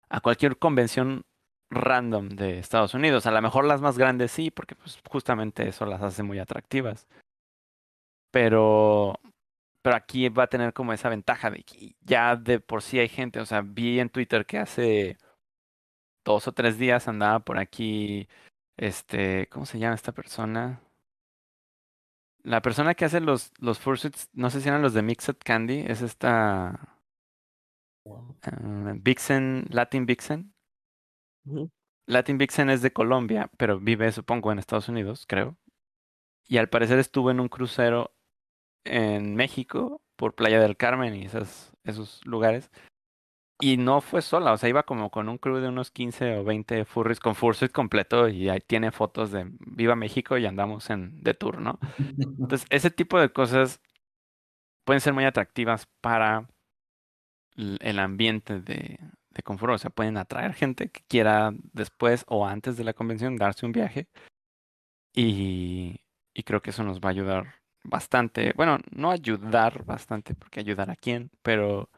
a 0.09 0.21
cualquier 0.21 0.57
convención 0.57 1.21
random 1.69 2.29
de 2.29 2.57
Estados 2.57 2.95
Unidos. 2.95 3.27
A 3.27 3.31
lo 3.31 3.43
mejor 3.43 3.65
las 3.65 3.79
más 3.79 3.99
grandes 3.99 4.31
sí, 4.31 4.49
porque 4.49 4.73
pues 4.73 4.99
justamente 5.07 5.67
eso 5.67 5.85
las 5.85 6.01
hace 6.01 6.23
muy 6.23 6.39
atractivas. 6.39 7.05
Pero, 8.31 9.19
pero 9.83 9.97
aquí 9.97 10.29
va 10.29 10.43
a 10.43 10.47
tener 10.47 10.73
como 10.73 10.93
esa 10.93 11.09
ventaja 11.09 11.51
de 11.51 11.63
que 11.63 11.95
ya 12.01 12.35
de 12.37 12.59
por 12.59 12.81
sí 12.81 12.99
hay 12.99 13.09
gente. 13.09 13.39
O 13.41 13.45
sea, 13.45 13.61
vi 13.61 13.99
en 13.99 14.09
Twitter 14.09 14.45
que 14.45 14.57
hace 14.57 15.17
dos 16.25 16.47
o 16.47 16.53
tres 16.53 16.77
días 16.79 17.07
andaba 17.07 17.39
por 17.41 17.57
aquí, 17.59 18.27
este, 18.77 19.47
¿cómo 19.49 19.65
se 19.65 19.79
llama 19.79 19.95
esta 19.95 20.13
persona? 20.13 20.81
La 22.43 22.61
persona 22.61 22.95
que 22.95 23.05
hace 23.05 23.19
los, 23.19 23.51
los 23.59 23.79
fursuits, 23.79 24.29
no 24.33 24.49
sé 24.49 24.61
si 24.61 24.69
eran 24.69 24.81
los 24.81 24.93
de 24.93 25.01
Mixed 25.01 25.37
Candy, 25.43 25.79
es 25.87 26.01
esta 26.01 26.97
uh, 28.05 28.33
Vixen, 29.01 29.65
Latin 29.69 30.05
Vixen. 30.05 30.53
Latin 32.05 32.37
Vixen 32.37 32.69
es 32.69 32.81
de 32.81 32.93
Colombia, 32.93 33.49
pero 33.57 33.79
vive, 33.79 34.11
supongo, 34.13 34.51
en 34.51 34.59
Estados 34.59 34.87
Unidos, 34.87 35.25
creo. 35.27 35.57
Y 36.47 36.57
al 36.57 36.69
parecer 36.69 36.99
estuvo 36.99 37.31
en 37.31 37.41
un 37.41 37.49
crucero 37.49 38.13
en 38.85 39.35
México 39.35 40.01
por 40.15 40.35
Playa 40.35 40.59
del 40.59 40.77
Carmen 40.77 41.15
y 41.15 41.25
esos, 41.25 41.71
esos 41.83 42.25
lugares. 42.25 42.71
Y 43.59 43.77
no 43.77 44.01
fue 44.01 44.21
sola, 44.21 44.51
o 44.51 44.57
sea, 44.57 44.69
iba 44.69 44.83
como 44.83 45.09
con 45.09 45.29
un 45.29 45.37
crew 45.37 45.57
de 45.57 45.69
unos 45.69 45.91
15 45.91 46.37
o 46.37 46.43
20 46.43 46.85
furries 46.85 47.19
con 47.19 47.35
fursuit 47.35 47.71
completo 47.71 48.27
y 48.27 48.49
ahí 48.49 48.59
tiene 48.59 48.91
fotos 48.91 49.31
de 49.31 49.45
Viva 49.59 49.95
México 49.95 50.37
y 50.37 50.45
andamos 50.45 50.89
en 50.89 51.21
de 51.21 51.33
tour, 51.33 51.59
¿no? 51.61 51.79
Entonces, 52.39 52.65
ese 52.69 52.91
tipo 52.91 53.19
de 53.19 53.31
cosas 53.31 53.79
pueden 54.85 55.01
ser 55.01 55.13
muy 55.13 55.25
atractivas 55.25 55.87
para 56.01 56.49
el 57.55 57.99
ambiente 57.99 58.59
de, 58.59 58.99
de 59.29 59.43
confort, 59.43 59.73
o 59.73 59.77
sea, 59.77 59.91
pueden 59.91 60.17
atraer 60.17 60.53
gente 60.53 60.89
que 60.89 61.01
quiera 61.07 61.51
después 61.73 62.25
o 62.27 62.47
antes 62.47 62.77
de 62.77 62.83
la 62.83 62.93
convención 62.93 63.35
darse 63.37 63.65
un 63.65 63.71
viaje 63.71 64.07
y, 65.15 66.01
y 66.33 66.43
creo 66.43 66.61
que 66.61 66.71
eso 66.71 66.83
nos 66.83 66.99
va 66.99 67.09
a 67.09 67.11
ayudar 67.11 67.62
bastante, 67.83 68.53
bueno, 68.55 68.79
no 68.91 69.11
ayudar 69.11 69.85
bastante, 69.85 70.35
porque 70.35 70.59
ayudar 70.59 70.89
a 70.89 70.95
quién, 70.95 71.29
pero 71.41 71.89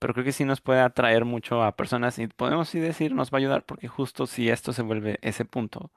pero 0.00 0.14
creo 0.14 0.24
que 0.24 0.32
sí 0.32 0.44
nos 0.44 0.62
puede 0.62 0.80
atraer 0.80 1.24
mucho 1.26 1.62
a 1.62 1.76
personas 1.76 2.18
y 2.18 2.26
podemos 2.26 2.70
sí 2.70 2.80
decir 2.80 3.14
nos 3.14 3.30
va 3.30 3.36
a 3.36 3.40
ayudar 3.40 3.64
porque 3.64 3.86
justo 3.86 4.26
si 4.26 4.48
esto 4.48 4.72
se 4.72 4.82
vuelve 4.82 5.18
ese 5.22 5.44
punto 5.44 5.92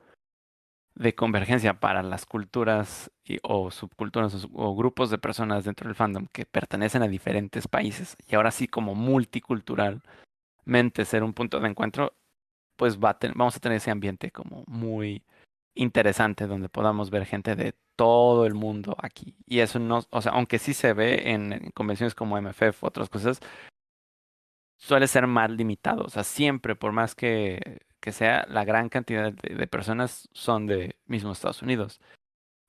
de 0.96 1.16
convergencia 1.16 1.80
para 1.80 2.04
las 2.04 2.26
culturas 2.26 3.12
y, 3.24 3.40
o 3.44 3.72
subculturas 3.72 4.48
o, 4.54 4.76
grupos 4.76 5.10
de 5.10 5.18
personas 5.18 5.64
dentro 5.64 5.88
del 5.88 5.96
fandom 5.96 6.28
que 6.32 6.46
pertenecen 6.46 7.02
a 7.02 7.08
diferentes 7.08 7.68
países 7.68 8.16
y 8.28 8.36
ahora 8.36 8.52
sí 8.52 8.68
como 8.68 8.94
multiculturalmente 8.94 10.04
ser 11.06 11.24
un 11.24 11.34
punto 11.34 11.60
de 11.60 11.70
encuentro, 11.70 12.14
pues 12.76 13.00
va 13.00 13.18
vamos 13.36 13.56
a 13.56 13.60
tener 13.60 13.78
ese 13.78 13.92
ambiente 13.92 14.32
como 14.32 14.64
muy 14.68 15.24
interesante 15.76 16.48
donde 16.48 16.70
podamos 16.70 17.10
ver 17.10 17.26
gente 17.26 17.56
de 17.56 17.76
todo 17.96 18.46
el 18.46 18.54
mundo 18.54 18.96
aquí. 19.00 19.36
Y 19.46 19.60
eso 19.60 19.80
no, 19.80 20.02
o 20.10 20.22
sea, 20.22 20.34
aunque 20.34 20.60
sí 20.60 20.74
se 20.74 20.94
ve 20.94 21.32
en 21.32 21.72
convenciones 21.74 22.16
como 22.16 22.40
MFF, 22.40 22.84
otras 22.84 23.10
cosas, 23.10 23.40
suele 24.78 25.08
ser 25.08 25.28
más 25.28 25.50
limitado. 25.52 26.04
O 26.04 26.10
sea, 26.10 26.24
siempre, 26.24 26.76
por 26.76 26.92
más 26.92 27.16
que, 27.16 27.82
que 28.00 28.12
sea, 28.12 28.46
la 28.50 28.66
gran 28.66 28.90
cantidad 28.90 29.32
de, 29.32 29.68
personas 29.68 30.30
son 30.34 30.68
de 30.68 30.98
mismo 31.06 31.32
Estados 31.32 31.62
Unidos. 31.62 32.02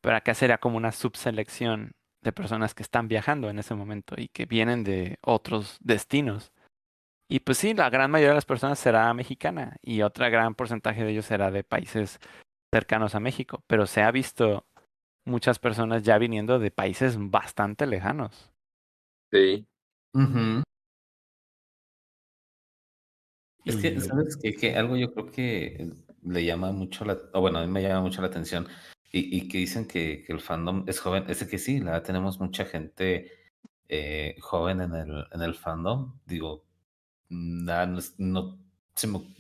Pero 0.01 0.16
acá 0.16 0.35
sería 0.35 0.59
como 0.59 0.76
una 0.76 0.93
subselección 0.93 1.93
de 2.22 2.32
personas 2.32 2.74
que 2.74 2.82
están 2.82 3.09
viajando 3.09 3.51
en 3.51 3.59
ese 3.59 3.74
momento 3.74 4.14
y 4.16 4.28
que 4.28 4.47
vienen 4.47 4.85
de 4.85 5.18
otros 5.22 5.78
destinos. 5.81 6.52
Y 7.28 7.40
pues 7.40 7.59
sí, 7.59 7.74
la 7.74 7.90
gran 7.90 8.10
mayoría 8.10 8.31
de 8.31 8.36
las 8.36 8.44
personas 8.44 8.78
será 8.78 9.12
mexicana 9.14 9.76
y 9.82 10.02
otra 10.02 10.28
gran 10.28 10.55
porcentaje 10.55 11.05
de 11.05 11.12
ellos 11.12 11.24
será 11.24 11.51
de 11.51 11.64
países 11.64 12.20
cercanos 12.75 13.15
a 13.15 13.21
México. 13.21 13.63
Pero 13.69 13.87
se 13.87 14.03
ha 14.03 14.11
visto 14.11 14.67
muchas 15.25 15.61
personas 15.61 16.03
ya 16.03 16.19
viniendo 16.19 16.59
de 16.59 16.73
países 16.73 17.17
bastante 17.19 17.87
lejanos. 17.87 18.51
Sí. 19.31 19.65
Es 23.65 23.77
que, 23.77 24.01
¿sabes 24.01 24.37
qué? 24.37 24.55
Que 24.55 24.77
algo 24.77 24.97
yo 24.97 25.15
creo 25.15 25.31
que 25.31 25.93
le 26.25 26.45
llama 26.45 26.73
mucho 26.73 27.05
la, 27.05 27.17
o 27.33 27.41
bueno, 27.41 27.59
a 27.59 27.63
mí 27.63 27.71
me 27.71 27.83
llama 27.83 28.01
mucho 28.01 28.21
la 28.21 28.27
atención 28.29 28.67
y, 29.13 29.39
y 29.39 29.49
que 29.49 29.59
dicen 29.59 29.87
que, 29.87 30.25
que, 30.27 30.33
el 30.33 30.41
fandom 30.41 30.85
es 30.89 30.99
joven, 30.99 31.25
es 31.29 31.45
que 31.45 31.59
sí, 31.59 31.79
la 31.79 32.03
tenemos 32.03 32.41
mucha 32.41 32.65
gente 32.65 33.31
eh, 33.89 34.37
joven 34.41 34.81
en 34.81 34.95
el, 34.95 35.25
en 35.31 35.43
el 35.43 35.55
fandom, 35.55 36.19
digo, 36.27 36.65
nada, 37.29 37.87
no, 37.87 38.01
no 38.19 38.59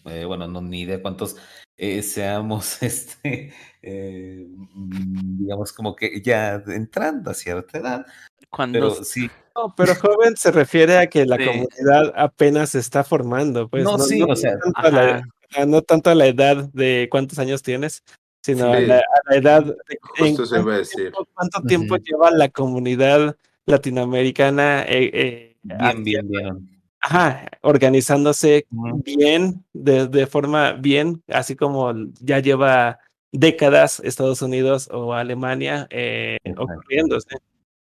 eh, 0.06 0.24
bueno, 0.24 0.48
no 0.48 0.60
ni 0.60 0.82
idea 0.82 1.02
cuántos 1.02 1.36
eh, 1.76 2.02
seamos, 2.02 2.78
este, 2.82 3.52
eh, 3.82 4.46
digamos 4.74 5.72
como 5.72 5.94
que 5.96 6.20
ya 6.22 6.62
entrando 6.66 7.30
a 7.30 7.34
cierta 7.34 7.78
edad, 7.78 8.06
Cuando 8.50 8.78
pero 8.78 9.04
sí, 9.04 9.28
No, 9.56 9.72
pero 9.76 9.94
joven 9.94 10.36
se 10.36 10.50
refiere 10.50 10.98
a 10.98 11.06
que 11.08 11.24
la 11.26 11.36
Sí. 11.38 11.44
comunidad 11.44 12.12
apenas 12.16 12.70
se 12.70 12.80
está 12.80 13.04
formando, 13.04 13.68
pues. 13.68 13.84
No, 13.84 13.98
sí, 13.98 14.20
o 14.22 14.34
sea, 14.34 14.58
tanto 14.58 14.80
a 14.80 14.90
la, 14.90 15.04
Ajá. 15.10 15.22
a- 15.56 15.66
no 15.66 15.82
tanto 15.82 16.10
a 16.10 16.14
la 16.14 16.26
edad 16.26 16.68
de 16.72 17.08
cuántos 17.10 17.38
años 17.38 17.62
tienes, 17.62 18.02
sino 18.42 18.72
a, 18.72 18.80
la, 18.80 18.96
a 18.98 19.30
la 19.30 19.36
edad 19.36 19.64
de 19.64 19.74
en 20.18 20.36
Justo 20.36 20.46
se 20.46 20.56
iba 20.56 20.62
a 20.62 20.64
cuánto 20.64 20.78
decir. 20.78 21.00
tiempo, 21.02 21.28
cuánto 21.34 21.62
tiempo 21.62 21.94
Ujú. 21.94 22.04
lleva 22.04 22.30
la 22.32 22.48
comunidad 22.48 23.36
latinoamericana 23.66 24.82
eh, 24.82 25.10
eh, 25.14 25.56
bien, 25.62 26.04
bien, 26.04 26.28
bien. 26.28 26.73
Ajá, 27.04 27.48
organizándose 27.60 28.66
bien, 28.70 29.64
de, 29.74 30.08
de 30.08 30.26
forma 30.26 30.72
bien, 30.72 31.22
así 31.28 31.54
como 31.54 31.92
ya 32.20 32.38
lleva 32.38 32.98
décadas 33.30 34.00
Estados 34.00 34.40
Unidos 34.40 34.88
o 34.90 35.12
Alemania 35.12 35.86
eh, 35.90 36.38
ocurriéndose. 36.56 37.36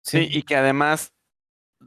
Sí, 0.03 0.29
y 0.31 0.43
que 0.43 0.57
además, 0.57 1.15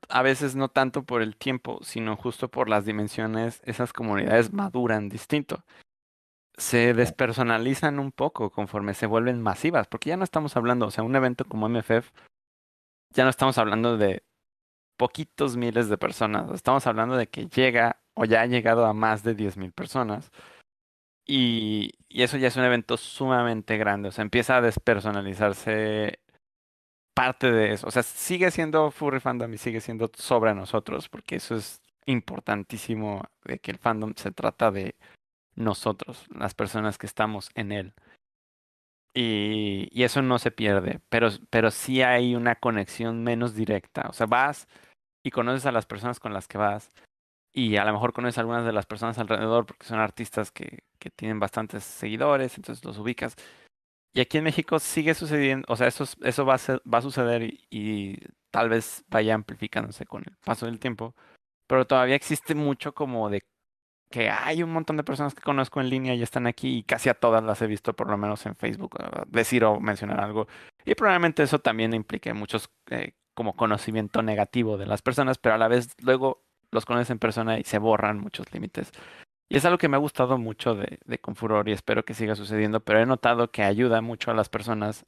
a 0.10 0.24
veces 0.24 0.56
no 0.56 0.70
tanto 0.70 1.04
por 1.04 1.22
el 1.22 1.38
tiempo, 1.38 1.80
sino 1.84 2.18
justo 2.18 2.50
por 2.50 2.70
las 2.70 2.86
dimensiones, 2.86 3.62
esas 3.66 3.94
comunidades 3.94 4.52
maduran 4.52 5.08
distinto. 5.08 5.64
Se 6.58 6.96
despersonalizan 6.96 8.00
un 8.00 8.12
poco 8.12 8.50
conforme 8.50 8.96
se 8.96 9.06
vuelven 9.06 9.42
masivas, 9.42 9.88
porque 9.88 10.10
ya 10.10 10.18
no 10.18 10.24
estamos 10.24 10.58
hablando, 10.58 10.88
o 10.88 10.92
sea, 10.92 11.04
un 11.04 11.16
evento 11.16 11.46
como 11.46 11.70
MFF, 11.70 12.12
ya 13.14 13.26
no 13.26 13.30
estamos 13.30 13.60
hablando 13.60 13.98
de 13.98 14.24
poquitos 15.02 15.58
miles 15.58 15.90
de 15.90 15.98
personas, 15.98 16.52
estamos 16.52 16.86
hablando 16.86 17.18
de 17.18 17.26
que 17.26 17.48
llega 17.48 18.00
o 18.14 18.26
ya 18.26 18.42
ha 18.42 18.46
llegado 18.46 18.86
a 18.86 18.94
más 18.94 19.24
de 19.24 19.36
10.000 19.36 19.72
personas. 19.74 20.32
Y, 21.26 21.94
eso 22.10 22.38
ya 22.38 22.50
es 22.50 22.56
un 22.56 22.66
evento 22.66 22.98
sumamente 22.98 23.78
grande, 23.78 24.10
o 24.10 24.12
sea, 24.12 24.22
empieza 24.22 24.58
a 24.58 24.62
despersonalizarse 24.62 26.20
parte 27.16 27.52
de 27.52 27.74
eso. 27.74 27.88
O 27.88 27.92
sea, 27.92 28.04
sigue 28.04 28.52
siendo 28.52 28.92
furry 28.92 29.20
fandom 29.20 29.52
y 29.56 29.58
sigue 29.58 29.82
siendo 29.82 30.12
sobre 30.14 30.54
nosotros, 30.54 31.10
porque 31.10 31.38
eso 31.38 31.56
es 31.56 31.82
importantísimo 32.06 33.24
de 33.44 33.58
que 33.58 33.72
el 33.72 33.80
fandom 33.80 34.14
se 34.16 34.32
trata 34.32 34.70
de 34.70 34.96
nosotros, 35.56 36.28
las 36.30 36.54
personas 36.54 37.00
que 37.00 37.08
estamos 37.08 37.50
en 37.56 37.72
él. 37.72 37.94
Y, 39.16 39.90
y 39.92 40.04
eso 40.04 40.22
no 40.22 40.38
se 40.38 40.52
pierde, 40.52 41.00
pero, 41.10 41.30
pero 41.50 41.72
sí 41.72 42.04
hay 42.04 42.36
una 42.36 42.54
conexión 42.54 43.24
menos 43.24 43.56
directa. 43.56 44.06
O 44.08 44.14
sea, 44.14 44.28
vas 44.28 44.68
y 45.24 45.32
conoces 45.32 45.66
a 45.66 45.72
las 45.72 45.86
personas 45.86 46.20
con 46.20 46.34
las 46.34 46.48
que 46.48 46.58
vas 46.58 46.92
y 47.54 47.78
a 47.78 47.86
lo 47.86 47.94
mejor 47.94 48.14
conoces 48.14 48.38
a 48.38 48.42
algunas 48.42 48.66
de 48.66 48.74
las 48.74 48.86
personas 48.88 49.18
alrededor 49.20 49.66
porque 49.66 49.86
son 49.88 50.00
artistas 50.00 50.52
que, 50.52 50.80
que 51.00 51.10
tienen 51.12 51.40
bastantes 51.40 51.84
seguidores, 51.84 52.58
entonces 52.58 52.86
los 52.86 52.98
ubicas. 53.00 53.36
Y 54.14 54.20
aquí 54.22 54.38
en 54.40 54.44
México 54.46 54.80
sigue 54.80 55.14
sucediendo, 55.14 55.66
o 55.70 55.76
sea, 55.78 55.88
eso, 55.88 56.04
es- 56.04 56.18
eso 56.22 56.46
va, 56.46 56.56
a 56.56 56.58
ser- 56.58 56.82
va 56.92 57.00
a 57.00 57.02
suceder 57.02 57.44
y, 57.44 57.66
y 57.70 58.18
tal 58.52 58.70
vez 58.70 59.04
vaya 59.08 59.36
amplificándose 59.36 60.06
con 60.06 60.24
el 60.28 60.36
paso 60.46 60.66
del 60.66 60.80
tiempo, 60.80 61.16
pero 61.68 61.88
todavía 61.88 62.16
existe 62.16 62.56
mucho 62.56 62.94
como 62.94 63.30
de 63.30 63.42
que 64.12 64.30
hay 64.30 64.62
un 64.62 64.72
montón 64.72 64.98
de 64.98 65.04
personas 65.04 65.34
que 65.34 65.42
conozco 65.42 65.82
en 65.82 65.90
línea 65.90 66.14
y 66.14 66.22
están 66.22 66.46
aquí 66.46 66.78
y 66.78 66.84
casi 66.84 67.10
a 67.10 67.16
todas 67.16 67.44
las 67.44 67.62
he 67.62 67.68
visto 67.68 67.94
por 67.94 68.10
lo 68.10 68.18
menos 68.18 68.46
en 68.46 68.56
Facebook 68.56 68.96
uh, 69.00 69.24
decir 69.28 69.64
o 69.64 69.80
mencionar 69.80 70.20
algo. 70.20 70.48
Y 70.86 70.94
probablemente 70.96 71.44
eso 71.44 71.60
también 71.60 71.94
implique 71.94 72.34
muchos 72.34 72.70
eh, 72.90 73.14
como 73.34 73.56
conocimiento 73.56 74.22
negativo 74.22 74.78
de 74.78 74.86
las 74.86 75.02
personas, 75.02 75.38
pero 75.40 75.56
a 75.56 75.58
la 75.58 75.68
vez 75.68 75.96
luego 76.02 76.44
los 76.72 76.86
conoces 76.86 77.10
en 77.10 77.20
persona 77.20 77.58
y 77.60 77.64
se 77.64 77.80
borran 77.80 78.20
muchos 78.20 78.54
límites. 78.54 78.92
Y 79.50 79.58
es 79.58 79.66
algo 79.66 79.78
que 79.78 79.90
me 79.90 79.98
ha 79.98 80.00
gustado 80.00 80.38
mucho 80.38 80.76
de, 80.76 81.00
de 81.06 81.20
Confuror 81.20 81.68
y 81.68 81.74
espero 81.74 82.06
que 82.06 82.14
siga 82.14 82.36
sucediendo, 82.36 82.80
pero 82.82 83.00
he 83.00 83.06
notado 83.06 83.52
que 83.52 83.64
ayuda 83.64 84.02
mucho 84.02 84.32
a 84.32 84.34
las 84.34 84.50
personas 84.50 85.06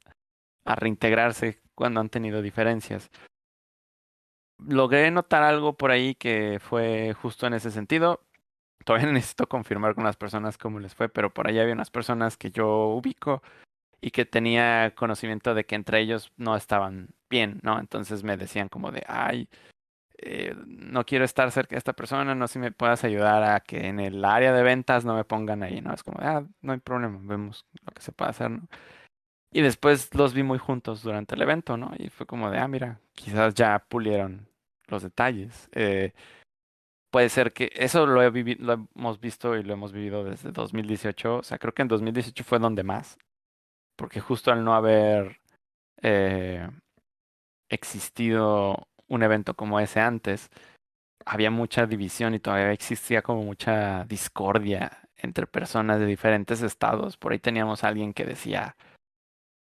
a 0.64 0.74
reintegrarse 0.74 1.60
cuando 1.74 2.00
han 2.00 2.08
tenido 2.08 2.42
diferencias. 2.42 3.10
Logré 4.58 5.10
notar 5.10 5.42
algo 5.42 5.74
por 5.74 5.90
ahí 5.90 6.14
que 6.14 6.58
fue 6.60 7.14
justo 7.14 7.46
en 7.46 7.54
ese 7.54 7.70
sentido. 7.70 8.20
Todavía 8.84 9.06
necesito 9.12 9.48
confirmar 9.48 9.94
con 9.94 10.04
las 10.04 10.16
personas 10.16 10.58
cómo 10.58 10.80
les 10.80 10.94
fue, 10.94 11.08
pero 11.08 11.32
por 11.32 11.48
ahí 11.48 11.58
había 11.58 11.74
unas 11.74 11.90
personas 11.90 12.36
que 12.36 12.50
yo 12.50 12.88
ubico 12.88 13.42
y 14.00 14.10
que 14.10 14.26
tenía 14.26 14.94
conocimiento 14.94 15.54
de 15.54 15.64
que 15.64 15.74
entre 15.74 16.00
ellos 16.00 16.32
no 16.36 16.56
estaban 16.56 17.08
bien, 17.30 17.60
¿no? 17.62 17.80
Entonces 17.80 18.22
me 18.22 18.36
decían 18.36 18.68
como 18.68 18.92
de, 18.92 19.02
ay, 19.08 19.48
eh, 20.18 20.54
no 20.66 21.04
quiero 21.06 21.24
estar 21.24 21.50
cerca 21.50 21.74
de 21.74 21.78
esta 21.78 21.94
persona, 21.94 22.34
no 22.34 22.46
sé 22.46 22.54
si 22.54 22.58
me 22.60 22.72
puedas 22.72 23.04
ayudar 23.04 23.42
a 23.44 23.60
que 23.60 23.88
en 23.88 24.00
el 24.00 24.24
área 24.24 24.52
de 24.52 24.62
ventas 24.62 25.04
no 25.04 25.14
me 25.16 25.24
pongan 25.24 25.62
ahí, 25.62 25.80
¿no? 25.80 25.92
Es 25.94 26.02
como, 26.02 26.18
ah, 26.20 26.44
no 26.62 26.72
hay 26.72 26.78
problema, 26.80 27.18
vemos 27.22 27.66
lo 27.84 27.92
que 27.92 28.02
se 28.02 28.12
puede 28.12 28.30
hacer, 28.30 28.50
¿no? 28.50 28.68
Y 29.52 29.62
después 29.62 30.12
los 30.14 30.34
vi 30.34 30.42
muy 30.42 30.58
juntos 30.58 31.02
durante 31.02 31.36
el 31.36 31.42
evento, 31.42 31.76
¿no? 31.76 31.92
Y 31.98 32.08
fue 32.10 32.26
como 32.26 32.50
de, 32.50 32.58
ah, 32.58 32.68
mira, 32.68 33.00
quizás 33.14 33.54
ya 33.54 33.78
pulieron 33.88 34.48
los 34.88 35.02
detalles. 35.02 35.68
Eh, 35.72 36.12
puede 37.14 37.28
ser 37.28 37.52
que 37.52 37.70
eso 37.76 38.06
lo, 38.06 38.20
he 38.24 38.56
lo 38.56 38.88
hemos 38.96 39.20
visto 39.20 39.56
y 39.56 39.62
lo 39.62 39.74
hemos 39.74 39.92
vivido 39.92 40.24
desde 40.24 40.50
2018. 40.50 41.36
O 41.36 41.42
sea, 41.44 41.58
creo 41.58 41.72
que 41.72 41.82
en 41.82 41.86
2018 41.86 42.42
fue 42.42 42.58
donde 42.58 42.82
más. 42.82 43.18
Porque 43.96 44.18
justo 44.18 44.50
al 44.50 44.64
no 44.64 44.74
haber 44.74 45.40
eh, 46.02 46.68
existido 47.68 48.88
un 49.06 49.22
evento 49.22 49.54
como 49.54 49.78
ese 49.78 50.00
antes, 50.00 50.50
había 51.24 51.52
mucha 51.52 51.86
división 51.86 52.34
y 52.34 52.40
todavía 52.40 52.72
existía 52.72 53.22
como 53.22 53.44
mucha 53.44 54.04
discordia 54.06 55.08
entre 55.16 55.46
personas 55.46 56.00
de 56.00 56.06
diferentes 56.06 56.62
estados. 56.62 57.16
Por 57.16 57.30
ahí 57.30 57.38
teníamos 57.38 57.84
a 57.84 57.88
alguien 57.88 58.12
que 58.12 58.24
decía, 58.24 58.74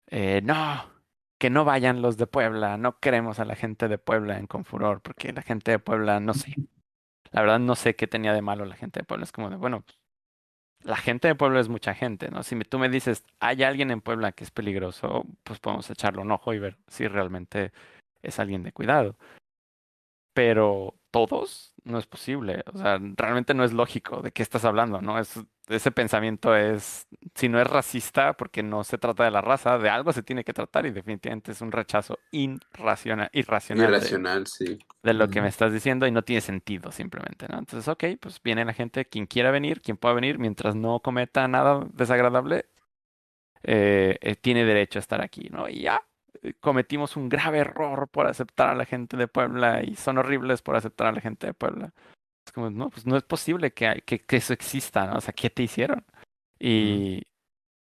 eh, 0.07 0.41
no, 0.43 0.91
que 1.39 1.51
no 1.51 1.67
vayan 1.67 2.01
los 2.01 2.17
de 2.17 2.27
Puebla, 2.27 2.79
no 2.79 2.99
queremos 2.99 3.41
a 3.41 3.45
la 3.45 3.57
gente 3.57 3.89
de 3.89 3.99
Puebla 3.99 4.39
en 4.39 4.47
Confuror, 4.47 5.03
porque 5.03 5.35
la 5.35 5.43
gente 5.43 5.73
de 5.73 5.79
Puebla, 5.79 6.19
no 6.19 6.33
sé, 6.33 6.55
la 7.33 7.43
verdad 7.43 7.59
no 7.59 7.75
sé 7.75 7.97
qué 7.97 8.07
tenía 8.07 8.33
de 8.33 8.43
malo 8.43 8.65
la 8.65 8.77
gente 8.77 9.01
de 9.01 9.05
Puebla, 9.05 9.25
es 9.25 9.33
como 9.33 9.51
de, 9.51 9.57
bueno, 9.57 9.85
la 10.85 10.97
gente 10.97 11.29
de 11.29 11.35
Puebla 11.35 11.61
es 11.61 11.69
mucha 11.69 11.95
gente, 11.95 12.31
¿no? 12.31 12.43
Si 12.43 12.59
tú 12.61 12.79
me 12.79 12.89
dices, 12.89 13.25
hay 13.41 13.63
alguien 13.63 13.91
en 13.91 14.01
Puebla 14.01 14.33
que 14.33 14.45
es 14.45 14.51
peligroso, 14.51 15.25
pues 15.45 15.61
podemos 15.61 15.89
echarle 15.91 16.23
un 16.23 16.33
ojo 16.33 16.55
y 16.55 16.59
ver 16.59 16.77
si 16.89 17.07
realmente 17.09 17.73
es 18.23 18.39
alguien 18.39 18.63
de 18.63 18.73
cuidado. 18.73 19.17
Pero 20.35 20.95
todos 21.11 21.75
no 21.85 21.99
es 21.99 22.07
posible. 22.07 22.65
O 22.73 22.79
sea, 22.79 22.99
realmente 23.17 23.55
no 23.55 23.65
es 23.65 23.73
lógico 23.73 24.23
de 24.23 24.33
qué 24.33 24.43
estás 24.43 24.65
hablando, 24.65 25.01
¿no? 25.01 25.19
Es, 25.19 25.39
ese 25.77 25.91
pensamiento 25.91 26.55
es, 26.57 27.07
si 27.35 27.49
no 27.49 27.61
es 27.61 27.67
racista, 27.67 28.35
porque 28.35 28.63
no 28.63 28.85
se 28.85 28.99
trata 28.99 29.25
de 29.25 29.31
la 29.31 29.41
raza, 29.41 29.79
de 29.79 29.89
algo 29.89 30.13
se 30.13 30.23
tiene 30.23 30.45
que 30.45 30.53
tratar 30.53 30.87
y 30.87 30.91
definitivamente 30.91 31.53
es 31.53 31.61
un 31.61 31.73
rechazo 31.73 32.19
irracional, 32.31 33.31
irracional, 33.33 33.89
irracional 33.89 34.45
de, 34.45 34.51
sí. 34.51 34.79
de 35.03 35.15
lo 35.15 35.29
que 35.29 35.41
me 35.41 35.49
estás 35.49 35.73
diciendo 35.73 36.07
y 36.07 36.11
no 36.11 36.23
tiene 36.23 36.41
sentido 36.41 36.93
simplemente, 36.93 37.47
¿no? 37.49 37.59
Entonces, 37.59 37.89
ok, 37.89 38.05
pues 38.21 38.41
viene 38.43 38.65
la 38.65 38.73
gente, 38.73 39.05
quien 39.05 39.27
quiera 39.27 39.51
venir, 39.51 39.81
quien 39.81 39.97
pueda 39.97 40.15
venir, 40.15 40.39
mientras 40.39 40.75
no 40.75 41.01
cometa 41.01 41.47
nada 41.49 41.87
desagradable, 41.93 42.67
eh, 43.63 44.19
eh, 44.21 44.37
tiene 44.37 44.65
derecho 44.65 44.99
a 44.99 45.01
estar 45.01 45.21
aquí, 45.21 45.49
¿no? 45.51 45.69
Y 45.69 45.83
ya, 45.83 46.03
eh, 46.43 46.55
cometimos 46.61 47.17
un 47.17 47.29
grave 47.29 47.59
error 47.59 48.09
por 48.09 48.27
aceptar 48.27 48.71
a 48.71 48.75
la 48.75 48.85
gente 48.85 49.17
de 49.17 49.29
Puebla 49.29 49.83
y 49.83 49.95
son 49.95 50.19
horribles 50.19 50.63
por 50.63 50.77
aceptar 50.77 51.07
a 51.07 51.13
la 51.13 51.21
gente 51.21 51.47
de 51.47 51.55
Puebla. 51.55 51.93
Es 52.47 52.53
como, 52.53 52.71
no, 52.71 52.91
pues 52.91 53.07
no 53.07 53.17
es 53.17 53.23
posible 53.25 53.73
que, 53.73 54.03
que, 54.07 54.21
que 54.21 54.37
eso 54.37 54.53
exista, 54.53 55.07
¿no? 55.07 55.19
O 55.19 55.21
sea, 55.21 55.33
¿qué 55.35 55.51
te 55.51 55.63
hicieron? 55.63 56.05
Y, 56.59 57.23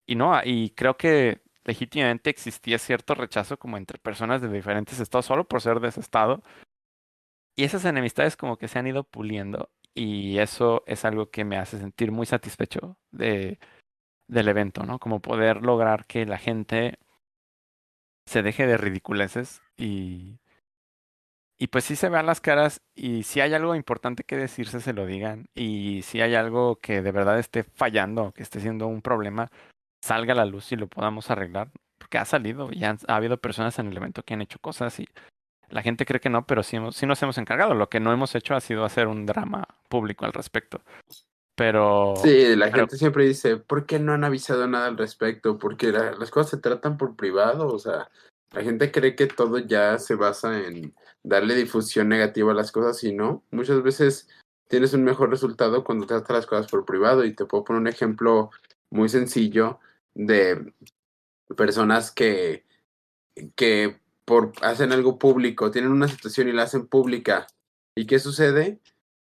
y 0.06 0.14
no, 0.16 0.40
y 0.44 0.70
creo 0.70 0.96
que 0.96 1.42
legítimamente 1.64 2.30
existía 2.30 2.78
cierto 2.78 3.14
rechazo 3.14 3.58
como 3.58 3.76
entre 3.76 3.98
personas 3.98 4.40
de 4.42 4.48
diferentes 4.48 5.00
estados 5.00 5.26
solo 5.26 5.46
por 5.46 5.60
ser 5.60 5.80
de 5.80 5.88
ese 5.88 6.00
estado. 6.00 6.42
Y 7.56 7.64
esas 7.64 7.84
enemistades 7.84 8.36
como 8.36 8.56
que 8.56 8.68
se 8.68 8.78
han 8.78 8.86
ido 8.86 9.04
puliendo 9.04 9.70
y 9.94 10.38
eso 10.38 10.84
es 10.86 11.04
algo 11.04 11.30
que 11.30 11.44
me 11.44 11.56
hace 11.58 11.78
sentir 11.78 12.12
muy 12.12 12.26
satisfecho 12.26 12.96
de, 13.10 13.58
del 14.28 14.48
evento, 14.48 14.84
¿no? 14.84 14.98
Como 15.00 15.20
poder 15.20 15.62
lograr 15.62 16.06
que 16.06 16.26
la 16.26 16.38
gente 16.38 16.98
se 18.26 18.42
deje 18.42 18.66
de 18.66 18.76
ridiculeces 18.76 19.62
y, 19.76 20.38
y 21.58 21.68
pues 21.68 21.84
sí 21.84 21.96
se 21.96 22.08
vean 22.08 22.26
las 22.26 22.40
caras 22.40 22.80
y 22.94 23.24
si 23.24 23.40
hay 23.40 23.52
algo 23.52 23.74
importante 23.74 24.24
que 24.24 24.36
decirse 24.36 24.80
se 24.80 24.92
lo 24.92 25.06
digan 25.06 25.48
y 25.54 26.02
si 26.02 26.20
hay 26.20 26.34
algo 26.34 26.76
que 26.76 27.02
de 27.02 27.12
verdad 27.12 27.38
esté 27.38 27.64
fallando, 27.64 28.32
que 28.32 28.42
esté 28.42 28.60
siendo 28.60 28.86
un 28.86 29.02
problema, 29.02 29.50
salga 30.02 30.32
a 30.32 30.36
la 30.36 30.46
luz 30.46 30.70
y 30.72 30.76
lo 30.76 30.86
podamos 30.86 31.30
arreglar, 31.30 31.70
porque 31.98 32.18
ha 32.18 32.24
salido 32.24 32.70
y 32.72 32.84
ha 32.84 32.96
habido 33.08 33.38
personas 33.38 33.78
en 33.78 33.88
el 33.88 33.96
evento 33.96 34.22
que 34.22 34.34
han 34.34 34.42
hecho 34.42 34.60
cosas 34.60 34.98
y 35.00 35.08
la 35.70 35.82
gente 35.82 36.06
cree 36.06 36.20
que 36.20 36.30
no, 36.30 36.46
pero 36.46 36.62
sí, 36.62 36.76
hemos, 36.76 36.96
sí 36.96 37.06
nos 37.06 37.22
hemos 37.22 37.38
encargado. 37.38 37.74
Lo 37.74 37.88
que 37.88 38.00
no 38.00 38.12
hemos 38.12 38.34
hecho 38.34 38.54
ha 38.54 38.60
sido 38.60 38.84
hacer 38.84 39.06
un 39.06 39.26
drama 39.26 39.68
público 39.88 40.24
al 40.24 40.32
respecto. 40.32 40.80
Pero. 41.54 42.14
Sí, 42.16 42.56
la 42.56 42.70
gente 42.70 42.96
siempre 42.96 43.26
dice, 43.26 43.56
¿por 43.56 43.84
qué 43.84 43.98
no 43.98 44.12
han 44.12 44.24
avisado 44.24 44.66
nada 44.66 44.86
al 44.86 44.96
respecto? 44.96 45.58
Porque 45.58 45.92
las 45.92 46.30
cosas 46.30 46.50
se 46.50 46.56
tratan 46.58 46.96
por 46.96 47.16
privado, 47.16 47.66
o 47.66 47.78
sea, 47.78 48.08
la 48.52 48.62
gente 48.62 48.90
cree 48.90 49.14
que 49.14 49.26
todo 49.26 49.58
ya 49.58 49.98
se 49.98 50.14
basa 50.14 50.58
en 50.58 50.94
darle 51.22 51.54
difusión 51.54 52.08
negativa 52.08 52.52
a 52.52 52.54
las 52.54 52.72
cosas 52.72 53.02
y 53.04 53.12
no. 53.12 53.44
Muchas 53.50 53.82
veces 53.82 54.28
tienes 54.68 54.92
un 54.94 55.04
mejor 55.04 55.30
resultado 55.30 55.84
cuando 55.84 56.06
tratas 56.06 56.36
las 56.36 56.46
cosas 56.46 56.70
por 56.70 56.84
privado 56.84 57.24
y 57.24 57.34
te 57.34 57.44
puedo 57.44 57.64
poner 57.64 57.80
un 57.80 57.88
ejemplo 57.88 58.50
muy 58.90 59.08
sencillo 59.08 59.80
de 60.14 60.72
personas 61.56 62.10
que, 62.10 62.64
que 63.56 64.00
por 64.24 64.52
hacen 64.60 64.92
algo 64.92 65.18
público, 65.18 65.70
tienen 65.70 65.90
una 65.90 66.08
situación 66.08 66.48
y 66.48 66.52
la 66.52 66.64
hacen 66.64 66.86
pública. 66.86 67.46
¿Y 67.96 68.06
qué 68.06 68.18
sucede? 68.18 68.80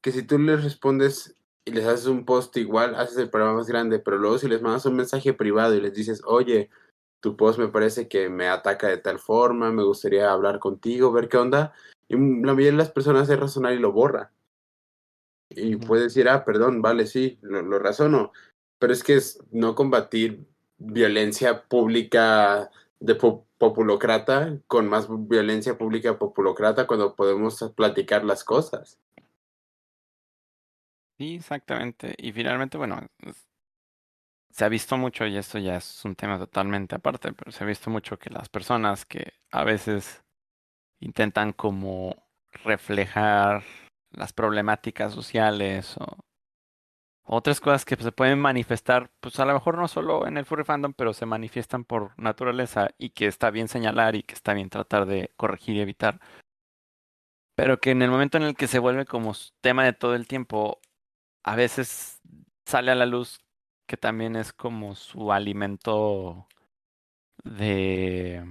Que 0.01 0.11
si 0.11 0.23
tú 0.23 0.37
les 0.37 0.63
respondes 0.63 1.35
y 1.65 1.71
les 1.71 1.85
haces 1.85 2.05
un 2.05 2.25
post 2.25 2.55
igual, 2.57 2.95
haces 2.95 3.17
el 3.17 3.29
programa 3.29 3.57
más 3.57 3.67
grande, 3.67 3.99
pero 3.99 4.17
luego 4.17 4.37
si 4.37 4.47
les 4.47 4.61
mandas 4.61 4.85
un 4.85 4.95
mensaje 4.95 5.33
privado 5.33 5.75
y 5.75 5.81
les 5.81 5.93
dices, 5.93 6.21
oye, 6.25 6.69
tu 7.23 7.37
post 7.37 7.57
me 7.57 7.69
parece 7.69 8.09
que 8.09 8.27
me 8.27 8.49
ataca 8.49 8.89
de 8.89 8.97
tal 8.97 9.17
forma, 9.17 9.71
me 9.71 9.83
gustaría 9.83 10.29
hablar 10.29 10.59
contigo, 10.59 11.13
ver 11.13 11.29
qué 11.29 11.37
onda, 11.37 11.73
y 12.09 12.15
la 12.15 12.19
mayoría 12.53 12.71
de 12.71 12.77
las 12.77 12.91
personas 12.91 13.29
es 13.29 13.39
razonar 13.39 13.71
y 13.71 13.79
lo 13.79 13.93
borra. 13.93 14.33
Y 15.49 15.77
puede 15.77 16.03
decir, 16.03 16.27
ah, 16.27 16.43
perdón, 16.43 16.81
vale, 16.81 17.07
sí, 17.07 17.39
lo, 17.41 17.61
lo 17.61 17.79
razono, 17.79 18.33
pero 18.77 18.91
es 18.91 19.03
que 19.03 19.15
es 19.15 19.41
no 19.51 19.73
combatir 19.73 20.45
violencia 20.77 21.63
pública 21.63 22.69
de 22.99 23.15
populocrata 23.15 24.57
con 24.67 24.89
más 24.89 25.07
violencia 25.09 25.77
pública 25.77 26.19
populocrata 26.19 26.87
cuando 26.87 27.15
podemos 27.15 27.71
platicar 27.73 28.25
las 28.25 28.43
cosas. 28.43 28.99
Sí, 31.17 31.35
exactamente. 31.35 32.15
Y 32.17 32.33
finalmente, 32.33 32.77
bueno, 32.77 32.99
se 34.53 34.65
ha 34.65 34.69
visto 34.69 34.97
mucho, 34.97 35.25
y 35.25 35.35
esto 35.37 35.57
ya 35.57 35.77
es 35.77 36.05
un 36.05 36.15
tema 36.15 36.37
totalmente 36.37 36.95
aparte, 36.95 37.33
pero 37.33 37.51
se 37.51 37.63
ha 37.63 37.67
visto 37.67 37.89
mucho 37.89 38.19
que 38.19 38.29
las 38.29 38.49
personas 38.49 39.05
que 39.05 39.33
a 39.51 39.63
veces 39.63 40.23
intentan 40.99 41.53
como 41.53 42.27
reflejar 42.63 43.63
las 44.11 44.31
problemáticas 44.31 45.13
sociales 45.13 45.97
o 45.97 46.17
otras 47.25 47.59
cosas 47.61 47.83
que 47.83 47.95
se 47.95 48.11
pueden 48.11 48.39
manifestar, 48.39 49.09
pues 49.21 49.39
a 49.39 49.45
lo 49.45 49.53
mejor 49.53 49.77
no 49.77 49.87
solo 49.87 50.27
en 50.27 50.37
el 50.37 50.45
furry 50.45 50.65
fandom, 50.65 50.93
pero 50.93 51.13
se 51.13 51.25
manifiestan 51.25 51.83
por 51.83 52.11
naturaleza 52.19 52.91
y 52.97 53.09
que 53.11 53.27
está 53.27 53.49
bien 53.49 53.67
señalar 53.67 54.15
y 54.15 54.23
que 54.23 54.35
está 54.35 54.53
bien 54.53 54.69
tratar 54.69 55.07
de 55.07 55.31
corregir 55.35 55.77
y 55.77 55.81
evitar. 55.81 56.19
Pero 57.55 57.79
que 57.79 57.91
en 57.91 58.01
el 58.03 58.11
momento 58.11 58.37
en 58.37 58.43
el 58.43 58.55
que 58.55 58.67
se 58.67 58.79
vuelve 58.79 59.05
como 59.05 59.33
tema 59.61 59.83
de 59.85 59.93
todo 59.93 60.15
el 60.15 60.27
tiempo, 60.27 60.79
a 61.43 61.55
veces 61.55 62.21
sale 62.65 62.91
a 62.91 62.95
la 62.95 63.05
luz 63.05 63.42
que 63.87 63.97
también 63.97 64.35
es 64.35 64.53
como 64.53 64.95
su 64.95 65.31
alimento 65.31 66.47
de, 67.43 68.43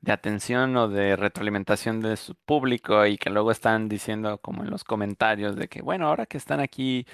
de 0.00 0.12
atención 0.12 0.76
o 0.76 0.88
de 0.88 1.16
retroalimentación 1.16 2.00
de 2.00 2.16
su 2.16 2.34
público 2.34 3.06
y 3.06 3.18
que 3.18 3.30
luego 3.30 3.50
están 3.50 3.88
diciendo 3.88 4.38
como 4.38 4.62
en 4.64 4.70
los 4.70 4.84
comentarios 4.84 5.56
de 5.56 5.68
que, 5.68 5.82
bueno, 5.82 6.08
ahora 6.08 6.26
que 6.26 6.38
están 6.38 6.60
aquí 6.60 7.06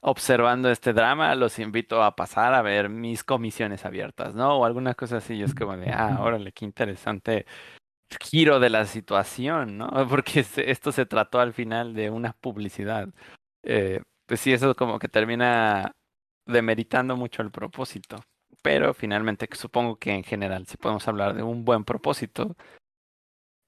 observando 0.00 0.70
este 0.70 0.92
drama, 0.92 1.34
los 1.34 1.58
invito 1.58 2.02
a 2.02 2.16
pasar 2.16 2.54
a 2.54 2.62
ver 2.62 2.88
mis 2.88 3.24
comisiones 3.24 3.84
abiertas, 3.84 4.34
¿no? 4.34 4.58
O 4.58 4.64
alguna 4.64 4.94
cosa 4.94 5.18
así, 5.18 5.34
y 5.34 5.42
es 5.44 5.54
como 5.54 5.76
de, 5.76 5.90
ah, 5.92 6.18
órale, 6.20 6.52
qué 6.52 6.64
interesante 6.64 7.46
giro 8.20 8.60
de 8.60 8.70
la 8.70 8.84
situación, 8.86 9.78
¿no? 9.78 9.90
Porque 10.08 10.44
esto 10.56 10.92
se 10.92 11.06
trató 11.06 11.40
al 11.40 11.52
final 11.54 11.94
de 11.94 12.10
una 12.10 12.32
publicidad 12.34 13.08
eh, 13.62 14.02
pues 14.26 14.40
sí, 14.40 14.52
eso 14.52 14.74
como 14.74 14.98
que 14.98 15.08
termina 15.08 15.94
demeritando 16.46 17.16
mucho 17.16 17.42
el 17.42 17.50
propósito. 17.50 18.16
Pero 18.62 18.94
finalmente 18.94 19.48
supongo 19.52 19.96
que 19.96 20.12
en 20.12 20.24
general 20.24 20.66
si 20.66 20.76
podemos 20.76 21.06
hablar 21.08 21.34
de 21.34 21.42
un 21.42 21.64
buen 21.64 21.84
propósito 21.84 22.56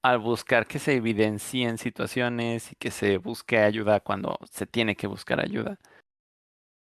al 0.03 0.19
buscar 0.19 0.67
que 0.67 0.79
se 0.79 0.93
evidencien 0.93 1.77
situaciones 1.79 2.71
y 2.71 2.75
que 2.75 2.91
se 2.91 3.17
busque 3.17 3.57
ayuda 3.57 3.99
cuando 3.99 4.37
se 4.51 4.67
tiene 4.67 4.95
que 4.95 5.07
buscar 5.07 5.39
ayuda. 5.39 5.79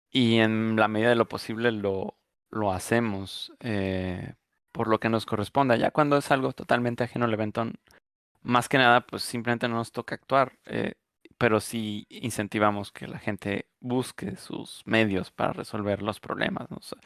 Y 0.10 0.38
en 0.40 0.76
la 0.78 0.88
medida 0.88 1.10
de 1.10 1.16
lo 1.16 1.28
posible 1.28 1.72
lo, 1.72 2.18
lo 2.50 2.72
hacemos 2.72 3.54
eh, 3.60 4.36
por 4.72 4.88
lo 4.88 5.00
que 5.00 5.10
nos 5.10 5.26
corresponda. 5.26 5.76
Ya 5.76 5.92
cuando 5.92 6.18
es 6.18 6.32
algo 6.32 6.54
totalmente 6.54 7.04
ajeno 7.04 7.26
al 7.26 7.34
evento, 7.34 7.66
más 8.42 8.70
que 8.70 8.78
nada, 8.78 9.02
pues 9.02 9.24
simplemente 9.24 9.68
no 9.68 9.76
nos 9.76 9.92
toca 9.92 10.16
actuar. 10.16 10.54
Eh, 10.66 10.94
pero 11.42 11.60
sí 11.60 12.06
incentivamos 12.08 12.92
que 12.92 13.08
la 13.08 13.18
gente 13.18 13.66
busque 13.80 14.36
sus 14.36 14.84
medios 14.86 15.32
para 15.32 15.54
resolver 15.54 16.04
los 16.04 16.20
problemas. 16.20 16.70
¿no? 16.70 16.78
O 16.78 16.82
sea, 16.84 17.00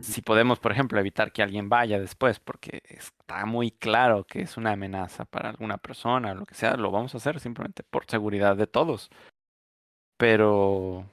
si 0.00 0.22
podemos, 0.22 0.60
por 0.60 0.70
ejemplo, 0.70 1.00
evitar 1.00 1.32
que 1.32 1.42
alguien 1.42 1.68
vaya 1.68 1.98
después 1.98 2.38
porque 2.38 2.82
está 2.84 3.44
muy 3.46 3.72
claro 3.72 4.28
que 4.28 4.42
es 4.42 4.56
una 4.56 4.70
amenaza 4.70 5.24
para 5.24 5.50
alguna 5.50 5.76
persona 5.76 6.30
o 6.30 6.34
lo 6.36 6.46
que 6.46 6.54
sea, 6.54 6.76
lo 6.76 6.92
vamos 6.92 7.14
a 7.14 7.16
hacer 7.16 7.40
simplemente 7.40 7.82
por 7.82 8.08
seguridad 8.08 8.56
de 8.56 8.68
todos. 8.68 9.10
Pero 10.16 11.04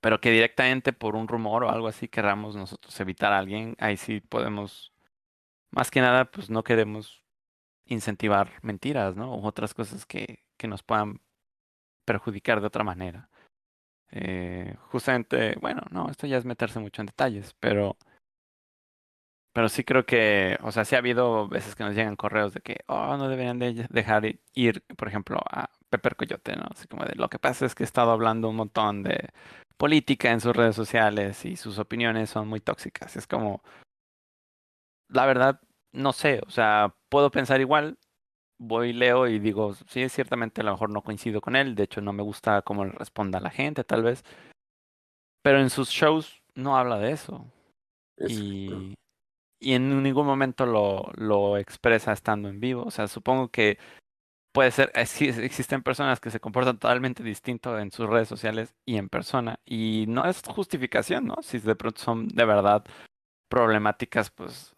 pero 0.00 0.22
que 0.22 0.30
directamente 0.30 0.94
por 0.94 1.16
un 1.16 1.28
rumor 1.28 1.64
o 1.64 1.70
algo 1.70 1.86
así 1.86 2.08
queramos 2.08 2.56
nosotros 2.56 2.98
evitar 2.98 3.34
a 3.34 3.38
alguien, 3.38 3.76
ahí 3.78 3.98
sí 3.98 4.22
podemos, 4.22 4.94
más 5.70 5.90
que 5.90 6.00
nada, 6.00 6.30
pues 6.30 6.48
no 6.48 6.64
queremos 6.64 7.22
incentivar 7.84 8.52
mentiras, 8.62 9.16
¿no? 9.16 9.34
O 9.34 9.46
otras 9.46 9.74
cosas 9.74 10.06
que, 10.06 10.42
que 10.56 10.66
nos 10.66 10.82
puedan 10.82 11.20
perjudicar 12.04 12.60
de 12.60 12.66
otra 12.66 12.84
manera. 12.84 13.28
Eh, 14.10 14.76
justamente, 14.90 15.56
bueno, 15.60 15.82
no, 15.90 16.10
esto 16.10 16.26
ya 16.26 16.36
es 16.36 16.44
meterse 16.44 16.78
mucho 16.80 17.02
en 17.02 17.06
detalles, 17.06 17.54
pero 17.60 17.96
pero 19.52 19.68
sí 19.68 19.84
creo 19.84 20.06
que, 20.06 20.58
o 20.62 20.72
sea, 20.72 20.84
sí 20.84 20.94
ha 20.94 20.98
habido 20.98 21.46
veces 21.48 21.74
que 21.74 21.84
nos 21.84 21.94
llegan 21.94 22.16
correos 22.16 22.54
de 22.54 22.60
que, 22.60 22.78
oh, 22.86 23.16
no 23.18 23.28
deberían 23.28 23.58
de 23.58 23.86
dejar 23.90 24.24
ir, 24.54 24.82
por 24.96 25.08
ejemplo, 25.08 25.38
a 25.50 25.68
Pepper 25.90 26.16
Coyote, 26.16 26.56
¿no? 26.56 26.64
Así 26.70 26.88
como 26.88 27.04
de, 27.04 27.14
lo 27.16 27.28
que 27.28 27.38
pasa 27.38 27.66
es 27.66 27.74
que 27.74 27.82
he 27.82 27.86
estado 27.86 28.12
hablando 28.12 28.48
un 28.48 28.56
montón 28.56 29.02
de 29.02 29.28
política 29.76 30.30
en 30.30 30.40
sus 30.40 30.56
redes 30.56 30.74
sociales 30.76 31.44
y 31.44 31.56
sus 31.56 31.78
opiniones 31.78 32.30
son 32.30 32.48
muy 32.48 32.60
tóxicas. 32.60 33.16
Es 33.16 33.26
como, 33.26 33.62
la 35.08 35.26
verdad, 35.26 35.60
no 35.92 36.12
sé, 36.12 36.40
o 36.46 36.50
sea, 36.50 36.94
puedo 37.10 37.30
pensar 37.30 37.60
igual, 37.60 37.98
voy, 38.62 38.92
leo 38.92 39.26
y 39.26 39.38
digo, 39.38 39.74
sí, 39.74 40.08
ciertamente 40.08 40.60
a 40.60 40.64
lo 40.64 40.72
mejor 40.72 40.90
no 40.90 41.02
coincido 41.02 41.40
con 41.40 41.56
él, 41.56 41.74
de 41.74 41.84
hecho 41.84 42.00
no 42.00 42.12
me 42.12 42.22
gusta 42.22 42.62
cómo 42.62 42.84
le 42.84 42.92
responda 42.92 43.38
a 43.38 43.42
la 43.42 43.50
gente, 43.50 43.84
tal 43.84 44.02
vez, 44.02 44.24
pero 45.42 45.60
en 45.60 45.70
sus 45.70 45.90
shows 45.90 46.42
no 46.54 46.76
habla 46.76 46.98
de 46.98 47.12
eso. 47.12 47.46
Y, 48.28 48.94
y 49.60 49.74
en 49.74 50.02
ningún 50.02 50.26
momento 50.26 50.66
lo, 50.66 51.10
lo 51.16 51.58
expresa 51.58 52.12
estando 52.12 52.48
en 52.48 52.60
vivo. 52.60 52.84
O 52.84 52.90
sea, 52.90 53.08
supongo 53.08 53.48
que 53.48 53.78
puede 54.52 54.70
ser, 54.70 54.92
eh, 54.94 55.02
existen 55.42 55.82
personas 55.82 56.20
que 56.20 56.30
se 56.30 56.40
comportan 56.40 56.78
totalmente 56.78 57.22
distinto 57.22 57.78
en 57.78 57.90
sus 57.90 58.08
redes 58.08 58.28
sociales 58.28 58.74
y 58.86 58.96
en 58.96 59.08
persona. 59.08 59.58
Y 59.64 60.04
no 60.08 60.24
es 60.24 60.42
justificación, 60.46 61.26
¿no? 61.26 61.36
Si 61.42 61.58
de 61.58 61.74
pronto 61.74 62.00
son 62.00 62.28
de 62.28 62.44
verdad 62.44 62.84
problemáticas, 63.48 64.30
pues 64.30 64.74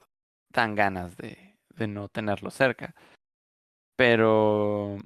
dan 0.51 0.75
ganas 0.75 1.17
de, 1.17 1.57
de 1.71 1.87
no 1.87 2.09
tenerlo 2.09 2.51
cerca. 2.51 2.95
Pero 3.97 4.99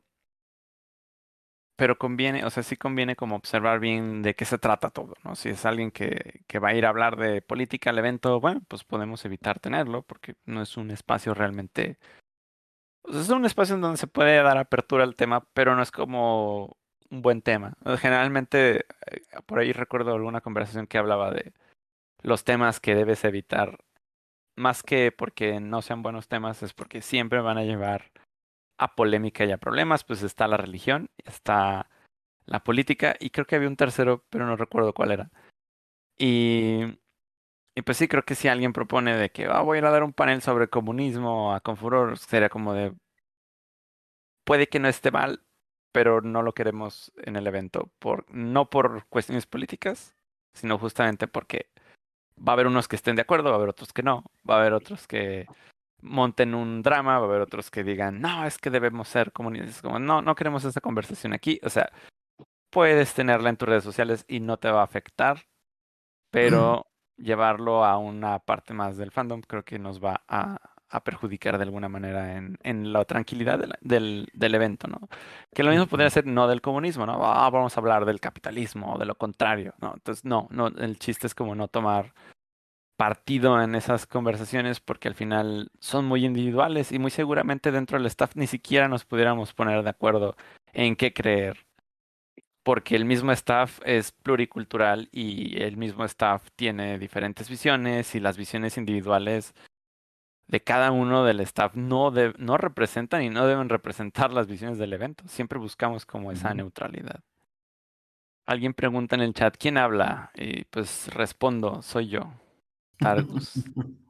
pero 1.78 1.96
conviene, 1.96 2.44
o 2.44 2.50
sea, 2.50 2.64
sí 2.64 2.76
conviene 2.76 3.14
como 3.14 3.36
observar 3.36 3.78
bien 3.78 4.20
de 4.22 4.34
qué 4.34 4.44
se 4.44 4.58
trata 4.58 4.90
todo, 4.90 5.14
¿no? 5.22 5.36
Si 5.36 5.48
es 5.50 5.64
alguien 5.64 5.92
que, 5.92 6.42
que 6.48 6.58
va 6.58 6.70
a 6.70 6.74
ir 6.74 6.84
a 6.84 6.88
hablar 6.88 7.16
de 7.16 7.40
política 7.40 7.90
al 7.90 7.98
evento, 7.98 8.40
bueno, 8.40 8.62
pues 8.66 8.82
podemos 8.82 9.24
evitar 9.24 9.60
tenerlo 9.60 10.02
porque 10.02 10.34
no 10.44 10.60
es 10.60 10.76
un 10.76 10.90
espacio 10.90 11.34
realmente... 11.34 11.98
Es 13.04 13.28
un 13.28 13.44
espacio 13.44 13.76
en 13.76 13.80
donde 13.80 13.96
se 13.96 14.08
puede 14.08 14.42
dar 14.42 14.58
apertura 14.58 15.04
al 15.04 15.14
tema, 15.14 15.46
pero 15.54 15.76
no 15.76 15.82
es 15.82 15.92
como 15.92 16.76
un 17.10 17.22
buen 17.22 17.42
tema. 17.42 17.74
Generalmente, 18.00 18.86
eh, 19.06 19.22
por 19.46 19.60
ahí 19.60 19.72
recuerdo 19.72 20.14
alguna 20.14 20.40
conversación 20.40 20.88
que 20.88 20.98
hablaba 20.98 21.30
de 21.30 21.52
los 22.22 22.42
temas 22.44 22.80
que 22.80 22.96
debes 22.96 23.24
evitar, 23.24 23.78
más 24.56 24.82
que 24.82 25.12
porque 25.12 25.60
no 25.60 25.82
sean 25.82 26.02
buenos 26.02 26.28
temas, 26.28 26.62
es 26.64 26.74
porque 26.74 27.02
siempre 27.02 27.40
van 27.40 27.58
a 27.58 27.64
llevar 27.64 28.10
a 28.78 28.94
polémica 28.94 29.44
y 29.44 29.52
a 29.52 29.58
problemas, 29.58 30.04
pues 30.04 30.22
está 30.22 30.48
la 30.48 30.56
religión, 30.56 31.10
está 31.24 31.90
la 32.46 32.64
política 32.64 33.16
y 33.20 33.30
creo 33.30 33.46
que 33.46 33.56
había 33.56 33.68
un 33.68 33.76
tercero, 33.76 34.24
pero 34.30 34.46
no 34.46 34.56
recuerdo 34.56 34.94
cuál 34.94 35.12
era. 35.12 35.30
Y, 36.18 36.98
y 37.74 37.82
pues 37.82 37.98
sí, 37.98 38.08
creo 38.08 38.24
que 38.24 38.34
si 38.34 38.48
alguien 38.48 38.72
propone 38.72 39.16
de 39.16 39.30
que 39.30 39.46
ah, 39.46 39.60
voy 39.62 39.76
a 39.78 39.80
ir 39.80 39.84
a 39.86 39.90
dar 39.90 40.04
un 40.04 40.12
panel 40.12 40.42
sobre 40.42 40.68
comunismo 40.68 41.54
a 41.54 41.60
Confuror, 41.60 42.18
sería 42.18 42.48
como 42.48 42.74
de, 42.74 42.94
puede 44.44 44.68
que 44.68 44.80
no 44.80 44.88
esté 44.88 45.10
mal, 45.10 45.42
pero 45.92 46.20
no 46.22 46.42
lo 46.42 46.54
queremos 46.54 47.12
en 47.18 47.36
el 47.36 47.46
evento, 47.46 47.90
por, 47.98 48.24
no 48.32 48.70
por 48.70 49.06
cuestiones 49.08 49.46
políticas, 49.46 50.16
sino 50.54 50.78
justamente 50.78 51.28
porque 51.28 51.68
va 52.38 52.52
a 52.52 52.54
haber 52.54 52.66
unos 52.66 52.88
que 52.88 52.96
estén 52.96 53.16
de 53.16 53.22
acuerdo, 53.22 53.50
va 53.50 53.56
a 53.56 53.58
haber 53.58 53.70
otros 53.70 53.92
que 53.92 54.02
no, 54.02 54.24
va 54.48 54.56
a 54.56 54.60
haber 54.60 54.72
otros 54.72 55.06
que 55.06 55.46
monten 56.00 56.54
un 56.54 56.82
drama, 56.82 57.18
va 57.18 57.24
a 57.24 57.28
haber 57.28 57.40
otros 57.40 57.70
que 57.70 57.84
digan, 57.84 58.20
no, 58.20 58.44
es 58.44 58.58
que 58.58 58.70
debemos 58.70 59.08
ser 59.08 59.32
comunistas, 59.32 59.82
como, 59.82 59.98
no, 59.98 60.22
no 60.22 60.34
queremos 60.34 60.64
esa 60.64 60.80
conversación 60.80 61.32
aquí, 61.32 61.60
o 61.62 61.70
sea, 61.70 61.90
puedes 62.70 63.14
tenerla 63.14 63.50
en 63.50 63.56
tus 63.56 63.68
redes 63.68 63.84
sociales 63.84 64.24
y 64.28 64.40
no 64.40 64.58
te 64.58 64.70
va 64.70 64.80
a 64.80 64.84
afectar, 64.84 65.44
pero 66.30 66.86
llevarlo 67.16 67.84
a 67.84 67.98
una 67.98 68.38
parte 68.38 68.74
más 68.74 68.96
del 68.96 69.10
fandom 69.10 69.40
creo 69.42 69.64
que 69.64 69.78
nos 69.78 70.02
va 70.02 70.22
a, 70.28 70.58
a 70.90 71.04
perjudicar 71.04 71.58
de 71.58 71.64
alguna 71.64 71.88
manera 71.88 72.36
en, 72.36 72.58
en 72.62 72.92
la 72.92 73.04
tranquilidad 73.04 73.58
del, 73.80 74.28
del, 74.32 74.54
evento, 74.54 74.88
¿no? 74.88 75.08
Que 75.54 75.62
lo 75.62 75.70
mismo 75.70 75.86
podría 75.86 76.10
ser 76.10 76.26
no 76.26 76.48
del 76.48 76.62
comunismo, 76.62 77.06
¿no? 77.06 77.24
Ah, 77.24 77.50
vamos 77.50 77.76
a 77.76 77.80
hablar 77.80 78.04
del 78.04 78.20
capitalismo 78.20 78.94
o 78.94 78.98
de 78.98 79.06
lo 79.06 79.16
contrario, 79.16 79.74
¿no? 79.80 79.94
Entonces, 79.94 80.24
no, 80.24 80.48
no, 80.50 80.68
el 80.68 80.98
chiste 80.98 81.26
es 81.26 81.34
como 81.34 81.54
no 81.54 81.68
tomar 81.68 82.14
partido 82.98 83.62
en 83.62 83.76
esas 83.76 84.08
conversaciones 84.08 84.80
porque 84.80 85.06
al 85.06 85.14
final 85.14 85.70
son 85.78 86.04
muy 86.04 86.24
individuales 86.24 86.90
y 86.90 86.98
muy 86.98 87.12
seguramente 87.12 87.70
dentro 87.70 87.96
del 87.96 88.06
staff 88.06 88.34
ni 88.34 88.48
siquiera 88.48 88.88
nos 88.88 89.04
pudiéramos 89.04 89.54
poner 89.54 89.84
de 89.84 89.90
acuerdo 89.90 90.36
en 90.72 90.96
qué 90.96 91.12
creer. 91.12 91.64
Porque 92.64 92.96
el 92.96 93.04
mismo 93.04 93.30
staff 93.30 93.78
es 93.84 94.10
pluricultural 94.10 95.08
y 95.12 95.62
el 95.62 95.76
mismo 95.76 96.04
staff 96.04 96.48
tiene 96.56 96.98
diferentes 96.98 97.48
visiones 97.48 98.16
y 98.16 98.20
las 98.20 98.36
visiones 98.36 98.76
individuales 98.76 99.54
de 100.48 100.60
cada 100.64 100.90
uno 100.90 101.24
del 101.24 101.38
staff 101.38 101.76
no, 101.76 102.12
no 102.38 102.56
representan 102.56 103.22
y 103.22 103.30
no 103.30 103.46
deben 103.46 103.68
representar 103.68 104.32
las 104.32 104.48
visiones 104.48 104.76
del 104.76 104.92
evento. 104.92 105.22
Siempre 105.28 105.60
buscamos 105.60 106.04
como 106.04 106.32
esa 106.32 106.52
neutralidad. 106.52 107.20
Alguien 108.44 108.74
pregunta 108.74 109.14
en 109.14 109.22
el 109.22 109.34
chat, 109.34 109.56
¿quién 109.56 109.78
habla? 109.78 110.32
Y 110.34 110.64
pues 110.64 111.14
respondo, 111.14 111.80
soy 111.82 112.08
yo. 112.08 112.32
Targus, 112.98 113.64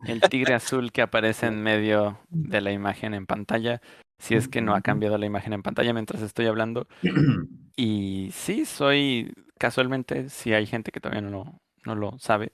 el 0.06 0.20
tigre 0.20 0.55
azul 0.55 0.93
que 0.93 1.02
aparece 1.02 1.47
en 1.47 1.62
medio 1.62 2.19
de 2.31 2.60
la 2.60 2.73
imagen 2.73 3.15
en 3.15 3.27
pantalla, 3.27 3.81
si 4.19 4.35
es 4.35 4.48
que 4.48 4.60
no 4.60 4.74
ha 4.74 4.81
cambiado 4.81 5.19
la 5.19 5.27
imagen 5.27 5.52
en 5.52 5.62
pantalla 5.62 5.93
mientras 5.93 6.23
estoy 6.23 6.47
hablando. 6.47 6.86
Y 7.81 8.31
sí, 8.32 8.65
soy 8.65 9.32
casualmente, 9.56 10.31
si 10.31 10.52
hay 10.52 10.66
gente 10.66 10.90
que 10.90 10.98
todavía 10.98 11.20
no, 11.20 11.60
no 11.85 11.94
lo 11.94 12.19
sabe, 12.19 12.51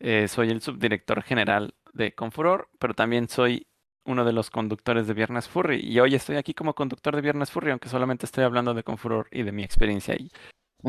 eh, 0.00 0.28
soy 0.28 0.48
el 0.48 0.62
subdirector 0.62 1.22
general 1.22 1.74
de 1.92 2.14
Confuror, 2.14 2.70
pero 2.78 2.94
también 2.94 3.28
soy 3.28 3.66
uno 4.04 4.24
de 4.24 4.32
los 4.32 4.50
conductores 4.50 5.06
de 5.06 5.14
Viernes 5.14 5.46
Furry. 5.46 5.80
Y 5.80 6.00
hoy 6.00 6.14
estoy 6.14 6.36
aquí 6.36 6.54
como 6.54 6.74
conductor 6.74 7.14
de 7.14 7.20
Viernes 7.20 7.50
Furry, 7.50 7.70
aunque 7.70 7.88
solamente 7.88 8.26
estoy 8.26 8.44
hablando 8.44 8.74
de 8.74 8.82
Confuror 8.82 9.28
y 9.30 9.42
de 9.42 9.52
mi 9.52 9.62
experiencia 9.62 10.14
ahí. 10.14 10.30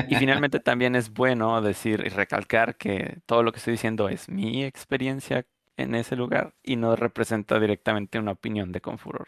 Y 0.07 0.15
finalmente 0.15 0.59
también 0.59 0.95
es 0.95 1.13
bueno 1.13 1.61
decir 1.61 2.03
y 2.05 2.09
recalcar 2.09 2.75
que 2.77 3.19
todo 3.25 3.43
lo 3.43 3.51
que 3.51 3.57
estoy 3.57 3.73
diciendo 3.73 4.09
es 4.09 4.27
mi 4.29 4.63
experiencia 4.63 5.45
en 5.77 5.95
ese 5.95 6.15
lugar 6.15 6.53
y 6.63 6.75
no 6.75 6.95
representa 6.95 7.59
directamente 7.59 8.19
una 8.19 8.31
opinión 8.31 8.71
de 8.71 8.81
Confuror. 8.81 9.27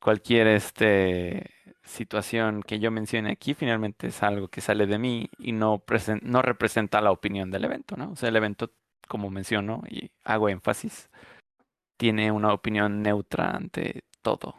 Cualquier 0.00 0.46
este, 0.46 1.50
situación 1.82 2.62
que 2.62 2.78
yo 2.78 2.90
mencione 2.90 3.32
aquí 3.32 3.54
finalmente 3.54 4.06
es 4.06 4.22
algo 4.22 4.48
que 4.48 4.62
sale 4.62 4.86
de 4.86 4.98
mí 4.98 5.28
y 5.38 5.52
no, 5.52 5.82
no 6.22 6.42
representa 6.42 7.00
la 7.02 7.10
opinión 7.10 7.50
del 7.50 7.64
evento, 7.64 7.96
¿no? 7.96 8.12
O 8.12 8.16
sea, 8.16 8.30
el 8.30 8.36
evento, 8.36 8.70
como 9.08 9.30
menciono 9.30 9.82
y 9.88 10.10
hago 10.24 10.48
énfasis, 10.48 11.10
tiene 11.98 12.32
una 12.32 12.54
opinión 12.54 13.02
neutra 13.02 13.50
ante 13.50 14.04
todo. 14.22 14.54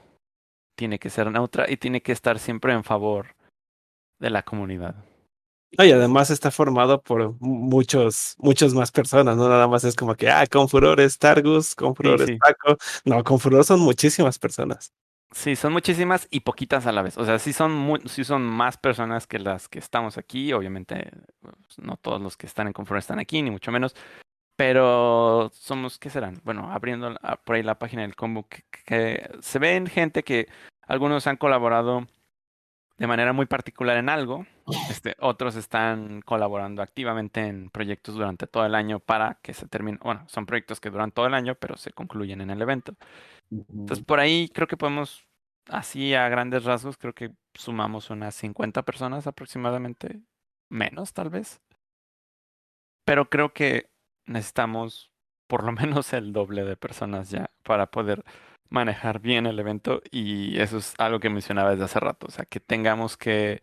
Tiene 0.75 0.99
que 0.99 1.09
ser 1.09 1.31
neutra 1.31 1.69
y 1.69 1.77
tiene 1.77 2.01
que 2.01 2.11
estar 2.11 2.37
siempre 2.37 2.73
en 2.73 2.83
favor 2.83 3.35
de 4.21 4.29
la 4.29 4.43
comunidad. 4.43 4.95
y 5.71 5.91
además 5.91 6.29
está 6.29 6.51
formado 6.51 7.01
por 7.01 7.35
muchos, 7.39 8.35
muchos 8.37 8.73
más 8.73 8.91
personas, 8.91 9.35
no 9.35 9.49
nada 9.49 9.67
más 9.67 9.83
es 9.83 9.95
como 9.95 10.15
que, 10.15 10.29
ah, 10.29 10.45
con 10.47 10.69
furor 10.69 10.99
es 11.01 11.17
Targus, 11.17 11.75
con 11.75 11.95
furor 11.95 12.21
es 12.21 12.37
Paco. 12.37 12.77
No, 13.03 13.23
con 13.23 13.39
furor 13.39 13.63
son 13.65 13.79
muchísimas 13.79 14.37
personas. 14.37 14.93
Sí, 15.33 15.55
son 15.55 15.71
muchísimas 15.71 16.27
y 16.29 16.41
poquitas 16.41 16.85
a 16.87 16.91
la 16.91 17.01
vez. 17.01 17.17
O 17.17 17.25
sea, 17.25 17.39
sí 17.39 17.53
son, 17.53 18.01
sí 18.05 18.25
son 18.25 18.43
más 18.43 18.77
personas 18.77 19.27
que 19.27 19.39
las 19.39 19.69
que 19.69 19.79
estamos 19.79 20.17
aquí. 20.17 20.51
Obviamente, 20.51 21.09
pues, 21.39 21.79
no 21.79 21.95
todos 21.95 22.21
los 22.21 22.35
que 22.35 22.47
están 22.47 22.67
en 22.67 22.73
Confuror 22.73 22.99
están 22.99 23.19
aquí, 23.19 23.41
ni 23.41 23.49
mucho 23.49 23.71
menos. 23.71 23.95
Pero 24.57 25.49
somos, 25.53 25.97
¿qué 25.99 26.09
serán? 26.09 26.41
Bueno, 26.43 26.69
abriendo 26.71 27.17
por 27.45 27.55
ahí 27.55 27.63
la 27.63 27.79
página 27.79 28.01
del 28.01 28.15
combo, 28.15 28.45
que 28.85 29.31
se 29.39 29.59
ven 29.59 29.87
gente 29.87 30.23
que 30.23 30.49
algunos 30.81 31.25
han 31.27 31.37
colaborado 31.37 32.07
de 33.01 33.07
manera 33.07 33.33
muy 33.33 33.47
particular 33.47 33.97
en 33.97 34.09
algo. 34.09 34.45
Este, 34.87 35.15
otros 35.19 35.55
están 35.55 36.21
colaborando 36.21 36.83
activamente 36.83 37.47
en 37.47 37.71
proyectos 37.71 38.13
durante 38.13 38.45
todo 38.45 38.63
el 38.63 38.75
año 38.75 38.99
para 38.99 39.39
que 39.41 39.55
se 39.55 39.67
termine. 39.67 39.97
Bueno, 40.03 40.23
son 40.27 40.45
proyectos 40.45 40.79
que 40.79 40.91
duran 40.91 41.11
todo 41.11 41.25
el 41.25 41.33
año, 41.33 41.55
pero 41.55 41.77
se 41.77 41.89
concluyen 41.93 42.41
en 42.41 42.51
el 42.51 42.61
evento. 42.61 42.93
Entonces, 43.49 44.05
por 44.05 44.19
ahí 44.19 44.49
creo 44.53 44.67
que 44.67 44.77
podemos 44.77 45.25
así 45.67 46.13
a 46.13 46.29
grandes 46.29 46.63
rasgos, 46.63 46.95
creo 46.97 47.13
que 47.13 47.31
sumamos 47.55 48.11
unas 48.11 48.35
50 48.35 48.83
personas 48.83 49.25
aproximadamente, 49.25 50.21
menos 50.69 51.11
tal 51.13 51.31
vez. 51.31 51.59
Pero 53.03 53.31
creo 53.31 53.51
que 53.51 53.89
necesitamos 54.27 55.11
por 55.47 55.63
lo 55.63 55.71
menos 56.05 56.13
el 56.13 56.33
doble 56.33 56.65
de 56.65 56.77
personas 56.77 57.31
ya 57.31 57.49
para 57.63 57.87
poder 57.87 58.23
manejar 58.71 59.19
bien 59.19 59.45
el 59.45 59.59
evento 59.59 60.01
y 60.11 60.59
eso 60.59 60.77
es 60.77 60.95
algo 60.97 61.19
que 61.19 61.29
mencionaba 61.29 61.71
desde 61.71 61.83
hace 61.85 61.99
rato, 61.99 62.27
o 62.27 62.31
sea, 62.31 62.45
que 62.45 62.59
tengamos 62.59 63.17
que 63.17 63.61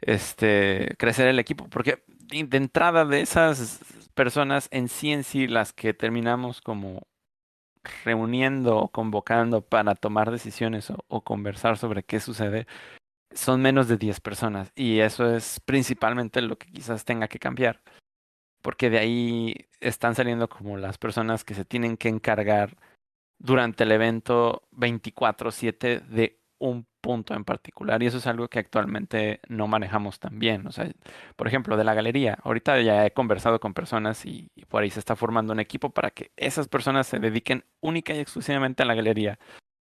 este 0.00 0.94
crecer 0.98 1.28
el 1.28 1.38
equipo, 1.38 1.68
porque 1.68 2.04
de 2.08 2.56
entrada 2.56 3.04
de 3.04 3.20
esas 3.20 3.80
personas 4.14 4.68
en 4.70 4.88
sí 4.88 5.12
en 5.12 5.24
sí 5.24 5.46
las 5.46 5.72
que 5.72 5.94
terminamos 5.94 6.60
como 6.62 7.02
reuniendo 8.04 8.78
o 8.78 8.88
convocando 8.90 9.62
para 9.62 9.94
tomar 9.94 10.30
decisiones 10.30 10.90
o, 10.90 11.04
o, 11.08 11.22
conversar 11.22 11.76
sobre 11.76 12.02
qué 12.02 12.18
sucede 12.20 12.66
son 13.34 13.60
menos 13.62 13.88
de 13.88 13.98
10 13.98 14.20
personas 14.20 14.72
y 14.74 15.00
eso 15.00 15.34
es 15.34 15.60
principalmente 15.60 16.40
lo 16.40 16.56
que 16.56 16.68
quizás 16.72 17.04
tenga 17.04 17.28
que 17.28 17.38
cambiar 17.38 17.82
porque 18.62 18.88
de 18.88 18.98
ahí 18.98 19.54
están 19.80 20.14
saliendo 20.14 20.48
como 20.48 20.78
las 20.78 20.96
personas 20.96 21.44
que 21.44 21.54
se 21.54 21.66
tienen 21.66 21.98
que 21.98 22.08
encargar 22.08 22.78
durante 23.38 23.84
el 23.84 23.92
evento 23.92 24.62
24/7 24.72 26.00
de 26.00 26.40
un 26.58 26.86
punto 27.00 27.34
en 27.34 27.44
particular 27.44 28.02
y 28.02 28.06
eso 28.06 28.16
es 28.18 28.26
algo 28.26 28.48
que 28.48 28.58
actualmente 28.58 29.40
no 29.48 29.66
manejamos 29.68 30.18
tan 30.18 30.38
bien. 30.38 30.66
O 30.66 30.72
sea, 30.72 30.90
por 31.36 31.46
ejemplo, 31.46 31.76
de 31.76 31.84
la 31.84 31.92
galería, 31.94 32.38
ahorita 32.42 32.80
ya 32.80 33.04
he 33.04 33.12
conversado 33.12 33.60
con 33.60 33.74
personas 33.74 34.24
y, 34.24 34.50
y, 34.54 34.64
por 34.64 34.82
ahí 34.82 34.90
se 34.90 35.00
está 35.00 35.14
formando 35.14 35.52
un 35.52 35.60
equipo 35.60 35.90
para 35.90 36.10
que 36.10 36.32
esas 36.36 36.68
personas 36.68 37.06
se 37.06 37.18
dediquen 37.18 37.64
única 37.80 38.14
y 38.14 38.20
exclusivamente 38.20 38.82
a 38.82 38.86
la 38.86 38.94
galería 38.94 39.38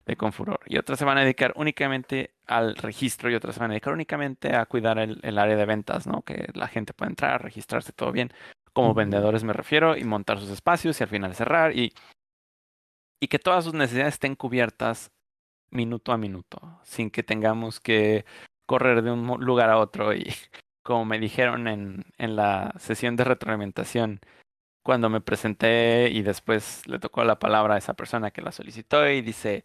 de 0.05 0.15
Confuror 0.15 0.59
y 0.65 0.77
otras 0.77 0.97
se 0.99 1.05
van 1.05 1.17
a 1.17 1.21
dedicar 1.21 1.53
únicamente 1.55 2.33
al 2.47 2.75
registro 2.75 3.29
y 3.29 3.35
otras 3.35 3.55
se 3.55 3.59
van 3.61 3.71
a 3.71 3.73
dedicar 3.73 3.93
únicamente 3.93 4.55
a 4.55 4.65
cuidar 4.65 4.97
el, 4.99 5.19
el 5.23 5.37
área 5.37 5.55
de 5.55 5.65
ventas, 5.65 6.07
¿no? 6.07 6.21
Que 6.23 6.47
la 6.53 6.67
gente 6.67 6.93
pueda 6.93 7.09
entrar, 7.09 7.43
registrarse 7.43 7.91
todo 7.91 8.11
bien, 8.11 8.31
como 8.73 8.93
vendedores 8.93 9.43
me 9.43 9.53
refiero, 9.53 9.97
y 9.97 10.03
montar 10.05 10.39
sus 10.39 10.49
espacios 10.49 10.99
y 10.99 11.03
al 11.03 11.09
final 11.09 11.35
cerrar 11.35 11.75
y 11.75 11.93
y 13.21 13.27
que 13.27 13.39
todas 13.39 13.63
sus 13.63 13.73
necesidades 13.73 14.15
estén 14.15 14.35
cubiertas 14.35 15.11
minuto 15.71 16.11
a 16.11 16.17
minuto, 16.17 16.79
sin 16.83 17.11
que 17.11 17.23
tengamos 17.23 17.79
que 17.79 18.25
correr 18.65 19.03
de 19.03 19.11
un 19.11 19.25
lugar 19.45 19.69
a 19.69 19.77
otro. 19.77 20.13
Y 20.13 20.25
como 20.83 21.05
me 21.05 21.19
dijeron 21.19 21.67
en, 21.67 22.03
en 22.17 22.35
la 22.35 22.73
sesión 22.79 23.15
de 23.15 23.23
retroalimentación, 23.23 24.19
cuando 24.83 25.09
me 25.09 25.21
presenté 25.21 26.09
y 26.09 26.23
después 26.23 26.87
le 26.87 26.99
tocó 26.99 27.23
la 27.23 27.39
palabra 27.39 27.75
a 27.75 27.77
esa 27.77 27.93
persona 27.93 28.31
que 28.31 28.41
la 28.41 28.51
solicitó 28.51 29.07
y 29.07 29.21
dice, 29.21 29.63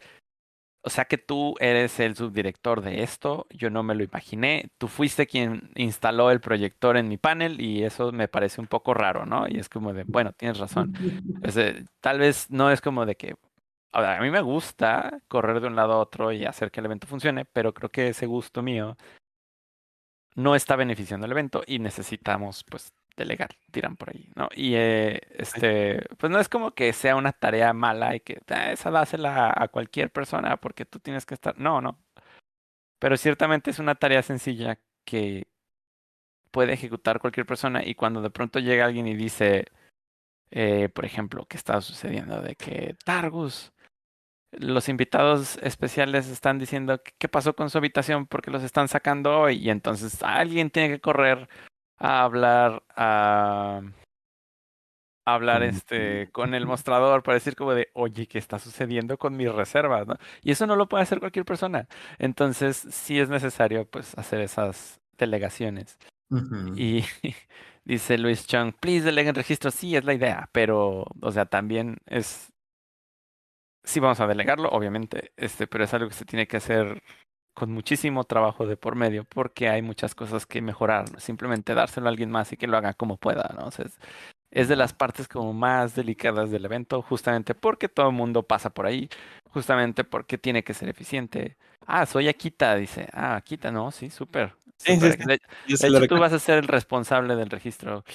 o 0.87 0.91
sea 0.91 1.05
que 1.07 1.19
tú 1.19 1.57
eres 1.59 1.99
el 1.99 2.15
subdirector 2.15 2.81
de 2.81 3.03
esto, 3.03 3.49
yo 3.51 3.71
no 3.71 3.83
me 3.83 3.97
lo 3.97 4.05
imaginé, 4.05 4.71
tú 4.79 4.87
fuiste 4.87 5.27
quien 5.27 5.73
instaló 5.75 6.31
el 6.31 6.41
proyector 6.41 6.97
en 6.97 7.09
mi 7.09 7.17
panel 7.17 7.61
y 7.61 7.83
eso 7.83 8.13
me 8.13 8.29
parece 8.29 8.61
un 8.61 8.69
poco 8.69 8.95
raro, 8.95 9.27
¿no? 9.27 9.49
Y 9.49 9.59
es 9.59 9.69
como 9.69 9.93
de, 9.93 10.05
bueno, 10.05 10.33
tienes 10.33 10.59
razón. 10.59 10.93
Pues, 11.41 11.57
eh, 11.57 11.85
tal 12.01 12.21
vez 12.21 12.51
no 12.51 12.71
es 12.71 12.81
como 12.81 13.05
de 13.05 13.17
que, 13.17 13.35
a 13.93 14.21
mí 14.21 14.31
me 14.31 14.41
gusta 14.43 15.23
correr 15.29 15.61
de 15.61 15.69
un 15.69 15.77
lado 15.77 15.95
a 15.95 15.99
otro 15.99 16.33
y 16.33 16.45
hacer 16.45 16.71
que 16.71 16.81
el 16.81 16.87
evento 16.87 17.07
funcione, 17.07 17.45
pero 17.45 17.73
creo 17.75 17.91
que 17.91 18.09
ese 18.09 18.27
gusto 18.27 18.63
mío 18.63 18.97
no 20.35 20.55
está 20.55 20.77
beneficiando 20.77 21.27
el 21.27 21.33
evento 21.33 21.63
y 21.67 21.79
necesitamos 21.79 22.65
pues 22.65 22.93
delegar, 23.17 23.51
tiran 23.71 23.97
por 23.97 24.11
ahí, 24.11 24.31
¿no? 24.37 24.49
Y 24.55 24.75
eh, 24.75 25.21
este, 25.31 26.07
pues 26.19 26.31
no 26.31 26.39
es 26.39 26.49
como 26.49 26.73
que 26.73 26.93
sea 26.93 27.17
una 27.17 27.33
tarea 27.33 27.73
mala 27.73 28.15
y 28.15 28.21
que 28.21 28.41
ah, 28.49 28.73
esa 28.73 28.91
dásela 28.91 29.53
a 29.57 29.69
cualquier 29.69 30.11
persona 30.13 30.59
porque 30.59 30.85
tú 30.85 30.99
tienes 31.01 31.25
que 31.27 31.35
estar, 31.35 31.59
no, 31.59 31.81
no. 31.81 31.99
Pero 32.99 33.17
ciertamente 33.17 33.71
es 33.71 33.79
una 33.79 33.95
tarea 33.95 34.23
sencilla 34.23 34.79
que 35.05 35.47
puede 36.51 36.73
ejecutar 36.75 37.21
cualquier 37.21 37.47
persona 37.47 37.83
y 37.85 37.95
cuando 37.95 38.23
de 38.23 38.31
pronto 38.31 38.59
llega 38.61 38.87
alguien 38.87 39.07
y 39.07 39.15
dice, 39.15 39.67
eh, 40.51 40.89
por 40.91 41.05
ejemplo, 41.05 41.47
¿qué 41.47 41.57
está 41.57 41.81
sucediendo? 41.81 42.41
De 42.43 42.57
que 42.57 42.97
Targus, 43.05 43.73
los 44.59 44.89
invitados 44.89 45.59
especiales 45.63 46.29
están 46.29 46.59
diciendo 46.59 47.01
qué 47.19 47.29
pasó 47.29 47.55
con 47.55 47.71
su 47.71 47.79
habitación 47.79 48.27
porque 48.27 48.51
los 48.51 48.63
están 48.63 48.89
sacando 48.89 49.41
hoy 49.41 49.57
y 49.57 49.71
entonces 49.71 50.23
alguien 50.23 50.71
tiene 50.71 50.89
que 50.89 51.01
correr 51.01 51.49
a 51.99 52.23
hablar 52.23 52.83
a, 52.95 53.83
a 55.27 55.35
hablar 55.35 55.63
este 55.63 56.31
con 56.33 56.55
el 56.55 56.67
mostrador. 56.67 57.23
para 57.23 57.35
decir 57.35 57.57
como 57.57 57.75
de 57.75 57.89
oye 57.95 58.27
qué 58.27 58.39
está 58.39 58.59
sucediendo 58.59 59.19
con 59.19 59.37
mis 59.37 59.53
reservas 59.53 60.07
¿no? 60.07 60.17
y 60.43 60.53
eso 60.53 60.67
no 60.67 60.77
lo 60.77 60.89
puede 60.89 61.03
hacer 61.03 61.21
cualquier 61.21 61.45
persona. 61.45 61.89
Entonces 62.19 62.77
sí 62.91 63.19
es 63.21 63.29
necesario 63.29 63.87
pues 63.89 64.17
hacer 64.19 64.41
esas 64.41 65.01
delegaciones. 65.19 65.99
Uh 66.29 66.39
-huh. 66.39 66.79
y 66.79 67.05
dice 67.85 68.19
Luis 68.19 68.47
Chung 68.47 68.73
please 68.81 69.05
deleguen 69.05 69.37
registro 69.37 69.71
sí 69.71 69.95
es 69.95 70.05
la 70.05 70.13
idea 70.13 70.49
pero 70.51 71.07
o 71.21 71.31
sea 71.31 71.47
también 71.47 71.99
es 72.07 72.53
sí 73.87 74.01
vamos 74.01 74.21
a 74.21 74.27
delegarlo, 74.27 74.69
obviamente, 74.71 75.33
este, 75.37 75.67
pero 75.67 75.85
es 75.85 75.95
algo 75.95 76.09
que 76.09 76.15
se 76.15 76.27
tiene 76.27 76.47
que 76.47 76.59
hacer 76.59 77.03
con 77.55 77.73
muchísimo 77.73 78.25
trabajo 78.25 78.67
de 78.67 78.77
por 78.77 78.97
medio, 78.97 79.25
porque 79.25 79.69
hay 79.71 79.81
muchas 79.83 80.15
cosas 80.15 80.45
que 80.47 80.61
mejorar, 80.61 81.21
simplemente 81.21 81.75
dárselo 81.75 82.07
a 82.07 82.11
alguien 82.11 82.31
más 82.31 82.53
y 82.53 82.59
que 82.59 82.67
lo 82.67 82.77
haga 82.77 82.93
como 82.95 83.17
pueda, 83.17 83.55
¿no? 83.59 83.69
Es, 83.69 83.99
es, 84.51 84.69
de 84.69 84.77
las 84.77 84.93
partes 84.93 85.29
como 85.29 85.55
más 85.55 85.95
delicadas 85.95 86.51
del 86.51 86.67
evento, 86.67 87.01
justamente 87.03 87.55
porque 87.55 87.89
todo 87.89 88.09
el 88.11 88.15
mundo 88.15 88.43
pasa 88.43 88.71
por 88.71 88.87
ahí, 88.87 89.09
justamente 89.51 90.05
porque 90.05 90.39
tiene 90.39 90.65
que 90.65 90.75
ser 90.75 90.89
eficiente. 90.91 91.57
Ah, 91.87 92.05
soy 92.07 92.29
Akita, 92.29 92.75
dice. 92.77 93.09
Ah, 93.13 93.37
Akita, 93.37 93.71
no, 93.73 93.91
sí, 93.91 94.11
súper. 94.11 94.55
Sí, 94.79 95.01
sí, 95.01 95.11
sí. 95.13 95.19
De, 95.27 95.41
Yo 95.67 95.77
hecho, 95.77 96.07
tú 96.07 96.19
vas 96.19 96.33
a 96.33 96.39
ser 96.39 96.59
el 96.59 96.69
responsable 96.69 97.35
del 97.37 97.51
registro. 97.51 98.05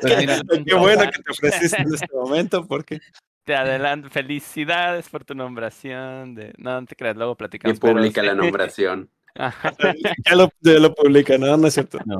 Pues 0.00 0.16
mira, 0.18 0.40
Qué 0.66 0.74
bueno 0.74 1.04
que 1.10 1.22
te 1.22 1.30
ofreciste 1.30 1.82
en 1.82 1.94
este 1.94 2.06
momento 2.12 2.66
porque 2.66 3.00
Te 3.44 3.54
adelanto, 3.54 4.10
felicidades 4.10 5.08
por 5.08 5.24
tu 5.24 5.34
nombración. 5.34 6.34
De... 6.34 6.52
No, 6.58 6.80
no 6.80 6.86
te 6.86 6.96
creas, 6.96 7.16
luego 7.16 7.32
Y 7.32 7.36
platicamos. 7.36 7.78
pero 7.80 7.94
publica 7.94 8.20
sí. 8.20 8.26
la 8.26 8.34
nombración. 8.34 9.10
Ya 9.34 10.36
lo, 10.36 10.50
ya 10.60 10.72
lo 10.78 10.94
publica, 10.94 11.38
¿no? 11.38 11.56
No 11.56 11.66
es 11.66 11.74
cierto. 11.74 11.98
No, 12.04 12.18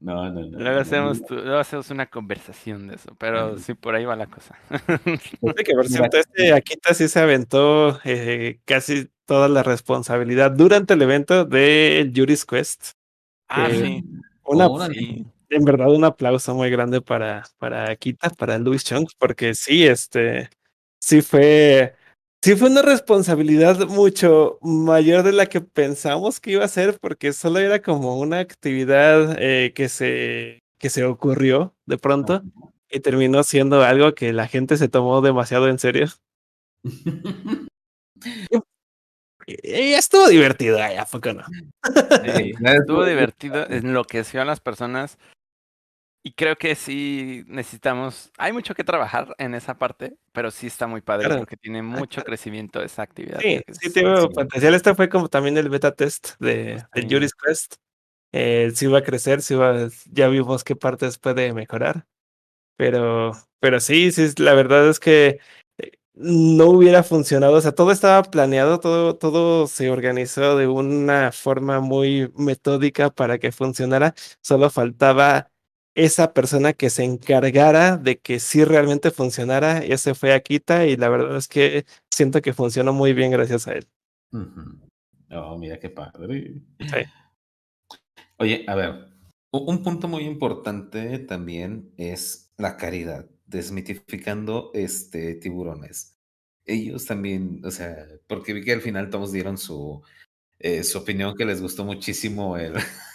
no, 0.00 0.30
no. 0.30 0.40
no, 0.42 0.58
Luego 0.58 0.76
no, 0.76 0.80
hacemos, 0.80 1.20
no. 1.20 1.26
tu- 1.26 1.34
luego 1.36 1.58
hacemos 1.58 1.90
una 1.90 2.06
conversación 2.06 2.86
de 2.88 2.96
eso, 2.96 3.14
pero 3.18 3.58
sí, 3.58 3.74
por 3.74 3.94
ahí 3.94 4.04
va 4.04 4.14
la 4.16 4.26
cosa. 4.26 4.56
Sí, 5.22 5.36
que 5.64 5.72
por 5.74 5.88
cierto, 5.88 6.18
este 6.18 6.52
Akita 6.52 6.94
sí 6.94 7.08
se 7.08 7.18
aventó 7.20 7.98
eh, 8.04 8.60
casi 8.64 9.08
toda 9.32 9.48
la 9.48 9.62
responsabilidad 9.62 10.50
durante 10.50 10.92
el 10.92 11.00
evento 11.00 11.46
del 11.46 12.12
Juris 12.14 12.44
Quest. 12.44 12.90
ah, 13.48 13.66
Eh, 13.70 14.02
sí. 14.02 14.04
Una, 14.44 14.68
sí. 14.92 15.24
en 15.48 15.64
verdad, 15.64 15.90
un 15.90 16.04
aplauso 16.04 16.54
muy 16.54 16.68
grande 16.68 17.00
para, 17.00 17.44
para 17.56 17.90
Akita, 17.90 18.28
para 18.28 18.58
Louis 18.58 18.84
Chung, 18.84 19.08
porque 19.18 19.54
sí, 19.54 19.86
este, 19.86 20.50
sí 21.00 21.22
fue, 21.22 21.94
sí 22.44 22.56
fue 22.56 22.68
una 22.68 22.82
responsabilidad 22.82 23.86
mucho 23.86 24.58
mayor 24.60 25.22
de 25.22 25.32
la 25.32 25.46
que 25.46 25.62
pensamos 25.62 26.38
que 26.38 26.52
iba 26.52 26.66
a 26.66 26.68
ser, 26.68 26.98
porque 27.00 27.32
solo 27.32 27.58
era 27.58 27.80
como 27.80 28.18
una 28.20 28.38
actividad 28.38 29.36
eh, 29.38 29.72
que 29.74 29.88
se, 29.88 30.58
que 30.78 30.90
se 30.90 31.04
ocurrió 31.04 31.74
de 31.86 31.96
pronto 31.96 32.42
y 32.90 33.00
terminó 33.00 33.42
siendo 33.44 33.82
algo 33.82 34.14
que 34.14 34.34
la 34.34 34.46
gente 34.46 34.76
se 34.76 34.90
tomó 34.90 35.22
demasiado 35.22 35.68
en 35.68 35.78
serio. 35.78 36.08
Y 39.46 39.92
estuvo 39.94 40.28
divertido, 40.28 40.82
ay, 40.82 40.96
¿a 40.96 41.04
poco 41.04 41.32
no? 41.32 41.44
Sí, 41.46 42.52
estuvo 42.86 43.04
divertido, 43.04 43.66
enloqueció 43.68 44.42
a 44.42 44.44
las 44.44 44.60
personas 44.60 45.18
y 46.24 46.32
creo 46.34 46.56
que 46.56 46.76
sí 46.76 47.42
necesitamos, 47.48 48.30
hay 48.38 48.52
mucho 48.52 48.74
que 48.74 48.84
trabajar 48.84 49.34
en 49.38 49.54
esa 49.54 49.76
parte, 49.78 50.14
pero 50.32 50.52
sí 50.52 50.68
está 50.68 50.86
muy 50.86 51.00
padre 51.00 51.26
Claro. 51.26 51.40
porque 51.40 51.56
tiene 51.56 51.82
mucho 51.82 52.22
crecimiento 52.24 52.80
esa 52.82 53.02
actividad. 53.02 53.40
Sí, 53.40 53.60
sí 53.72 53.86
es- 53.86 53.92
sí. 53.94 54.28
potencial. 54.32 54.74
Este 54.74 54.94
fue 54.94 55.08
como 55.08 55.28
también 55.28 55.56
el 55.58 55.68
beta 55.68 55.92
test 55.92 56.38
de, 56.38 56.84
de 56.94 57.02
Sí. 57.02 57.08
Juris 57.10 57.34
Quest. 57.34 57.74
Eh, 58.34 58.70
sí 58.74 58.86
va 58.86 58.98
a 58.98 59.02
crecer, 59.02 59.42
sí 59.42 59.54
va, 59.54 59.88
ya 60.10 60.28
vimos 60.28 60.62
qué 60.64 60.76
partes 60.76 61.18
puede 61.18 61.52
mejorar. 61.52 62.06
Pero, 62.78 63.32
pero 63.60 63.80
sí, 63.80 64.10
sí, 64.12 64.28
la 64.38 64.54
verdad 64.54 64.88
es 64.88 64.98
que 65.00 65.40
no 66.14 66.66
hubiera 66.66 67.02
funcionado. 67.02 67.54
O 67.54 67.60
sea, 67.60 67.72
todo 67.72 67.92
estaba 67.92 68.22
planeado, 68.22 68.80
todo, 68.80 69.16
todo 69.16 69.66
se 69.66 69.90
organizó 69.90 70.56
de 70.56 70.66
una 70.66 71.32
forma 71.32 71.80
muy 71.80 72.32
metódica 72.36 73.10
para 73.10 73.38
que 73.38 73.52
funcionara. 73.52 74.14
Solo 74.40 74.70
faltaba 74.70 75.50
esa 75.94 76.32
persona 76.32 76.72
que 76.72 76.90
se 76.90 77.04
encargara 77.04 77.96
de 77.96 78.18
que 78.18 78.40
sí 78.40 78.64
realmente 78.64 79.10
funcionara. 79.10 79.78
Ese 79.78 80.14
fue 80.14 80.32
Akita 80.32 80.86
y 80.86 80.96
la 80.96 81.08
verdad 81.08 81.36
es 81.36 81.48
que 81.48 81.84
siento 82.10 82.40
que 82.40 82.52
funcionó 82.52 82.92
muy 82.92 83.12
bien 83.12 83.30
gracias 83.30 83.68
a 83.68 83.72
él. 83.72 83.86
Oh, 85.30 85.56
mira 85.58 85.78
qué 85.78 85.90
padre. 85.90 86.54
Sí. 86.80 86.96
Oye, 88.38 88.64
a 88.66 88.74
ver, 88.74 89.08
un 89.50 89.82
punto 89.82 90.08
muy 90.08 90.24
importante 90.24 91.18
también 91.20 91.92
es 91.96 92.52
la 92.56 92.76
caridad, 92.76 93.26
desmitificando 93.46 94.70
este 94.74 95.34
tiburones. 95.34 96.16
ellos 96.64 97.06
también, 97.06 97.60
o 97.64 97.70
sea, 97.70 98.06
porque 98.26 98.52
vi 98.52 98.62
que 98.64 98.72
al 98.72 98.80
final 98.80 99.10
todos 99.10 99.32
dieron 99.32 99.58
su, 99.58 100.02
eh, 100.58 100.84
su 100.84 100.98
opinión 100.98 101.34
que 101.34 101.44
les 101.44 101.60
gustó 101.60 101.84
muchísimo 101.84 102.56
el... 102.56 102.74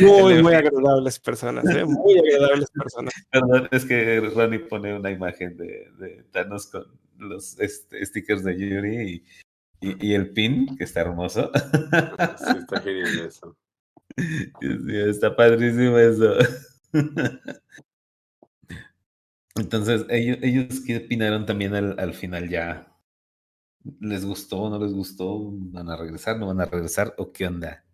Muy, 0.00 0.42
muy 0.42 0.54
agradables 0.54 1.20
personas, 1.20 1.64
¿eh? 1.66 1.84
muy 1.84 2.18
agradables 2.18 2.68
personas. 2.70 3.14
Perdón, 3.30 3.68
es 3.70 3.84
que 3.84 4.20
Ronnie 4.20 4.58
pone 4.58 4.92
una 4.92 5.10
imagen 5.10 5.56
de, 5.56 5.88
de 5.98 6.24
Thanos 6.32 6.66
con 6.66 6.84
los 7.18 7.58
este, 7.60 8.04
stickers 8.04 8.42
de 8.42 8.58
Yuri 8.58 8.96
y, 8.96 9.88
y, 9.88 10.08
y, 10.08 10.14
el 10.14 10.30
pin, 10.32 10.76
que 10.76 10.84
está 10.84 11.02
hermoso. 11.02 11.50
Sí, 12.38 12.58
está 12.58 12.80
genial 12.80 13.26
eso. 13.26 13.56
Sí, 14.16 14.96
está 15.08 15.34
padrísimo 15.36 15.98
eso. 15.98 16.36
Entonces, 19.56 20.04
ellos, 20.08 20.38
ellos 20.42 20.80
¿qué 20.84 20.98
opinaron 20.98 21.46
también 21.46 21.74
al, 21.74 21.98
al 21.98 22.14
final 22.14 22.48
ya? 22.48 22.92
¿Les 24.00 24.24
gustó, 24.24 24.70
no 24.70 24.78
les 24.78 24.92
gustó? 24.92 25.50
¿Van 25.52 25.88
a 25.90 25.96
regresar, 25.96 26.38
no 26.38 26.46
van 26.48 26.60
a 26.60 26.64
regresar? 26.64 27.14
¿O 27.18 27.32
qué 27.32 27.46
onda? 27.46 27.84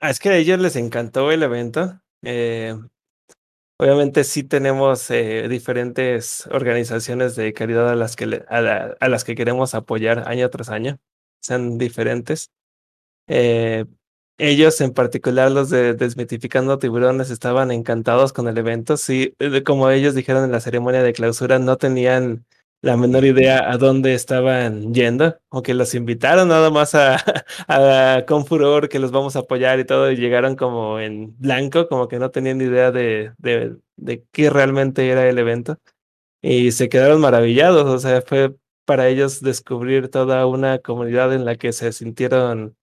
Ah, 0.00 0.10
es 0.10 0.18
que 0.18 0.30
a 0.30 0.36
ellos 0.36 0.58
les 0.60 0.76
encantó 0.76 1.30
el 1.30 1.42
evento. 1.42 2.00
Eh, 2.22 2.74
obviamente 3.78 4.24
sí 4.24 4.44
tenemos 4.44 5.10
eh, 5.10 5.48
diferentes 5.48 6.46
organizaciones 6.50 7.36
de 7.36 7.52
caridad 7.52 7.90
a 7.90 7.96
las 7.96 8.16
que 8.16 8.26
le, 8.26 8.44
a, 8.48 8.60
la, 8.60 8.96
a, 9.00 9.08
las 9.08 9.24
que 9.24 9.34
queremos 9.34 9.74
apoyar 9.74 10.28
año 10.28 10.48
tras 10.50 10.70
año. 10.70 10.98
Sean 11.40 11.78
diferentes. 11.78 12.50
Eh, 13.28 13.86
ellos 14.42 14.80
en 14.80 14.92
particular, 14.92 15.50
los 15.52 15.70
de 15.70 15.94
Desmitificando 15.94 16.78
Tiburones, 16.78 17.30
estaban 17.30 17.70
encantados 17.70 18.32
con 18.32 18.48
el 18.48 18.58
evento. 18.58 18.96
Sí, 18.96 19.34
como 19.64 19.88
ellos 19.90 20.14
dijeron 20.14 20.44
en 20.44 20.52
la 20.52 20.60
ceremonia 20.60 21.02
de 21.02 21.12
clausura, 21.12 21.58
no 21.60 21.76
tenían 21.78 22.44
la 22.82 22.96
menor 22.96 23.24
idea 23.24 23.70
a 23.70 23.78
dónde 23.78 24.14
estaban 24.14 24.92
yendo, 24.92 25.38
o 25.50 25.62
los 25.64 25.94
invitaron 25.94 26.48
nada 26.48 26.70
más 26.70 26.94
a, 26.96 27.16
a 27.68 28.24
Confuror, 28.26 28.88
que 28.88 28.98
los 28.98 29.12
vamos 29.12 29.36
a 29.36 29.40
apoyar 29.40 29.78
y 29.78 29.84
todo, 29.84 30.10
y 30.10 30.16
llegaron 30.16 30.56
como 30.56 30.98
en 30.98 31.38
blanco, 31.38 31.88
como 31.88 32.08
que 32.08 32.18
no 32.18 32.30
tenían 32.32 32.60
idea 32.60 32.90
de, 32.90 33.32
de, 33.38 33.76
de 33.96 34.24
qué 34.32 34.50
realmente 34.50 35.08
era 35.08 35.28
el 35.28 35.38
evento. 35.38 35.78
Y 36.42 36.72
se 36.72 36.88
quedaron 36.88 37.20
maravillados, 37.20 37.86
o 37.86 37.98
sea, 38.00 38.22
fue 38.22 38.56
para 38.84 39.08
ellos 39.08 39.40
descubrir 39.40 40.08
toda 40.10 40.46
una 40.46 40.78
comunidad 40.80 41.32
en 41.34 41.44
la 41.44 41.56
que 41.56 41.72
se 41.72 41.92
sintieron 41.92 42.76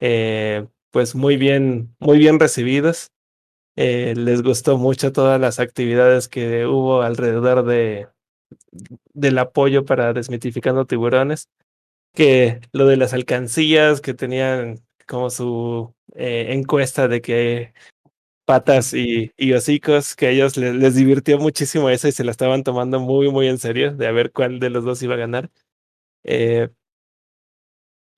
eh, 0.00 0.66
pues 0.96 1.14
muy 1.14 1.36
bien, 1.36 1.94
muy 1.98 2.16
bien 2.16 2.40
recibidos. 2.40 3.10
Eh, 3.76 4.14
les 4.16 4.40
gustó 4.40 4.78
mucho 4.78 5.12
todas 5.12 5.38
las 5.38 5.60
actividades 5.60 6.26
que 6.26 6.64
hubo 6.64 7.02
alrededor 7.02 7.66
de, 7.66 8.08
del 9.12 9.36
apoyo 9.36 9.84
para 9.84 10.14
desmitificando 10.14 10.86
tiburones, 10.86 11.50
que 12.14 12.62
lo 12.72 12.86
de 12.86 12.96
las 12.96 13.12
alcancías 13.12 14.00
que 14.00 14.14
tenían 14.14 14.86
como 15.06 15.28
su 15.28 15.94
eh, 16.14 16.54
encuesta 16.54 17.08
de 17.08 17.20
que 17.20 17.74
patas 18.46 18.94
y, 18.94 19.32
y 19.36 19.52
hocicos, 19.52 20.16
que 20.16 20.28
a 20.28 20.30
ellos 20.30 20.56
les, 20.56 20.74
les, 20.74 20.94
divirtió 20.94 21.38
muchísimo 21.38 21.90
eso 21.90 22.08
y 22.08 22.12
se 22.12 22.24
la 22.24 22.30
estaban 22.30 22.64
tomando 22.64 23.00
muy, 23.00 23.30
muy 23.30 23.48
en 23.48 23.58
serio 23.58 23.94
de 23.94 24.10
ver 24.12 24.32
cuál 24.32 24.60
de 24.60 24.70
los 24.70 24.82
dos 24.82 25.02
iba 25.02 25.12
a 25.12 25.18
ganar. 25.18 25.50
Eh, 26.24 26.70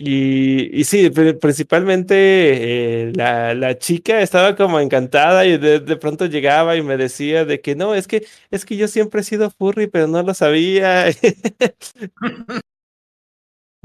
y, 0.01 0.79
y 0.81 0.85
sí, 0.85 1.11
principalmente 1.11 3.09
eh, 3.09 3.13
la, 3.17 3.55
la 3.55 3.79
chica 3.79 4.21
estaba 4.21 4.55
como 4.55 4.79
encantada 4.79 5.45
y 5.45 5.59
de, 5.59 5.81
de, 5.81 5.97
pronto 5.97 6.27
llegaba 6.27 6.77
y 6.77 6.83
me 6.83 6.97
decía 6.97 7.45
de 7.45 7.61
que 7.61 7.75
no, 7.75 7.95
es 7.97 8.07
que, 8.07 8.25
es 8.53 8.65
que 8.65 8.77
yo 8.77 8.87
siempre 8.87 9.23
he 9.23 9.25
sido 9.25 9.51
furry, 9.51 9.89
pero 9.89 10.07
no 10.07 10.23
lo 10.23 10.35
sabía. 10.35 11.07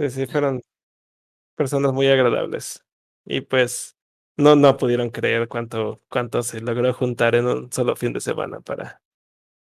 sí, 0.09 0.25
fueron 0.27 0.61
personas 1.55 1.93
muy 1.93 2.07
agradables. 2.07 2.83
Y 3.25 3.41
pues 3.41 3.95
no, 4.37 4.55
no 4.55 4.77
pudieron 4.77 5.09
creer 5.11 5.47
cuánto, 5.47 6.01
cuánto 6.09 6.43
se 6.43 6.61
logró 6.61 6.93
juntar 6.93 7.35
en 7.35 7.47
un 7.47 7.71
solo 7.71 7.95
fin 7.95 8.13
de 8.13 8.21
semana 8.21 8.61
para, 8.61 9.01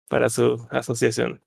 para 0.10 0.30
su 0.30 0.68
asociación. 0.72 1.44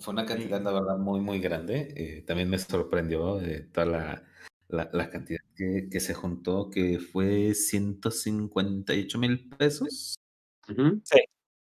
Fue 0.00 0.14
una 0.14 0.24
cantidad, 0.24 0.62
la 0.62 0.72
verdad, 0.72 0.96
muy, 0.96 1.20
muy 1.20 1.40
grande. 1.40 1.92
Eh, 1.94 2.22
también 2.26 2.48
me 2.48 2.58
sorprendió 2.58 3.38
eh, 3.42 3.68
toda 3.70 3.86
la, 3.86 4.22
la, 4.68 4.88
la 4.94 5.10
cantidad 5.10 5.40
que, 5.54 5.88
que, 5.90 6.00
se 6.00 6.14
juntó, 6.14 6.70
que 6.70 6.98
fue 6.98 7.54
158 7.54 9.18
mil 9.18 9.48
pesos. 9.50 10.14
Uh 10.68 10.72
-huh. 10.72 11.00
Sí. 11.04 11.18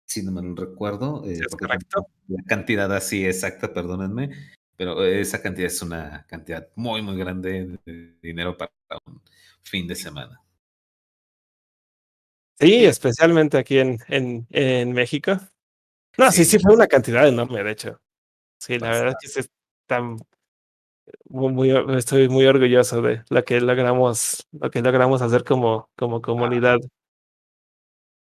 Si 0.06 0.22
no 0.22 0.32
me 0.34 0.54
recuerdo. 0.54 1.24
Eh, 1.26 1.36
sí, 1.38 1.44
es 1.48 1.56
correcto. 1.56 2.08
La 2.28 2.44
cantidad 2.44 2.92
así 2.94 3.26
exacta, 3.26 3.74
perdónenme, 3.74 4.30
pero 4.76 5.04
esa 5.06 5.42
cantidad 5.42 5.68
es 5.68 5.82
una 5.82 6.26
cantidad 6.28 6.68
muy, 6.76 7.02
muy 7.02 7.18
grande 7.18 7.80
de 7.86 8.18
dinero 8.22 8.58
para 8.58 8.72
un 9.06 9.22
fin 9.64 9.88
de 9.88 9.96
semana. 9.96 10.42
Sí, 12.60 12.86
especialmente 12.86 13.58
aquí 13.58 13.80
en, 13.80 14.00
en, 14.10 14.46
en 14.50 14.92
México. 14.92 15.40
No, 16.18 16.32
sí. 16.32 16.44
sí, 16.44 16.52
sí, 16.52 16.60
fue 16.60 16.74
una 16.74 16.88
cantidad 16.88 17.28
enorme, 17.28 17.64
de 17.64 17.72
hecho. 17.72 18.02
Sí, 18.66 18.80
la 18.80 18.90
verdad 18.90 19.10
es 19.10 19.16
que 19.22 19.42
sí, 19.42 19.50
están 19.82 20.18
muy, 21.30 21.54
muy, 21.54 21.98
estoy 21.98 22.30
muy 22.30 22.46
orgulloso 22.46 23.02
de 23.02 23.24
lo 23.30 23.44
que 23.44 23.62
logramos, 23.62 24.48
lo 24.52 24.72
que 24.72 24.82
logramos 24.82 25.22
hacer 25.22 25.44
como, 25.44 25.90
como 25.96 26.22
comunidad. 26.22 26.78
Ah. 26.84 26.88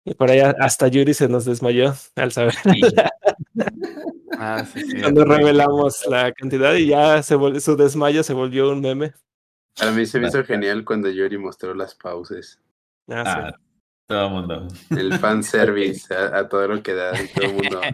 Y 0.05 0.15
por 0.15 0.31
allá 0.31 0.55
hasta 0.61 0.89
Yuri 0.89 1.15
se 1.15 1.29
nos 1.29 1.45
desmayó 1.47 1.95
al 2.15 2.33
saber. 2.33 2.55
Sí. 2.55 2.81
ah, 4.39 4.65
sí, 4.65 4.83
sí, 4.83 5.01
Cuando 5.01 5.25
revelamos 5.25 6.07
la 6.07 6.31
cantidad 6.33 6.75
y 6.75 6.89
ya 6.89 7.23
se 7.23 7.35
volvió, 7.35 7.61
su 7.61 7.77
desmayo 7.77 8.23
se 8.23 8.35
volvió 8.35 8.71
un 8.71 8.83
meme. 8.83 9.15
A 9.79 9.91
mí 9.91 10.07
se 10.07 10.21
me 10.21 10.29
hizo 10.29 10.45
genial 10.45 10.85
cuando 10.85 11.11
Yuri 11.11 11.39
mostró 11.39 11.75
las 11.75 11.95
pausas. 11.95 12.61
Ah, 13.09 13.25
ah, 13.27 13.61
todo 14.07 14.27
el 14.27 14.33
mundo. 14.33 14.69
El 14.91 15.19
fanservice 15.19 16.15
a, 16.15 16.39
a 16.39 16.49
todo 16.49 16.67
lo 16.69 16.83
que 16.83 16.95
da 16.95 17.21
y 17.21 17.29
todo 17.29 17.45
el 17.45 17.55
mundo. 17.55 17.81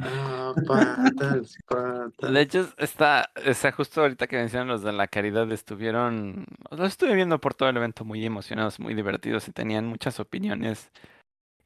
Ah, 0.54 0.54
patas, 0.66 1.56
patas. 1.66 2.30
De 2.30 2.40
hecho, 2.42 2.68
está, 2.76 3.30
está 3.42 3.72
justo 3.72 4.02
ahorita 4.02 4.26
que 4.26 4.36
mencionan 4.36 4.68
los 4.68 4.82
de 4.82 4.92
la 4.92 5.08
caridad, 5.08 5.50
estuvieron, 5.50 6.44
los 6.70 6.88
estuve 6.88 7.14
viendo 7.14 7.40
por 7.40 7.54
todo 7.54 7.70
el 7.70 7.76
evento 7.78 8.04
muy 8.04 8.22
emocionados, 8.22 8.78
muy 8.78 8.92
divertidos 8.92 9.48
y 9.48 9.52
tenían 9.52 9.86
muchas 9.86 10.20
opiniones 10.20 10.90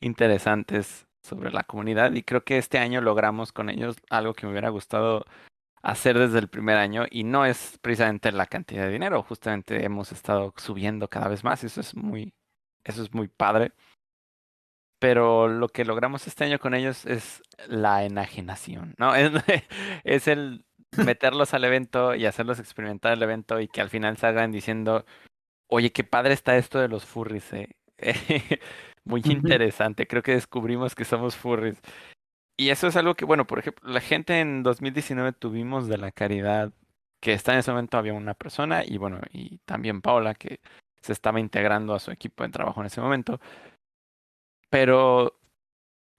interesantes 0.01 1.09
sobre 1.21 1.51
la 1.51 1.65
comunidad 1.65 2.13
y 2.13 2.23
creo 2.23 2.45
que 2.45 2.59
este 2.59 2.79
año 2.79 3.01
logramos 3.01 3.53
con 3.53 3.71
ellos 3.71 3.97
algo 4.09 4.35
que 4.35 4.47
me 4.47 4.53
hubiera 4.53 4.69
gustado 4.69 5.25
hacer 5.83 6.17
desde 6.17 6.39
el 6.39 6.49
primer 6.49 6.77
año 6.77 7.07
y 7.11 7.25
no 7.25 7.45
es 7.45 7.79
precisamente 7.83 8.31
la 8.31 8.47
cantidad 8.47 8.85
de 8.85 8.93
dinero, 8.93 9.25
justamente 9.25 9.85
hemos 9.85 10.13
estado 10.13 10.55
subiendo 10.57 11.09
cada 11.09 11.27
vez 11.27 11.43
más 11.43 11.65
y 11.65 11.67
eso 11.67 11.81
es 11.81 11.97
muy, 11.97 12.33
eso 12.85 13.03
es 13.03 13.13
muy 13.13 13.27
padre 13.27 13.73
pero 15.07 15.47
lo 15.47 15.69
que 15.69 15.85
logramos 15.85 16.27
este 16.27 16.43
año 16.43 16.59
con 16.59 16.75
ellos 16.75 17.07
es 17.07 17.41
la 17.69 18.05
enajenación, 18.05 18.97
¿no? 18.99 19.15
Es, 19.15 19.31
es, 20.03 20.27
el 20.27 20.65
meterlos 20.97 21.55
al 21.55 21.63
evento 21.63 22.17
y 22.17 22.27
hacerlos 22.27 22.59
experimentar 22.59 23.13
el 23.13 23.23
evento 23.23 23.61
y 23.61 23.69
que 23.69 23.81
al 23.81 23.89
final 23.89 24.17
salgan 24.17 24.51
diciendo, 24.51 25.05
oye, 25.69 25.93
qué 25.93 26.03
padre 26.03 26.35
está 26.35 26.57
esto 26.57 26.81
de 26.81 26.89
los 26.89 27.05
furries, 27.05 27.53
¿eh? 27.53 27.69
Muy 29.05 29.23
interesante, 29.27 30.09
creo 30.09 30.25
que 30.25 30.33
descubrimos 30.33 30.97
que 30.97 31.05
somos 31.05 31.37
furries. 31.37 31.81
Y 32.57 32.71
eso 32.71 32.89
es 32.89 32.97
algo 32.97 33.15
que, 33.15 33.25
bueno, 33.25 33.47
por 33.47 33.61
ejemplo, 33.61 33.89
la 33.89 34.01
gente 34.01 34.41
en 34.41 34.65
2019 34.65 35.35
tuvimos 35.35 35.87
de 35.87 35.99
la 35.99 36.11
caridad, 36.11 36.73
que 37.21 37.33
está 37.33 37.53
en 37.53 37.61
ese 37.61 37.71
momento 37.71 37.97
había 37.97 38.15
una 38.15 38.35
persona 38.35 38.83
y 38.85 38.99
bueno, 38.99 39.21
y 39.31 39.59
también 39.67 40.03
Paula, 40.03 40.35
que 40.35 40.59
se 41.01 41.13
estaba 41.13 41.39
integrando 41.39 41.95
a 41.95 42.01
su 42.01 42.11
equipo 42.11 42.43
de 42.43 42.51
trabajo 42.51 42.81
en 42.81 42.87
ese 42.89 43.01
momento. 43.01 43.39
Pero, 44.79 45.41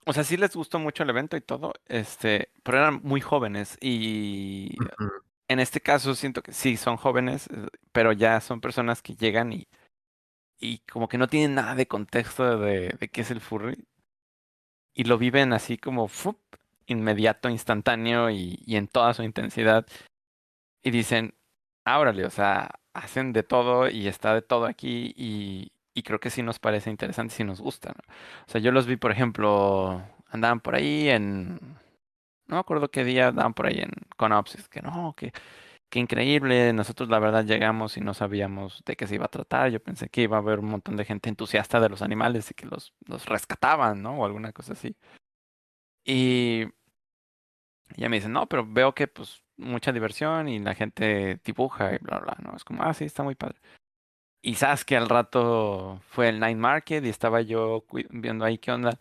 o 0.08 0.14
sea, 0.14 0.24
sí 0.24 0.36
les 0.36 0.56
gustó 0.56 0.80
mucho 0.80 1.04
el 1.04 1.12
evento 1.12 1.38
y 1.38 1.42
todo, 1.42 1.74
este, 1.86 2.52
pero 2.64 2.80
eran 2.80 3.02
muy 3.04 3.22
jóvenes 3.22 3.78
y 3.80 4.76
uh 4.82 4.84
-huh. 4.84 5.22
en 5.48 5.60
este 5.60 5.80
caso 5.80 6.16
siento 6.16 6.42
que 6.42 6.54
sí, 6.54 6.76
son 6.76 6.98
jóvenes, 6.98 7.48
pero 7.92 8.14
ya 8.14 8.42
son 8.42 8.60
personas 8.60 9.04
que 9.04 9.16
llegan 9.16 9.54
y, 9.54 9.68
y 10.60 10.80
como 10.92 11.08
que 11.08 11.20
no 11.20 11.28
tienen 11.28 11.54
nada 11.54 11.76
de 11.76 11.88
contexto 11.88 12.58
de, 12.58 12.90
de 13.00 13.10
qué 13.10 13.22
es 13.22 13.30
el 13.30 13.42
furry 13.42 13.86
y 14.96 15.04
lo 15.04 15.20
viven 15.20 15.54
así 15.54 15.78
como 15.78 16.08
¡fup! 16.08 16.40
inmediato, 16.88 17.50
instantáneo 17.50 18.32
y, 18.32 18.60
y 18.66 18.78
en 18.78 18.88
toda 18.88 19.14
su 19.14 19.22
intensidad 19.22 19.86
y 20.84 20.90
dicen, 20.92 21.36
ábrale, 21.86 22.26
o 22.26 22.32
sea, 22.32 22.80
hacen 22.94 23.34
de 23.34 23.44
todo 23.44 23.88
y 23.90 24.08
está 24.08 24.34
de 24.34 24.42
todo 24.42 24.66
aquí 24.66 25.14
y, 25.16 25.72
y 25.98 26.04
creo 26.04 26.20
que 26.20 26.30
sí 26.30 26.44
nos 26.44 26.60
parece 26.60 26.92
interesante, 26.92 27.34
sí 27.34 27.44
nos 27.44 27.60
gusta. 27.60 27.96
O 28.48 28.52
sea, 28.52 28.62
yo 28.62 28.72
los 28.72 28.86
vi, 28.86 28.98
por 28.98 29.12
ejemplo, 29.12 30.04
andaban 30.30 30.60
por 30.60 30.76
ahí 30.76 31.10
en, 31.10 31.56
no 32.48 32.56
me 32.56 32.60
acuerdo 32.60 32.92
qué 32.92 33.04
día 33.04 33.30
andaban 33.30 33.56
por 33.56 33.66
ahí 33.66 33.80
en 33.80 33.92
Conopsis, 34.16 34.70
que 34.70 34.82
no, 34.84 35.16
que, 35.18 35.34
que 35.90 36.00
increíble, 36.00 36.72
nosotros 36.74 37.10
la 37.10 37.20
verdad 37.20 37.46
llegamos 37.46 37.98
y 37.98 38.02
no 38.02 38.14
sabíamos 38.14 38.84
de 38.86 38.96
qué 38.96 39.08
se 39.08 39.16
iba 39.16 39.26
a 39.26 39.30
tratar, 39.30 39.72
yo 39.72 39.82
pensé 39.82 40.10
que 40.10 40.22
iba 40.24 40.38
a 40.38 40.40
haber 40.42 40.60
un 40.60 40.68
montón 40.70 40.98
de 40.98 41.06
gente 41.06 41.30
entusiasta 41.30 41.80
de 41.80 41.90
los 41.90 42.04
animales 42.04 42.52
y 42.52 42.54
que 42.54 42.68
los, 42.68 42.94
los 43.08 43.26
rescataban, 43.26 44.04
¿no? 44.04 44.20
O 44.20 44.26
alguna 44.26 44.54
cosa 44.54 44.74
así. 44.74 44.96
Y 46.06 46.66
ya 47.96 48.10
me 48.10 48.18
dicen, 48.18 48.34
no, 48.34 48.48
pero 48.48 48.66
veo 48.68 48.94
que 48.94 49.08
pues 49.08 49.44
mucha 49.58 49.92
diversión 49.92 50.48
y 50.50 50.60
la 50.60 50.76
gente 50.76 51.40
dibuja 51.44 51.96
y 51.96 51.98
bla, 52.00 52.20
bla, 52.20 52.38
¿no? 52.44 52.56
Es 52.56 52.64
como, 52.64 52.84
ah, 52.84 52.94
sí, 52.94 53.06
está 53.06 53.24
muy 53.24 53.36
padre. 53.36 53.60
Y 54.48 54.56
sabes 54.56 54.86
que 54.86 54.96
al 54.96 55.10
rato 55.10 56.00
fue 56.08 56.30
el 56.30 56.40
Night 56.40 56.58
Market 56.58 57.04
y 57.04 57.10
estaba 57.10 57.42
yo 57.42 57.84
viendo 58.12 58.46
ahí 58.46 58.58
qué 58.58 58.72
onda. 58.72 58.98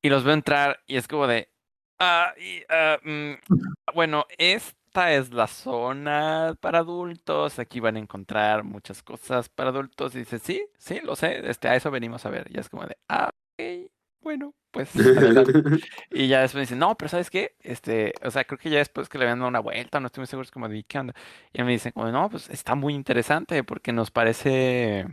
Y 0.00 0.10
los 0.10 0.22
veo 0.22 0.32
entrar 0.32 0.80
y 0.86 0.96
es 0.96 1.08
como 1.08 1.26
de, 1.26 1.50
ah, 1.98 2.32
y, 2.38 2.62
mm, 3.02 3.34
bueno, 3.92 4.26
esta 4.38 5.12
es 5.12 5.32
la 5.32 5.48
zona 5.48 6.56
para 6.60 6.78
adultos, 6.78 7.58
aquí 7.58 7.80
van 7.80 7.96
a 7.96 7.98
encontrar 7.98 8.62
muchas 8.62 9.02
cosas 9.02 9.48
para 9.48 9.70
adultos. 9.70 10.14
Y 10.14 10.20
dice, 10.20 10.38
sí, 10.38 10.64
sí, 10.78 11.00
lo 11.00 11.16
sé, 11.16 11.50
este, 11.50 11.66
a 11.66 11.74
eso 11.74 11.90
venimos 11.90 12.24
a 12.26 12.30
ver. 12.30 12.46
Y 12.48 12.60
es 12.60 12.68
como 12.68 12.86
de, 12.86 12.96
ah, 13.08 13.30
ok, 13.58 13.90
bueno, 14.22 14.54
pues 14.70 14.90
Y 16.10 16.28
ya 16.28 16.42
después 16.42 16.62
dicen, 16.62 16.78
no, 16.78 16.96
pero 16.96 17.08
¿sabes 17.08 17.30
qué? 17.30 17.56
Este, 17.60 18.14
o 18.22 18.30
sea, 18.30 18.44
creo 18.44 18.58
que 18.58 18.70
ya 18.70 18.78
después 18.78 19.08
que 19.08 19.18
le 19.18 19.24
habían 19.24 19.38
dado 19.38 19.48
una 19.48 19.60
vuelta, 19.60 20.00
no 20.00 20.06
estoy 20.06 20.22
muy 20.22 20.26
seguro, 20.26 20.44
es 20.44 20.50
como 20.50 20.68
de, 20.68 20.82
¿qué 20.84 20.98
onda? 20.98 21.14
Y 21.52 21.62
me 21.62 21.72
dicen, 21.72 21.92
como, 21.92 22.10
no, 22.10 22.28
pues 22.30 22.48
está 22.50 22.74
muy 22.74 22.94
interesante 22.94 23.64
porque 23.64 23.92
nos 23.92 24.10
parece... 24.10 25.06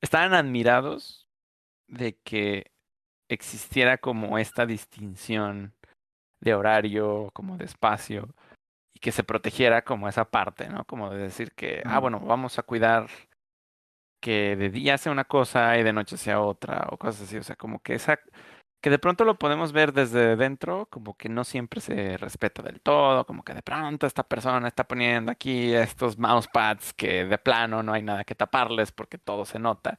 Estaban 0.00 0.32
admirados 0.32 1.28
de 1.88 2.16
que 2.24 2.70
existiera 3.28 3.98
como 3.98 4.38
esta 4.38 4.64
distinción 4.66 5.74
de 6.40 6.54
horario, 6.54 7.30
como 7.32 7.56
de 7.58 7.66
espacio, 7.66 8.34
y 8.94 9.00
que 9.00 9.12
se 9.12 9.24
protegiera 9.24 9.82
como 9.82 10.08
esa 10.08 10.24
parte, 10.24 10.68
¿no? 10.68 10.84
Como 10.84 11.10
de 11.10 11.18
decir 11.18 11.52
que, 11.52 11.82
ah, 11.84 11.98
bueno, 11.98 12.20
vamos 12.20 12.58
a 12.58 12.62
cuidar 12.62 13.08
que 14.20 14.56
de 14.56 14.70
día 14.70 14.98
sea 14.98 15.12
una 15.12 15.24
cosa 15.24 15.78
y 15.78 15.82
de 15.82 15.92
noche 15.92 16.16
sea 16.16 16.40
otra, 16.40 16.86
o 16.90 16.98
cosas 16.98 17.22
así, 17.22 17.36
o 17.38 17.42
sea, 17.42 17.56
como 17.56 17.80
que 17.82 17.94
esa 17.94 18.18
que 18.80 18.90
de 18.90 18.98
pronto 18.98 19.24
lo 19.24 19.38
podemos 19.38 19.72
ver 19.72 19.92
desde 19.92 20.36
dentro, 20.36 20.86
como 20.90 21.16
que 21.16 21.28
no 21.28 21.44
siempre 21.44 21.80
se 21.80 22.16
respeta 22.16 22.62
del 22.62 22.80
todo, 22.80 23.26
como 23.26 23.42
que 23.44 23.54
de 23.54 23.62
pronto 23.62 24.06
esta 24.06 24.22
persona 24.26 24.68
está 24.68 24.84
poniendo 24.84 25.30
aquí 25.30 25.74
estos 25.74 26.18
mousepads 26.18 26.94
que 26.94 27.24
de 27.26 27.38
plano 27.38 27.82
no 27.82 27.92
hay 27.92 28.02
nada 28.02 28.24
que 28.24 28.34
taparles 28.34 28.92
porque 28.92 29.18
todo 29.18 29.44
se 29.44 29.58
nota. 29.58 29.98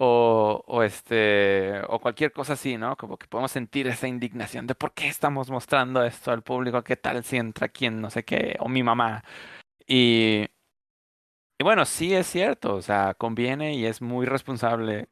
O, 0.00 0.82
este 0.84 1.80
o 1.88 1.98
cualquier 2.00 2.32
cosa 2.32 2.52
así, 2.52 2.76
¿no? 2.76 2.96
Como 2.96 3.16
que 3.18 3.26
podemos 3.26 3.50
sentir 3.50 3.88
esa 3.88 4.06
indignación 4.06 4.66
de 4.66 4.74
por 4.76 4.92
qué 4.94 5.08
estamos 5.08 5.50
mostrando 5.50 6.04
esto 6.04 6.30
al 6.30 6.42
público, 6.42 6.84
qué 6.84 6.96
tal 6.96 7.24
si 7.24 7.36
entra 7.36 7.68
quien 7.68 8.00
no 8.00 8.10
sé 8.10 8.24
qué, 8.24 8.56
o 8.60 8.68
mi 8.68 8.82
mamá. 8.84 9.24
Y, 9.88 10.46
y 11.60 11.64
bueno, 11.64 11.84
sí 11.86 12.14
es 12.14 12.26
cierto, 12.28 12.76
o 12.76 12.82
sea, 12.82 13.14
conviene 13.14 13.74
y 13.74 13.84
es 13.86 14.00
muy 14.00 14.26
responsable 14.26 15.08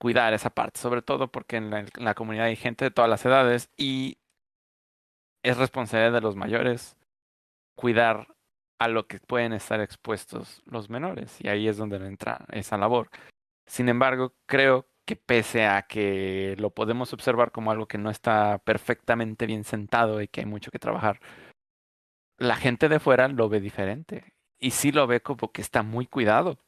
cuidar 0.00 0.32
esa 0.34 0.50
parte, 0.50 0.80
sobre 0.80 1.02
todo 1.02 1.30
porque 1.30 1.56
en 1.56 1.70
la, 1.70 2.14
comunidad 2.14 2.46
hay 2.46 2.56
gente 2.56 2.86
de 2.86 2.90
todas 2.92 3.10
las 3.10 3.24
edades 3.26 3.70
y 3.76 4.18
es 5.42 5.56
responsabilidad 5.58 6.12
de 6.12 6.20
los 6.20 6.36
mayores 6.36 6.96
cuidar 7.76 8.28
a 8.78 8.88
lo 8.88 9.06
que 9.08 9.20
pueden 9.20 9.52
estar 9.52 9.80
expuestos 9.80 10.62
los 10.66 10.90
menores 10.90 11.40
y 11.40 11.48
ahí 11.48 11.68
es 11.68 11.76
donde 11.76 11.96
entra 11.96 12.46
esa 12.52 12.78
labor. 12.78 13.10
Sin 13.66 13.88
embargo, 13.88 14.34
creo 14.46 14.86
que 15.06 15.16
pese 15.16 15.66
a 15.66 15.82
que 15.82 16.56
lo 16.58 16.70
podemos 16.70 17.12
observar 17.12 17.52
como 17.52 17.70
algo 17.72 17.88
que 17.88 17.98
no 17.98 18.10
está 18.10 18.58
perfectamente 18.58 19.46
bien 19.46 19.64
sentado 19.64 20.22
y 20.22 20.28
que 20.28 20.40
hay 20.42 20.46
mucho 20.46 20.70
que 20.70 20.78
trabajar, 20.78 21.20
la 22.38 22.56
gente 22.56 22.88
de 22.88 23.00
fuera 23.00 23.28
lo 23.28 23.48
ve 23.48 23.60
diferente 23.60 24.34
y 24.60 24.72
sí 24.72 24.92
lo 24.92 25.06
ve 25.06 25.20
como 25.20 25.50
que 25.52 25.62
está 25.62 25.82
muy 25.82 26.06
cuidado. 26.06 26.58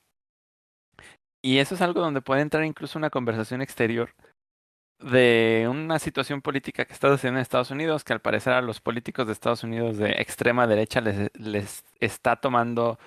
Y 1.43 1.59
eso 1.59 1.75
es 1.75 1.83
algo 1.83 2.01
donde 2.01 2.23
puede 2.23 2.41
entrar 2.41 2.65
incluso 2.65 2.99
una 2.99 3.11
conversación 3.11 3.63
exterior 3.63 4.15
de 5.01 5.67
una 5.69 5.99
situación 5.99 6.43
política 6.43 6.85
que 6.85 6.93
está 6.93 7.09
sucediendo 7.09 7.39
en 7.39 7.43
Estados 7.43 7.73
Unidos, 7.73 8.05
que 8.05 8.13
al 8.13 8.21
parecer 8.21 8.53
a 8.53 8.63
los 8.63 8.81
políticos 8.81 9.27
de 9.27 9.33
Estados 9.33 9.65
Unidos 9.65 9.97
de 9.99 10.13
extrema 10.13 10.67
derecha 10.67 11.01
les, 11.01 11.31
les 11.35 11.85
está 12.01 12.37
tomando 12.37 12.99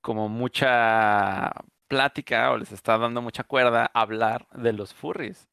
como 0.00 0.28
mucha 0.28 1.52
plática 1.88 2.50
o 2.52 2.58
les 2.58 2.72
está 2.72 2.96
dando 2.98 3.20
mucha 3.22 3.44
cuerda 3.44 3.90
hablar 3.92 4.48
de 4.52 4.72
los 4.72 4.94
furries. 4.94 5.48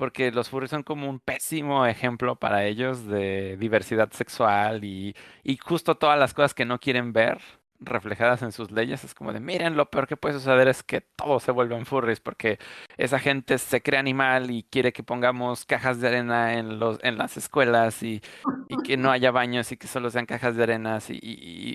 Porque 0.00 0.32
los 0.32 0.48
furries 0.48 0.70
son 0.70 0.82
como 0.82 1.10
un 1.10 1.20
pésimo 1.20 1.84
ejemplo 1.84 2.34
para 2.36 2.64
ellos 2.64 3.04
de 3.06 3.58
diversidad 3.58 4.10
sexual 4.12 4.82
y, 4.82 5.14
y 5.44 5.58
justo 5.58 5.96
todas 5.96 6.18
las 6.18 6.32
cosas 6.32 6.54
que 6.54 6.64
no 6.64 6.80
quieren 6.80 7.12
ver 7.12 7.38
reflejadas 7.80 8.42
en 8.42 8.52
sus 8.52 8.70
leyes. 8.70 9.04
Es 9.04 9.14
como 9.14 9.32
de, 9.32 9.40
miren, 9.40 9.76
lo 9.76 9.90
peor 9.90 10.06
que 10.06 10.16
puede 10.16 10.34
suceder 10.34 10.68
es 10.68 10.82
que 10.82 11.00
todos 11.00 11.42
se 11.42 11.52
vuelvan 11.52 11.86
furries 11.86 12.20
porque 12.20 12.58
esa 12.96 13.18
gente 13.18 13.58
se 13.58 13.82
cree 13.82 13.98
animal 13.98 14.50
y 14.50 14.64
quiere 14.64 14.92
que 14.92 15.02
pongamos 15.02 15.64
cajas 15.64 16.00
de 16.00 16.08
arena 16.08 16.54
en, 16.54 16.78
los, 16.78 16.98
en 17.02 17.18
las 17.18 17.36
escuelas 17.36 18.02
y, 18.02 18.22
y 18.68 18.76
que 18.82 18.96
no 18.96 19.10
haya 19.10 19.30
baños 19.30 19.72
y 19.72 19.76
que 19.76 19.86
solo 19.86 20.10
sean 20.10 20.26
cajas 20.26 20.56
de 20.56 20.62
arenas 20.62 21.10
y, 21.10 21.18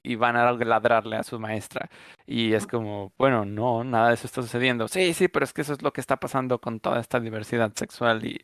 y, 0.04 0.16
van 0.16 0.38
a 0.38 0.52
ladrarle 0.54 1.18
a 1.18 1.24
su 1.24 1.40
maestra. 1.40 1.90
Y 2.26 2.54
es 2.54 2.68
como, 2.68 3.14
bueno, 3.18 3.46
no, 3.46 3.84
nada 3.84 4.10
de 4.10 4.14
eso 4.16 4.28
está 4.28 4.42
sucediendo. 4.42 4.88
Sí, 4.88 5.14
sí, 5.14 5.28
pero 5.28 5.44
es 5.44 5.54
que 5.54 5.62
eso 5.62 5.74
es 5.74 5.82
lo 5.82 5.92
que 5.94 6.02
está 6.02 6.18
pasando 6.18 6.60
con 6.60 6.80
toda 6.80 7.00
esta 7.00 7.20
diversidad 7.20 7.74
sexual 7.76 8.26
y, 8.26 8.42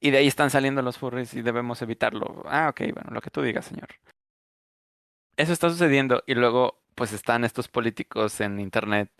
y 0.00 0.10
de 0.10 0.18
ahí 0.18 0.26
están 0.26 0.50
saliendo 0.50 0.82
los 0.82 0.98
furries 0.98 1.34
y 1.34 1.42
debemos 1.42 1.82
evitarlo. 1.82 2.42
Ah, 2.46 2.68
ok, 2.70 2.80
bueno, 2.94 3.10
lo 3.12 3.20
que 3.20 3.30
tú 3.30 3.42
digas, 3.42 3.66
señor. 3.66 3.88
Eso 5.36 5.52
está 5.52 5.70
sucediendo 5.70 6.22
y 6.26 6.34
luego 6.34 6.79
pues 6.94 7.12
están 7.12 7.44
estos 7.44 7.68
políticos 7.68 8.40
en 8.40 8.60
internet 8.60 9.10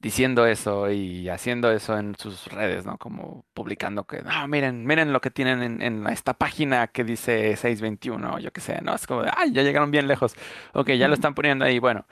diciendo 0.00 0.46
eso 0.46 0.90
y 0.90 1.28
haciendo 1.28 1.70
eso 1.72 1.98
en 1.98 2.14
sus 2.16 2.46
redes, 2.46 2.86
¿no? 2.86 2.98
Como 2.98 3.44
publicando 3.52 4.04
que, 4.04 4.22
no, 4.22 4.48
miren, 4.48 4.86
miren 4.86 5.12
lo 5.12 5.20
que 5.20 5.30
tienen 5.30 5.62
en, 5.62 5.82
en 5.82 6.06
esta 6.06 6.34
página 6.34 6.86
que 6.88 7.04
dice 7.04 7.56
621, 7.56 8.38
yo 8.38 8.52
qué 8.52 8.60
sé, 8.60 8.80
¿no? 8.82 8.94
Es 8.94 9.06
como 9.06 9.22
de, 9.22 9.30
ay, 9.36 9.52
ya 9.52 9.62
llegaron 9.62 9.90
bien 9.90 10.06
lejos. 10.06 10.34
Ok, 10.72 10.90
ya 10.92 11.08
lo 11.08 11.14
están 11.14 11.34
poniendo 11.34 11.64
ahí, 11.64 11.78
bueno. 11.78 12.06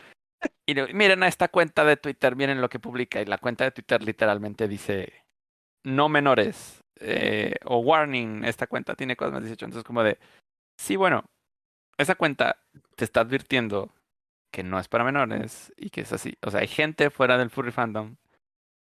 Y 0.66 0.74
miren 0.94 1.22
a 1.22 1.28
esta 1.28 1.48
cuenta 1.48 1.84
de 1.84 1.96
Twitter, 1.96 2.36
miren 2.36 2.60
lo 2.60 2.68
que 2.68 2.80
publica. 2.80 3.20
Y 3.20 3.24
la 3.26 3.38
cuenta 3.38 3.64
de 3.64 3.70
Twitter 3.70 4.02
literalmente 4.02 4.68
dice, 4.68 5.24
no 5.84 6.08
menores. 6.08 6.80
Eh, 6.98 7.54
o 7.64 7.78
warning, 7.78 8.44
esta 8.44 8.66
cuenta 8.66 8.94
tiene 8.94 9.16
cosas 9.16 9.34
más 9.34 9.42
18. 9.42 9.64
Entonces 9.66 9.84
como 9.84 10.02
de, 10.02 10.18
sí, 10.78 10.96
bueno, 10.96 11.24
esa 11.98 12.14
cuenta 12.14 12.58
te 12.96 13.04
está 13.04 13.20
advirtiendo 13.20 13.92
que 14.56 14.62
no 14.62 14.78
es 14.80 14.88
para 14.88 15.04
menores 15.04 15.70
y 15.76 15.90
que 15.90 16.00
es 16.00 16.14
así. 16.14 16.38
O 16.40 16.50
sea, 16.50 16.60
hay 16.60 16.66
gente 16.66 17.10
fuera 17.10 17.36
del 17.36 17.50
furry 17.50 17.72
fandom 17.72 18.16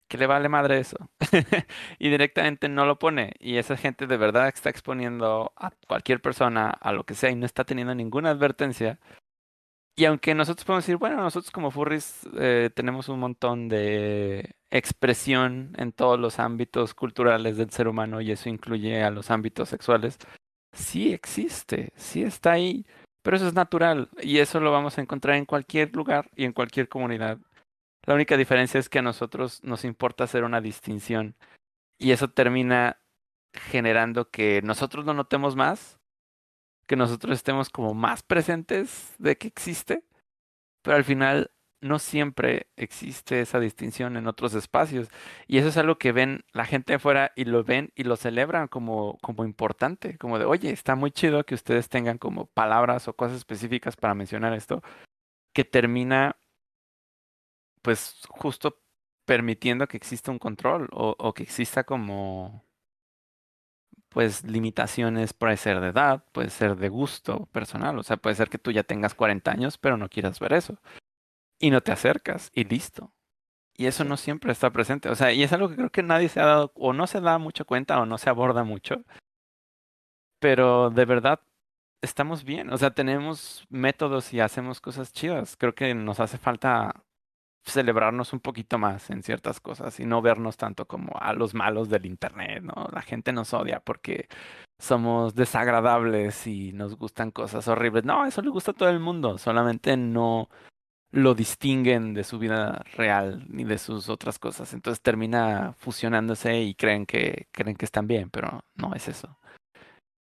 que 0.07 0.17
le 0.17 0.29
vale 0.29 0.49
madre 0.49 0.79
eso 0.79 1.11
y 1.99 2.11
directamente 2.11 2.69
no 2.69 2.87
lo 2.87 3.01
pone 3.01 3.33
y 3.41 3.57
esa 3.57 3.77
gente 3.77 4.07
de 4.07 4.17
verdad 4.17 4.47
está 4.47 4.71
exponiendo 4.71 5.53
a 5.57 5.73
cualquier 5.89 6.23
persona 6.23 6.71
a 6.71 6.93
lo 6.93 7.05
que 7.05 7.15
sea 7.15 7.31
y 7.31 7.35
no 7.35 7.45
está 7.45 7.65
teniendo 7.65 7.93
ninguna 7.93 8.31
advertencia. 8.31 9.01
Y 9.97 10.05
aunque 10.05 10.33
nosotros 10.33 10.65
podemos 10.65 10.85
decir, 10.85 10.97
bueno, 10.97 11.17
nosotros 11.17 11.51
como 11.51 11.73
furries 11.73 12.29
eh, 12.39 12.71
tenemos 12.73 13.09
un 13.09 13.19
montón 13.19 13.69
de 13.69 14.55
expresión 14.71 15.73
en 15.77 15.91
todos 15.91 16.21
los 16.21 16.39
ámbitos 16.39 16.95
culturales 16.95 17.57
del 17.57 17.71
ser 17.73 17.89
humano 17.89 18.21
y 18.21 18.31
eso 18.31 18.49
incluye 18.49 19.03
a 19.03 19.11
los 19.11 19.33
ámbitos 19.33 19.71
sexuales, 19.71 20.19
sí 20.73 21.13
existe, 21.13 21.93
sí 21.97 22.23
está 22.23 22.53
ahí. 22.53 22.87
Pero 23.29 23.37
eso 23.37 23.49
es 23.49 23.53
natural 23.53 24.09
y 24.23 24.39
eso 24.39 24.59
lo 24.59 24.73
vamos 24.73 24.97
a 24.97 25.03
encontrar 25.03 25.37
en 25.37 25.45
cualquier 25.45 25.95
lugar 25.95 26.31
y 26.35 26.47
en 26.47 26.55
cualquier 26.55 26.89
comunidad. 26.89 27.37
La 28.07 28.15
única 28.15 28.39
diferencia 28.39 28.81
es 28.81 28.89
que 28.89 29.01
a 29.01 29.03
nosotros 29.03 29.63
nos 29.63 29.85
importa 29.85 30.25
hacer 30.25 30.45
una 30.45 30.63
distinción 30.63 31.37
y 31.99 32.13
eso 32.13 32.31
termina 32.31 33.03
generando 33.53 34.31
que 34.31 34.63
nosotros 34.63 35.05
lo 35.05 35.13
notemos 35.13 35.57
más, 35.57 35.99
que 36.87 36.97
nosotros 36.97 37.37
estemos 37.37 37.69
como 37.69 37.93
más 37.93 38.23
presentes 38.23 39.15
de 39.19 39.37
que 39.37 39.49
existe, 39.49 40.05
pero 40.81 40.97
al 40.97 41.05
final 41.05 41.51
no 41.81 41.99
siempre 41.99 42.69
existe 42.77 43.41
esa 43.41 43.61
distinción 43.61 44.17
en 44.17 44.27
otros 44.27 44.55
espacios. 44.55 45.09
Y 45.47 45.59
eso 45.59 45.69
es 45.69 45.77
algo 45.77 45.99
que 45.99 46.13
ven 46.13 46.45
la 46.53 46.65
gente 46.65 46.95
afuera 46.95 47.33
y 47.37 47.45
lo 47.45 47.65
ven 47.65 47.93
y 47.95 48.05
lo 48.05 48.17
celebran 48.17 48.69
como, 48.69 49.19
como 49.23 49.45
importante, 49.45 50.19
como 50.19 50.39
de, 50.39 50.45
oye, 50.45 50.71
está 50.71 50.97
muy 50.97 51.11
chido 51.11 51.45
que 51.45 51.55
ustedes 51.55 51.89
tengan 51.89 52.19
como 52.19 52.47
palabras 52.47 53.09
o 53.09 53.15
cosas 53.15 53.39
específicas 53.39 53.97
para 53.97 54.15
mencionar 54.15 54.53
esto, 54.55 54.83
que 55.53 55.65
termina 55.65 56.37
pues 57.83 58.21
justo 58.29 58.81
permitiendo 59.25 59.87
que 59.89 59.97
exista 59.97 60.31
un 60.31 60.39
control 60.39 60.89
o, 60.93 61.15
o 61.19 61.35
que 61.35 61.43
exista 61.45 61.85
como 61.85 62.65
pues 64.09 64.45
limitaciones 64.45 65.33
puede 65.35 65.57
ser 65.57 65.81
de 65.81 65.89
edad, 65.89 66.25
puede 66.33 66.51
ser 66.51 66.77
de 66.77 66.89
gusto 66.89 67.47
personal, 67.53 67.99
o 67.99 68.03
sea, 68.03 68.17
puede 68.17 68.37
ser 68.37 68.49
que 68.49 68.59
tú 68.59 68.71
ya 68.73 68.83
tengas 68.85 69.15
40 69.15 69.51
años 69.51 69.79
pero 69.79 69.97
no 69.97 70.09
quieras 70.09 70.41
ver 70.41 70.55
eso 70.55 70.79
y 71.59 71.71
no 71.71 71.81
te 71.81 71.93
acercas 71.93 72.51
y 72.55 72.65
listo. 72.65 73.13
Y 73.77 73.87
eso 73.87 74.05
no 74.05 74.17
siempre 74.17 74.53
está 74.53 74.71
presente. 74.71 75.09
O 75.09 75.15
sea, 75.15 75.33
y 75.33 75.43
es 75.43 75.53
algo 75.53 75.69
que 75.69 75.77
creo 75.77 75.91
que 75.91 76.03
nadie 76.03 76.29
se 76.29 76.41
ha 76.41 76.47
dado 76.47 76.73
o 76.75 76.93
no 76.93 77.07
se 77.07 77.21
da 77.21 77.39
mucho 77.39 77.65
cuenta 77.65 78.01
o 78.01 78.07
no 78.07 78.19
se 78.19 78.31
aborda 78.31 78.65
mucho. 78.65 79.05
Pero 80.41 80.91
de 80.91 81.05
verdad 81.05 81.41
estamos 82.03 82.45
bien. 82.45 82.73
O 82.73 82.79
sea, 82.79 82.91
tenemos 82.93 83.65
métodos 83.71 84.33
y 84.35 84.41
hacemos 84.41 84.81
cosas 84.81 85.13
chidas. 85.13 85.57
Creo 85.57 85.75
que 85.75 85.95
nos 85.95 86.21
hace 86.21 86.39
falta 86.39 87.05
celebrarnos 87.65 88.33
un 88.33 88.41
poquito 88.41 88.79
más 88.79 89.11
en 89.11 89.23
ciertas 89.23 89.61
cosas 89.61 90.01
y 90.01 90.07
no 90.07 90.23
vernos 90.23 90.57
tanto 90.57 90.87
como 90.87 91.13
a 91.21 91.33
los 91.33 91.55
malos 91.55 91.89
del 91.89 92.07
internet, 92.07 92.63
¿no? 92.63 92.89
La 92.93 93.03
gente 93.03 93.33
nos 93.33 93.53
odia 93.55 93.81
porque 93.81 94.29
somos 94.79 95.35
desagradables 95.35 96.47
y 96.47 96.73
nos 96.73 96.97
gustan 96.97 97.31
cosas 97.31 97.69
horribles. 97.69 98.05
No, 98.05 98.27
eso 98.27 98.43
le 98.43 98.51
gusta 98.51 98.73
a 98.73 98.75
todo 98.75 98.89
el 98.89 99.01
mundo, 99.01 99.39
solamente 99.39 99.97
no 99.97 100.49
lo 101.11 101.35
distinguen 101.35 102.15
de 102.15 102.25
su 102.25 102.39
vida 102.39 102.85
real 102.95 103.45
ni 103.49 103.65
de 103.65 103.79
sus 103.79 104.09
otras 104.09 104.39
cosas. 104.39 104.73
Entonces 104.75 105.01
termina 105.03 105.75
fusionándose 105.79 106.61
y 106.61 106.75
creen 106.75 107.07
que 107.07 107.47
creen 107.53 107.77
que 107.77 107.85
están 107.85 108.07
bien, 108.07 108.31
pero 108.31 108.65
no 108.75 108.95
es 108.95 109.09
eso. 109.09 109.39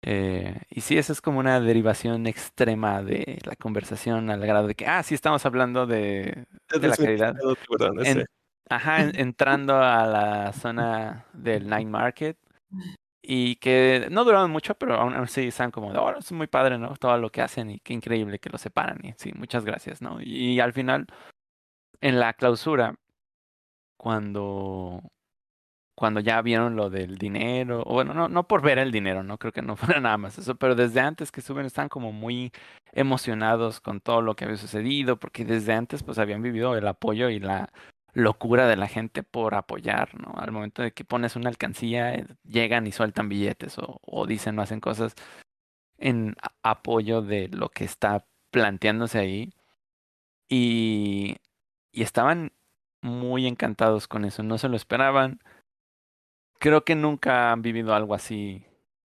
Eh, 0.02 0.60
y 0.70 0.82
sí, 0.82 0.96
eso 0.98 1.12
es 1.12 1.20
como 1.20 1.40
una 1.40 1.58
derivación 1.60 2.26
extrema 2.26 3.02
de 3.02 3.40
la 3.44 3.56
conversación 3.56 4.30
al 4.30 4.40
grado 4.40 4.68
de 4.68 4.74
que, 4.76 4.86
ah, 4.86 5.02
sí, 5.02 5.14
estamos 5.14 5.44
hablando 5.46 5.86
de, 5.86 6.46
de 6.68 6.88
la 6.88 6.96
calidad. 6.96 7.34
En, 8.04 8.24
ajá, 8.68 9.00
entrando 9.02 9.76
a 9.82 10.06
la 10.06 10.52
zona 10.52 11.26
del 11.32 11.68
Night 11.68 11.88
Market 11.88 12.38
y 13.28 13.56
que 13.56 14.06
no 14.10 14.24
duraron 14.24 14.50
mucho, 14.52 14.74
pero 14.76 14.94
aún 14.94 15.14
así 15.14 15.48
están 15.48 15.72
como, 15.72 15.88
oh, 15.88 16.18
es 16.18 16.30
muy 16.32 16.46
padre, 16.46 16.78
¿no? 16.78 16.94
Todo 16.96 17.18
lo 17.18 17.30
que 17.30 17.42
hacen 17.42 17.70
y 17.70 17.80
qué 17.80 17.92
increíble 17.92 18.38
que 18.38 18.50
lo 18.50 18.58
separan. 18.58 18.98
Y 19.04 19.14
sí, 19.16 19.32
muchas 19.36 19.64
gracias, 19.64 20.00
¿no? 20.00 20.18
Y 20.22 20.60
al 20.60 20.72
final, 20.72 21.06
en 22.00 22.20
la 22.20 22.34
clausura, 22.34 22.94
cuando 23.96 25.02
cuando 25.96 26.20
ya 26.20 26.42
vieron 26.42 26.76
lo 26.76 26.90
del 26.90 27.16
dinero, 27.16 27.82
bueno, 27.84 28.12
no, 28.14 28.28
no 28.28 28.46
por 28.46 28.60
ver 28.62 28.78
el 28.78 28.92
dinero, 28.92 29.22
no 29.22 29.38
creo 29.38 29.52
que 29.52 29.62
no 29.62 29.76
fuera 29.76 30.00
nada 30.00 30.18
más 30.18 30.38
eso, 30.38 30.54
pero 30.56 30.74
desde 30.74 31.00
antes 31.00 31.32
que 31.32 31.40
suben 31.40 31.66
están 31.66 31.88
como 31.88 32.12
muy 32.12 32.52
emocionados 32.92 33.80
con 33.80 34.00
todo 34.00 34.22
lo 34.22 34.36
que 34.36 34.44
había 34.44 34.56
sucedido, 34.58 35.18
porque 35.18 35.44
desde 35.44 35.72
antes 35.72 36.02
pues 36.02 36.18
habían 36.18 36.42
vivido 36.42 36.76
el 36.76 36.86
apoyo 36.86 37.30
y 37.30 37.40
la 37.40 37.70
locura 38.16 38.66
de 38.66 38.76
la 38.76 38.88
gente 38.88 39.22
por 39.22 39.54
apoyar, 39.54 40.18
¿no? 40.18 40.34
Al 40.38 40.50
momento 40.50 40.82
de 40.82 40.92
que 40.92 41.04
pones 41.04 41.36
una 41.36 41.50
alcancía, 41.50 42.14
eh, 42.14 42.26
llegan 42.44 42.86
y 42.86 42.92
sueltan 42.92 43.28
billetes 43.28 43.76
o, 43.78 44.26
dicen 44.26 44.58
o 44.58 44.62
hacen 44.62 44.80
cosas 44.80 45.14
en 45.98 46.36
apoyo 46.62 47.22
de 47.22 47.48
lo 47.48 47.68
que 47.70 47.84
está 47.84 48.26
planteándose 48.50 49.18
ahí. 49.18 49.52
Y, 50.48 51.36
estaban 51.92 52.52
muy 53.02 53.46
encantados 53.46 54.08
con 54.08 54.24
eso, 54.24 54.42
no 54.42 54.58
se 54.58 54.68
lo 54.68 54.76
esperaban 54.76 55.40
creo 56.58 56.84
que 56.84 56.94
nunca 56.94 57.52
han 57.52 57.62
vivido 57.62 57.94
algo 57.94 58.14
así 58.14 58.64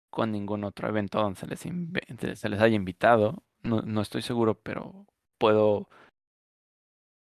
con 0.10 0.32
ningún 0.32 0.64
otro 0.64 0.88
evento 0.88 1.20
donde 1.22 1.40
se 1.40 1.48
les, 1.48 2.40
se 2.40 2.50
les 2.50 2.62
haya 2.62 2.76
invitado. 2.76 3.44
No, 3.64 3.82
no 3.82 4.02
estoy 4.02 4.22
seguro, 4.22 4.56
pero 4.62 5.06
puedo, 5.38 5.90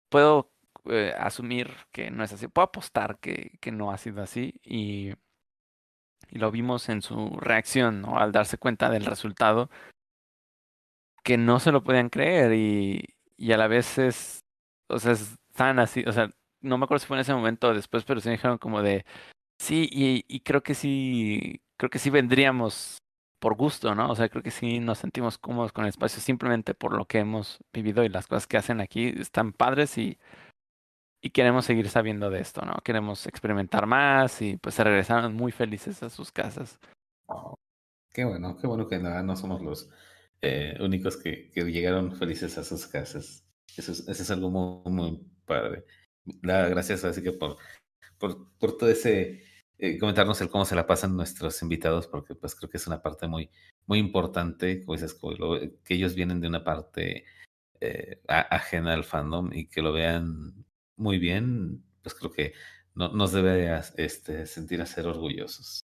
puedo 0.10 0.52
eh, 0.86 1.14
asumir 1.18 1.72
que 1.92 2.12
no 2.12 2.24
es 2.24 2.34
así. 2.34 2.48
Puedo 2.48 2.66
apostar 2.68 3.20
que, 3.20 3.58
que 3.62 3.72
no 3.72 3.92
ha 3.92 3.98
sido 3.98 4.22
así 4.22 4.60
y, 4.64 5.14
y 6.30 6.40
lo 6.40 6.52
vimos 6.52 6.90
en 6.90 7.02
su 7.02 7.30
reacción, 7.40 8.02
¿no? 8.02 8.18
Al 8.20 8.32
darse 8.32 8.58
cuenta 8.58 8.90
del 8.90 9.06
resultado, 9.06 9.70
que 11.24 11.38
no 11.38 11.60
se 11.60 11.72
lo 11.72 11.84
podían 11.84 12.10
creer 12.10 12.54
y, 12.54 13.16
y 13.38 13.52
a 13.52 13.58
la 13.58 13.68
vez 13.68 13.98
es, 13.98 14.40
o 14.90 15.00
sea, 15.00 15.14
están 15.14 15.80
así, 15.80 16.04
o 16.08 16.12
sea, 16.12 16.30
no 16.62 16.78
me 16.78 16.86
acuerdo 16.86 17.00
si 17.02 17.08
fue 17.08 17.18
en 17.18 17.22
ese 17.22 17.34
momento 17.34 17.70
o 17.70 17.74
después, 17.74 18.04
pero 18.06 18.22
sí 18.22 18.30
me 18.30 18.36
dijeron 18.36 18.58
como 18.58 18.82
de, 18.82 19.06
Sí, 19.60 19.90
y, 19.92 20.26
y 20.28 20.40
creo 20.42 20.64
que 20.64 20.74
sí, 20.74 21.62
creo 21.78 21.90
que 21.90 22.00
sí 22.00 22.10
vendríamos 22.10 23.00
por 23.40 23.56
gusto, 23.56 23.94
¿no? 23.96 24.10
O 24.10 24.16
sea, 24.16 24.30
creo 24.30 24.44
que 24.44 24.52
sí 24.52 24.80
nos 24.80 25.00
sentimos 25.00 25.38
cómodos 25.38 25.74
con 25.74 25.86
el 25.86 25.90
espacio 25.90 26.22
simplemente 26.22 26.74
por 26.74 26.94
lo 26.96 27.06
que 27.06 27.20
hemos 27.20 27.60
vivido 27.74 28.04
y 28.04 28.10
las 28.10 28.28
cosas 28.28 28.48
que 28.48 28.58
hacen 28.58 28.82
aquí 28.82 29.08
están 29.20 29.54
padres 29.54 29.98
y, 29.98 30.18
y 31.22 31.32
queremos 31.32 31.66
seguir 31.66 31.90
sabiendo 31.90 32.30
de 32.30 32.40
esto, 32.40 32.62
¿no? 32.62 32.76
Queremos 32.84 33.28
experimentar 33.28 33.86
más 33.86 34.42
y 34.42 34.58
pues 34.58 34.76
se 34.76 34.84
regresaron 34.84 35.36
muy 35.36 35.52
felices 35.52 36.02
a 36.04 36.10
sus 36.10 36.32
casas. 36.32 36.80
Oh, 37.28 37.56
qué 38.12 38.24
bueno, 38.24 38.58
qué 38.58 38.68
bueno 38.68 38.88
que 38.88 39.00
nada, 39.00 39.22
no 39.24 39.36
somos 39.36 39.62
los 39.62 39.90
eh, 40.42 40.78
únicos 40.80 41.18
que, 41.18 41.50
que, 41.52 41.64
llegaron 41.64 42.16
felices 42.16 42.58
a 42.58 42.64
sus 42.64 42.88
casas. 42.88 43.46
Eso 43.76 43.92
es, 43.92 44.08
eso 44.08 44.24
es 44.24 44.32
algo 44.32 44.50
muy, 44.50 44.92
muy 44.92 45.26
padre. 45.46 45.86
La, 46.42 46.70
gracias 46.70 47.04
así 47.04 47.22
que 47.22 47.34
por, 47.34 47.58
por, 48.18 48.52
por 48.58 48.78
todo 48.78 48.90
ese 48.90 49.44
eh, 49.78 49.98
comentarnos 49.98 50.42
el 50.42 50.50
cómo 50.50 50.66
se 50.66 50.76
la 50.76 50.88
pasan 50.88 51.16
nuestros 51.16 51.62
invitados, 51.62 52.08
porque 52.08 52.36
pues 52.36 52.56
creo 52.56 52.70
que 52.70 52.78
es 52.78 52.88
una 52.88 53.02
parte 53.02 53.28
muy, 53.28 53.50
muy 53.88 54.00
importante, 54.00 54.84
como 54.84 54.98
dices, 54.98 55.18
que 55.84 55.94
ellos 55.94 56.16
vienen 56.16 56.42
de 56.42 56.48
una 56.48 56.64
parte 56.64 57.26
eh, 57.80 58.22
ajena 58.28 58.94
al 58.94 59.06
fandom 59.06 59.52
y 59.54 59.68
que 59.68 59.82
lo 59.82 59.94
vean 59.94 60.66
muy 61.00 61.18
bien, 61.18 61.84
pues 62.02 62.14
creo 62.16 62.32
que 62.32 62.54
no, 62.96 63.10
nos 63.10 63.32
debe 63.32 63.82
este, 63.98 64.46
sentir 64.46 64.82
a 64.82 64.86
ser 64.86 65.08
orgullosos. 65.08 65.82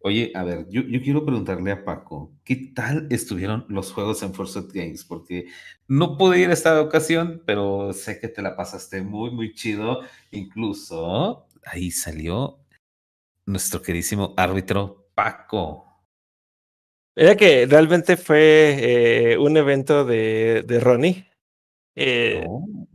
Oye, 0.00 0.30
a 0.34 0.44
ver, 0.44 0.66
yo, 0.68 0.82
yo, 0.82 1.02
quiero 1.02 1.24
preguntarle 1.24 1.72
a 1.72 1.84
Paco, 1.84 2.32
¿qué 2.44 2.72
tal 2.74 3.08
estuvieron 3.10 3.66
los 3.68 3.92
juegos 3.92 4.22
en 4.22 4.32
Forza 4.32 4.62
Games? 4.72 5.04
Porque 5.04 5.46
no 5.88 6.16
pude 6.16 6.38
ir 6.38 6.50
a 6.50 6.52
esta 6.52 6.80
ocasión, 6.80 7.42
pero 7.44 7.92
sé 7.92 8.20
que 8.20 8.28
te 8.28 8.42
la 8.42 8.54
pasaste 8.54 9.02
muy, 9.02 9.32
muy 9.32 9.54
chido. 9.54 10.02
Incluso 10.30 11.48
ahí 11.64 11.90
salió 11.90 12.60
nuestro 13.44 13.82
queridísimo 13.82 14.34
árbitro 14.36 15.10
Paco. 15.14 15.84
Era 17.16 17.36
que 17.36 17.66
realmente 17.66 18.16
fue 18.16 19.32
eh, 19.32 19.38
un 19.38 19.56
evento 19.56 20.04
de, 20.04 20.62
de 20.64 20.78
Ronnie. 20.78 21.28
Eh, 21.96 22.44
oh. 22.46 22.87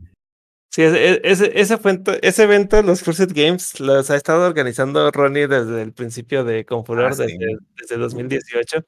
Sí, 0.74 0.82
ese, 0.82 1.20
ese, 1.22 1.52
ese, 1.54 2.42
evento, 2.42 2.82
los 2.82 3.04
Cursed 3.04 3.30
Games, 3.32 3.78
los 3.78 4.10
ha 4.10 4.16
estado 4.16 4.44
organizando 4.44 5.08
Ronnie 5.12 5.46
desde 5.46 5.82
el 5.82 5.92
principio 5.92 6.42
de 6.42 6.64
Confuror, 6.64 7.12
ah, 7.12 7.14
desde, 7.14 7.38
desde, 7.80 7.96
2018. 7.96 8.84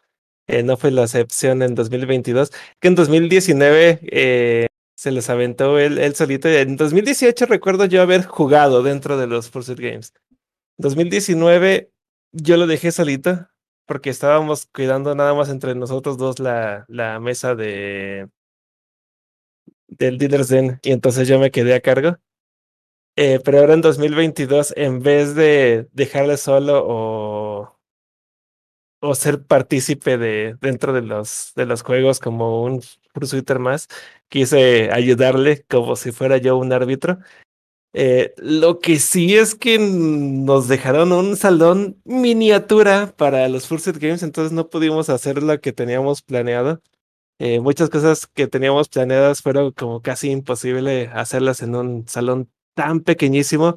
Eh, 0.49 0.65
no 0.65 0.77
fue 0.77 0.91
la 0.91 1.05
excepción 1.05 1.63
en 1.63 1.77
2022, 1.77 2.51
que 2.81 2.89
en 2.89 2.97
2019 2.97 4.01
eh, 4.03 4.67
se 4.97 5.13
les 5.13 5.31
aventó 5.31 5.79
él, 5.79 5.99
él 5.99 6.17
solito. 6.17 6.49
En 6.49 6.77
2018 6.77 7.47
recuerdo 7.47 7.85
yo 7.85 8.03
haber 8.03 8.25
jugado 8.25 8.83
dentro 8.83 9.17
de 9.17 9.29
los 9.29 9.49
Cursed 9.51 9.79
Games. 9.79 10.13
2019 10.79 11.93
yo 12.33 12.57
lo 12.57 12.67
dejé 12.67 12.91
solito 12.91 13.47
porque 13.87 14.11
estábamos 14.11 14.67
cuidando 14.67 15.15
nada 15.15 15.35
más 15.35 15.51
entre 15.51 15.77
nosotros 15.77 16.19
dos 16.19 16.41
la, 16.41 16.85
la 16.89 17.21
mesa 17.21 17.55
de 17.55 18.29
del 19.89 20.19
Dealer's 20.19 20.49
Den 20.49 20.79
y 20.83 20.93
entonces 20.93 21.29
yo 21.29 21.39
me 21.39 21.51
quedé 21.51 21.75
a 21.75 21.81
cargo. 21.81 22.19
Eh, 23.17 23.41
pero 23.45 23.61
ahora 23.61 23.75
en 23.75 23.81
2022, 23.81 24.75
en 24.77 25.01
vez 25.03 25.35
de 25.35 25.89
dejarle 25.93 26.37
solo 26.37 26.85
o, 26.87 27.79
o 29.01 29.15
ser 29.15 29.43
partícipe 29.45 30.19
de 30.19 30.57
dentro 30.61 30.93
de 30.93 31.03
los, 31.03 31.53
de 31.57 31.67
los 31.67 31.83
juegos 31.83 32.21
como 32.21 32.63
un 32.63 32.83
pursuiter 33.15 33.59
más, 33.59 33.89
quise 34.29 34.91
ayudarle 34.93 35.65
como 35.69 35.97
si 35.97 36.13
fuera 36.13 36.37
yo 36.37 36.59
un 36.59 36.73
árbitro 36.73 37.19
eh, 37.99 38.35
lo 38.37 38.79
que 38.79 38.99
sí 38.99 39.37
es 39.37 39.55
que 39.55 39.79
nos 39.79 40.69
dejaron 40.69 41.13
un 41.13 41.35
salón 41.35 41.99
miniatura 42.05 43.15
para 43.17 43.49
los 43.49 43.63
Set 43.65 43.97
Games, 43.97 44.23
entonces 44.23 44.53
no 44.53 44.69
pudimos 44.69 45.09
hacer 45.09 45.43
lo 45.43 45.59
que 45.63 45.73
teníamos 45.73 46.21
planeado. 46.21 46.83
Eh, 47.39 47.61
muchas 47.61 47.91
cosas 47.91 48.27
que 48.27 48.47
teníamos 48.47 48.89
planeadas 48.89 49.43
fueron 49.43 49.73
como 49.73 50.01
casi 50.01 50.31
imposible 50.31 51.11
hacerlas 51.13 51.63
en 51.63 51.75
un 51.75 52.09
salón 52.09 52.51
tan 52.75 53.01
pequeñísimo. 53.01 53.77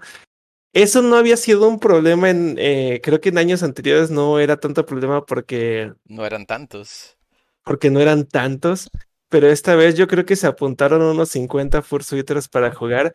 Eso 0.73 1.01
no 1.01 1.15
había 1.15 1.35
sido 1.35 1.67
un 1.67 1.79
problema 1.79 2.29
en, 2.29 2.55
eh, 2.59 3.01
creo 3.03 3.19
que 3.19 3.29
en 3.29 3.37
años 3.39 3.63
anteriores 3.63 4.11
no 4.11 4.39
era 4.39 4.57
tanto 4.57 4.85
problema 4.85 5.25
porque... 5.25 5.93
No 6.05 6.25
eran 6.25 6.45
tantos. 6.45 7.17
Porque 7.63 7.89
no 7.89 7.99
eran 7.99 8.25
tantos, 8.25 8.89
pero 9.29 9.47
esta 9.49 9.75
vez 9.75 9.95
yo 9.95 10.07
creo 10.07 10.25
que 10.25 10.35
se 10.35 10.47
apuntaron 10.47 11.01
unos 11.01 11.29
50 11.29 11.81
Fursuiters 11.81 12.47
para 12.47 12.73
jugar 12.73 13.13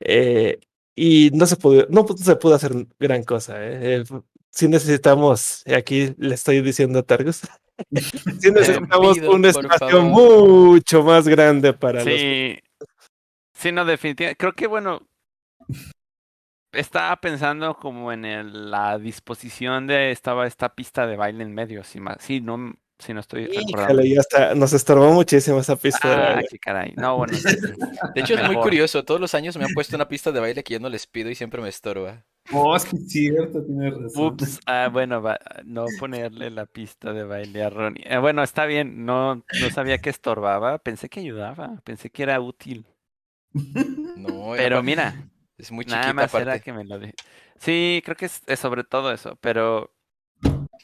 eh, 0.00 0.58
y 0.96 1.30
no 1.32 1.46
se 1.46 1.56
pudo, 1.56 1.86
no 1.90 2.06
se 2.16 2.36
pudo 2.36 2.54
hacer 2.54 2.72
gran 2.98 3.22
cosa. 3.22 3.58
Si 4.54 4.68
necesitamos, 4.68 5.64
aquí 5.76 6.14
le 6.16 6.34
estoy 6.34 6.60
diciendo 6.60 7.00
a 7.00 7.02
Targus, 7.02 7.42
si 8.40 8.50
necesitamos 8.52 9.18
un 9.18 9.44
espacio 9.44 10.02
mucho 10.02 11.02
más 11.02 11.26
grande 11.26 11.72
para 11.72 12.02
sí, 12.02 12.60
los... 12.78 12.88
Sí, 13.54 13.72
no, 13.72 13.84
definitivamente. 13.84 14.36
Creo 14.36 14.52
que, 14.52 14.68
bueno, 14.68 15.02
estaba 16.72 17.16
pensando 17.20 17.74
como 17.74 18.12
en 18.12 18.70
la 18.70 18.98
disposición 18.98 19.88
de 19.88 20.12
estaba 20.12 20.46
esta 20.46 20.74
pista 20.74 21.06
de 21.06 21.16
baile 21.16 21.42
en 21.42 21.52
medio, 21.52 21.82
más, 22.00 22.18
sí, 22.20 22.40
no, 22.40 22.74
si 22.98 23.12
no 23.12 23.20
estoy 23.20 23.46
recordando. 23.46 24.02
ya 24.02 24.20
está, 24.20 24.54
nos 24.54 24.72
estorbó 24.72 25.12
muchísimo 25.12 25.58
esa 25.58 25.76
pista 25.76 26.08
de 26.08 26.14
ah, 26.14 26.32
baile. 26.34 26.48
qué 26.50 26.58
caray. 26.58 26.94
No, 26.96 27.18
bueno. 27.18 27.32
de 28.14 28.20
hecho, 28.20 28.34
es 28.34 28.46
muy 28.46 28.56
curioso. 28.56 29.04
Todos 29.04 29.20
los 29.20 29.34
años 29.34 29.56
me 29.56 29.64
han 29.64 29.72
puesto 29.72 29.96
una 29.96 30.08
pista 30.08 30.32
de 30.32 30.40
baile 30.40 30.62
que 30.62 30.74
yo 30.74 30.80
no 30.80 30.88
les 30.88 31.06
pido 31.06 31.30
y 31.30 31.34
siempre 31.34 31.60
me 31.60 31.68
estorba. 31.68 32.24
Oh, 32.52 32.76
es 32.76 32.84
que 32.84 32.96
cierto, 32.98 33.64
tienes 33.64 33.94
razón. 33.94 34.26
Ups, 34.26 34.60
ah, 34.66 34.90
bueno, 34.92 35.22
va, 35.22 35.38
no 35.64 35.86
ponerle 35.98 36.50
la 36.50 36.66
pista 36.66 37.12
de 37.12 37.24
baile 37.24 37.64
a 37.64 37.70
Ronnie. 37.70 38.04
Eh, 38.06 38.18
bueno, 38.18 38.42
está 38.42 38.66
bien, 38.66 39.06
no, 39.06 39.36
no 39.36 39.70
sabía 39.72 39.98
que 39.98 40.10
estorbaba, 40.10 40.78
pensé 40.78 41.08
que 41.08 41.20
ayudaba, 41.20 41.80
pensé 41.84 42.10
que 42.10 42.22
era 42.22 42.40
útil. 42.40 42.86
No, 44.16 44.52
Pero 44.56 44.82
mira, 44.82 45.30
es 45.56 45.70
muy 45.72 45.84
nada 45.86 46.02
chiquita 46.02 46.12
más 46.14 46.34
era 46.34 46.42
aparte. 46.42 46.64
que 46.64 46.72
me 46.72 46.84
lo 46.84 46.98
dije. 46.98 47.14
Sí, 47.58 48.02
creo 48.04 48.16
que 48.16 48.26
es, 48.26 48.42
es 48.46 48.58
sobre 48.58 48.84
todo 48.84 49.12
eso, 49.12 49.38
pero 49.40 49.93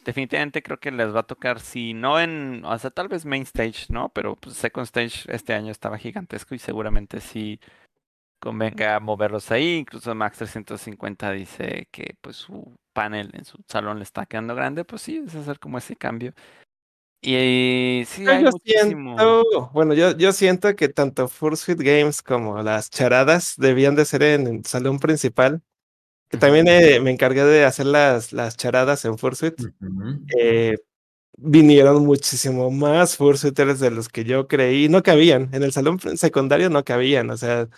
definitivamente 0.05 0.63
creo 0.63 0.79
que 0.79 0.91
les 0.91 1.15
va 1.15 1.21
a 1.21 1.27
tocar, 1.27 1.61
si 1.61 1.95
no 1.95 2.21
en, 2.21 2.65
o 2.65 2.79
sea, 2.79 2.91
tal 2.91 3.09
vez 3.09 3.25
main 3.25 3.43
stage, 3.43 3.87
¿no? 3.89 4.11
Pero 4.11 4.37
pues, 4.37 4.57
second 4.57 4.85
stage 4.87 5.25
este 5.35 5.55
año 5.55 5.71
estaba 5.71 5.99
gigantesco 5.99 6.55
y 6.55 6.59
seguramente 6.59 7.21
sí 7.21 7.61
convenga 8.41 8.99
moverlos 9.01 9.51
ahí. 9.51 9.77
Incluso 9.77 10.15
Max 10.15 10.39
350 10.39 11.33
dice 11.33 11.89
que 11.91 12.17
pues 12.21 12.37
su 12.37 12.77
panel 12.93 13.31
en 13.35 13.45
su 13.45 13.59
salón 13.69 13.99
le 13.99 14.05
está 14.05 14.27
quedando 14.27 14.55
grande, 14.55 14.85
pues 14.85 15.03
sí, 15.03 15.23
es 15.27 15.35
hacer 15.35 15.59
como 15.59 15.79
ese 15.79 15.97
cambio. 15.97 16.35
Y 17.23 18.03
sí, 18.07 18.25
Pero 18.25 18.37
hay 18.37 18.45
yo 18.45 18.51
muchísimo. 18.51 19.17
siento, 19.19 19.71
bueno, 19.75 19.93
yo, 19.93 20.17
yo 20.17 20.33
siento 20.33 20.75
que 20.75 20.89
tanto 20.89 21.29
Fursuit 21.29 21.79
Games 21.79 22.23
como 22.23 22.63
las 22.63 22.89
charadas 22.89 23.55
debían 23.59 23.95
de 23.95 24.07
ser 24.07 24.23
en 24.23 24.47
el 24.47 24.65
salón 24.65 24.99
principal. 24.99 25.63
Que 26.31 26.39
también 26.39 26.67
eh, 26.69 27.01
me 27.01 27.11
encargué 27.11 27.45
de 27.45 27.65
hacer 27.65 27.87
las, 27.87 28.33
las 28.33 28.57
charadas 28.57 29.05
en 29.05 29.19
Fursuit. 29.19 29.61
Ujú. 29.61 30.21
eh, 30.39 30.77
vinieron 31.37 32.05
muchísimo 32.07 32.71
más 32.71 33.17
Fursuiters 33.17 33.81
de 33.81 33.91
los 33.91 34.09
que 34.09 34.25
yo 34.25 34.47
creí. 34.47 34.89
No 34.89 35.03
cabían. 35.03 35.49
En 35.53 35.63
el 35.65 35.73
salón 35.73 35.99
secundario 36.17 36.71
no 36.71 36.85
cabían. 36.85 37.31
O 37.31 37.37
sea, 37.37 37.69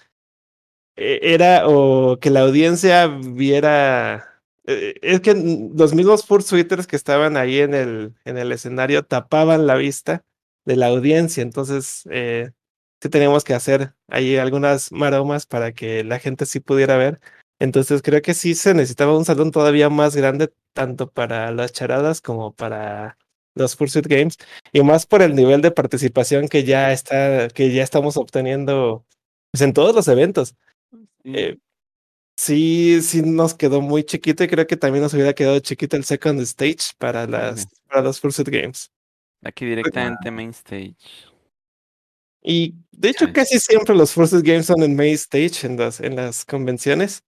e- 0.96 1.20
era 1.22 1.66
o 1.66 2.18
que 2.20 2.30
la 2.30 2.40
audiencia 2.40 3.06
viera. 3.06 4.40
eh, 4.66 4.94
Es 5.00 5.20
que 5.20 5.34
los 5.74 5.94
mismos 5.94 6.26
Fursuiters 6.26 6.86
que 6.86 6.96
estaban 6.96 7.36
ahí 7.38 7.58
en 7.60 7.72
el, 7.72 8.14
en 8.24 8.36
el 8.36 8.52
escenario 8.52 9.02
tapaban 9.04 9.66
la 9.66 9.76
vista 9.76 10.24
de 10.66 10.76
la 10.76 10.88
audiencia. 10.88 11.42
Entonces, 11.42 12.04
sí 13.02 13.08
teníamos 13.08 13.44
que 13.44 13.54
hacer 13.54 13.94
ahí 14.08 14.36
algunas 14.36 14.92
maromas 14.92 15.46
para 15.46 15.72
que 15.72 16.04
la 16.04 16.18
gente 16.18 16.44
sí 16.46 16.60
pudiera 16.60 16.96
ver. 16.98 17.18
Entonces, 17.58 18.02
creo 18.02 18.22
que 18.22 18.34
sí 18.34 18.54
se 18.54 18.74
necesitaba 18.74 19.16
un 19.16 19.24
salón 19.24 19.50
todavía 19.50 19.88
más 19.88 20.16
grande, 20.16 20.52
tanto 20.72 21.10
para 21.10 21.50
las 21.52 21.72
charadas 21.72 22.20
como 22.20 22.54
para 22.54 23.16
los 23.54 23.76
Fursuit 23.76 24.06
Games, 24.06 24.36
y 24.72 24.82
más 24.82 25.06
por 25.06 25.22
el 25.22 25.34
nivel 25.34 25.60
de 25.60 25.70
participación 25.70 26.48
que 26.48 26.64
ya 26.64 26.92
está, 26.92 27.48
que 27.48 27.72
ya 27.72 27.82
estamos 27.82 28.16
obteniendo 28.16 29.04
pues, 29.50 29.62
en 29.62 29.72
todos 29.72 29.94
los 29.94 30.08
eventos. 30.08 30.56
Sí. 31.24 31.32
Eh, 31.34 31.58
sí, 32.36 33.00
sí 33.02 33.22
nos 33.22 33.54
quedó 33.54 33.80
muy 33.80 34.04
chiquito 34.04 34.42
y 34.42 34.48
creo 34.48 34.66
que 34.66 34.76
también 34.76 35.02
nos 35.02 35.14
hubiera 35.14 35.34
quedado 35.34 35.58
chiquito 35.60 35.96
el 35.96 36.04
second 36.04 36.40
stage 36.40 36.94
para 36.98 37.26
las, 37.26 37.66
para 37.86 38.02
los 38.02 38.20
Fursuit 38.20 38.48
Games. 38.48 38.90
Aquí 39.44 39.66
directamente 39.66 40.30
main 40.30 40.50
stage. 40.50 40.96
Y 42.44 42.74
de 42.90 43.10
hecho, 43.10 43.32
casi 43.32 43.60
siempre 43.60 43.94
los 43.94 44.12
Fursuit 44.12 44.44
Games 44.44 44.66
son 44.66 44.82
en 44.82 44.96
main 44.96 45.14
stage 45.14 45.64
en 45.64 45.76
las, 45.76 46.00
en 46.00 46.16
las 46.16 46.44
convenciones. 46.44 47.22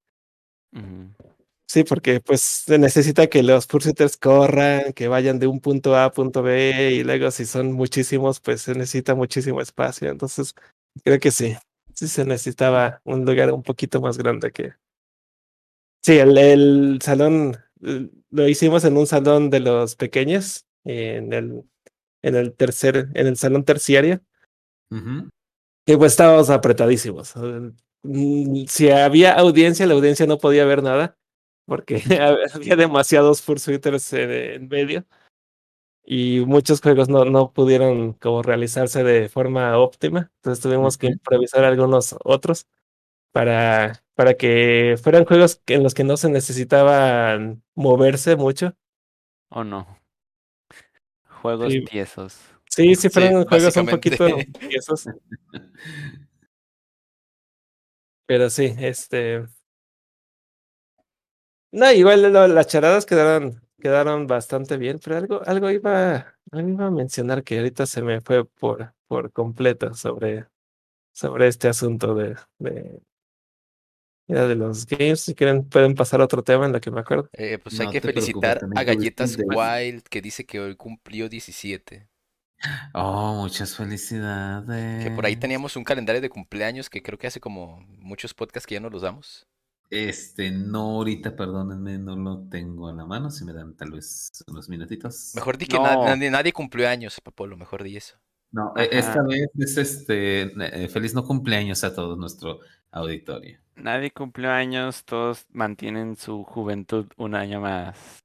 Sí, 1.66 1.82
porque 1.82 2.20
pues 2.20 2.40
se 2.40 2.78
necesita 2.78 3.26
que 3.26 3.42
los 3.42 3.66
Fursuiters 3.66 4.16
corran, 4.16 4.92
que 4.92 5.08
vayan 5.08 5.38
de 5.38 5.46
un 5.46 5.60
punto 5.60 5.96
A 5.96 6.04
a 6.04 6.12
punto 6.12 6.42
B, 6.42 6.92
y 6.92 7.04
luego 7.04 7.30
si 7.30 7.46
son 7.46 7.72
muchísimos, 7.72 8.38
pues 8.40 8.62
se 8.62 8.74
necesita 8.74 9.14
muchísimo 9.14 9.60
espacio. 9.60 10.10
Entonces, 10.10 10.54
creo 11.02 11.18
que 11.18 11.30
sí, 11.30 11.56
sí 11.94 12.06
se 12.06 12.24
necesitaba 12.24 13.00
un 13.04 13.24
lugar 13.24 13.50
un 13.52 13.62
poquito 13.62 14.00
más 14.00 14.18
grande 14.18 14.52
que. 14.52 14.74
Sí, 16.02 16.18
el, 16.18 16.36
el 16.36 16.98
salón 17.02 17.56
lo 18.30 18.48
hicimos 18.48 18.84
en 18.84 18.96
un 18.96 19.06
salón 19.06 19.50
de 19.50 19.60
los 19.60 19.96
pequeños, 19.96 20.66
en 20.84 21.32
el, 21.32 21.64
en 22.22 22.36
el 22.36 22.54
tercer, 22.54 23.08
en 23.14 23.26
el 23.26 23.36
salón 23.36 23.64
terciario. 23.64 24.20
Ujú. 24.90 25.28
Y 25.86 25.96
pues 25.96 26.12
estábamos 26.12 26.50
apretadísimos. 26.50 27.34
Mm, 28.04 28.66
Si 28.68 28.90
había 28.90 29.32
audiencia, 29.34 29.86
la 29.86 29.94
audiencia 29.94 30.26
no 30.26 30.38
podía 30.38 30.64
ver 30.66 30.82
nada, 30.82 31.16
porque 31.66 31.96
había 32.54 32.76
demasiados 32.76 33.42
Fursuiters 33.42 34.12
en, 34.12 34.30
en 34.30 34.68
medio. 34.68 35.06
Y 36.06 36.40
muchos 36.46 36.80
juegos 36.82 37.08
no, 37.08 37.24
no 37.24 37.52
pudieron 37.52 38.12
como 38.14 38.42
realizarse 38.42 39.02
de 39.02 39.28
forma 39.30 39.78
óptima. 39.78 40.30
Entonces 40.36 40.62
tuvimos 40.62 40.98
que 40.98 41.06
improvisar 41.08 41.64
algunos 41.64 42.14
otros 42.24 42.66
para, 43.32 44.04
para 44.14 44.34
que 44.34 44.96
fueran 45.02 45.24
juegos 45.24 45.62
en 45.66 45.82
los 45.82 45.94
que 45.94 46.04
no 46.04 46.16
se 46.18 46.30
necesitaban 46.30 47.62
moverse 47.74 48.36
mucho. 48.36 48.76
¿O 49.50 49.64
no? 49.64 49.86
Juegos 51.42 51.72
Sí. 51.72 51.84
tiesos. 51.84 52.38
Sí, 52.68 52.94
sí 52.96 53.02
Sí, 53.02 53.10
fueron 53.10 53.44
juegos 53.46 53.76
un 53.76 53.86
poquito 53.86 54.26
tiesos. 54.68 55.06
Pero 58.26 58.50
sí, 58.50 58.74
este. 58.78 59.44
No, 61.72 61.90
igual 61.92 62.32
lo- 62.32 62.46
las 62.48 62.66
charadas 62.68 63.04
quedaron, 63.06 63.60
quedaron 63.80 64.26
bastante 64.26 64.76
bien, 64.76 65.00
pero 65.02 65.16
algo, 65.16 65.42
algo 65.44 65.70
iba, 65.70 66.36
algo 66.52 66.68
iba 66.68 66.86
a 66.86 66.90
mencionar 66.90 67.42
que 67.42 67.58
ahorita 67.58 67.86
se 67.86 68.02
me 68.02 68.20
fue 68.20 68.44
por, 68.46 68.94
por 69.08 69.32
completo 69.32 69.92
sobre, 69.94 70.46
sobre 71.12 71.48
este 71.48 71.68
asunto 71.68 72.14
de, 72.14 72.36
de, 72.58 73.00
de 74.26 74.54
los 74.54 74.86
games. 74.86 75.20
Si 75.20 75.34
quieren, 75.34 75.68
pueden 75.68 75.94
pasar 75.94 76.20
a 76.20 76.24
otro 76.24 76.42
tema 76.42 76.66
en 76.66 76.72
lo 76.72 76.80
que 76.80 76.90
me 76.90 77.00
acuerdo. 77.00 77.28
Eh, 77.32 77.58
pues 77.58 77.80
hay 77.80 77.88
que 77.88 78.00
felicitar 78.00 78.66
a 78.74 78.84
Galletas 78.84 79.36
Wild 79.38 80.02
que 80.08 80.22
dice 80.22 80.44
que 80.46 80.60
hoy 80.60 80.76
cumplió 80.76 81.28
17. 81.28 82.08
Oh, 82.94 83.34
muchas 83.42 83.76
felicidades. 83.76 85.04
Que 85.04 85.10
por 85.10 85.26
ahí 85.26 85.36
teníamos 85.36 85.76
un 85.76 85.84
calendario 85.84 86.20
de 86.20 86.30
cumpleaños 86.30 86.88
que 86.90 87.02
creo 87.02 87.18
que 87.18 87.26
hace 87.26 87.40
como 87.40 87.80
muchos 87.98 88.34
podcasts 88.34 88.66
que 88.66 88.74
ya 88.74 88.80
no 88.80 88.90
los 88.90 89.02
damos. 89.02 89.46
Este, 89.90 90.50
no, 90.50 90.96
ahorita, 90.96 91.36
perdónenme, 91.36 91.98
no 91.98 92.16
lo 92.16 92.48
tengo 92.48 92.90
en 92.90 92.96
la 92.96 93.04
mano. 93.06 93.30
Si 93.30 93.44
me 93.44 93.52
dan 93.52 93.74
tal 93.76 93.92
vez 93.92 94.30
unos 94.48 94.68
minutitos. 94.68 95.32
Mejor 95.34 95.58
di 95.58 95.66
que 95.66 95.78
na- 95.78 95.94
No. 95.94 96.04
nadie, 96.04 96.30
nadie 96.30 96.52
cumplió 96.52 96.88
años, 96.88 97.20
Papolo, 97.20 97.56
mejor 97.56 97.82
di 97.82 97.96
eso. 97.96 98.16
No, 98.50 98.72
e- 98.76 98.88
esta 98.92 99.12
Ajá. 99.20 99.22
vez 99.24 99.48
es 99.58 99.76
este. 99.76 100.42
eh, 100.84 100.88
feliz 100.88 101.14
no 101.14 101.24
cumpleaños 101.24 101.84
a 101.84 101.94
todo 101.94 102.16
nuestro 102.16 102.60
auditorio. 102.92 103.58
Nadie 103.76 104.10
cumplió 104.12 104.50
años, 104.52 105.04
todos 105.04 105.46
mantienen 105.52 106.16
su 106.16 106.44
juventud 106.44 107.06
un 107.16 107.34
año 107.34 107.60
más. 107.60 108.20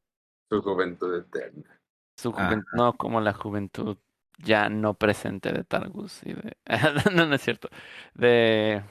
Su 0.50 0.62
juventud 0.62 1.16
eterna. 1.18 1.80
Su 2.18 2.30
Ajá. 2.30 2.46
juventud, 2.48 2.68
no 2.74 2.94
como 2.94 3.22
la 3.22 3.34
juventud 3.34 3.98
ya 4.40 4.70
no 4.70 4.94
presente 4.96 5.52
de 5.52 5.64
Targus 5.64 6.22
y 6.24 6.34
de... 6.34 6.58
no, 7.16 7.26
no 7.26 7.36
es 7.36 7.42
cierto. 7.42 7.70
De... 8.14 8.84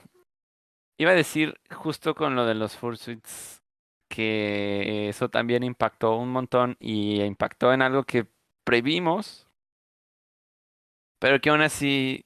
Iba 0.99 1.13
a 1.13 1.15
decir 1.15 1.61
justo 1.71 2.15
con 2.15 2.35
lo 2.35 2.45
de 2.45 2.55
los 2.55 2.77
Fursuits 2.77 3.63
que 4.09 5.09
eso 5.09 5.29
también 5.29 5.63
impactó 5.63 6.17
un 6.17 6.31
montón 6.31 6.77
y 6.81 7.23
impactó 7.23 7.73
en 7.73 7.83
algo 7.83 8.05
que 8.05 8.27
previmos, 8.65 9.47
pero 11.19 11.41
que 11.41 11.51
aún 11.51 11.61
así 11.61 12.25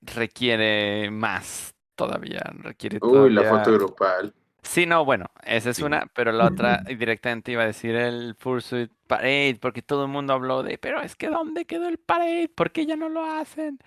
requiere 0.00 1.10
más 1.10 1.74
todavía, 1.94 2.40
requiere 2.58 2.98
Uy, 3.02 3.30
la 3.30 3.44
foto 3.44 3.72
grupal. 3.72 4.34
Sí, 4.66 4.84
no, 4.84 5.04
bueno, 5.04 5.26
esa 5.44 5.70
es 5.70 5.76
Sí. 5.76 5.84
una, 5.84 6.06
pero 6.12 6.32
la 6.32 6.46
otra 6.46 6.82
directamente 6.98 7.52
iba 7.52 7.62
a 7.62 7.66
decir 7.66 7.94
el 7.94 8.34
Fursuit 8.34 8.90
Parade, 9.06 9.58
porque 9.60 9.80
todo 9.80 10.04
el 10.04 10.10
mundo 10.10 10.32
habló 10.32 10.62
de, 10.62 10.76
pero 10.76 11.00
es 11.00 11.14
que 11.16 11.28
¿dónde 11.28 11.64
quedó 11.66 11.88
el 11.88 11.98
Parade? 11.98 12.48
¿Por 12.54 12.72
qué 12.72 12.84
ya 12.84 12.96
no 12.96 13.08
lo 13.08 13.24
hacen? 13.24 13.78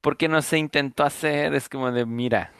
¿Por 0.00 0.16
qué 0.16 0.28
no 0.28 0.42
se 0.42 0.58
intentó 0.58 1.04
hacer? 1.04 1.54
Es 1.54 1.68
como 1.68 1.92
de, 1.92 2.04
mira, 2.04 2.52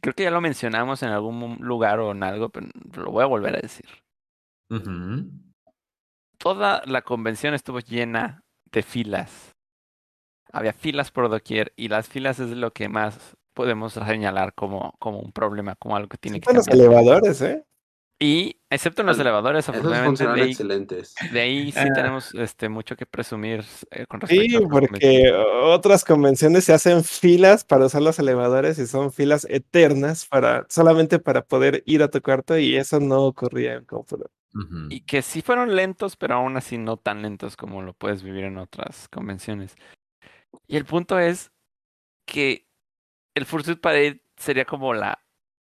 creo 0.00 0.14
que 0.14 0.22
ya 0.22 0.30
lo 0.30 0.40
mencionamos 0.40 1.02
en 1.02 1.08
algún 1.08 1.56
lugar 1.60 1.98
o 1.98 2.12
en 2.12 2.22
algo, 2.22 2.48
pero 2.50 2.68
lo 2.94 3.10
voy 3.10 3.24
a 3.24 3.26
volver 3.26 3.56
a 3.56 3.60
decir. 3.60 3.86
Toda 6.38 6.82
la 6.86 7.02
convención 7.02 7.54
estuvo 7.54 7.80
llena 7.80 8.42
de 8.70 8.82
filas. 8.82 9.50
Había 10.52 10.72
filas 10.72 11.10
por 11.10 11.28
doquier 11.28 11.72
y 11.76 11.88
las 11.88 12.08
filas 12.08 12.38
es 12.38 12.50
lo 12.50 12.72
que 12.72 12.88
más 12.88 13.36
podemos 13.54 13.92
señalar 13.94 14.54
como, 14.54 14.94
como 14.98 15.18
un 15.20 15.32
problema, 15.32 15.74
como 15.76 15.96
algo 15.96 16.08
que 16.08 16.18
tiene 16.18 16.40
que 16.40 16.46
Con 16.46 16.56
los 16.56 16.68
elevadores, 16.68 17.40
¿eh? 17.42 17.64
Y 18.18 18.60
excepto 18.70 19.02
en 19.02 19.08
los 19.08 19.18
elevadores, 19.18 19.68
afortunadamente, 19.68 20.24
de 20.24 20.30
ahí, 20.42 20.50
excelentes. 20.50 21.14
de 21.32 21.40
ahí 21.40 21.72
sí 21.72 21.78
Ah. 21.80 21.92
tenemos 21.92 22.32
este, 22.36 22.68
mucho 22.68 22.94
que 22.94 23.04
presumir 23.04 23.64
eh, 23.90 24.06
con 24.06 24.20
respecto 24.20 24.44
Sí, 24.44 24.54
a 24.64 24.68
porque 24.68 25.32
otras 25.64 26.04
convenciones 26.04 26.62
se 26.64 26.72
hacen 26.72 27.02
filas 27.02 27.64
para 27.64 27.86
usar 27.86 28.00
los 28.02 28.20
elevadores 28.20 28.78
y 28.78 28.86
son 28.86 29.12
filas 29.12 29.44
eternas 29.50 30.24
para 30.26 30.66
solamente 30.68 31.18
para 31.18 31.42
poder 31.44 31.82
ir 31.84 32.00
a 32.04 32.10
tu 32.10 32.22
cuarto 32.22 32.56
y 32.56 32.76
eso 32.76 33.00
no 33.00 33.24
ocurría 33.24 33.74
en 33.74 33.86
Confluent. 33.86 34.30
Ujú. 34.54 34.86
Y 34.90 35.00
que 35.00 35.22
sí 35.22 35.42
fueron 35.42 35.74
lentos, 35.74 36.14
pero 36.16 36.34
aún 36.34 36.56
así 36.56 36.78
no 36.78 36.98
tan 36.98 37.22
lentos 37.22 37.56
como 37.56 37.82
lo 37.82 37.92
puedes 37.92 38.22
vivir 38.22 38.44
en 38.44 38.56
otras 38.58 39.08
convenciones. 39.08 39.74
Y 40.68 40.76
el 40.76 40.84
punto 40.84 41.18
es 41.18 41.50
que 42.24 42.66
el 43.34 43.46
Fursuit 43.46 43.80
Parade 43.80 44.22
sería 44.36 44.64
como 44.64 44.94
la 44.94 45.18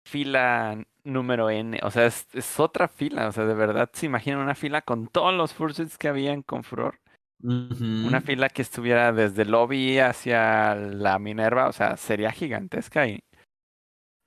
fila 0.07 0.85
número 1.05 1.51
N. 1.51 1.79
O 1.83 1.91
sea, 1.91 2.07
es, 2.07 2.29
es 2.33 2.61
otra 2.61 2.89
fila. 2.89 3.29
O 3.29 3.33
sea, 3.33 3.45
de 3.45 3.55
verdad, 3.55 3.91
se 3.93 4.07
imaginan 4.07 4.41
una 4.41 4.55
fila 4.55 4.83
con 4.83 5.09
todos 5.09 5.35
los 5.35 5.55
Fursuits 5.55 5.99
que 5.99 6.09
habían 6.09 6.43
con 6.43 6.65
Furor. 6.65 7.01
Una 7.41 8.21
fila 8.21 8.49
que 8.49 8.63
estuviera 8.63 9.13
desde 9.13 9.43
el 9.43 9.53
lobby 9.53 9.99
hacia 10.01 10.75
la 10.75 11.21
Minerva, 11.21 11.69
o 11.69 11.73
sea, 11.73 11.97
sería 11.97 12.33
gigantesca 12.33 13.07
y 13.07 13.21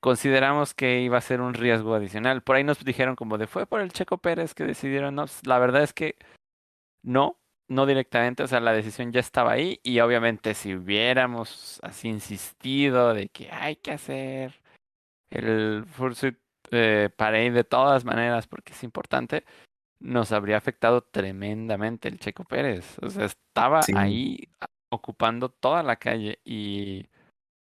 consideramos 0.01 0.73
que 0.73 1.01
iba 1.01 1.17
a 1.17 1.21
ser 1.21 1.41
un 1.41 1.53
riesgo 1.53 1.93
adicional. 1.93 2.41
Por 2.41 2.55
ahí 2.55 2.63
nos 2.63 2.83
dijeron 2.85 3.17
como 3.17 3.37
de 3.37 3.47
fue 3.47 3.65
por 3.65 3.81
el 3.81 3.91
Checo 3.91 4.17
Pérez 4.17 4.53
que 4.53 4.63
decidieron, 4.63 5.15
no, 5.15 5.23
pues, 5.23 5.45
la 5.45 5.59
verdad 5.59 5.83
es 5.83 5.91
que 5.91 6.15
no, 7.03 7.40
no 7.72 7.85
directamente, 7.85 8.43
o 8.43 8.48
sea, 8.48 8.60
la 8.60 8.73
decisión 8.73 9.14
ya 9.14 9.22
estaba 9.22 9.53
ahí 9.53 9.80
y 9.81 10.02
obviamente 10.02 10.53
si 10.56 10.76
hubiéramos 10.76 11.80
así 11.84 12.10
insistido 12.10 13.14
de 13.14 13.30
que 13.30 13.49
hay 13.49 13.77
que 13.77 13.91
hacer 13.91 14.61
el 15.30 15.85
Fursuit 15.85 16.38
eh, 16.72 17.10
Parade 17.15 17.52
de 17.52 17.64
todas 17.64 18.03
maneras 18.03 18.48
porque 18.48 18.73
es 18.73 18.84
importante, 18.84 19.45
nos 20.02 20.34
habría 20.34 20.57
afectado 20.57 21.02
tremendamente 21.02 22.10
el 22.10 22.19
Checo 22.19 22.43
Pérez. 22.43 22.98
O 23.02 23.10
sea, 23.10 23.23
estaba 23.26 23.84
Sí. 23.84 23.93
ahí 23.95 24.49
ocupando 24.91 25.48
toda 25.48 25.81
la 25.81 25.95
calle 25.95 26.39
y 26.43 27.06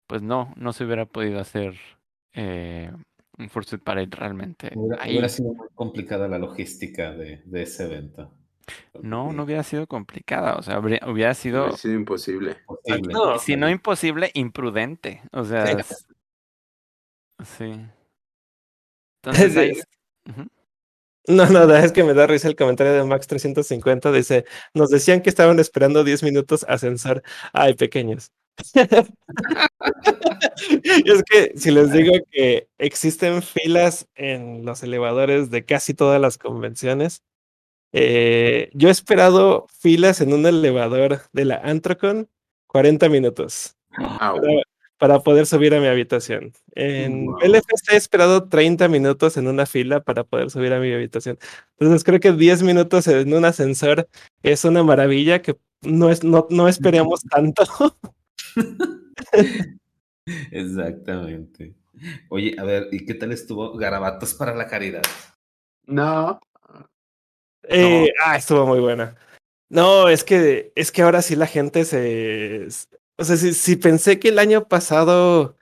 pues 0.09 0.21
no, 0.21 0.53
no 0.57 0.73
se 0.73 0.85
hubiera 0.85 1.07
podido 1.07 1.39
hacer 1.39 1.77
eh, 2.35 2.91
un 3.39 3.49
Fursuit 3.51 3.83
Parade 3.85 4.09
realmente 4.11 4.73
Hubiera, 4.75 5.01
ahí. 5.01 5.13
hubiera 5.13 5.29
sido 5.29 5.55
muy 5.55 5.69
complicada 5.77 6.27
la 6.27 6.39
logística 6.39 7.13
de, 7.13 7.43
de 7.45 7.63
ese 7.63 7.85
evento. 7.85 8.35
No, 9.01 9.33
no 9.33 9.45
hubiera 9.45 9.63
sido 9.63 9.87
complicada, 9.87 10.57
o 10.57 10.63
sea, 10.63 10.77
habría- 10.77 11.01
hubiera 11.07 11.35
sido, 11.35 11.63
Hubiera 11.65 11.77
sido 11.79 11.95
imposible. 11.95 12.57
No, 13.11 13.39
si 13.39 13.57
no 13.57 13.69
imposible, 13.69 14.31
imprudente. 14.35 15.23
O 15.33 15.45
sea, 15.45 15.77
Sí. 17.59 17.65
Entonces 19.25 19.57
ahí... 19.57 19.81
No, 21.29 21.47
no, 21.47 21.73
es 21.77 21.93
que 21.93 22.03
me 22.03 22.15
da 22.15 22.27
risa 22.27 22.49
el 22.49 22.57
comentario 22.57 22.93
de 22.95 23.05
Max350. 23.05 24.11
Dice: 24.13 24.45
Nos 24.75 24.91
decían 24.91 25.23
que 25.23 25.31
estaban 25.31 25.61
esperando 25.61 26.03
10 26.03 26.25
minutos 26.25 26.65
ascensor. 26.69 27.23
Ay, 27.53 27.75
pequeños. 27.75 28.33
Y 30.83 31.11
es 31.13 31.23
que 31.23 31.53
si 31.57 31.71
les 31.71 31.93
digo 31.93 32.13
que 32.31 32.69
existen 32.79 33.41
filas 33.43 34.09
en 34.17 34.65
los 34.65 34.83
elevadores 34.83 35.51
de 35.51 35.65
casi 35.65 35.95
todas 35.95 36.21
las 36.21 36.39
convenciones, 36.39 37.23
eh, 37.93 38.71
yo 38.73 38.89
he 38.89 38.91
esperado 38.91 39.67
filas 39.79 40.21
en 40.21 40.33
un 40.33 40.47
elevador 40.47 41.21
de 41.33 41.45
la 41.45 41.57
Antrocon 41.57 42.29
40 42.67 43.09
minutos 43.09 43.77
para, 43.97 44.41
para 44.99 45.21
poder 45.21 45.47
subir 45.47 45.75
a 45.75 45.81
mi 45.81 45.87
habitación. 45.87 46.53
En 46.75 47.27
Wow. 47.27 47.39
LFC 47.43 47.93
he 47.93 47.97
esperado 47.97 48.49
30 48.49 48.89
minutos 48.89 49.37
en 49.37 49.47
una 49.47 49.67
fila 49.67 50.01
para 50.01 50.25
poder 50.25 50.51
subir 50.51 50.73
a 50.73 50.81
mi 50.81 50.93
habitación. 50.93 51.39
Entonces 51.79 52.05
creo 52.05 52.21
que 52.21 52.33
10 52.33 52.63
minutos 52.63 53.07
en 53.09 53.35
un 53.35 53.45
ascensor 53.45 54.09
es 54.43 54.65
una 54.65 54.83
maravilla 54.83 55.43
que 55.43 55.57
no, 55.83 56.09
es, 56.09 56.25
no, 56.25 56.47
no 56.51 56.69
esperemos 56.69 57.21
tanto. 57.31 57.65
Exactamente. 60.51 61.75
Oye, 62.31 62.55
a 62.59 62.65
ver, 62.65 62.89
¿y 62.91 63.05
qué 63.05 63.15
tal 63.15 63.33
estuvo 63.33 63.77
Garabatos 63.77 64.35
para 64.35 64.55
la 64.55 64.67
Caridad? 64.67 65.03
No. 65.87 66.41
Eh, 67.65 68.09
Ah, 68.25 68.37
estuvo 68.37 68.67
muy 68.67 68.81
buena. 68.81 69.17
No, 69.71 70.09
es 70.09 70.25
que, 70.25 70.73
es 70.77 70.93
que 70.93 71.03
ahora 71.03 71.23
sí 71.23 71.37
la 71.37 71.47
gente 71.47 71.85
se... 71.85 72.69
O 73.19 73.25
sea, 73.25 73.37
si, 73.37 73.55
si 73.55 73.77
pensé 73.77 74.19
que 74.19 74.29
el 74.29 74.39
año 74.39 74.69
pasado 74.69 75.57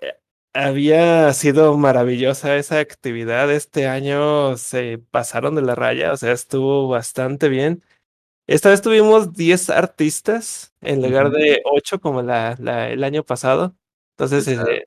eh, 0.00 0.14
había 0.54 1.32
sido 1.34 1.76
maravillosa 1.78 2.56
esa 2.56 2.80
actividad, 2.80 3.50
este 3.52 3.88
año 3.88 4.56
se 4.58 4.98
pasaron 5.10 5.54
de 5.56 5.62
la 5.62 5.74
raya, 5.76 6.12
o 6.12 6.16
sea, 6.16 6.32
estuvo 6.32 6.88
bastante 6.88 7.48
bien. 7.48 7.82
Esta 8.48 8.70
vez 8.70 8.82
tuvimos 8.82 9.32
10 9.34 9.70
artistas 9.70 10.74
en 10.80 11.02
lugar 11.02 11.30
de 11.30 11.62
8 11.64 12.00
como 12.00 12.22
la, 12.22 12.56
la- 12.60 12.90
el 12.90 13.04
año 13.04 13.24
pasado. 13.24 13.76
Entonces, 14.16 14.48
eh, 14.48 14.86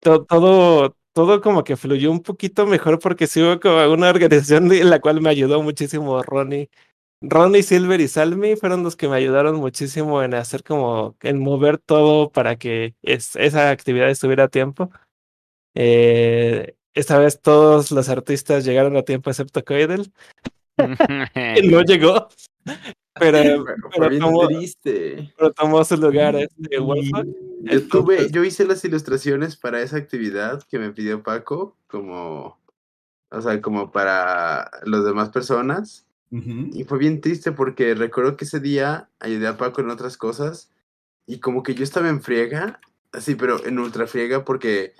to- 0.00 0.24
todo, 0.26 0.96
todo 1.16 1.40
como 1.40 1.64
que 1.64 1.78
fluyó 1.78 2.10
un 2.12 2.20
poquito 2.22 2.66
mejor 2.66 2.98
porque 2.98 3.26
sí 3.26 3.40
hubo 3.42 3.58
como 3.58 3.90
una 3.90 4.10
organización 4.10 4.70
en 4.70 4.90
la 4.90 5.00
cual 5.00 5.22
me 5.22 5.30
ayudó 5.30 5.62
muchísimo 5.62 6.22
Ronnie. 6.22 6.68
Ronnie, 7.22 7.62
Silver 7.62 7.98
y 8.02 8.06
Salmi 8.06 8.54
fueron 8.56 8.82
los 8.82 8.96
que 8.96 9.08
me 9.08 9.16
ayudaron 9.16 9.56
muchísimo 9.56 10.22
en 10.22 10.34
hacer 10.34 10.62
como, 10.62 11.16
en 11.22 11.40
mover 11.40 11.78
todo 11.78 12.30
para 12.30 12.56
que 12.56 12.96
es- 13.00 13.34
esa 13.36 13.70
actividad 13.70 14.10
estuviera 14.10 14.44
a 14.44 14.48
tiempo. 14.48 14.90
Eh, 15.74 16.74
esta 16.92 17.18
vez 17.18 17.40
todos 17.40 17.92
los 17.92 18.10
artistas 18.10 18.66
llegaron 18.66 18.94
a 18.98 19.02
tiempo 19.02 19.30
excepto 19.30 19.64
Coidel, 19.64 20.12
no 21.64 21.82
llegó, 21.82 22.28
pero, 23.20 23.64
Pero 23.64 23.76
pero 23.92 24.08
bien 24.10 24.20
tomó, 24.20 24.46
triste. 24.46 25.32
pero 25.38 25.52
tomó 25.52 25.84
su 25.84 25.96
lugar 25.96 26.36
este 26.36 26.78
Wolfgang. 26.78 27.32
Yo 27.62 27.88
tuve, 27.88 28.30
yo 28.30 28.44
hice 28.44 28.66
las 28.66 28.84
ilustraciones 28.84 29.56
para 29.56 29.80
esa 29.80 29.96
actividad 29.96 30.62
que 30.68 30.78
me 30.78 30.92
pidió 30.92 31.22
Paco, 31.22 31.76
como, 31.88 32.58
o 33.30 33.40
sea, 33.40 33.60
como 33.60 33.90
para 33.90 34.70
las 34.84 35.04
demás 35.04 35.30
personas. 35.30 36.06
Ujú. 36.30 36.70
Y 36.72 36.84
fue 36.84 36.98
bien 36.98 37.20
triste 37.20 37.52
porque 37.52 37.94
recuerdo 37.94 38.36
que 38.36 38.44
ese 38.44 38.60
día 38.60 39.08
ayudé 39.18 39.46
a 39.46 39.56
Paco 39.56 39.80
en 39.80 39.90
otras 39.90 40.16
cosas 40.16 40.70
y 41.26 41.40
como 41.40 41.62
que 41.62 41.74
yo 41.74 41.84
estaba 41.84 42.08
en 42.08 42.20
friega, 42.22 42.80
así, 43.12 43.34
pero 43.34 43.64
en 43.64 43.78
ultra 43.78 44.06
friega 44.06 44.44
porque, 44.44 44.92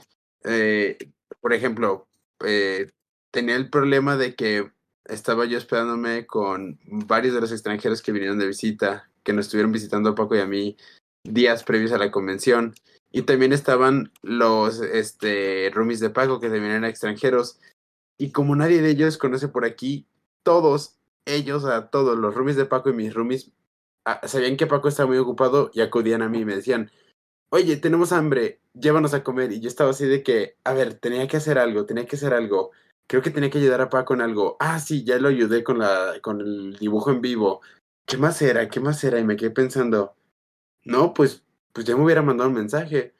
eh, 0.44 0.96
por 1.40 1.52
ejemplo, 1.52 2.08
eh, 2.44 2.90
tenía 3.30 3.56
el 3.56 3.68
problema 3.70 4.16
de 4.16 4.34
que 4.34 4.70
estaba 5.08 5.44
yo 5.44 5.58
esperándome 5.58 6.26
con 6.26 6.78
varios 6.86 7.34
de 7.34 7.40
los 7.40 7.52
extranjeros 7.52 8.02
que 8.02 8.12
vinieron 8.12 8.38
de 8.38 8.46
visita, 8.46 9.10
que 9.22 9.32
nos 9.32 9.46
estuvieron 9.46 9.72
visitando 9.72 10.10
a 10.10 10.14
Paco 10.14 10.36
y 10.36 10.40
a 10.40 10.46
mí 10.46 10.76
días 11.24 11.64
previos 11.64 11.92
a 11.92 11.98
la 11.98 12.10
convención. 12.10 12.74
Y 13.12 13.22
también 13.22 13.52
estaban 13.52 14.12
los 14.22 14.80
este, 14.80 15.70
roomies 15.72 16.00
de 16.00 16.10
Paco, 16.10 16.40
que 16.40 16.48
también 16.48 16.72
eran 16.72 16.84
extranjeros. 16.84 17.58
Y 18.18 18.30
como 18.30 18.56
nadie 18.56 18.82
de 18.82 18.90
ellos 18.90 19.18
conoce 19.18 19.48
por 19.48 19.64
aquí, 19.64 20.06
todos 20.42 20.98
ellos, 21.24 21.64
a 21.64 21.88
todos 21.90 22.18
los 22.18 22.34
roomies 22.34 22.56
de 22.56 22.66
Paco 22.66 22.90
y 22.90 22.94
mis 22.94 23.14
roomies, 23.14 23.50
ah, 24.04 24.20
sabían 24.26 24.56
que 24.56 24.66
Paco 24.66 24.88
estaba 24.88 25.08
muy 25.08 25.18
ocupado 25.18 25.70
y 25.72 25.80
acudían 25.80 26.22
a 26.22 26.28
mí 26.28 26.40
y 26.40 26.44
me 26.44 26.56
decían, 26.56 26.90
oye, 27.50 27.76
tenemos 27.76 28.12
hambre, 28.12 28.60
llévanos 28.74 29.14
a 29.14 29.22
comer. 29.22 29.52
Y 29.52 29.60
yo 29.60 29.68
estaba 29.68 29.90
así 29.90 30.06
de 30.06 30.22
que, 30.22 30.56
a 30.64 30.72
ver, 30.72 30.94
tenía 30.94 31.26
que 31.26 31.36
hacer 31.36 31.58
algo, 31.58 31.86
tenía 31.86 32.06
que 32.06 32.16
hacer 32.16 32.34
algo. 32.34 32.72
Creo 33.06 33.22
que 33.22 33.30
tenía 33.30 33.50
que 33.50 33.58
ayudar 33.58 33.80
a 33.80 33.90
Paco 33.90 34.14
en 34.14 34.20
algo. 34.20 34.56
Ah, 34.58 34.80
sí, 34.80 35.04
ya 35.04 35.18
lo 35.18 35.28
ayudé 35.28 35.62
con, 35.62 35.78
la, 35.78 36.14
con 36.22 36.40
el 36.40 36.76
dibujo 36.76 37.10
en 37.10 37.20
vivo. 37.20 37.60
¿Qué 38.04 38.16
más 38.16 38.40
era? 38.42 38.68
¿Qué 38.68 38.80
más 38.80 39.02
era? 39.04 39.18
Y 39.18 39.24
me 39.24 39.36
quedé 39.36 39.50
pensando, 39.50 40.14
no, 40.84 41.14
pues, 41.14 41.44
pues 41.72 41.86
ya 41.86 41.96
me 41.96 42.04
hubiera 42.04 42.22
mandado 42.22 42.48
un 42.50 42.56
mensaje. 42.56 43.14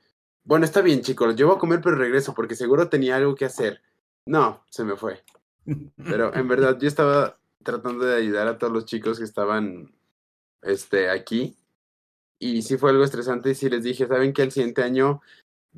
Bueno, 0.45 0.65
está 0.65 0.81
bien, 0.81 1.03
chicos, 1.03 1.35
yo 1.37 1.49
voy 1.49 1.57
a 1.57 1.59
comer, 1.59 1.81
pero 1.83 1.97
regreso 1.97 2.35
porque 2.35 2.55
seguro 2.55 2.89
tenía 2.89 3.17
algo 3.17 3.35
que 3.35 3.45
hacer. 3.45 3.83
No, 4.27 4.65
se 4.71 4.85
me 4.85 4.97
fue. 4.97 5.25
Pero 5.97 6.35
en 6.35 6.49
verdad 6.49 6.79
yo 6.79 6.89
estaba 6.89 7.39
tratando 7.63 8.05
de 8.05 8.17
ayudar 8.17 8.47
a 8.47 8.59
todos 8.59 8.73
los 8.73 8.85
chicos 8.87 9.19
que 9.19 9.25
estaban 9.25 9.93
este, 10.63 11.11
aquí. 11.11 11.57
Y 12.39 12.63
sí 12.63 12.77
fue 12.77 12.91
algo 12.91 13.03
estresante 13.03 13.51
y 13.51 13.55
sí 13.55 13.69
les 13.69 13.83
dije, 13.83 14.07
¿saben 14.07 14.33
que 14.33 14.43
El 14.43 14.53
siguiente 14.53 14.83
año 14.83 15.23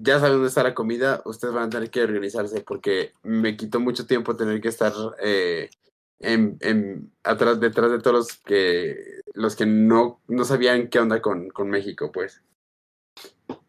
ya 0.00 0.18
saben 0.18 0.34
dónde 0.34 0.48
está 0.48 0.62
la 0.62 0.74
comida, 0.74 1.22
ustedes 1.24 1.54
van 1.54 1.64
a 1.64 1.70
tener 1.70 1.90
que 1.90 2.02
organizarse 2.02 2.60
porque 2.60 3.12
me 3.22 3.56
quitó 3.56 3.80
mucho 3.80 4.06
tiempo 4.06 4.36
tener 4.36 4.60
que 4.60 4.68
estar 4.68 4.92
eh, 5.22 5.70
en, 6.20 6.56
en, 6.60 7.12
atrás, 7.22 7.60
detrás 7.60 7.90
de 7.90 8.00
todos 8.00 8.16
los 8.16 8.38
que, 8.38 9.20
los 9.34 9.56
que 9.56 9.66
no, 9.66 10.20
no 10.28 10.44
sabían 10.44 10.88
qué 10.88 10.98
onda 11.00 11.20
con, 11.20 11.48
con 11.50 11.68
México, 11.70 12.10
pues. 12.12 12.42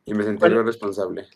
Y 0.06 0.14
me 0.14 0.24
sentí 0.24 0.40
Bueno. 0.42 0.64
responsable. 0.64 1.28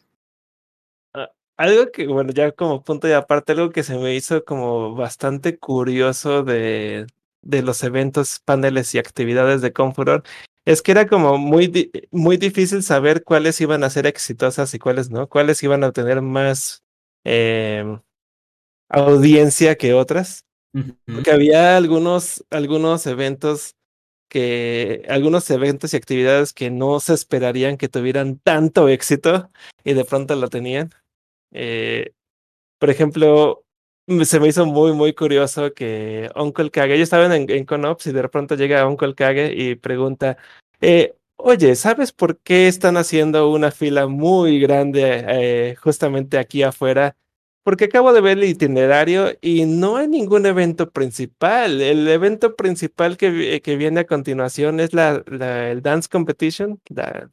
Algo 1.56 1.92
que, 1.92 2.08
bueno, 2.08 2.32
ya 2.34 2.52
como 2.52 2.84
punto 2.84 3.06
de 3.08 3.14
aparte, 3.14 3.52
algo 3.52 3.70
que 3.70 3.84
se 3.84 3.98
me 3.98 4.16
hizo 4.16 4.44
como 4.44 4.96
bastante 4.96 5.60
curioso 5.60 6.44
de, 6.44 7.06
de 7.44 7.62
los 7.62 7.84
eventos, 7.84 8.40
paneles 8.40 8.94
y 8.96 9.00
actividades 9.00 9.62
de 9.62 9.72
Confuror, 9.72 10.24
es 10.66 10.82
que 10.82 10.92
era 10.92 11.08
como 11.08 11.38
muy, 11.38 11.68
di- 11.68 11.92
muy 12.12 12.38
difícil 12.38 12.84
saber 12.84 13.24
cuáles 13.24 13.60
iban 13.62 13.84
a 13.84 13.90
ser 13.90 14.08
exitosas 14.08 14.74
y 14.74 14.80
cuáles 14.80 15.10
no, 15.10 15.28
cuáles 15.30 15.62
iban 15.64 15.84
a 15.84 15.92
tener 15.92 16.22
más 16.22 16.84
em, 17.24 18.02
audiencia 18.90 19.76
que 19.78 19.94
otras. 19.94 20.46
Porque 21.12 21.32
había 21.32 21.78
algunos, 21.78 22.46
algunos 22.52 23.08
eventos 23.08 23.76
que, 24.30 25.04
algunos 25.10 25.50
eventos 25.52 25.94
y 25.94 25.98
actividades 25.98 26.54
que 26.54 26.72
no 26.72 27.00
se 27.00 27.14
esperarían 27.16 27.78
que 27.78 27.90
tuvieran 27.90 28.40
tanto 28.40 28.90
éxito 28.90 29.52
y 29.84 29.94
de 29.94 30.06
pronto 30.06 30.36
lo 30.36 30.50
tenían. 30.50 30.92
Eh, 31.52 32.14
por 32.80 32.90
ejemplo, 32.90 33.63
se 34.26 34.40
me 34.40 34.48
hizo 34.48 34.66
muy, 34.66 34.94
muy 34.94 35.14
curioso 35.14 35.74
que 35.74 36.30
Uncle 36.36 36.72
Kage, 36.72 36.98
yo 36.98 37.04
estaba 37.04 37.34
en, 37.36 37.50
en 37.50 37.66
Conops 37.66 38.08
y 38.08 38.12
de 38.12 38.28
pronto 38.30 38.56
llega 38.56 38.88
Uncle 38.88 39.16
Kage 39.16 39.54
y 39.56 39.76
pregunta, 39.76 40.38
eh, 40.82 41.16
oye, 41.38 41.76
¿sabes 41.76 42.12
por 42.12 42.40
qué 42.40 42.68
están 42.68 42.98
haciendo 42.98 43.50
una 43.52 43.72
fila 43.72 44.08
muy 44.08 44.60
grande 44.60 45.24
eh, 45.28 45.76
justamente 45.82 46.38
aquí 46.38 46.64
afuera 46.64 47.16
porque 47.64 47.86
acabo 47.86 48.12
de 48.12 48.20
ver 48.20 48.38
el 48.38 48.44
itinerario 48.44 49.32
y 49.42 49.66
no 49.66 49.96
hay 49.96 50.10
ningún 50.10 50.46
evento 50.46 50.92
principal. 50.92 51.80
El 51.82 52.06
evento 52.10 52.58
principal 52.58 53.16
que, 53.16 53.62
que 53.64 53.78
viene 53.78 54.02
a 54.02 54.06
continuación 54.06 54.82
es 54.82 54.94
la- 54.94 55.24
el 55.72 55.82
Dance 55.82 56.10
Competition, 56.12 56.82
la, 56.90 57.30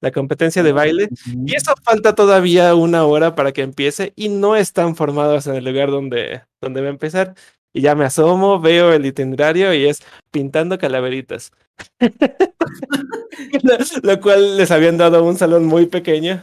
la 0.00 0.10
competencia 0.10 0.62
de 0.62 0.72
baile. 0.72 1.08
Y 1.46 1.54
eso 1.54 1.74
falta 1.82 2.14
todavía 2.14 2.74
una 2.74 3.04
hora 3.04 3.34
para 3.34 3.52
que 3.52 3.62
empiece 3.62 4.12
y 4.16 4.28
no 4.28 4.56
están 4.56 4.96
formados 4.96 5.46
en 5.46 5.56
el 5.56 5.64
lugar 5.64 5.90
donde, 5.90 6.42
donde 6.60 6.80
va 6.80 6.88
a 6.88 6.90
empezar. 6.90 7.34
Y 7.72 7.82
ya 7.82 7.94
me 7.94 8.04
asomo, 8.04 8.60
veo 8.60 8.92
el 8.92 9.04
itinerario 9.06 9.74
y 9.74 9.86
es 9.86 10.02
pintando 10.30 10.78
calaveritas. 10.78 11.52
lo, 13.62 13.78
lo 14.02 14.20
cual 14.20 14.56
les 14.56 14.70
habían 14.70 14.96
dado 14.96 15.24
un 15.24 15.36
salón 15.36 15.66
muy 15.66 15.86
pequeño. 15.86 16.40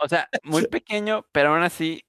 O 0.00 0.08
sea, 0.08 0.28
muy 0.42 0.66
pequeño, 0.66 1.26
pero 1.32 1.54
aún 1.54 1.62
así 1.62 2.02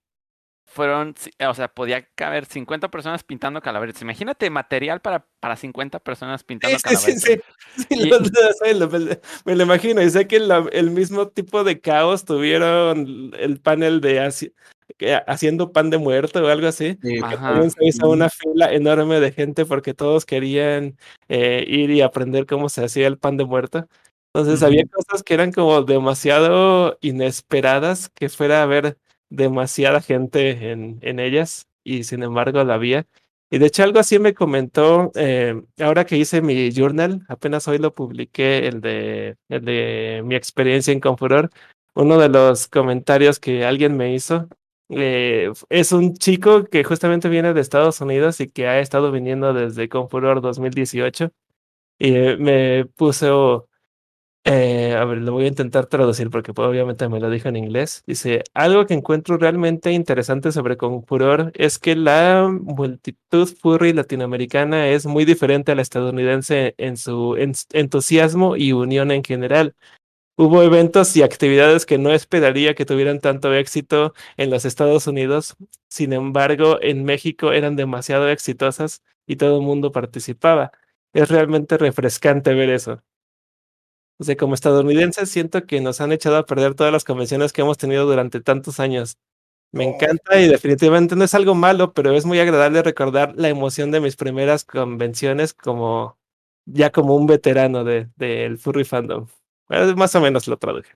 fueron, 0.77 1.15
o 1.49 1.53
sea, 1.55 1.67
podía 1.69 2.07
caber 2.13 2.45
50 2.45 2.89
personas 2.91 3.23
pintando 3.23 3.61
calaveras. 3.61 3.99
Imagínate 4.03 4.47
material 4.51 5.01
para, 5.01 5.25
para 5.39 5.55
50 5.55 5.97
personas 5.99 6.43
pintando 6.43 6.77
Sí, 6.77 6.83
sí, 6.87 6.95
calaveras. 6.95 7.21
sí, 7.23 7.31
sí. 7.33 7.85
Sí, 7.89 8.03
Y- 8.05 8.09
lo- 8.09 8.19
lo 8.19 8.85
lo- 8.85 8.99
me, 8.99 9.19
me 9.45 9.55
lo 9.55 9.63
imagino. 9.63 10.03
Y 10.03 10.09
sé 10.11 10.27
que 10.27 10.39
la- 10.39 10.67
el 10.71 10.91
mismo 10.91 11.29
tipo 11.29 11.63
de 11.63 11.81
caos 11.81 12.25
tuvieron 12.25 13.31
el 13.39 13.59
panel 13.59 14.01
de 14.01 14.21
haci- 14.21 14.53
que- 14.99 15.15
haciendo 15.25 15.71
pan 15.71 15.89
de 15.89 15.97
muerto 15.97 16.43
o 16.43 16.47
algo 16.47 16.67
así. 16.67 16.99
Ajá. 17.23 17.37
También 17.49 17.71
se 17.71 17.83
hizo 17.85 18.07
una 18.09 18.29
fila 18.29 18.71
enorme 18.71 19.19
de 19.19 19.31
gente 19.31 19.65
porque 19.65 19.95
todos 19.95 20.25
querían 20.25 20.95
eh, 21.27 21.65
ir 21.67 21.89
y 21.89 22.01
aprender 22.01 22.45
cómo 22.45 22.69
se 22.69 22.85
hacía 22.85 23.07
el 23.07 23.17
pan 23.17 23.35
de 23.37 23.45
muerto. 23.45 23.87
Entonces 24.31 24.61
había 24.61 24.83
Ujú. 24.83 24.91
cosas 24.91 25.23
que 25.23 25.33
eran 25.33 25.51
como 25.51 25.81
demasiado 25.81 26.99
inesperadas 27.01 28.09
que 28.09 28.29
fuera 28.29 28.59
a 28.59 28.63
haber 28.63 28.97
demasiada 29.29 30.01
gente 30.01 30.71
en, 30.71 30.99
en 31.01 31.19
ellas 31.19 31.67
y 31.83 32.03
sin 32.03 32.23
embargo 32.23 32.63
la 32.63 32.75
había. 32.75 33.07
Y 33.49 33.59
de 33.59 33.67
hecho 33.67 33.83
algo 33.83 33.99
así 33.99 34.19
me 34.19 34.33
comentó 34.33 35.11
eh, 35.15 35.61
ahora 35.79 36.05
que 36.05 36.17
hice 36.17 36.41
mi 36.41 36.71
journal, 36.71 37.25
apenas 37.29 37.67
hoy 37.67 37.77
lo 37.77 37.93
publiqué, 37.93 38.67
el 38.67 38.81
de, 38.81 39.37
el 39.47 39.63
de 39.63 40.21
mi 40.25 40.35
experiencia 40.35 40.91
en 40.91 40.99
Confuror. 40.99 41.49
Uno 41.95 42.17
de 42.19 42.29
los 42.29 42.67
comentarios 42.67 43.39
que 43.39 43.65
alguien 43.65 43.95
me 43.97 44.13
hizo 44.13 44.47
eh, 44.89 45.51
es 45.69 45.91
un 45.91 46.15
chico 46.15 46.65
que 46.65 46.83
justamente 46.83 47.29
viene 47.29 47.53
de 47.53 47.61
Estados 47.61 48.01
Unidos 48.01 48.39
y 48.41 48.49
que 48.49 48.67
ha 48.67 48.79
estado 48.79 49.11
viniendo 49.11 49.53
desde 49.53 49.89
Confuror 49.89 50.41
2018 50.41 51.31
y 51.99 52.15
eh, 52.15 52.37
me 52.37 52.85
puso, 52.85 53.66
eh, 54.49 54.95
a 54.95 55.03
ver, 55.03 55.17
lo 55.17 55.33
voy 55.33 55.43
a 55.45 55.47
intentar 55.49 55.87
traducir 55.87 56.29
porque 56.29 56.53
pues, 56.53 56.67
obviamente 56.69 57.09
me 57.09 57.19
lo 57.19 57.29
dijo 57.29 57.49
en 57.49 57.57
inglés. 57.57 58.03
Dice, 58.07 58.43
algo 58.53 58.85
que 58.85 58.93
encuentro 58.93 59.37
realmente 59.37 59.91
interesante 59.91 60.53
sobre 60.53 60.77
Confuror 60.77 61.51
es 61.53 61.79
que 61.79 61.95
la 61.97 62.47
multitud 62.49 63.49
furry 63.61 63.91
latinoamericana 63.91 64.87
es 64.87 65.05
muy 65.05 65.25
diferente 65.25 65.73
a 65.73 65.75
la 65.75 65.81
estadounidense 65.81 66.75
en 66.77 66.95
su 66.95 67.35
en- 67.35 67.53
entusiasmo 67.73 68.55
y 68.55 68.71
unión 68.71 69.11
en 69.11 69.23
general. 69.23 69.75
Hubo 70.37 70.63
eventos 70.63 71.15
y 71.17 71.23
actividades 71.23 71.85
que 71.85 71.97
no 71.97 72.11
esperaría 72.13 72.75
que 72.75 72.85
tuvieran 72.85 73.19
tanto 73.21 73.53
éxito 73.53 74.13
en 74.37 74.49
los 74.51 74.65
Estados 74.65 75.07
Unidos. 75.07 75.57
Sin 75.89 76.13
embargo, 76.13 76.79
en 76.81 77.05
México 77.05 77.53
eran 77.53 77.75
demasiado 77.75 78.29
exitosas 78.29 79.03
y 79.27 79.37
todo 79.37 79.57
el 79.59 79.63
mundo 79.65 79.91
participaba. 79.91 80.71
Es 81.13 81.29
realmente 81.29 81.77
refrescante 81.77 82.53
ver 82.53 82.69
eso. 82.71 83.01
O 84.19 84.23
sea, 84.23 84.35
como 84.35 84.55
estadounidenses, 84.55 85.29
siento 85.29 85.65
que 85.65 85.79
nos 85.79 86.01
han 86.01 86.11
echado 86.11 86.37
a 86.37 86.45
perder 86.45 86.73
todas 86.73 86.91
las 86.91 87.03
convenciones 87.03 87.53
que 87.53 87.61
hemos 87.61 87.77
tenido 87.77 88.05
durante 88.05 88.41
tantos 88.41 88.79
años. 88.79 89.17
Me 89.71 89.83
encanta 89.83 90.39
y 90.39 90.47
definitivamente 90.47 91.15
no 91.15 91.23
es 91.23 91.33
algo 91.35 91.53
malo, 91.53 91.93
pero 91.93 92.13
es 92.13 92.25
muy 92.25 92.39
agradable 92.39 92.81
recordar 92.81 93.33
la 93.35 93.49
emoción 93.49 93.91
de 93.91 93.99
mis 93.99 94.15
primeras 94.15 94.63
convenciones 94.63 95.53
como 95.53 96.17
ya 96.65 96.91
como 96.91 97.15
un 97.15 97.27
veterano 97.27 97.83
de, 97.83 98.09
del 98.15 98.57
furry 98.57 98.85
fandom. 98.85 99.27
Eh, 99.69 99.93
Más 99.95 100.15
o 100.15 100.21
menos 100.21 100.47
lo 100.47 100.57
traduje. 100.57 100.93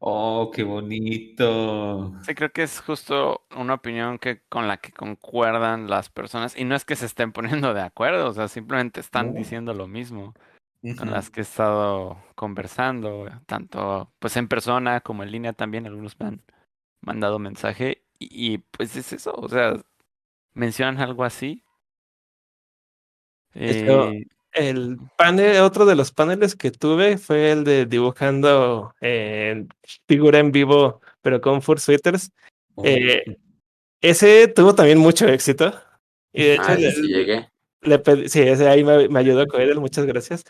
Oh, 0.00 0.50
qué 0.54 0.62
bonito. 0.62 2.12
Sí, 2.22 2.34
creo 2.34 2.52
que 2.52 2.62
es 2.62 2.80
justo 2.80 3.42
una 3.56 3.74
opinión 3.74 4.18
que 4.18 4.42
con 4.48 4.68
la 4.68 4.76
que 4.76 4.92
concuerdan 4.92 5.88
las 5.88 6.08
personas. 6.08 6.56
Y 6.56 6.64
no 6.64 6.76
es 6.76 6.84
que 6.84 6.94
se 6.94 7.06
estén 7.06 7.32
poniendo 7.32 7.74
de 7.74 7.82
acuerdo, 7.82 8.28
o 8.28 8.32
sea, 8.32 8.48
simplemente 8.48 9.00
están 9.00 9.34
diciendo 9.34 9.72
lo 9.72 9.88
mismo 9.88 10.34
con 10.96 11.10
las 11.10 11.30
que 11.30 11.40
he 11.40 11.42
estado 11.42 12.22
conversando, 12.34 13.26
tanto 13.46 14.12
pues 14.18 14.36
en 14.36 14.48
persona 14.48 15.00
como 15.00 15.22
en 15.22 15.32
línea 15.32 15.52
también. 15.52 15.86
Algunos 15.86 16.18
me 16.20 16.26
han 16.26 16.42
mandado 17.00 17.38
mensaje. 17.38 18.04
Y, 18.18 18.54
y, 18.54 18.58
pues 18.58 18.96
es 18.96 19.12
eso, 19.12 19.32
o 19.32 19.48
sea, 19.48 19.80
mencionan 20.54 21.00
algo 21.00 21.24
así. 21.24 21.62
Eh, 23.54 24.24
El 24.52 24.98
panel, 25.16 25.60
otro 25.60 25.84
de 25.86 25.94
los 25.94 26.10
paneles 26.12 26.56
que 26.56 26.70
tuve 26.70 27.18
fue 27.18 27.52
el 27.52 27.64
de 27.64 27.86
dibujando 27.86 28.94
eh, 29.00 29.66
figura 30.06 30.38
en 30.38 30.52
vivo, 30.52 31.00
pero 31.20 31.40
con 31.40 31.62
fursuiters. 31.62 32.32
Oh, 32.74 32.84
Eh, 32.84 33.36
ese 34.00 34.48
tuvo 34.48 34.74
también 34.74 34.98
mucho 34.98 35.26
éxito. 35.28 35.72
Y 36.32 36.44
de 36.44 36.54
hecho, 36.54 36.62
Ah, 36.66 36.74
le, 36.74 36.92
sí 36.92 37.02
llegué. 37.02 37.48
le 37.82 37.98
pedí, 37.98 38.28
sí, 38.28 38.40
ese 38.40 38.68
ahí 38.68 38.84
me, 38.84 39.08
me 39.08 39.18
ayudó 39.20 39.46
con 39.46 39.60
él, 39.60 39.78
muchas 39.80 40.06
gracias. 40.06 40.44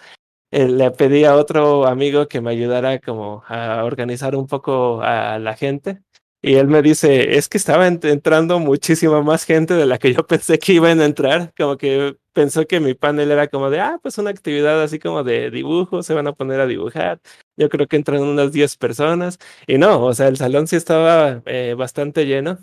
Eh, 0.50 0.66
le 0.68 0.90
pedí 0.92 1.24
a 1.24 1.36
otro 1.36 1.86
amigo 1.86 2.26
que 2.28 2.40
me 2.40 2.50
ayudara 2.50 3.00
como 3.00 3.42
a 3.48 3.84
organizar 3.84 4.34
un 4.34 4.46
poco 4.46 5.02
a 5.02 5.38
la 5.38 5.54
gente. 5.56 6.00
Y 6.40 6.54
él 6.54 6.68
me 6.68 6.80
dice, 6.82 7.36
es 7.36 7.48
que 7.48 7.58
estaba 7.58 7.86
ent- 7.88 8.04
entrando 8.08 8.58
muchísima 8.60 9.20
más 9.22 9.44
gente 9.44 9.74
de 9.74 9.84
la 9.86 9.98
que 9.98 10.14
yo 10.14 10.26
pensé 10.26 10.58
que 10.58 10.72
iban 10.74 11.00
a 11.00 11.04
entrar. 11.04 11.52
Como 11.56 11.76
que 11.76 12.16
pensó 12.32 12.66
que 12.66 12.80
mi 12.80 12.94
panel 12.94 13.30
era 13.30 13.48
como 13.48 13.68
de, 13.70 13.80
ah, 13.80 13.98
pues 14.02 14.16
una 14.18 14.30
actividad 14.30 14.82
así 14.82 14.98
como 14.98 15.22
de 15.24 15.50
dibujo, 15.50 16.02
se 16.02 16.14
van 16.14 16.28
a 16.28 16.32
poner 16.32 16.60
a 16.60 16.66
dibujar. 16.66 17.20
Yo 17.56 17.68
creo 17.68 17.86
que 17.88 17.96
entran 17.96 18.22
unas 18.22 18.52
10 18.52 18.76
personas. 18.76 19.38
Y 19.66 19.76
no, 19.78 20.02
o 20.04 20.14
sea, 20.14 20.28
el 20.28 20.36
salón 20.38 20.66
sí 20.66 20.76
estaba 20.76 21.42
eh, 21.46 21.74
bastante 21.76 22.24
lleno. 22.26 22.58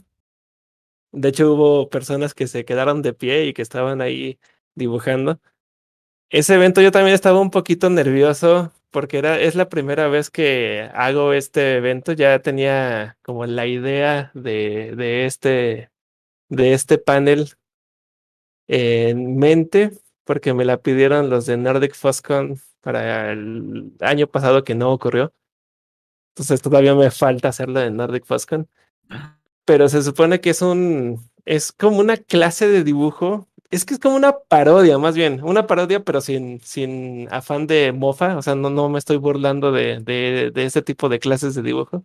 De 1.11 1.29
hecho, 1.29 1.53
hubo 1.53 1.89
personas 1.89 2.33
que 2.33 2.47
se 2.47 2.65
quedaron 2.65 3.01
de 3.01 3.13
pie 3.13 3.45
y 3.45 3.53
que 3.53 3.61
estaban 3.61 4.01
ahí 4.01 4.39
dibujando. 4.75 5.39
Ese 6.35 6.55
evento 6.55 6.81
yo 6.81 6.91
también 6.91 7.15
estaba 7.15 7.39
un 7.39 7.49
poquito 7.49 7.89
nervioso 7.89 8.73
porque 8.91 9.19
era, 9.19 9.39
es 9.39 9.55
la 9.55 9.69
primera 9.69 10.09
vez 10.09 10.29
que 10.29 10.89
hago 10.93 11.31
este 11.31 11.77
evento. 11.77 12.11
Ya 12.11 12.39
tenía 12.39 13.17
como 13.21 13.45
la 13.45 13.65
idea 13.67 14.31
de, 14.33 14.93
de 14.97 15.25
este, 15.27 15.91
de 16.49 16.73
este 16.73 16.97
panel 16.97 17.53
en 18.67 19.37
mente 19.37 19.91
porque 20.25 20.53
me 20.53 20.65
la 20.65 20.75
pidieron 20.81 21.29
los 21.29 21.45
de 21.45 21.55
Nordic 21.55 21.95
Foscon 21.95 22.59
para 22.81 23.31
el 23.31 23.93
año 24.01 24.27
pasado 24.27 24.65
que 24.65 24.75
no 24.75 24.91
ocurrió. 24.91 25.31
Entonces 26.33 26.61
todavía 26.61 26.95
me 26.95 27.11
falta 27.11 27.47
hacerlo 27.47 27.79
en 27.79 27.95
Nordic 27.95 28.25
Foscon. 28.25 28.67
Pero 29.63 29.87
se 29.87 30.03
supone 30.03 30.41
que 30.41 30.49
es 30.49 30.61
un, 30.61 31.31
es 31.45 31.71
como 31.71 31.99
una 31.99 32.17
clase 32.17 32.67
de 32.67 32.83
dibujo. 32.83 33.47
Es 33.71 33.83
que 33.83 33.95
es 33.95 33.99
como 33.99 34.15
una 34.15 34.37
parodia, 34.39 34.97
más 34.97 35.15
bien, 35.15 35.43
una 35.43 35.67
parodia, 35.67 36.03
pero 36.03 36.21
sin, 36.21 36.61
sin 36.61 37.27
afán 37.31 37.67
de 37.67 37.91
mofa. 37.91 38.37
O 38.37 38.41
sea, 38.41 38.55
no, 38.55 38.69
no 38.69 38.89
me 38.89 38.99
estoy 38.99 39.17
burlando 39.17 39.71
de, 39.71 39.99
de, 39.99 40.51
de 40.53 40.65
ese 40.65 40.81
tipo 40.81 41.09
de 41.09 41.19
clases 41.19 41.55
de 41.55 41.61
dibujo. 41.63 42.03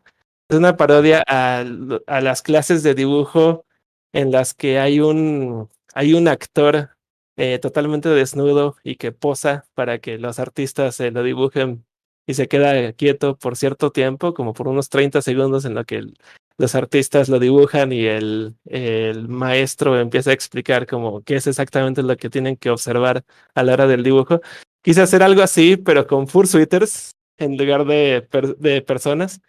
Es 0.49 0.57
una 0.57 0.77
parodia 0.77 1.23
a, 1.29 1.65
a 2.07 2.21
las 2.21 2.43
clases 2.43 2.83
de 2.83 2.95
dibujo 2.95 3.65
en 4.13 4.33
las 4.33 4.55
que 4.55 4.79
hay 4.81 5.01
un, 5.01 5.69
hay 5.95 6.15
un 6.15 6.27
actor 6.29 6.91
eh, 7.37 7.59
totalmente 7.61 8.09
desnudo 8.09 8.77
y 8.83 8.97
que 8.97 9.13
posa 9.13 9.67
para 9.75 9.99
que 10.01 10.19
los 10.19 10.39
artistas 10.41 10.97
se 10.97 11.11
lo 11.13 11.23
dibujen 11.23 11.85
y 12.27 12.35
se 12.35 12.49
queda 12.49 12.93
quieto 12.95 13.37
por 13.37 13.57
cierto 13.57 13.93
tiempo, 13.93 14.35
como 14.35 14.55
por 14.55 14.67
unos 14.67 14.89
30 14.89 15.23
segundos 15.23 15.65
en 15.65 15.75
lo 15.75 15.85
que 15.85 15.97
el- 15.97 16.19
los 16.61 16.75
artistas 16.75 17.31
lo 17.31 17.39
dibujan 17.39 17.91
y 17.91 18.05
el, 18.05 18.55
el 18.67 19.29
maestro 19.29 19.99
empieza 19.99 20.29
a 20.31 20.35
explicar 20.35 20.87
como 20.87 21.23
qué 21.23 21.37
es 21.37 21.47
exactamente 21.47 22.03
lo 22.03 22.15
que 22.19 22.29
tienen 22.29 22.57
que 22.59 22.69
observar 22.69 23.25
a 23.55 23.63
la 23.63 23.73
hora 23.73 23.87
del 23.87 24.03
dibujo. 24.03 24.43
Quise 24.83 25.01
hacer 25.01 25.23
algo 25.23 25.41
así, 25.41 25.79
pero 25.79 26.07
con 26.07 26.29
fursuiters 26.29 27.13
en 27.39 27.57
lugar 27.57 27.87
de, 27.87 28.29
de 28.59 28.83
personas 28.83 29.41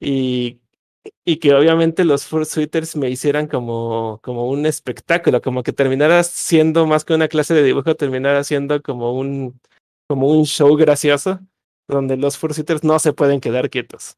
y, 0.00 0.60
y 1.26 1.36
que 1.36 1.52
obviamente 1.52 2.02
los 2.06 2.24
fursuiters 2.24 2.96
me 2.96 3.10
hicieran 3.10 3.46
como, 3.46 4.20
como 4.22 4.48
un 4.48 4.64
espectáculo, 4.64 5.42
como 5.42 5.62
que 5.62 5.74
terminara 5.74 6.22
siendo 6.22 6.86
más 6.86 7.04
que 7.04 7.12
una 7.12 7.28
clase 7.28 7.52
de 7.52 7.62
dibujo, 7.62 7.94
terminara 7.94 8.42
siendo 8.42 8.80
como 8.80 9.12
un, 9.12 9.60
como 10.08 10.28
un 10.28 10.46
show 10.46 10.74
gracioso 10.76 11.40
donde 11.88 12.16
los 12.16 12.38
fursuiters 12.38 12.84
no 12.84 12.98
se 12.98 13.12
pueden 13.12 13.42
quedar 13.42 13.68
quietos. 13.68 14.16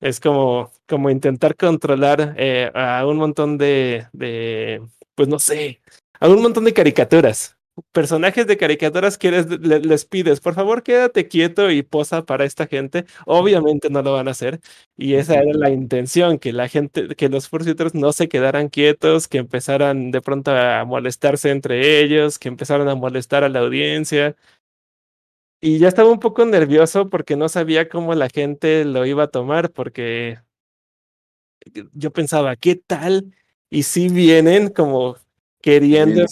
Es 0.00 0.20
como, 0.20 0.70
como 0.86 1.10
intentar 1.10 1.56
controlar 1.56 2.34
eh, 2.38 2.70
a 2.74 3.04
un 3.06 3.16
montón 3.16 3.58
de, 3.58 4.06
de, 4.12 4.80
pues 5.14 5.28
no 5.28 5.38
sé, 5.40 5.80
a 6.20 6.28
un 6.28 6.40
montón 6.42 6.64
de 6.64 6.72
caricaturas. 6.72 7.56
personajes 7.92 8.46
de 8.48 8.56
caricaturas 8.56 9.18
que 9.18 9.30
les, 9.30 9.46
le- 9.60 9.80
les 9.80 10.04
pides, 10.04 10.40
por 10.40 10.54
favor, 10.54 10.82
quédate 10.82 11.28
quieto 11.28 11.70
y 11.70 11.82
posa 11.82 12.24
para 12.24 12.44
esta 12.44 12.66
gente, 12.66 13.04
obviamente 13.26 13.88
no 13.90 14.02
lo 14.02 14.12
van 14.14 14.28
a 14.28 14.32
hacer. 14.32 14.60
Y 14.96 15.14
esa 15.14 15.34
era 15.36 15.52
la 15.54 15.70
intención, 15.70 16.38
que 16.38 16.52
la 16.52 16.68
gente, 16.68 17.08
que 17.16 17.28
los 17.28 17.48
fursuiters 17.48 17.94
no 17.94 18.12
se 18.12 18.28
quedaran 18.28 18.68
quietos, 18.68 19.28
que 19.28 19.38
empezaran 19.38 20.10
de 20.10 20.20
pronto 20.20 20.50
a 20.52 20.84
molestarse 20.84 21.50
entre 21.50 22.00
ellos, 22.02 22.38
que 22.38 22.48
empezaran 22.48 22.88
a 22.88 22.94
molestar 22.96 23.44
a 23.44 23.48
la 23.48 23.60
audiencia. 23.60 24.36
Y 25.60 25.78
ya 25.78 25.88
estaba 25.88 26.10
un 26.10 26.20
poco 26.20 26.44
nervioso 26.44 27.08
porque 27.08 27.36
no 27.36 27.48
sabía 27.48 27.88
cómo 27.88 28.14
la 28.14 28.28
gente 28.28 28.84
lo 28.84 29.04
iba 29.06 29.24
a 29.24 29.30
tomar, 29.30 29.72
porque 29.72 30.38
yo 31.92 32.12
pensaba, 32.12 32.56
¿qué 32.56 32.76
tal? 32.76 33.34
Y 33.70 33.82
si 33.82 34.08
vienen 34.08 34.68
como 34.68 35.16
queriendo 35.60 36.24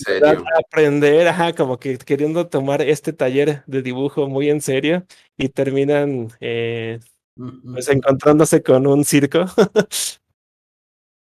aprender, 0.57 1.27
ajá, 1.29 1.53
como 1.55 1.79
que 1.79 1.99
queriendo 1.99 2.49
tomar 2.49 2.83
este 2.83 3.13
taller 3.13 3.65
de 3.67 3.83
dibujo 3.83 4.29
muy 4.29 4.49
en 4.49 4.61
serio 4.61 5.05
y 5.37 5.49
terminan 5.49 6.29
eh, 6.41 7.01
pues 7.35 7.89
encontrándose 7.89 8.63
con 8.63 8.87
un 8.87 9.05
circo. 9.05 9.45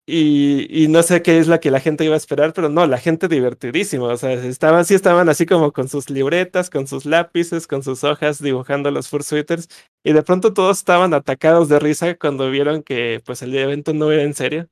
Y, 0.09 0.87
no 0.89 1.03
sé 1.03 1.21
qué 1.21 1.39
es 1.39 1.49
la 1.49 1.59
que 1.59 1.73
la 1.73 1.81
gente 1.81 2.05
iba 2.05 2.15
a 2.15 2.17
esperar, 2.17 2.53
pero 2.53 2.69
no, 2.69 2.87
la 2.87 2.99
gente 2.99 3.27
divertidísima. 3.27 4.07
O 4.07 4.17
sea, 4.17 4.33
estaban, 4.35 4.85
sí 4.85 4.95
estaban 4.95 5.29
así 5.29 5.47
como 5.47 5.73
con 5.73 5.89
sus 5.89 6.11
libretas, 6.11 6.71
con 6.71 6.87
sus 6.87 7.07
lápices, 7.07 7.67
con 7.67 7.83
sus 7.83 8.05
hojas, 8.05 8.41
dibujando 8.41 8.91
los 8.93 9.09
fursuiters. 9.09 9.69
Y 10.05 10.13
de 10.13 10.23
pronto 10.23 10.53
todos 10.55 10.79
estaban 10.79 11.13
atacados 11.13 11.69
de 11.69 11.81
risa 11.81 12.15
cuando 12.17 12.49
vieron 12.51 12.85
que 12.85 13.21
pues 13.27 13.43
el 13.43 13.55
evento 13.57 13.93
no 13.95 14.13
era 14.13 14.23
en 14.23 14.35
serio. 14.35 14.69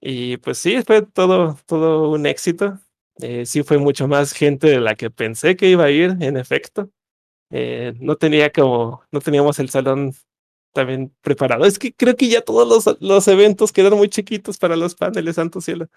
Y 0.00 0.36
pues 0.38 0.58
sí, 0.58 0.82
fue 0.82 1.02
todo, 1.02 1.58
todo 1.66 2.10
un 2.10 2.26
éxito. 2.26 2.78
Eh, 3.20 3.46
sí 3.46 3.62
fue 3.62 3.78
mucho 3.78 4.08
más 4.08 4.32
gente 4.32 4.68
de 4.68 4.80
la 4.80 4.94
que 4.94 5.10
pensé 5.10 5.56
que 5.56 5.68
iba 5.70 5.84
a 5.84 5.90
ir, 5.90 6.16
en 6.20 6.36
efecto. 6.36 6.90
Eh, 7.50 7.94
no 8.00 8.16
tenía 8.16 8.52
como, 8.52 9.02
no 9.12 9.20
teníamos 9.20 9.58
el 9.58 9.70
salón 9.70 10.14
también 10.76 11.12
preparado. 11.22 11.64
Es 11.64 11.78
que 11.78 11.92
creo 11.92 12.14
que 12.16 12.28
ya 12.28 12.42
todos 12.42 12.68
los, 12.68 12.96
los 13.00 13.26
eventos 13.28 13.72
quedaron 13.72 13.98
muy 13.98 14.08
chiquitos 14.08 14.58
para 14.58 14.76
los 14.76 14.94
paneles, 14.94 15.36
santo 15.36 15.60
cielo. 15.60 15.88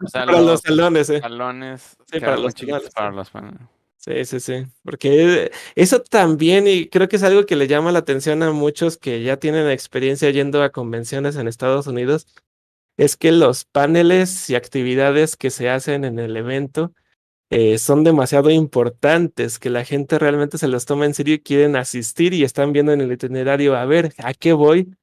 O 0.00 0.08
sea, 0.08 0.24
para 0.26 0.38
los 0.38 0.46
los 0.46 0.60
salones, 0.60 1.10
eh. 1.10 1.20
salones 1.20 1.96
Sí, 2.04 2.12
quedan 2.12 2.22
para 2.22 2.36
los 2.38 2.52
salones, 2.54 2.90
para 2.90 3.10
los 3.10 3.30
paneles. 3.30 3.60
Sí, 3.98 4.24
sí, 4.24 4.40
sí. 4.40 4.66
Porque 4.84 5.50
eso 5.74 6.00
también, 6.00 6.68
y 6.68 6.88
creo 6.88 7.08
que 7.08 7.16
es 7.16 7.24
algo 7.24 7.44
que 7.44 7.56
le 7.56 7.66
llama 7.66 7.90
la 7.90 7.98
atención 7.98 8.42
a 8.44 8.52
muchos 8.52 8.96
que 8.96 9.22
ya 9.22 9.36
tienen 9.38 9.68
experiencia 9.68 10.30
yendo 10.30 10.62
a 10.62 10.70
convenciones 10.70 11.34
en 11.36 11.48
Estados 11.48 11.88
Unidos, 11.88 12.28
es 12.96 13.16
que 13.16 13.32
los 13.32 13.64
paneles 13.64 14.48
y 14.48 14.54
actividades 14.54 15.36
que 15.36 15.50
se 15.50 15.68
hacen 15.68 16.04
en 16.04 16.18
el 16.18 16.36
evento 16.36 16.92
eh, 17.50 17.78
son 17.78 18.04
demasiado 18.04 18.50
importantes, 18.50 19.58
que 19.58 19.70
la 19.70 19.84
gente 19.84 20.18
realmente 20.18 20.58
se 20.58 20.68
los 20.68 20.84
toma 20.86 21.06
en 21.06 21.14
serio 21.14 21.34
y 21.34 21.40
quieren 21.40 21.76
asistir 21.76 22.34
y 22.34 22.42
están 22.44 22.72
viendo 22.72 22.92
en 22.92 23.00
el 23.00 23.12
itinerario, 23.12 23.76
a 23.76 23.84
ver, 23.84 24.14
¿a 24.18 24.34
qué 24.34 24.52
voy? 24.52 24.96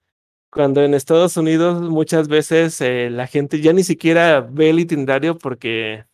Cuando 0.52 0.84
en 0.84 0.94
Estados 0.94 1.38
Unidos 1.38 1.82
muchas 1.82 2.28
veces 2.28 2.80
eh, 2.82 3.10
la 3.12 3.28
gente 3.28 3.62
ya 3.62 3.74
ni 3.74 3.84
siquiera 3.84 4.42
ve 4.42 4.72
el 4.72 4.80
itinerario 4.80 5.38
porque 5.38 6.06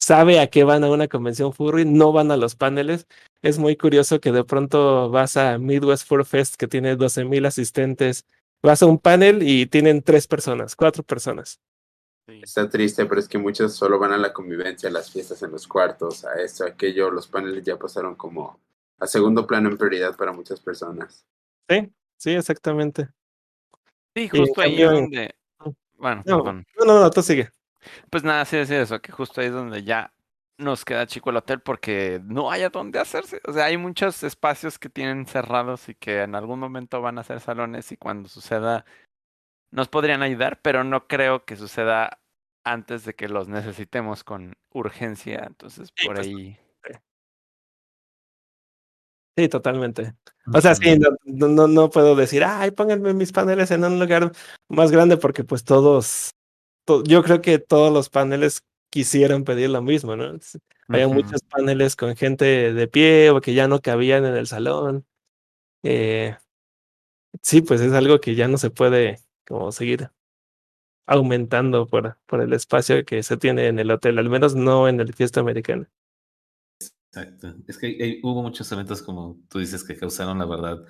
sabe 0.00 0.40
a 0.40 0.48
qué 0.48 0.64
van 0.64 0.84
a 0.84 0.90
una 0.90 1.08
convención 1.08 1.52
furry, 1.52 1.84
no 1.84 2.12
van 2.12 2.30
a 2.30 2.36
los 2.36 2.56
paneles. 2.56 3.06
Es 3.42 3.58
muy 3.58 3.76
curioso 3.76 4.20
que 4.20 4.32
de 4.32 4.44
pronto 4.44 5.10
vas 5.10 5.36
a 5.36 5.58
Midwest 5.58 6.06
Fur 6.08 6.24
Fest 6.24 6.56
que 6.56 6.68
tiene 6.68 6.96
12 6.96 7.24
mil 7.24 7.46
asistentes, 7.46 8.26
vas 8.62 8.82
a 8.82 8.86
un 8.86 8.98
panel 8.98 9.42
y 9.42 9.66
tienen 9.66 10.02
tres 10.02 10.26
personas, 10.26 10.76
cuatro 10.76 11.02
personas. 11.04 11.60
Está 12.28 12.68
triste, 12.68 13.06
pero 13.06 13.20
es 13.20 13.28
que 13.28 13.38
muchos 13.38 13.74
solo 13.74 13.98
van 13.98 14.12
a 14.12 14.16
la 14.18 14.32
convivencia, 14.32 14.88
a 14.88 14.92
las 14.92 15.10
fiestas 15.10 15.42
en 15.42 15.52
los 15.52 15.66
cuartos, 15.68 16.24
a 16.24 16.34
esto, 16.40 16.64
a 16.64 16.68
aquello. 16.68 17.10
Los 17.10 17.28
paneles 17.28 17.62
ya 17.64 17.78
pasaron 17.78 18.16
como 18.16 18.58
a 18.98 19.06
segundo 19.06 19.46
plano 19.46 19.68
en 19.68 19.76
prioridad 19.78 20.16
para 20.16 20.32
muchas 20.32 20.60
personas. 20.60 21.24
Sí, 21.68 21.92
sí, 22.16 22.30
exactamente. 22.32 23.08
Sí, 24.14 24.28
justo 24.28 24.60
ahí 24.60 24.74
es 24.74 24.80
cambio- 24.88 24.90
donde. 24.92 25.34
Bueno, 25.98 26.22
No, 26.26 26.38
perdón. 26.42 26.66
no, 26.78 26.84
no, 26.84 27.00
no, 27.00 27.10
tú 27.10 27.22
sigue. 27.22 27.50
Pues 28.10 28.24
nada, 28.24 28.44
sí 28.44 28.56
decir 28.56 28.76
eso, 28.76 29.00
que 29.00 29.12
justo 29.12 29.40
ahí 29.40 29.46
es 29.46 29.52
donde 29.52 29.84
ya 29.84 30.12
nos 30.58 30.84
queda 30.84 31.06
chico 31.06 31.30
el 31.30 31.36
hotel 31.36 31.60
porque 31.60 32.20
no 32.24 32.50
hay 32.50 32.62
a 32.62 32.70
dónde 32.70 32.98
hacerse. 32.98 33.40
O 33.46 33.52
sea, 33.52 33.66
hay 33.66 33.76
muchos 33.76 34.22
espacios 34.24 34.78
que 34.78 34.88
tienen 34.88 35.26
cerrados 35.26 35.88
y 35.88 35.94
que 35.94 36.22
en 36.22 36.34
algún 36.34 36.58
momento 36.58 37.00
van 37.00 37.18
a 37.18 37.24
ser 37.24 37.40
salones 37.40 37.92
y 37.92 37.96
cuando 37.96 38.28
suceda 38.28 38.84
nos 39.70 39.88
podrían 39.88 40.22
ayudar, 40.22 40.60
pero 40.62 40.84
no 40.84 41.06
creo 41.06 41.44
que 41.44 41.56
suceda 41.56 42.20
antes 42.64 43.04
de 43.04 43.14
que 43.14 43.28
los 43.28 43.48
necesitemos 43.48 44.24
con 44.24 44.54
urgencia. 44.70 45.44
Entonces, 45.46 45.88
Sí, 45.94 46.06
por 46.06 46.16
pues, 46.16 46.26
ahí. 46.26 46.58
Sí, 49.38 49.48
totalmente. 49.48 50.14
O 50.54 50.60
sea, 50.62 50.74
sí, 50.74 50.98
no, 50.98 51.48
no, 51.48 51.68
no- 51.68 51.90
puedo 51.90 52.16
decir, 52.16 52.42
ay, 52.42 52.70
pónganme 52.70 53.12
mis 53.12 53.32
paneles 53.32 53.70
en 53.70 53.84
un 53.84 53.98
lugar 53.98 54.32
más 54.68 54.90
grande 54.90 55.18
porque 55.18 55.44
pues 55.44 55.62
todos, 55.62 56.30
to- 56.86 57.04
yo 57.04 57.22
creo 57.22 57.42
que 57.42 57.58
todos 57.58 57.92
los 57.92 58.08
paneles 58.08 58.62
quisieran 58.90 59.44
pedir 59.44 59.68
lo 59.68 59.82
mismo, 59.82 60.16
¿no? 60.16 60.38
Había 60.88 61.08
muchos 61.08 61.42
paneles 61.42 61.96
con 61.96 62.16
gente 62.16 62.72
de 62.72 62.88
pie 62.88 63.28
o 63.30 63.42
que 63.42 63.52
ya 63.52 63.68
no 63.68 63.80
cabían 63.82 64.24
en 64.24 64.36
el 64.36 64.46
salón. 64.46 65.04
Eh, 65.82 66.34
sí, 67.42 67.60
pues 67.60 67.82
es 67.82 67.92
algo 67.92 68.20
que 68.20 68.34
ya 68.34 68.48
no 68.48 68.56
se 68.56 68.70
puede 68.70 69.18
como 69.46 69.72
seguir 69.72 70.10
aumentando 71.06 71.86
por, 71.86 72.18
por 72.26 72.40
el 72.40 72.52
espacio 72.52 73.04
que 73.04 73.22
se 73.22 73.36
tiene 73.36 73.68
en 73.68 73.78
el 73.78 73.90
hotel, 73.90 74.18
al 74.18 74.28
menos 74.28 74.54
no 74.54 74.88
en 74.88 75.00
el 75.00 75.14
fiesta 75.14 75.40
americana. 75.40 75.88
Exacto. 77.12 77.54
Es 77.66 77.78
que 77.78 77.86
hay- 77.86 78.20
hubo 78.22 78.42
muchos 78.42 78.70
eventos, 78.72 79.02
como 79.02 79.38
tú 79.48 79.58
dices, 79.58 79.84
que 79.84 79.96
causaron, 79.96 80.38
la 80.38 80.44
verdad, 80.46 80.84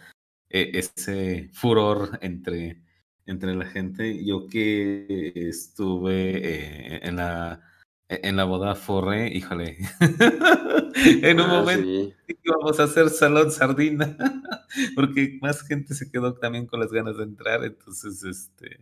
e- 0.48 0.72
ese 0.74 1.50
furor 1.52 2.18
entre, 2.22 2.82
entre 3.26 3.54
la 3.54 3.66
gente. 3.66 4.24
Yo 4.24 4.46
que 4.46 5.32
estuve 5.34 6.96
eh, 6.96 7.00
en 7.02 7.16
la 7.16 7.62
en 8.08 8.36
la 8.36 8.44
boda 8.44 8.74
Forre, 8.74 9.28
híjole. 9.28 9.78
en 10.94 11.40
un 11.40 11.46
Ah, 11.50 11.60
momento 11.60 11.84
sí. 11.86 12.14
íbamos 12.44 12.78
a 12.80 12.84
hacer 12.84 13.10
salón 13.10 13.50
sardina, 13.50 14.16
porque 14.94 15.38
más 15.42 15.62
gente 15.66 15.94
se 15.94 16.10
quedó 16.10 16.34
también 16.34 16.66
con 16.66 16.80
las 16.80 16.92
ganas 16.92 17.16
de 17.18 17.24
entrar. 17.24 17.64
Entonces, 17.64 18.22
este 18.24 18.80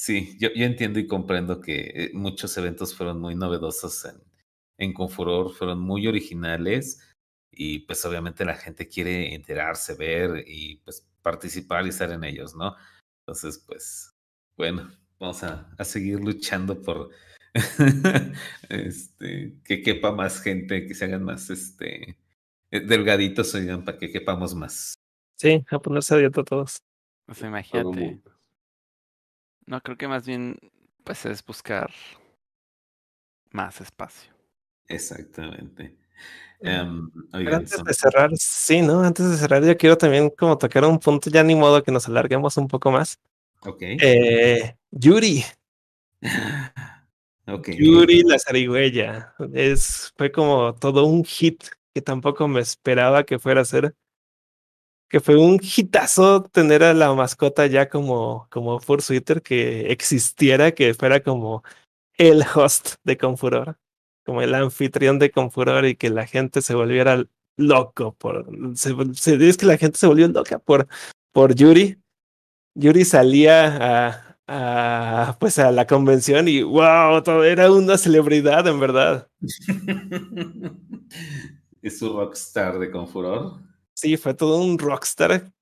sí, 0.00 0.36
yo, 0.40 0.48
yo 0.54 0.64
entiendo 0.64 0.98
y 0.98 1.06
comprendo 1.06 1.60
que 1.60 1.92
eh, 1.94 2.10
muchos 2.14 2.56
eventos 2.58 2.94
fueron 2.94 3.20
muy 3.20 3.34
novedosos 3.34 4.04
en, 4.06 4.16
en 4.78 4.92
Confuror, 4.92 5.52
fueron 5.52 5.80
muy 5.80 6.06
originales 6.06 7.02
y 7.50 7.80
pues 7.80 8.04
obviamente 8.04 8.44
la 8.44 8.56
gente 8.56 8.88
quiere 8.88 9.34
enterarse, 9.34 9.94
ver 9.94 10.44
y 10.46 10.76
pues 10.84 11.06
participar 11.22 11.86
y 11.86 11.90
estar 11.90 12.10
en 12.10 12.24
ellos, 12.24 12.54
¿no? 12.54 12.76
Entonces, 13.26 13.58
pues, 13.66 14.10
bueno, 14.56 14.90
vamos 15.18 15.42
a, 15.42 15.70
a 15.78 15.84
seguir 15.84 16.20
luchando 16.20 16.80
por 16.82 17.10
este, 18.68 19.54
que 19.64 19.82
quepa 19.82 20.12
más 20.12 20.40
gente, 20.40 20.86
que 20.86 20.94
se 20.94 21.04
hagan 21.04 21.24
más 21.24 21.50
este 21.50 22.16
eh, 22.70 22.80
delgaditos, 22.80 23.54
oigan, 23.54 23.84
para 23.84 23.98
que 23.98 24.10
quepamos 24.10 24.54
más. 24.54 24.94
Sí, 25.36 25.64
a 25.70 25.78
ponerse 25.78 26.14
a 26.14 26.18
dieta 26.18 26.42
todos. 26.44 26.78
Pues 27.26 27.40
imagínate. 27.42 28.20
No, 29.66 29.80
creo 29.80 29.96
que 29.96 30.08
más 30.08 30.26
bien, 30.26 30.56
pues 31.04 31.26
es 31.26 31.44
buscar 31.44 31.90
más 33.50 33.80
espacio. 33.80 34.32
Exactamente. 34.88 35.96
Mm. 36.62 36.66
Em, 36.68 37.10
Pero 37.32 37.56
antes 37.56 37.70
son- 37.70 37.84
de 37.84 37.94
cerrar, 37.94 38.30
sí, 38.36 38.80
¿no? 38.80 39.02
Antes 39.02 39.30
de 39.30 39.36
cerrar, 39.36 39.64
yo 39.64 39.76
quiero 39.76 39.98
también 39.98 40.30
como 40.30 40.56
tocar 40.56 40.84
un 40.84 40.98
punto, 40.98 41.28
ya 41.30 41.42
ni 41.42 41.54
modo 41.54 41.82
que 41.82 41.92
nos 41.92 42.06
alarguemos 42.08 42.56
un 42.56 42.68
poco 42.68 42.90
más. 42.90 43.18
ok. 43.62 43.82
Eh, 43.82 44.76
Yuri, 44.90 45.44
ok. 47.46 47.70
Yuri 47.70 48.22
la 48.22 48.38
zarigüeya. 48.38 49.34
Es, 49.52 50.12
fue 50.16 50.30
como 50.32 50.74
todo 50.74 51.04
un 51.06 51.24
hit 51.24 51.64
que 51.94 52.02
tampoco 52.02 52.48
me 52.48 52.60
esperaba 52.60 53.24
que 53.24 53.38
fuera 53.38 53.62
a 53.62 53.64
ser. 53.64 53.94
Que 55.08 55.20
fue 55.20 55.36
un 55.36 55.60
hitazo 55.62 56.42
tener 56.42 56.82
a 56.82 56.92
la 56.92 57.14
mascota 57.14 57.66
ya 57.66 57.88
como, 57.88 58.48
como 58.50 58.80
Fursuiter, 58.80 59.40
que 59.40 59.92
existiera, 59.92 60.72
que 60.72 60.94
fuera 60.94 61.22
como 61.22 61.62
el 62.18 62.42
host 62.42 62.96
de 63.04 63.16
Confuror, 63.16 63.78
como 64.24 64.42
el 64.42 64.54
anfitrión 64.54 65.18
de 65.18 65.30
Confuror 65.30 65.86
y 65.86 65.96
que 65.96 66.10
la 66.10 66.26
gente 66.26 66.60
se 66.60 66.74
volviera 66.74 67.24
loco 67.56 68.14
por. 68.14 68.46
Se, 68.76 68.94
se 69.14 69.56
que 69.56 69.66
la 69.66 69.78
gente 69.78 69.98
se 69.98 70.06
volvió 70.06 70.28
loca 70.28 70.58
por, 70.58 70.88
por 71.32 71.54
Yuri. 71.54 71.98
Yuri 72.74 73.04
salía 73.04 74.08
a, 74.08 74.25
a, 74.46 75.36
pues 75.40 75.58
a 75.58 75.70
la 75.72 75.86
convención 75.86 76.48
y 76.48 76.62
wow, 76.62 77.22
todo 77.22 77.44
era 77.44 77.70
una 77.70 77.98
celebridad 77.98 78.66
en 78.66 78.80
verdad. 78.80 79.28
es 81.82 81.98
su 81.98 82.16
rockstar 82.16 82.78
de 82.78 82.90
Confuror. 82.90 83.60
Sí, 83.94 84.16
fue 84.16 84.34
todo 84.34 84.58
un 84.58 84.78
rockstar. 84.78 85.52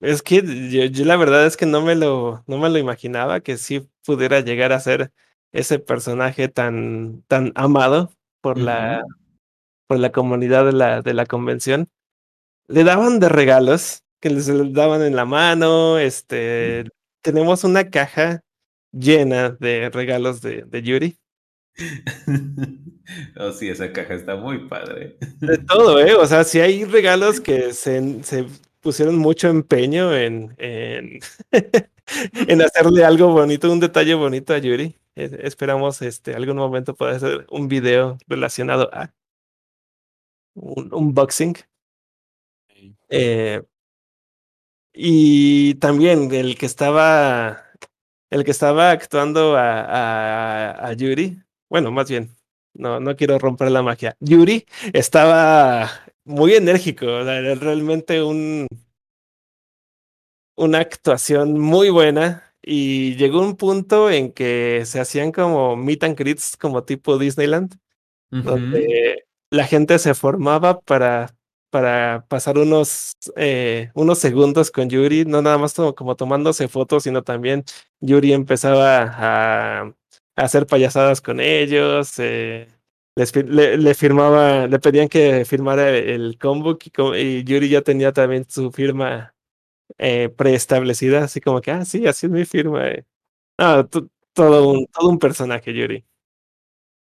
Es 0.00 0.22
que 0.22 0.42
yo, 0.70 0.84
yo 0.84 1.04
la 1.04 1.16
verdad 1.16 1.46
es 1.46 1.56
que 1.56 1.66
no 1.66 1.82
me 1.82 1.94
lo, 1.94 2.42
no 2.46 2.58
me 2.58 2.68
lo 2.70 2.78
imaginaba 2.78 3.40
que 3.40 3.56
sí 3.56 3.88
pudiera 4.04 4.40
llegar 4.40 4.72
a 4.72 4.80
ser 4.80 5.12
ese 5.52 5.78
personaje 5.78 6.48
tan, 6.48 7.22
tan 7.28 7.52
amado 7.54 8.12
por 8.40 8.58
la, 8.58 9.04
por 9.86 9.98
la 9.98 10.10
comunidad 10.10 10.64
de 10.64 10.72
la, 10.72 11.02
de 11.02 11.14
la 11.14 11.26
convención, 11.26 11.88
le 12.66 12.84
daban 12.84 13.20
de 13.20 13.28
regalos 13.28 14.02
que 14.20 14.30
les 14.30 14.46
daban 14.72 15.02
en 15.02 15.14
la 15.14 15.24
mano. 15.24 15.98
Este, 15.98 16.84
tenemos 17.22 17.64
una 17.64 17.90
caja 17.90 18.42
llena 18.92 19.50
de 19.50 19.90
regalos 19.90 20.42
de, 20.42 20.62
de 20.62 20.82
Yuri. 20.82 21.18
oh, 23.36 23.52
sí, 23.52 23.68
esa 23.68 23.92
caja 23.92 24.14
está 24.14 24.36
muy 24.36 24.68
padre. 24.68 25.16
De 25.40 25.58
todo, 25.58 26.00
¿eh? 26.00 26.14
O 26.14 26.26
sea, 26.26 26.44
si 26.44 26.60
hay 26.60 26.84
regalos 26.84 27.40
que 27.40 27.72
se, 27.72 28.22
se 28.22 28.46
pusieron 28.80 29.16
mucho 29.16 29.48
empeño 29.48 30.14
en, 30.14 30.54
en, 30.58 31.20
en, 32.48 32.62
hacerle 32.62 33.04
algo 33.04 33.28
bonito, 33.28 33.72
un 33.72 33.80
detalle 33.80 34.14
bonito 34.14 34.52
a 34.52 34.58
Yuri. 34.58 34.96
esperamos 35.14 36.02
este 36.02 36.34
algún 36.34 36.56
momento 36.56 36.94
poder 36.94 37.16
hacer 37.16 37.46
un 37.50 37.68
video 37.68 38.18
relacionado 38.26 38.90
a 38.92 39.12
un 40.54 40.92
unboxing. 40.92 41.54
Eh, 43.08 43.62
y 44.92 45.74
también 45.76 46.32
el 46.32 46.56
que 46.56 46.66
estaba 46.66 47.64
el 48.30 48.44
que 48.44 48.50
estaba 48.50 48.90
actuando 48.90 49.56
a, 49.56 49.82
a, 49.82 50.88
a 50.88 50.92
Yuri, 50.94 51.42
bueno, 51.68 51.90
más 51.92 52.08
bien, 52.08 52.34
no, 52.74 52.98
no 52.98 53.14
quiero 53.14 53.38
romper 53.38 53.70
la 53.70 53.82
magia. 53.82 54.16
Yuri 54.20 54.66
estaba 54.94 55.90
muy 56.24 56.54
enérgico, 56.54 57.06
realmente 57.24 58.22
un, 58.22 58.66
una 60.56 60.78
actuación 60.78 61.58
muy 61.60 61.90
buena 61.90 62.54
y 62.62 63.16
llegó 63.16 63.40
un 63.40 63.56
punto 63.56 64.10
en 64.10 64.32
que 64.32 64.84
se 64.86 65.00
hacían 65.00 65.32
como 65.32 65.76
meet 65.76 66.04
and 66.04 66.16
greets 66.16 66.56
como 66.56 66.84
tipo 66.84 67.18
Disneyland, 67.18 67.78
donde 68.30 69.26
la 69.50 69.66
gente 69.66 69.98
se 69.98 70.14
formaba 70.14 70.80
para, 70.80 71.34
para 71.72 72.26
pasar 72.28 72.58
unos, 72.58 73.16
eh, 73.34 73.90
unos 73.94 74.18
segundos 74.18 74.70
con 74.70 74.90
Yuri, 74.90 75.24
no 75.24 75.40
nada 75.40 75.56
más 75.56 75.72
como, 75.96 76.16
tomándose 76.16 76.68
fotos, 76.68 77.04
sino 77.04 77.22
también 77.24 77.64
Yuri 78.00 78.34
empezaba 78.34 79.04
a, 79.08 79.94
hacer 80.36 80.66
payasadas 80.66 81.22
con 81.22 81.40
ellos. 81.40 82.18
Eh, 82.18 82.68
le, 83.16 83.94
firmaba, 83.94 84.66
le 84.66 84.78
pedían 84.80 85.08
que 85.08 85.46
firmara 85.46 85.88
el 85.88 86.38
combo 86.38 86.78
y, 87.16 87.42
Yuri 87.44 87.70
ya 87.70 87.80
tenía 87.80 88.12
también 88.12 88.44
su 88.48 88.70
firma 88.70 89.34
eh, 89.96 90.28
preestablecida, 90.28 91.24
así 91.24 91.40
como 91.40 91.62
que, 91.62 91.70
ah, 91.70 91.86
sí, 91.86 92.06
así 92.06 92.26
es 92.26 92.32
mi 92.32 92.44
firma. 92.44 92.84
Ah, 93.56 93.88
todo, 93.90 94.10
todo 94.92 95.08
un 95.08 95.18
personaje, 95.18 95.72
Yuri. 95.72 96.04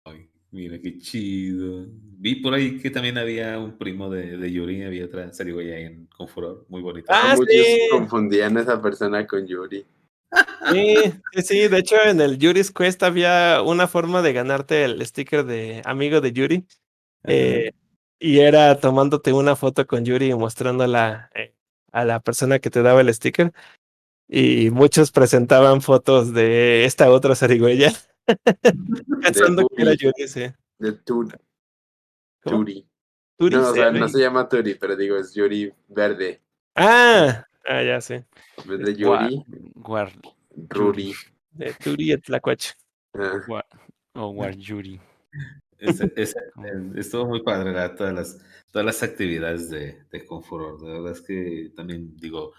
Ay, 0.03 0.30
mira 0.52 0.77
qué 0.77 0.98
chido. 0.99 1.88
Vi 2.19 2.35
por 2.35 2.56
ahí 2.56 2.80
que 2.80 2.89
también 2.89 3.18
había 3.19 3.60
un 3.60 3.77
primo 3.77 4.10
de, 4.10 4.38
de 4.38 4.52
Yuri, 4.52 4.84
había 4.84 5.06
otra 5.06 5.30
ahí 5.39 5.84
en 5.84 6.07
Confuror, 6.07 6.65
muy 6.68 6.81
bonito. 6.81 7.06
Ah, 7.10 7.35
Muchos 7.38 7.53
confundían 7.91 8.57
a 8.57 8.61
esa 8.61 8.81
persona 8.81 9.27
con 9.27 9.45
Yuri. 9.45 9.85
Sí, 10.72 10.95
sí, 11.44 11.68
de 11.68 11.77
hecho 11.77 11.95
en 12.03 12.19
el 12.19 12.39
Yuri's 12.39 12.72
Quest 12.72 13.03
había 13.03 13.61
una 13.64 13.88
forma 13.88 14.23
de 14.23 14.34
ganarte 14.34 14.84
el 14.84 15.06
sticker 15.06 15.45
de 15.45 15.84
amigo 15.85 16.19
de 16.19 16.34
Yuri. 16.34 16.65
Eh, 17.23 17.72
y 18.19 18.39
era 18.39 18.80
tomándote 18.80 19.31
una 19.31 19.56
foto 19.56 19.85
con 19.85 20.03
Yuri 20.03 20.31
y 20.31 20.34
mostrándola 20.34 21.30
eh, 21.35 21.53
a 21.91 22.03
la 22.03 22.19
persona 22.19 22.57
que 22.57 22.72
te 22.72 22.81
daba 22.81 23.02
el 23.02 23.14
sticker. 23.14 23.53
Y 24.27 24.72
muchos 24.72 25.11
presentaban 25.11 25.81
fotos 25.81 26.34
de 26.34 26.85
esta 26.85 27.11
otra 27.11 27.35
zarigüeya. 27.35 27.94
pensando 29.22 29.68
que 29.69 29.81
era 29.84 29.94
Yuri, 29.94 30.27
sí. 30.27 30.48
De 30.80 30.94
Turi. 32.47 32.87
Turi. 33.37 33.55
no, 33.55 33.69
o 33.69 33.73
sea, 33.73 33.91
no 33.91 34.09
se 34.09 34.19
llama 34.19 34.49
Turi, 34.49 34.75
pero 34.75 34.95
digo, 34.95 35.17
es 35.17 35.33
Yuri 35.33 35.71
verde. 35.87 36.41
Ah, 36.75 37.45
ah 37.65 37.83
ya 37.83 38.01
sé. 38.01 38.25
De 38.65 38.95
Yuri. 38.95 39.43
Guar, 39.75 40.11
Ruri. 40.69 41.13
De 41.51 41.73
Turi 41.73 42.11
et 42.11 42.23
Tlacuache. 42.23 42.73
Ah. 43.13 43.63
O 44.13 44.29
War 44.29 44.55
Yuri. 44.55 44.99
estuvo 46.95 47.27
muy 47.27 47.43
padre 47.43 47.71
todas 47.89 48.13
las 48.13 48.39
todas 48.71 48.85
las 48.85 49.03
actividades 49.03 49.69
de, 49.69 50.03
de 50.11 50.25
Confuror. 50.25 50.79
De 50.81 50.91
verdad 50.91 51.11
es 51.11 51.21
que 51.21 51.71
también 51.75 52.15
digo, 52.17 52.53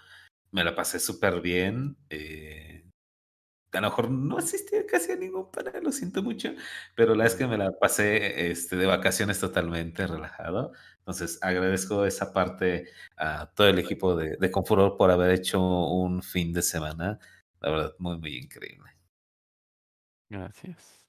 me 0.51 0.63
la 0.63 0.75
pasé 0.75 0.99
súper 0.99 1.41
bien. 1.41 1.95
Eh, 2.09 2.88
a 3.71 3.81
lo 3.81 3.89
mejor 3.89 4.11
no 4.11 4.37
asistí 4.37 4.75
casi 4.87 5.11
a 5.11 5.15
ningún 5.15 5.51
panel, 5.51 5.83
lo 5.83 5.91
siento 5.91 6.23
mucho, 6.23 6.49
pero 6.95 7.15
la 7.15 7.25
es 7.25 7.35
que 7.35 7.47
me 7.47 7.57
la 7.57 7.71
pasé 7.71 8.51
este, 8.51 8.75
de 8.75 8.85
vacaciones 8.85 9.39
totalmente 9.39 10.07
relajado. 10.07 10.73
Entonces, 10.99 11.39
agradezco 11.41 12.05
esa 12.05 12.33
parte 12.33 12.87
a 13.17 13.51
todo 13.53 13.67
el 13.67 13.79
equipo 13.79 14.15
de, 14.15 14.37
de 14.37 14.51
Confuror 14.51 14.97
por 14.97 15.11
haber 15.11 15.31
hecho 15.31 15.61
un 15.61 16.21
fin 16.23 16.53
de 16.53 16.61
semana, 16.61 17.19
la 17.61 17.69
verdad, 17.69 17.95
muy, 17.99 18.17
muy 18.19 18.37
increíble. 18.37 18.89
Gracias. 20.29 20.99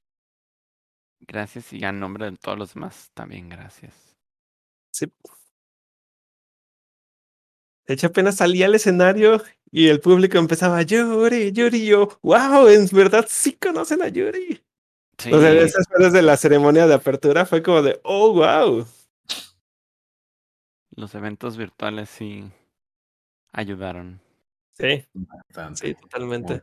Gracias 1.20 1.73
y 1.73 1.85
a 1.85 1.93
nombre 1.93 2.31
de 2.31 2.37
todos 2.37 2.59
los 2.59 2.74
demás, 2.74 3.11
también 3.15 3.49
gracias. 3.49 4.16
Sí. 4.93 5.07
De 7.91 7.95
hecho, 7.95 8.07
apenas 8.07 8.37
salía 8.37 8.67
al 8.67 8.77
escenario 8.77 9.43
y 9.73 9.89
el 9.89 9.99
público 9.99 10.39
empezaba, 10.39 10.81
Yuri, 10.83 11.51
Yuri, 11.51 11.87
yo, 11.87 12.21
wow, 12.23 12.69
en 12.69 12.87
verdad 12.93 13.27
sí 13.29 13.55
conocen 13.55 14.01
a 14.01 14.07
Yuri. 14.07 14.62
Sí. 15.19 15.33
O 15.33 15.41
sea, 15.41 15.53
esas 15.53 15.89
cosas 15.89 16.12
de 16.12 16.23
la 16.23 16.37
ceremonia 16.37 16.87
de 16.87 16.95
apertura 16.95 17.45
fue 17.47 17.65
como 17.65 17.83
de, 17.83 17.99
oh, 18.05 18.33
wow 18.33 18.87
los 20.95 21.17
eventos 21.17 21.57
virtuales 21.57 22.09
sí 22.11 22.45
ayudaron. 23.53 24.21
Sí, 24.71 25.05
sí, 25.75 25.95
totalmente. 25.95 26.62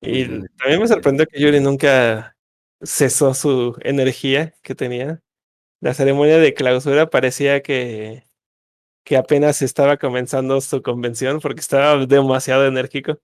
Y 0.00 0.26
también 0.58 0.80
me 0.80 0.86
sorprendió 0.86 1.26
que 1.26 1.40
Yuri 1.40 1.58
nunca 1.58 2.36
cesó 2.80 3.34
su 3.34 3.76
energía 3.80 4.54
que 4.62 4.76
tenía. 4.76 5.20
La 5.80 5.92
ceremonia 5.92 6.38
de 6.38 6.54
clausura 6.54 7.10
parecía 7.10 7.62
que, 7.64 8.27
que 9.08 9.16
apenas 9.16 9.62
estaba 9.62 9.96
comenzando 9.96 10.60
su 10.60 10.82
convención 10.82 11.40
porque 11.40 11.60
estaba 11.60 12.04
demasiado 12.04 12.66
enérgico. 12.66 13.18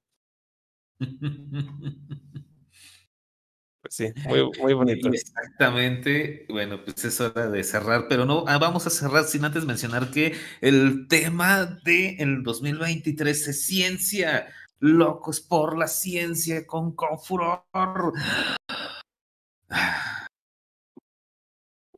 Pues 3.82 3.96
sí, 3.96 4.06
muy, 4.26 4.50
muy 4.62 4.72
bonito. 4.72 5.10
Exactamente. 5.10 6.46
Bueno, 6.48 6.82
pues 6.82 7.04
es 7.04 7.20
hora 7.20 7.50
de 7.50 7.62
cerrar, 7.62 8.06
pero 8.08 8.24
no, 8.24 8.44
ah, 8.48 8.56
vamos 8.56 8.86
a 8.86 8.90
cerrar 8.90 9.24
sin 9.24 9.44
antes 9.44 9.66
mencionar 9.66 10.10
que 10.10 10.34
el 10.62 11.06
tema 11.06 11.66
del 11.84 12.18
el 12.18 12.42
2023 12.42 13.48
es 13.48 13.66
ciencia. 13.66 14.46
Locos 14.80 15.42
por 15.42 15.76
la 15.76 15.86
ciencia 15.86 16.66
con 16.66 16.94
Confuror. 16.96 17.62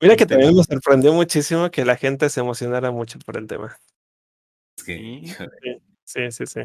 Mira 0.01 0.17
que 0.17 0.27
también 0.27 0.55
me 0.55 0.63
sorprendió 0.63 1.13
muchísimo 1.13 1.71
que 1.71 1.85
la 1.85 1.97
gente 1.97 2.29
se 2.29 2.41
emocionara 2.41 2.91
mucho 2.91 3.19
por 3.21 3.37
el 3.37 3.47
tema. 3.47 3.79
sí, 4.77 5.23
sí, 6.05 6.31
sí, 6.31 6.47
sí. 6.47 6.61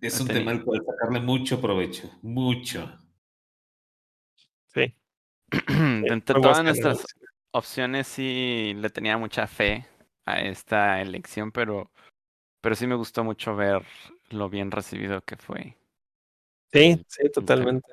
Es 0.00 0.20
un 0.20 0.28
tema 0.28 0.50
al 0.50 0.64
cual 0.64 0.82
sacarle 0.84 1.20
mucho 1.20 1.60
provecho, 1.60 2.10
mucho. 2.22 2.98
Sí. 4.74 4.94
Entre 5.70 6.40
todas 6.40 6.64
nuestras 6.64 7.06
opciones 7.52 8.08
sí 8.08 8.74
le 8.76 8.90
tenía 8.90 9.16
mucha 9.16 9.46
fe 9.46 9.86
a 10.26 10.40
esta 10.42 11.00
elección, 11.00 11.52
pero, 11.52 11.90
pero 12.60 12.74
sí 12.74 12.86
me 12.86 12.96
gustó 12.96 13.24
mucho 13.24 13.54
ver 13.54 13.82
lo 14.30 14.48
bien 14.48 14.70
recibido 14.70 15.22
que 15.22 15.36
fue. 15.36 15.76
Sí, 16.72 17.04
sí, 17.06 17.30
totalmente. 17.30 17.88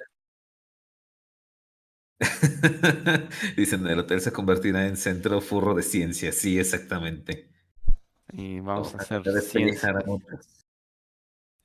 Dicen, 3.58 3.88
el 3.88 4.00
hotel 4.00 4.22
se 4.22 4.32
convertirá 4.32 4.88
en 4.88 4.96
centro 4.98 5.42
furro 5.42 5.74
de 5.74 5.84
ciencia. 5.84 6.32
Sí, 6.32 6.60
exactamente. 6.60 7.50
Y 8.32 8.60
vamos 8.60 8.94
a 8.96 9.00
hacer 9.00 9.24
ciencia. 9.42 9.94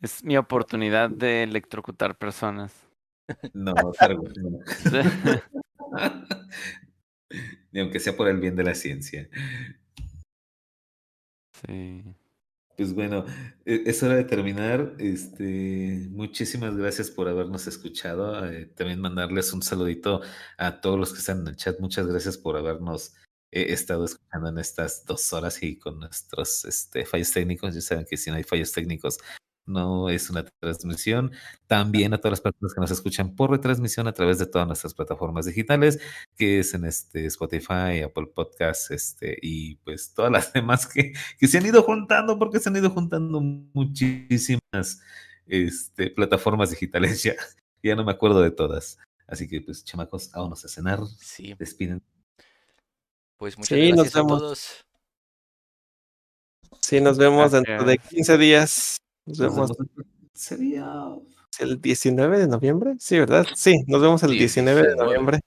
Es 0.00 0.24
mi 0.24 0.36
oportunidad 0.36 1.10
de 1.10 1.42
electrocutar 1.42 2.16
personas. 2.16 2.72
No, 3.52 3.74
Ni 7.72 7.80
aunque 7.80 7.98
sea 7.98 8.16
por 8.16 8.28
el 8.28 8.38
bien 8.38 8.54
de 8.54 8.62
la 8.64 8.74
ciencia. 8.74 9.28
Sí. 11.66 12.04
Pues 12.76 12.92
bueno, 12.94 13.24
e, 13.64 13.84
es 13.86 14.02
hora 14.02 14.16
de 14.16 14.24
terminar. 14.24 14.94
Este, 14.98 16.08
muchísimas 16.10 16.76
gracias 16.76 17.10
por 17.10 17.28
habernos 17.28 17.66
escuchado. 17.66 18.46
Eh, 18.50 18.66
también 18.66 19.00
mandarles 19.00 19.52
un 19.52 19.62
saludito 19.62 20.20
a 20.58 20.80
todos 20.80 20.98
los 20.98 21.12
que 21.12 21.20
están 21.20 21.40
en 21.40 21.48
el 21.48 21.56
chat. 21.56 21.80
Muchas 21.80 22.06
gracias 22.06 22.36
por 22.36 22.56
habernos 22.56 23.14
eh, 23.50 23.72
estado 23.72 24.04
escuchando 24.04 24.50
en 24.50 24.58
estas 24.58 25.06
dos 25.06 25.32
horas 25.32 25.62
y 25.62 25.78
con 25.78 26.00
nuestros 26.00 26.66
este, 26.66 27.06
fallos 27.06 27.32
técnicos. 27.32 27.74
Ya 27.74 27.80
saben 27.80 28.04
que 28.04 28.18
si 28.18 28.30
no 28.30 28.36
hay 28.36 28.44
fallos 28.44 28.72
técnicos, 28.72 29.18
no 29.66 30.08
es 30.08 30.30
una 30.30 30.44
transmisión. 30.44 31.32
También 31.66 32.14
a 32.14 32.18
todas 32.18 32.32
las 32.32 32.40
personas 32.40 32.74
que 32.74 32.80
nos 32.80 32.90
escuchan 32.90 33.34
por 33.34 33.50
retransmisión 33.50 34.08
a 34.08 34.12
través 34.12 34.38
de 34.38 34.46
todas 34.46 34.66
nuestras 34.66 34.94
plataformas 34.94 35.46
digitales, 35.46 36.00
que 36.36 36.60
es 36.60 36.74
en 36.74 36.84
este 36.84 37.26
Spotify, 37.26 38.02
Apple 38.04 38.28
Podcasts, 38.34 38.90
este, 38.90 39.38
y 39.42 39.76
pues 39.76 40.14
todas 40.14 40.32
las 40.32 40.52
demás 40.54 40.86
que, 40.86 41.12
que 41.38 41.48
se 41.48 41.58
han 41.58 41.66
ido 41.66 41.82
juntando, 41.82 42.38
porque 42.38 42.60
se 42.60 42.68
han 42.68 42.76
ido 42.76 42.90
juntando 42.90 43.40
muchísimas 43.40 45.00
este, 45.46 46.10
plataformas 46.10 46.70
digitales 46.70 47.22
ya. 47.22 47.34
Ya 47.82 47.94
no 47.94 48.04
me 48.04 48.12
acuerdo 48.12 48.40
de 48.40 48.50
todas. 48.50 48.98
Así 49.26 49.48
que, 49.48 49.60
pues, 49.60 49.84
chamacos, 49.84 50.30
vámonos 50.32 50.64
a 50.64 50.68
cenar. 50.68 51.00
Sí. 51.20 51.54
Despiden. 51.58 52.02
Pues 53.36 53.58
muchas 53.58 53.78
gracias 53.78 54.16
a 54.16 54.26
todos. 54.26 54.84
Sí, 56.80 57.00
nos 57.00 57.18
vemos 57.18 57.52
dentro 57.52 57.84
de 57.84 57.98
15 57.98 58.38
días. 58.38 58.96
Nos 59.26 59.38
vemos. 59.38 59.72
Sería 60.32 60.86
el 61.58 61.80
19 61.80 62.38
de 62.38 62.48
noviembre. 62.48 62.94
Sí, 62.98 63.18
¿verdad? 63.18 63.46
Sí, 63.54 63.76
nos 63.86 64.00
vemos 64.00 64.22
el 64.22 64.30
19 64.32 64.88
de 64.88 64.96
noviembre. 64.96 65.40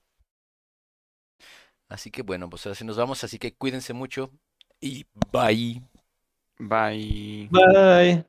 Así 1.88 2.12
que 2.12 2.22
bueno, 2.22 2.50
pues 2.50 2.68
así 2.68 2.84
nos 2.86 2.98
vamos. 2.98 3.24
Así 3.24 3.40
que 3.40 3.56
cuídense 3.56 3.94
mucho 3.94 4.32
y 4.80 5.06
bye. 5.32 5.82
Bye. 6.60 7.50
Bye. 7.52 8.26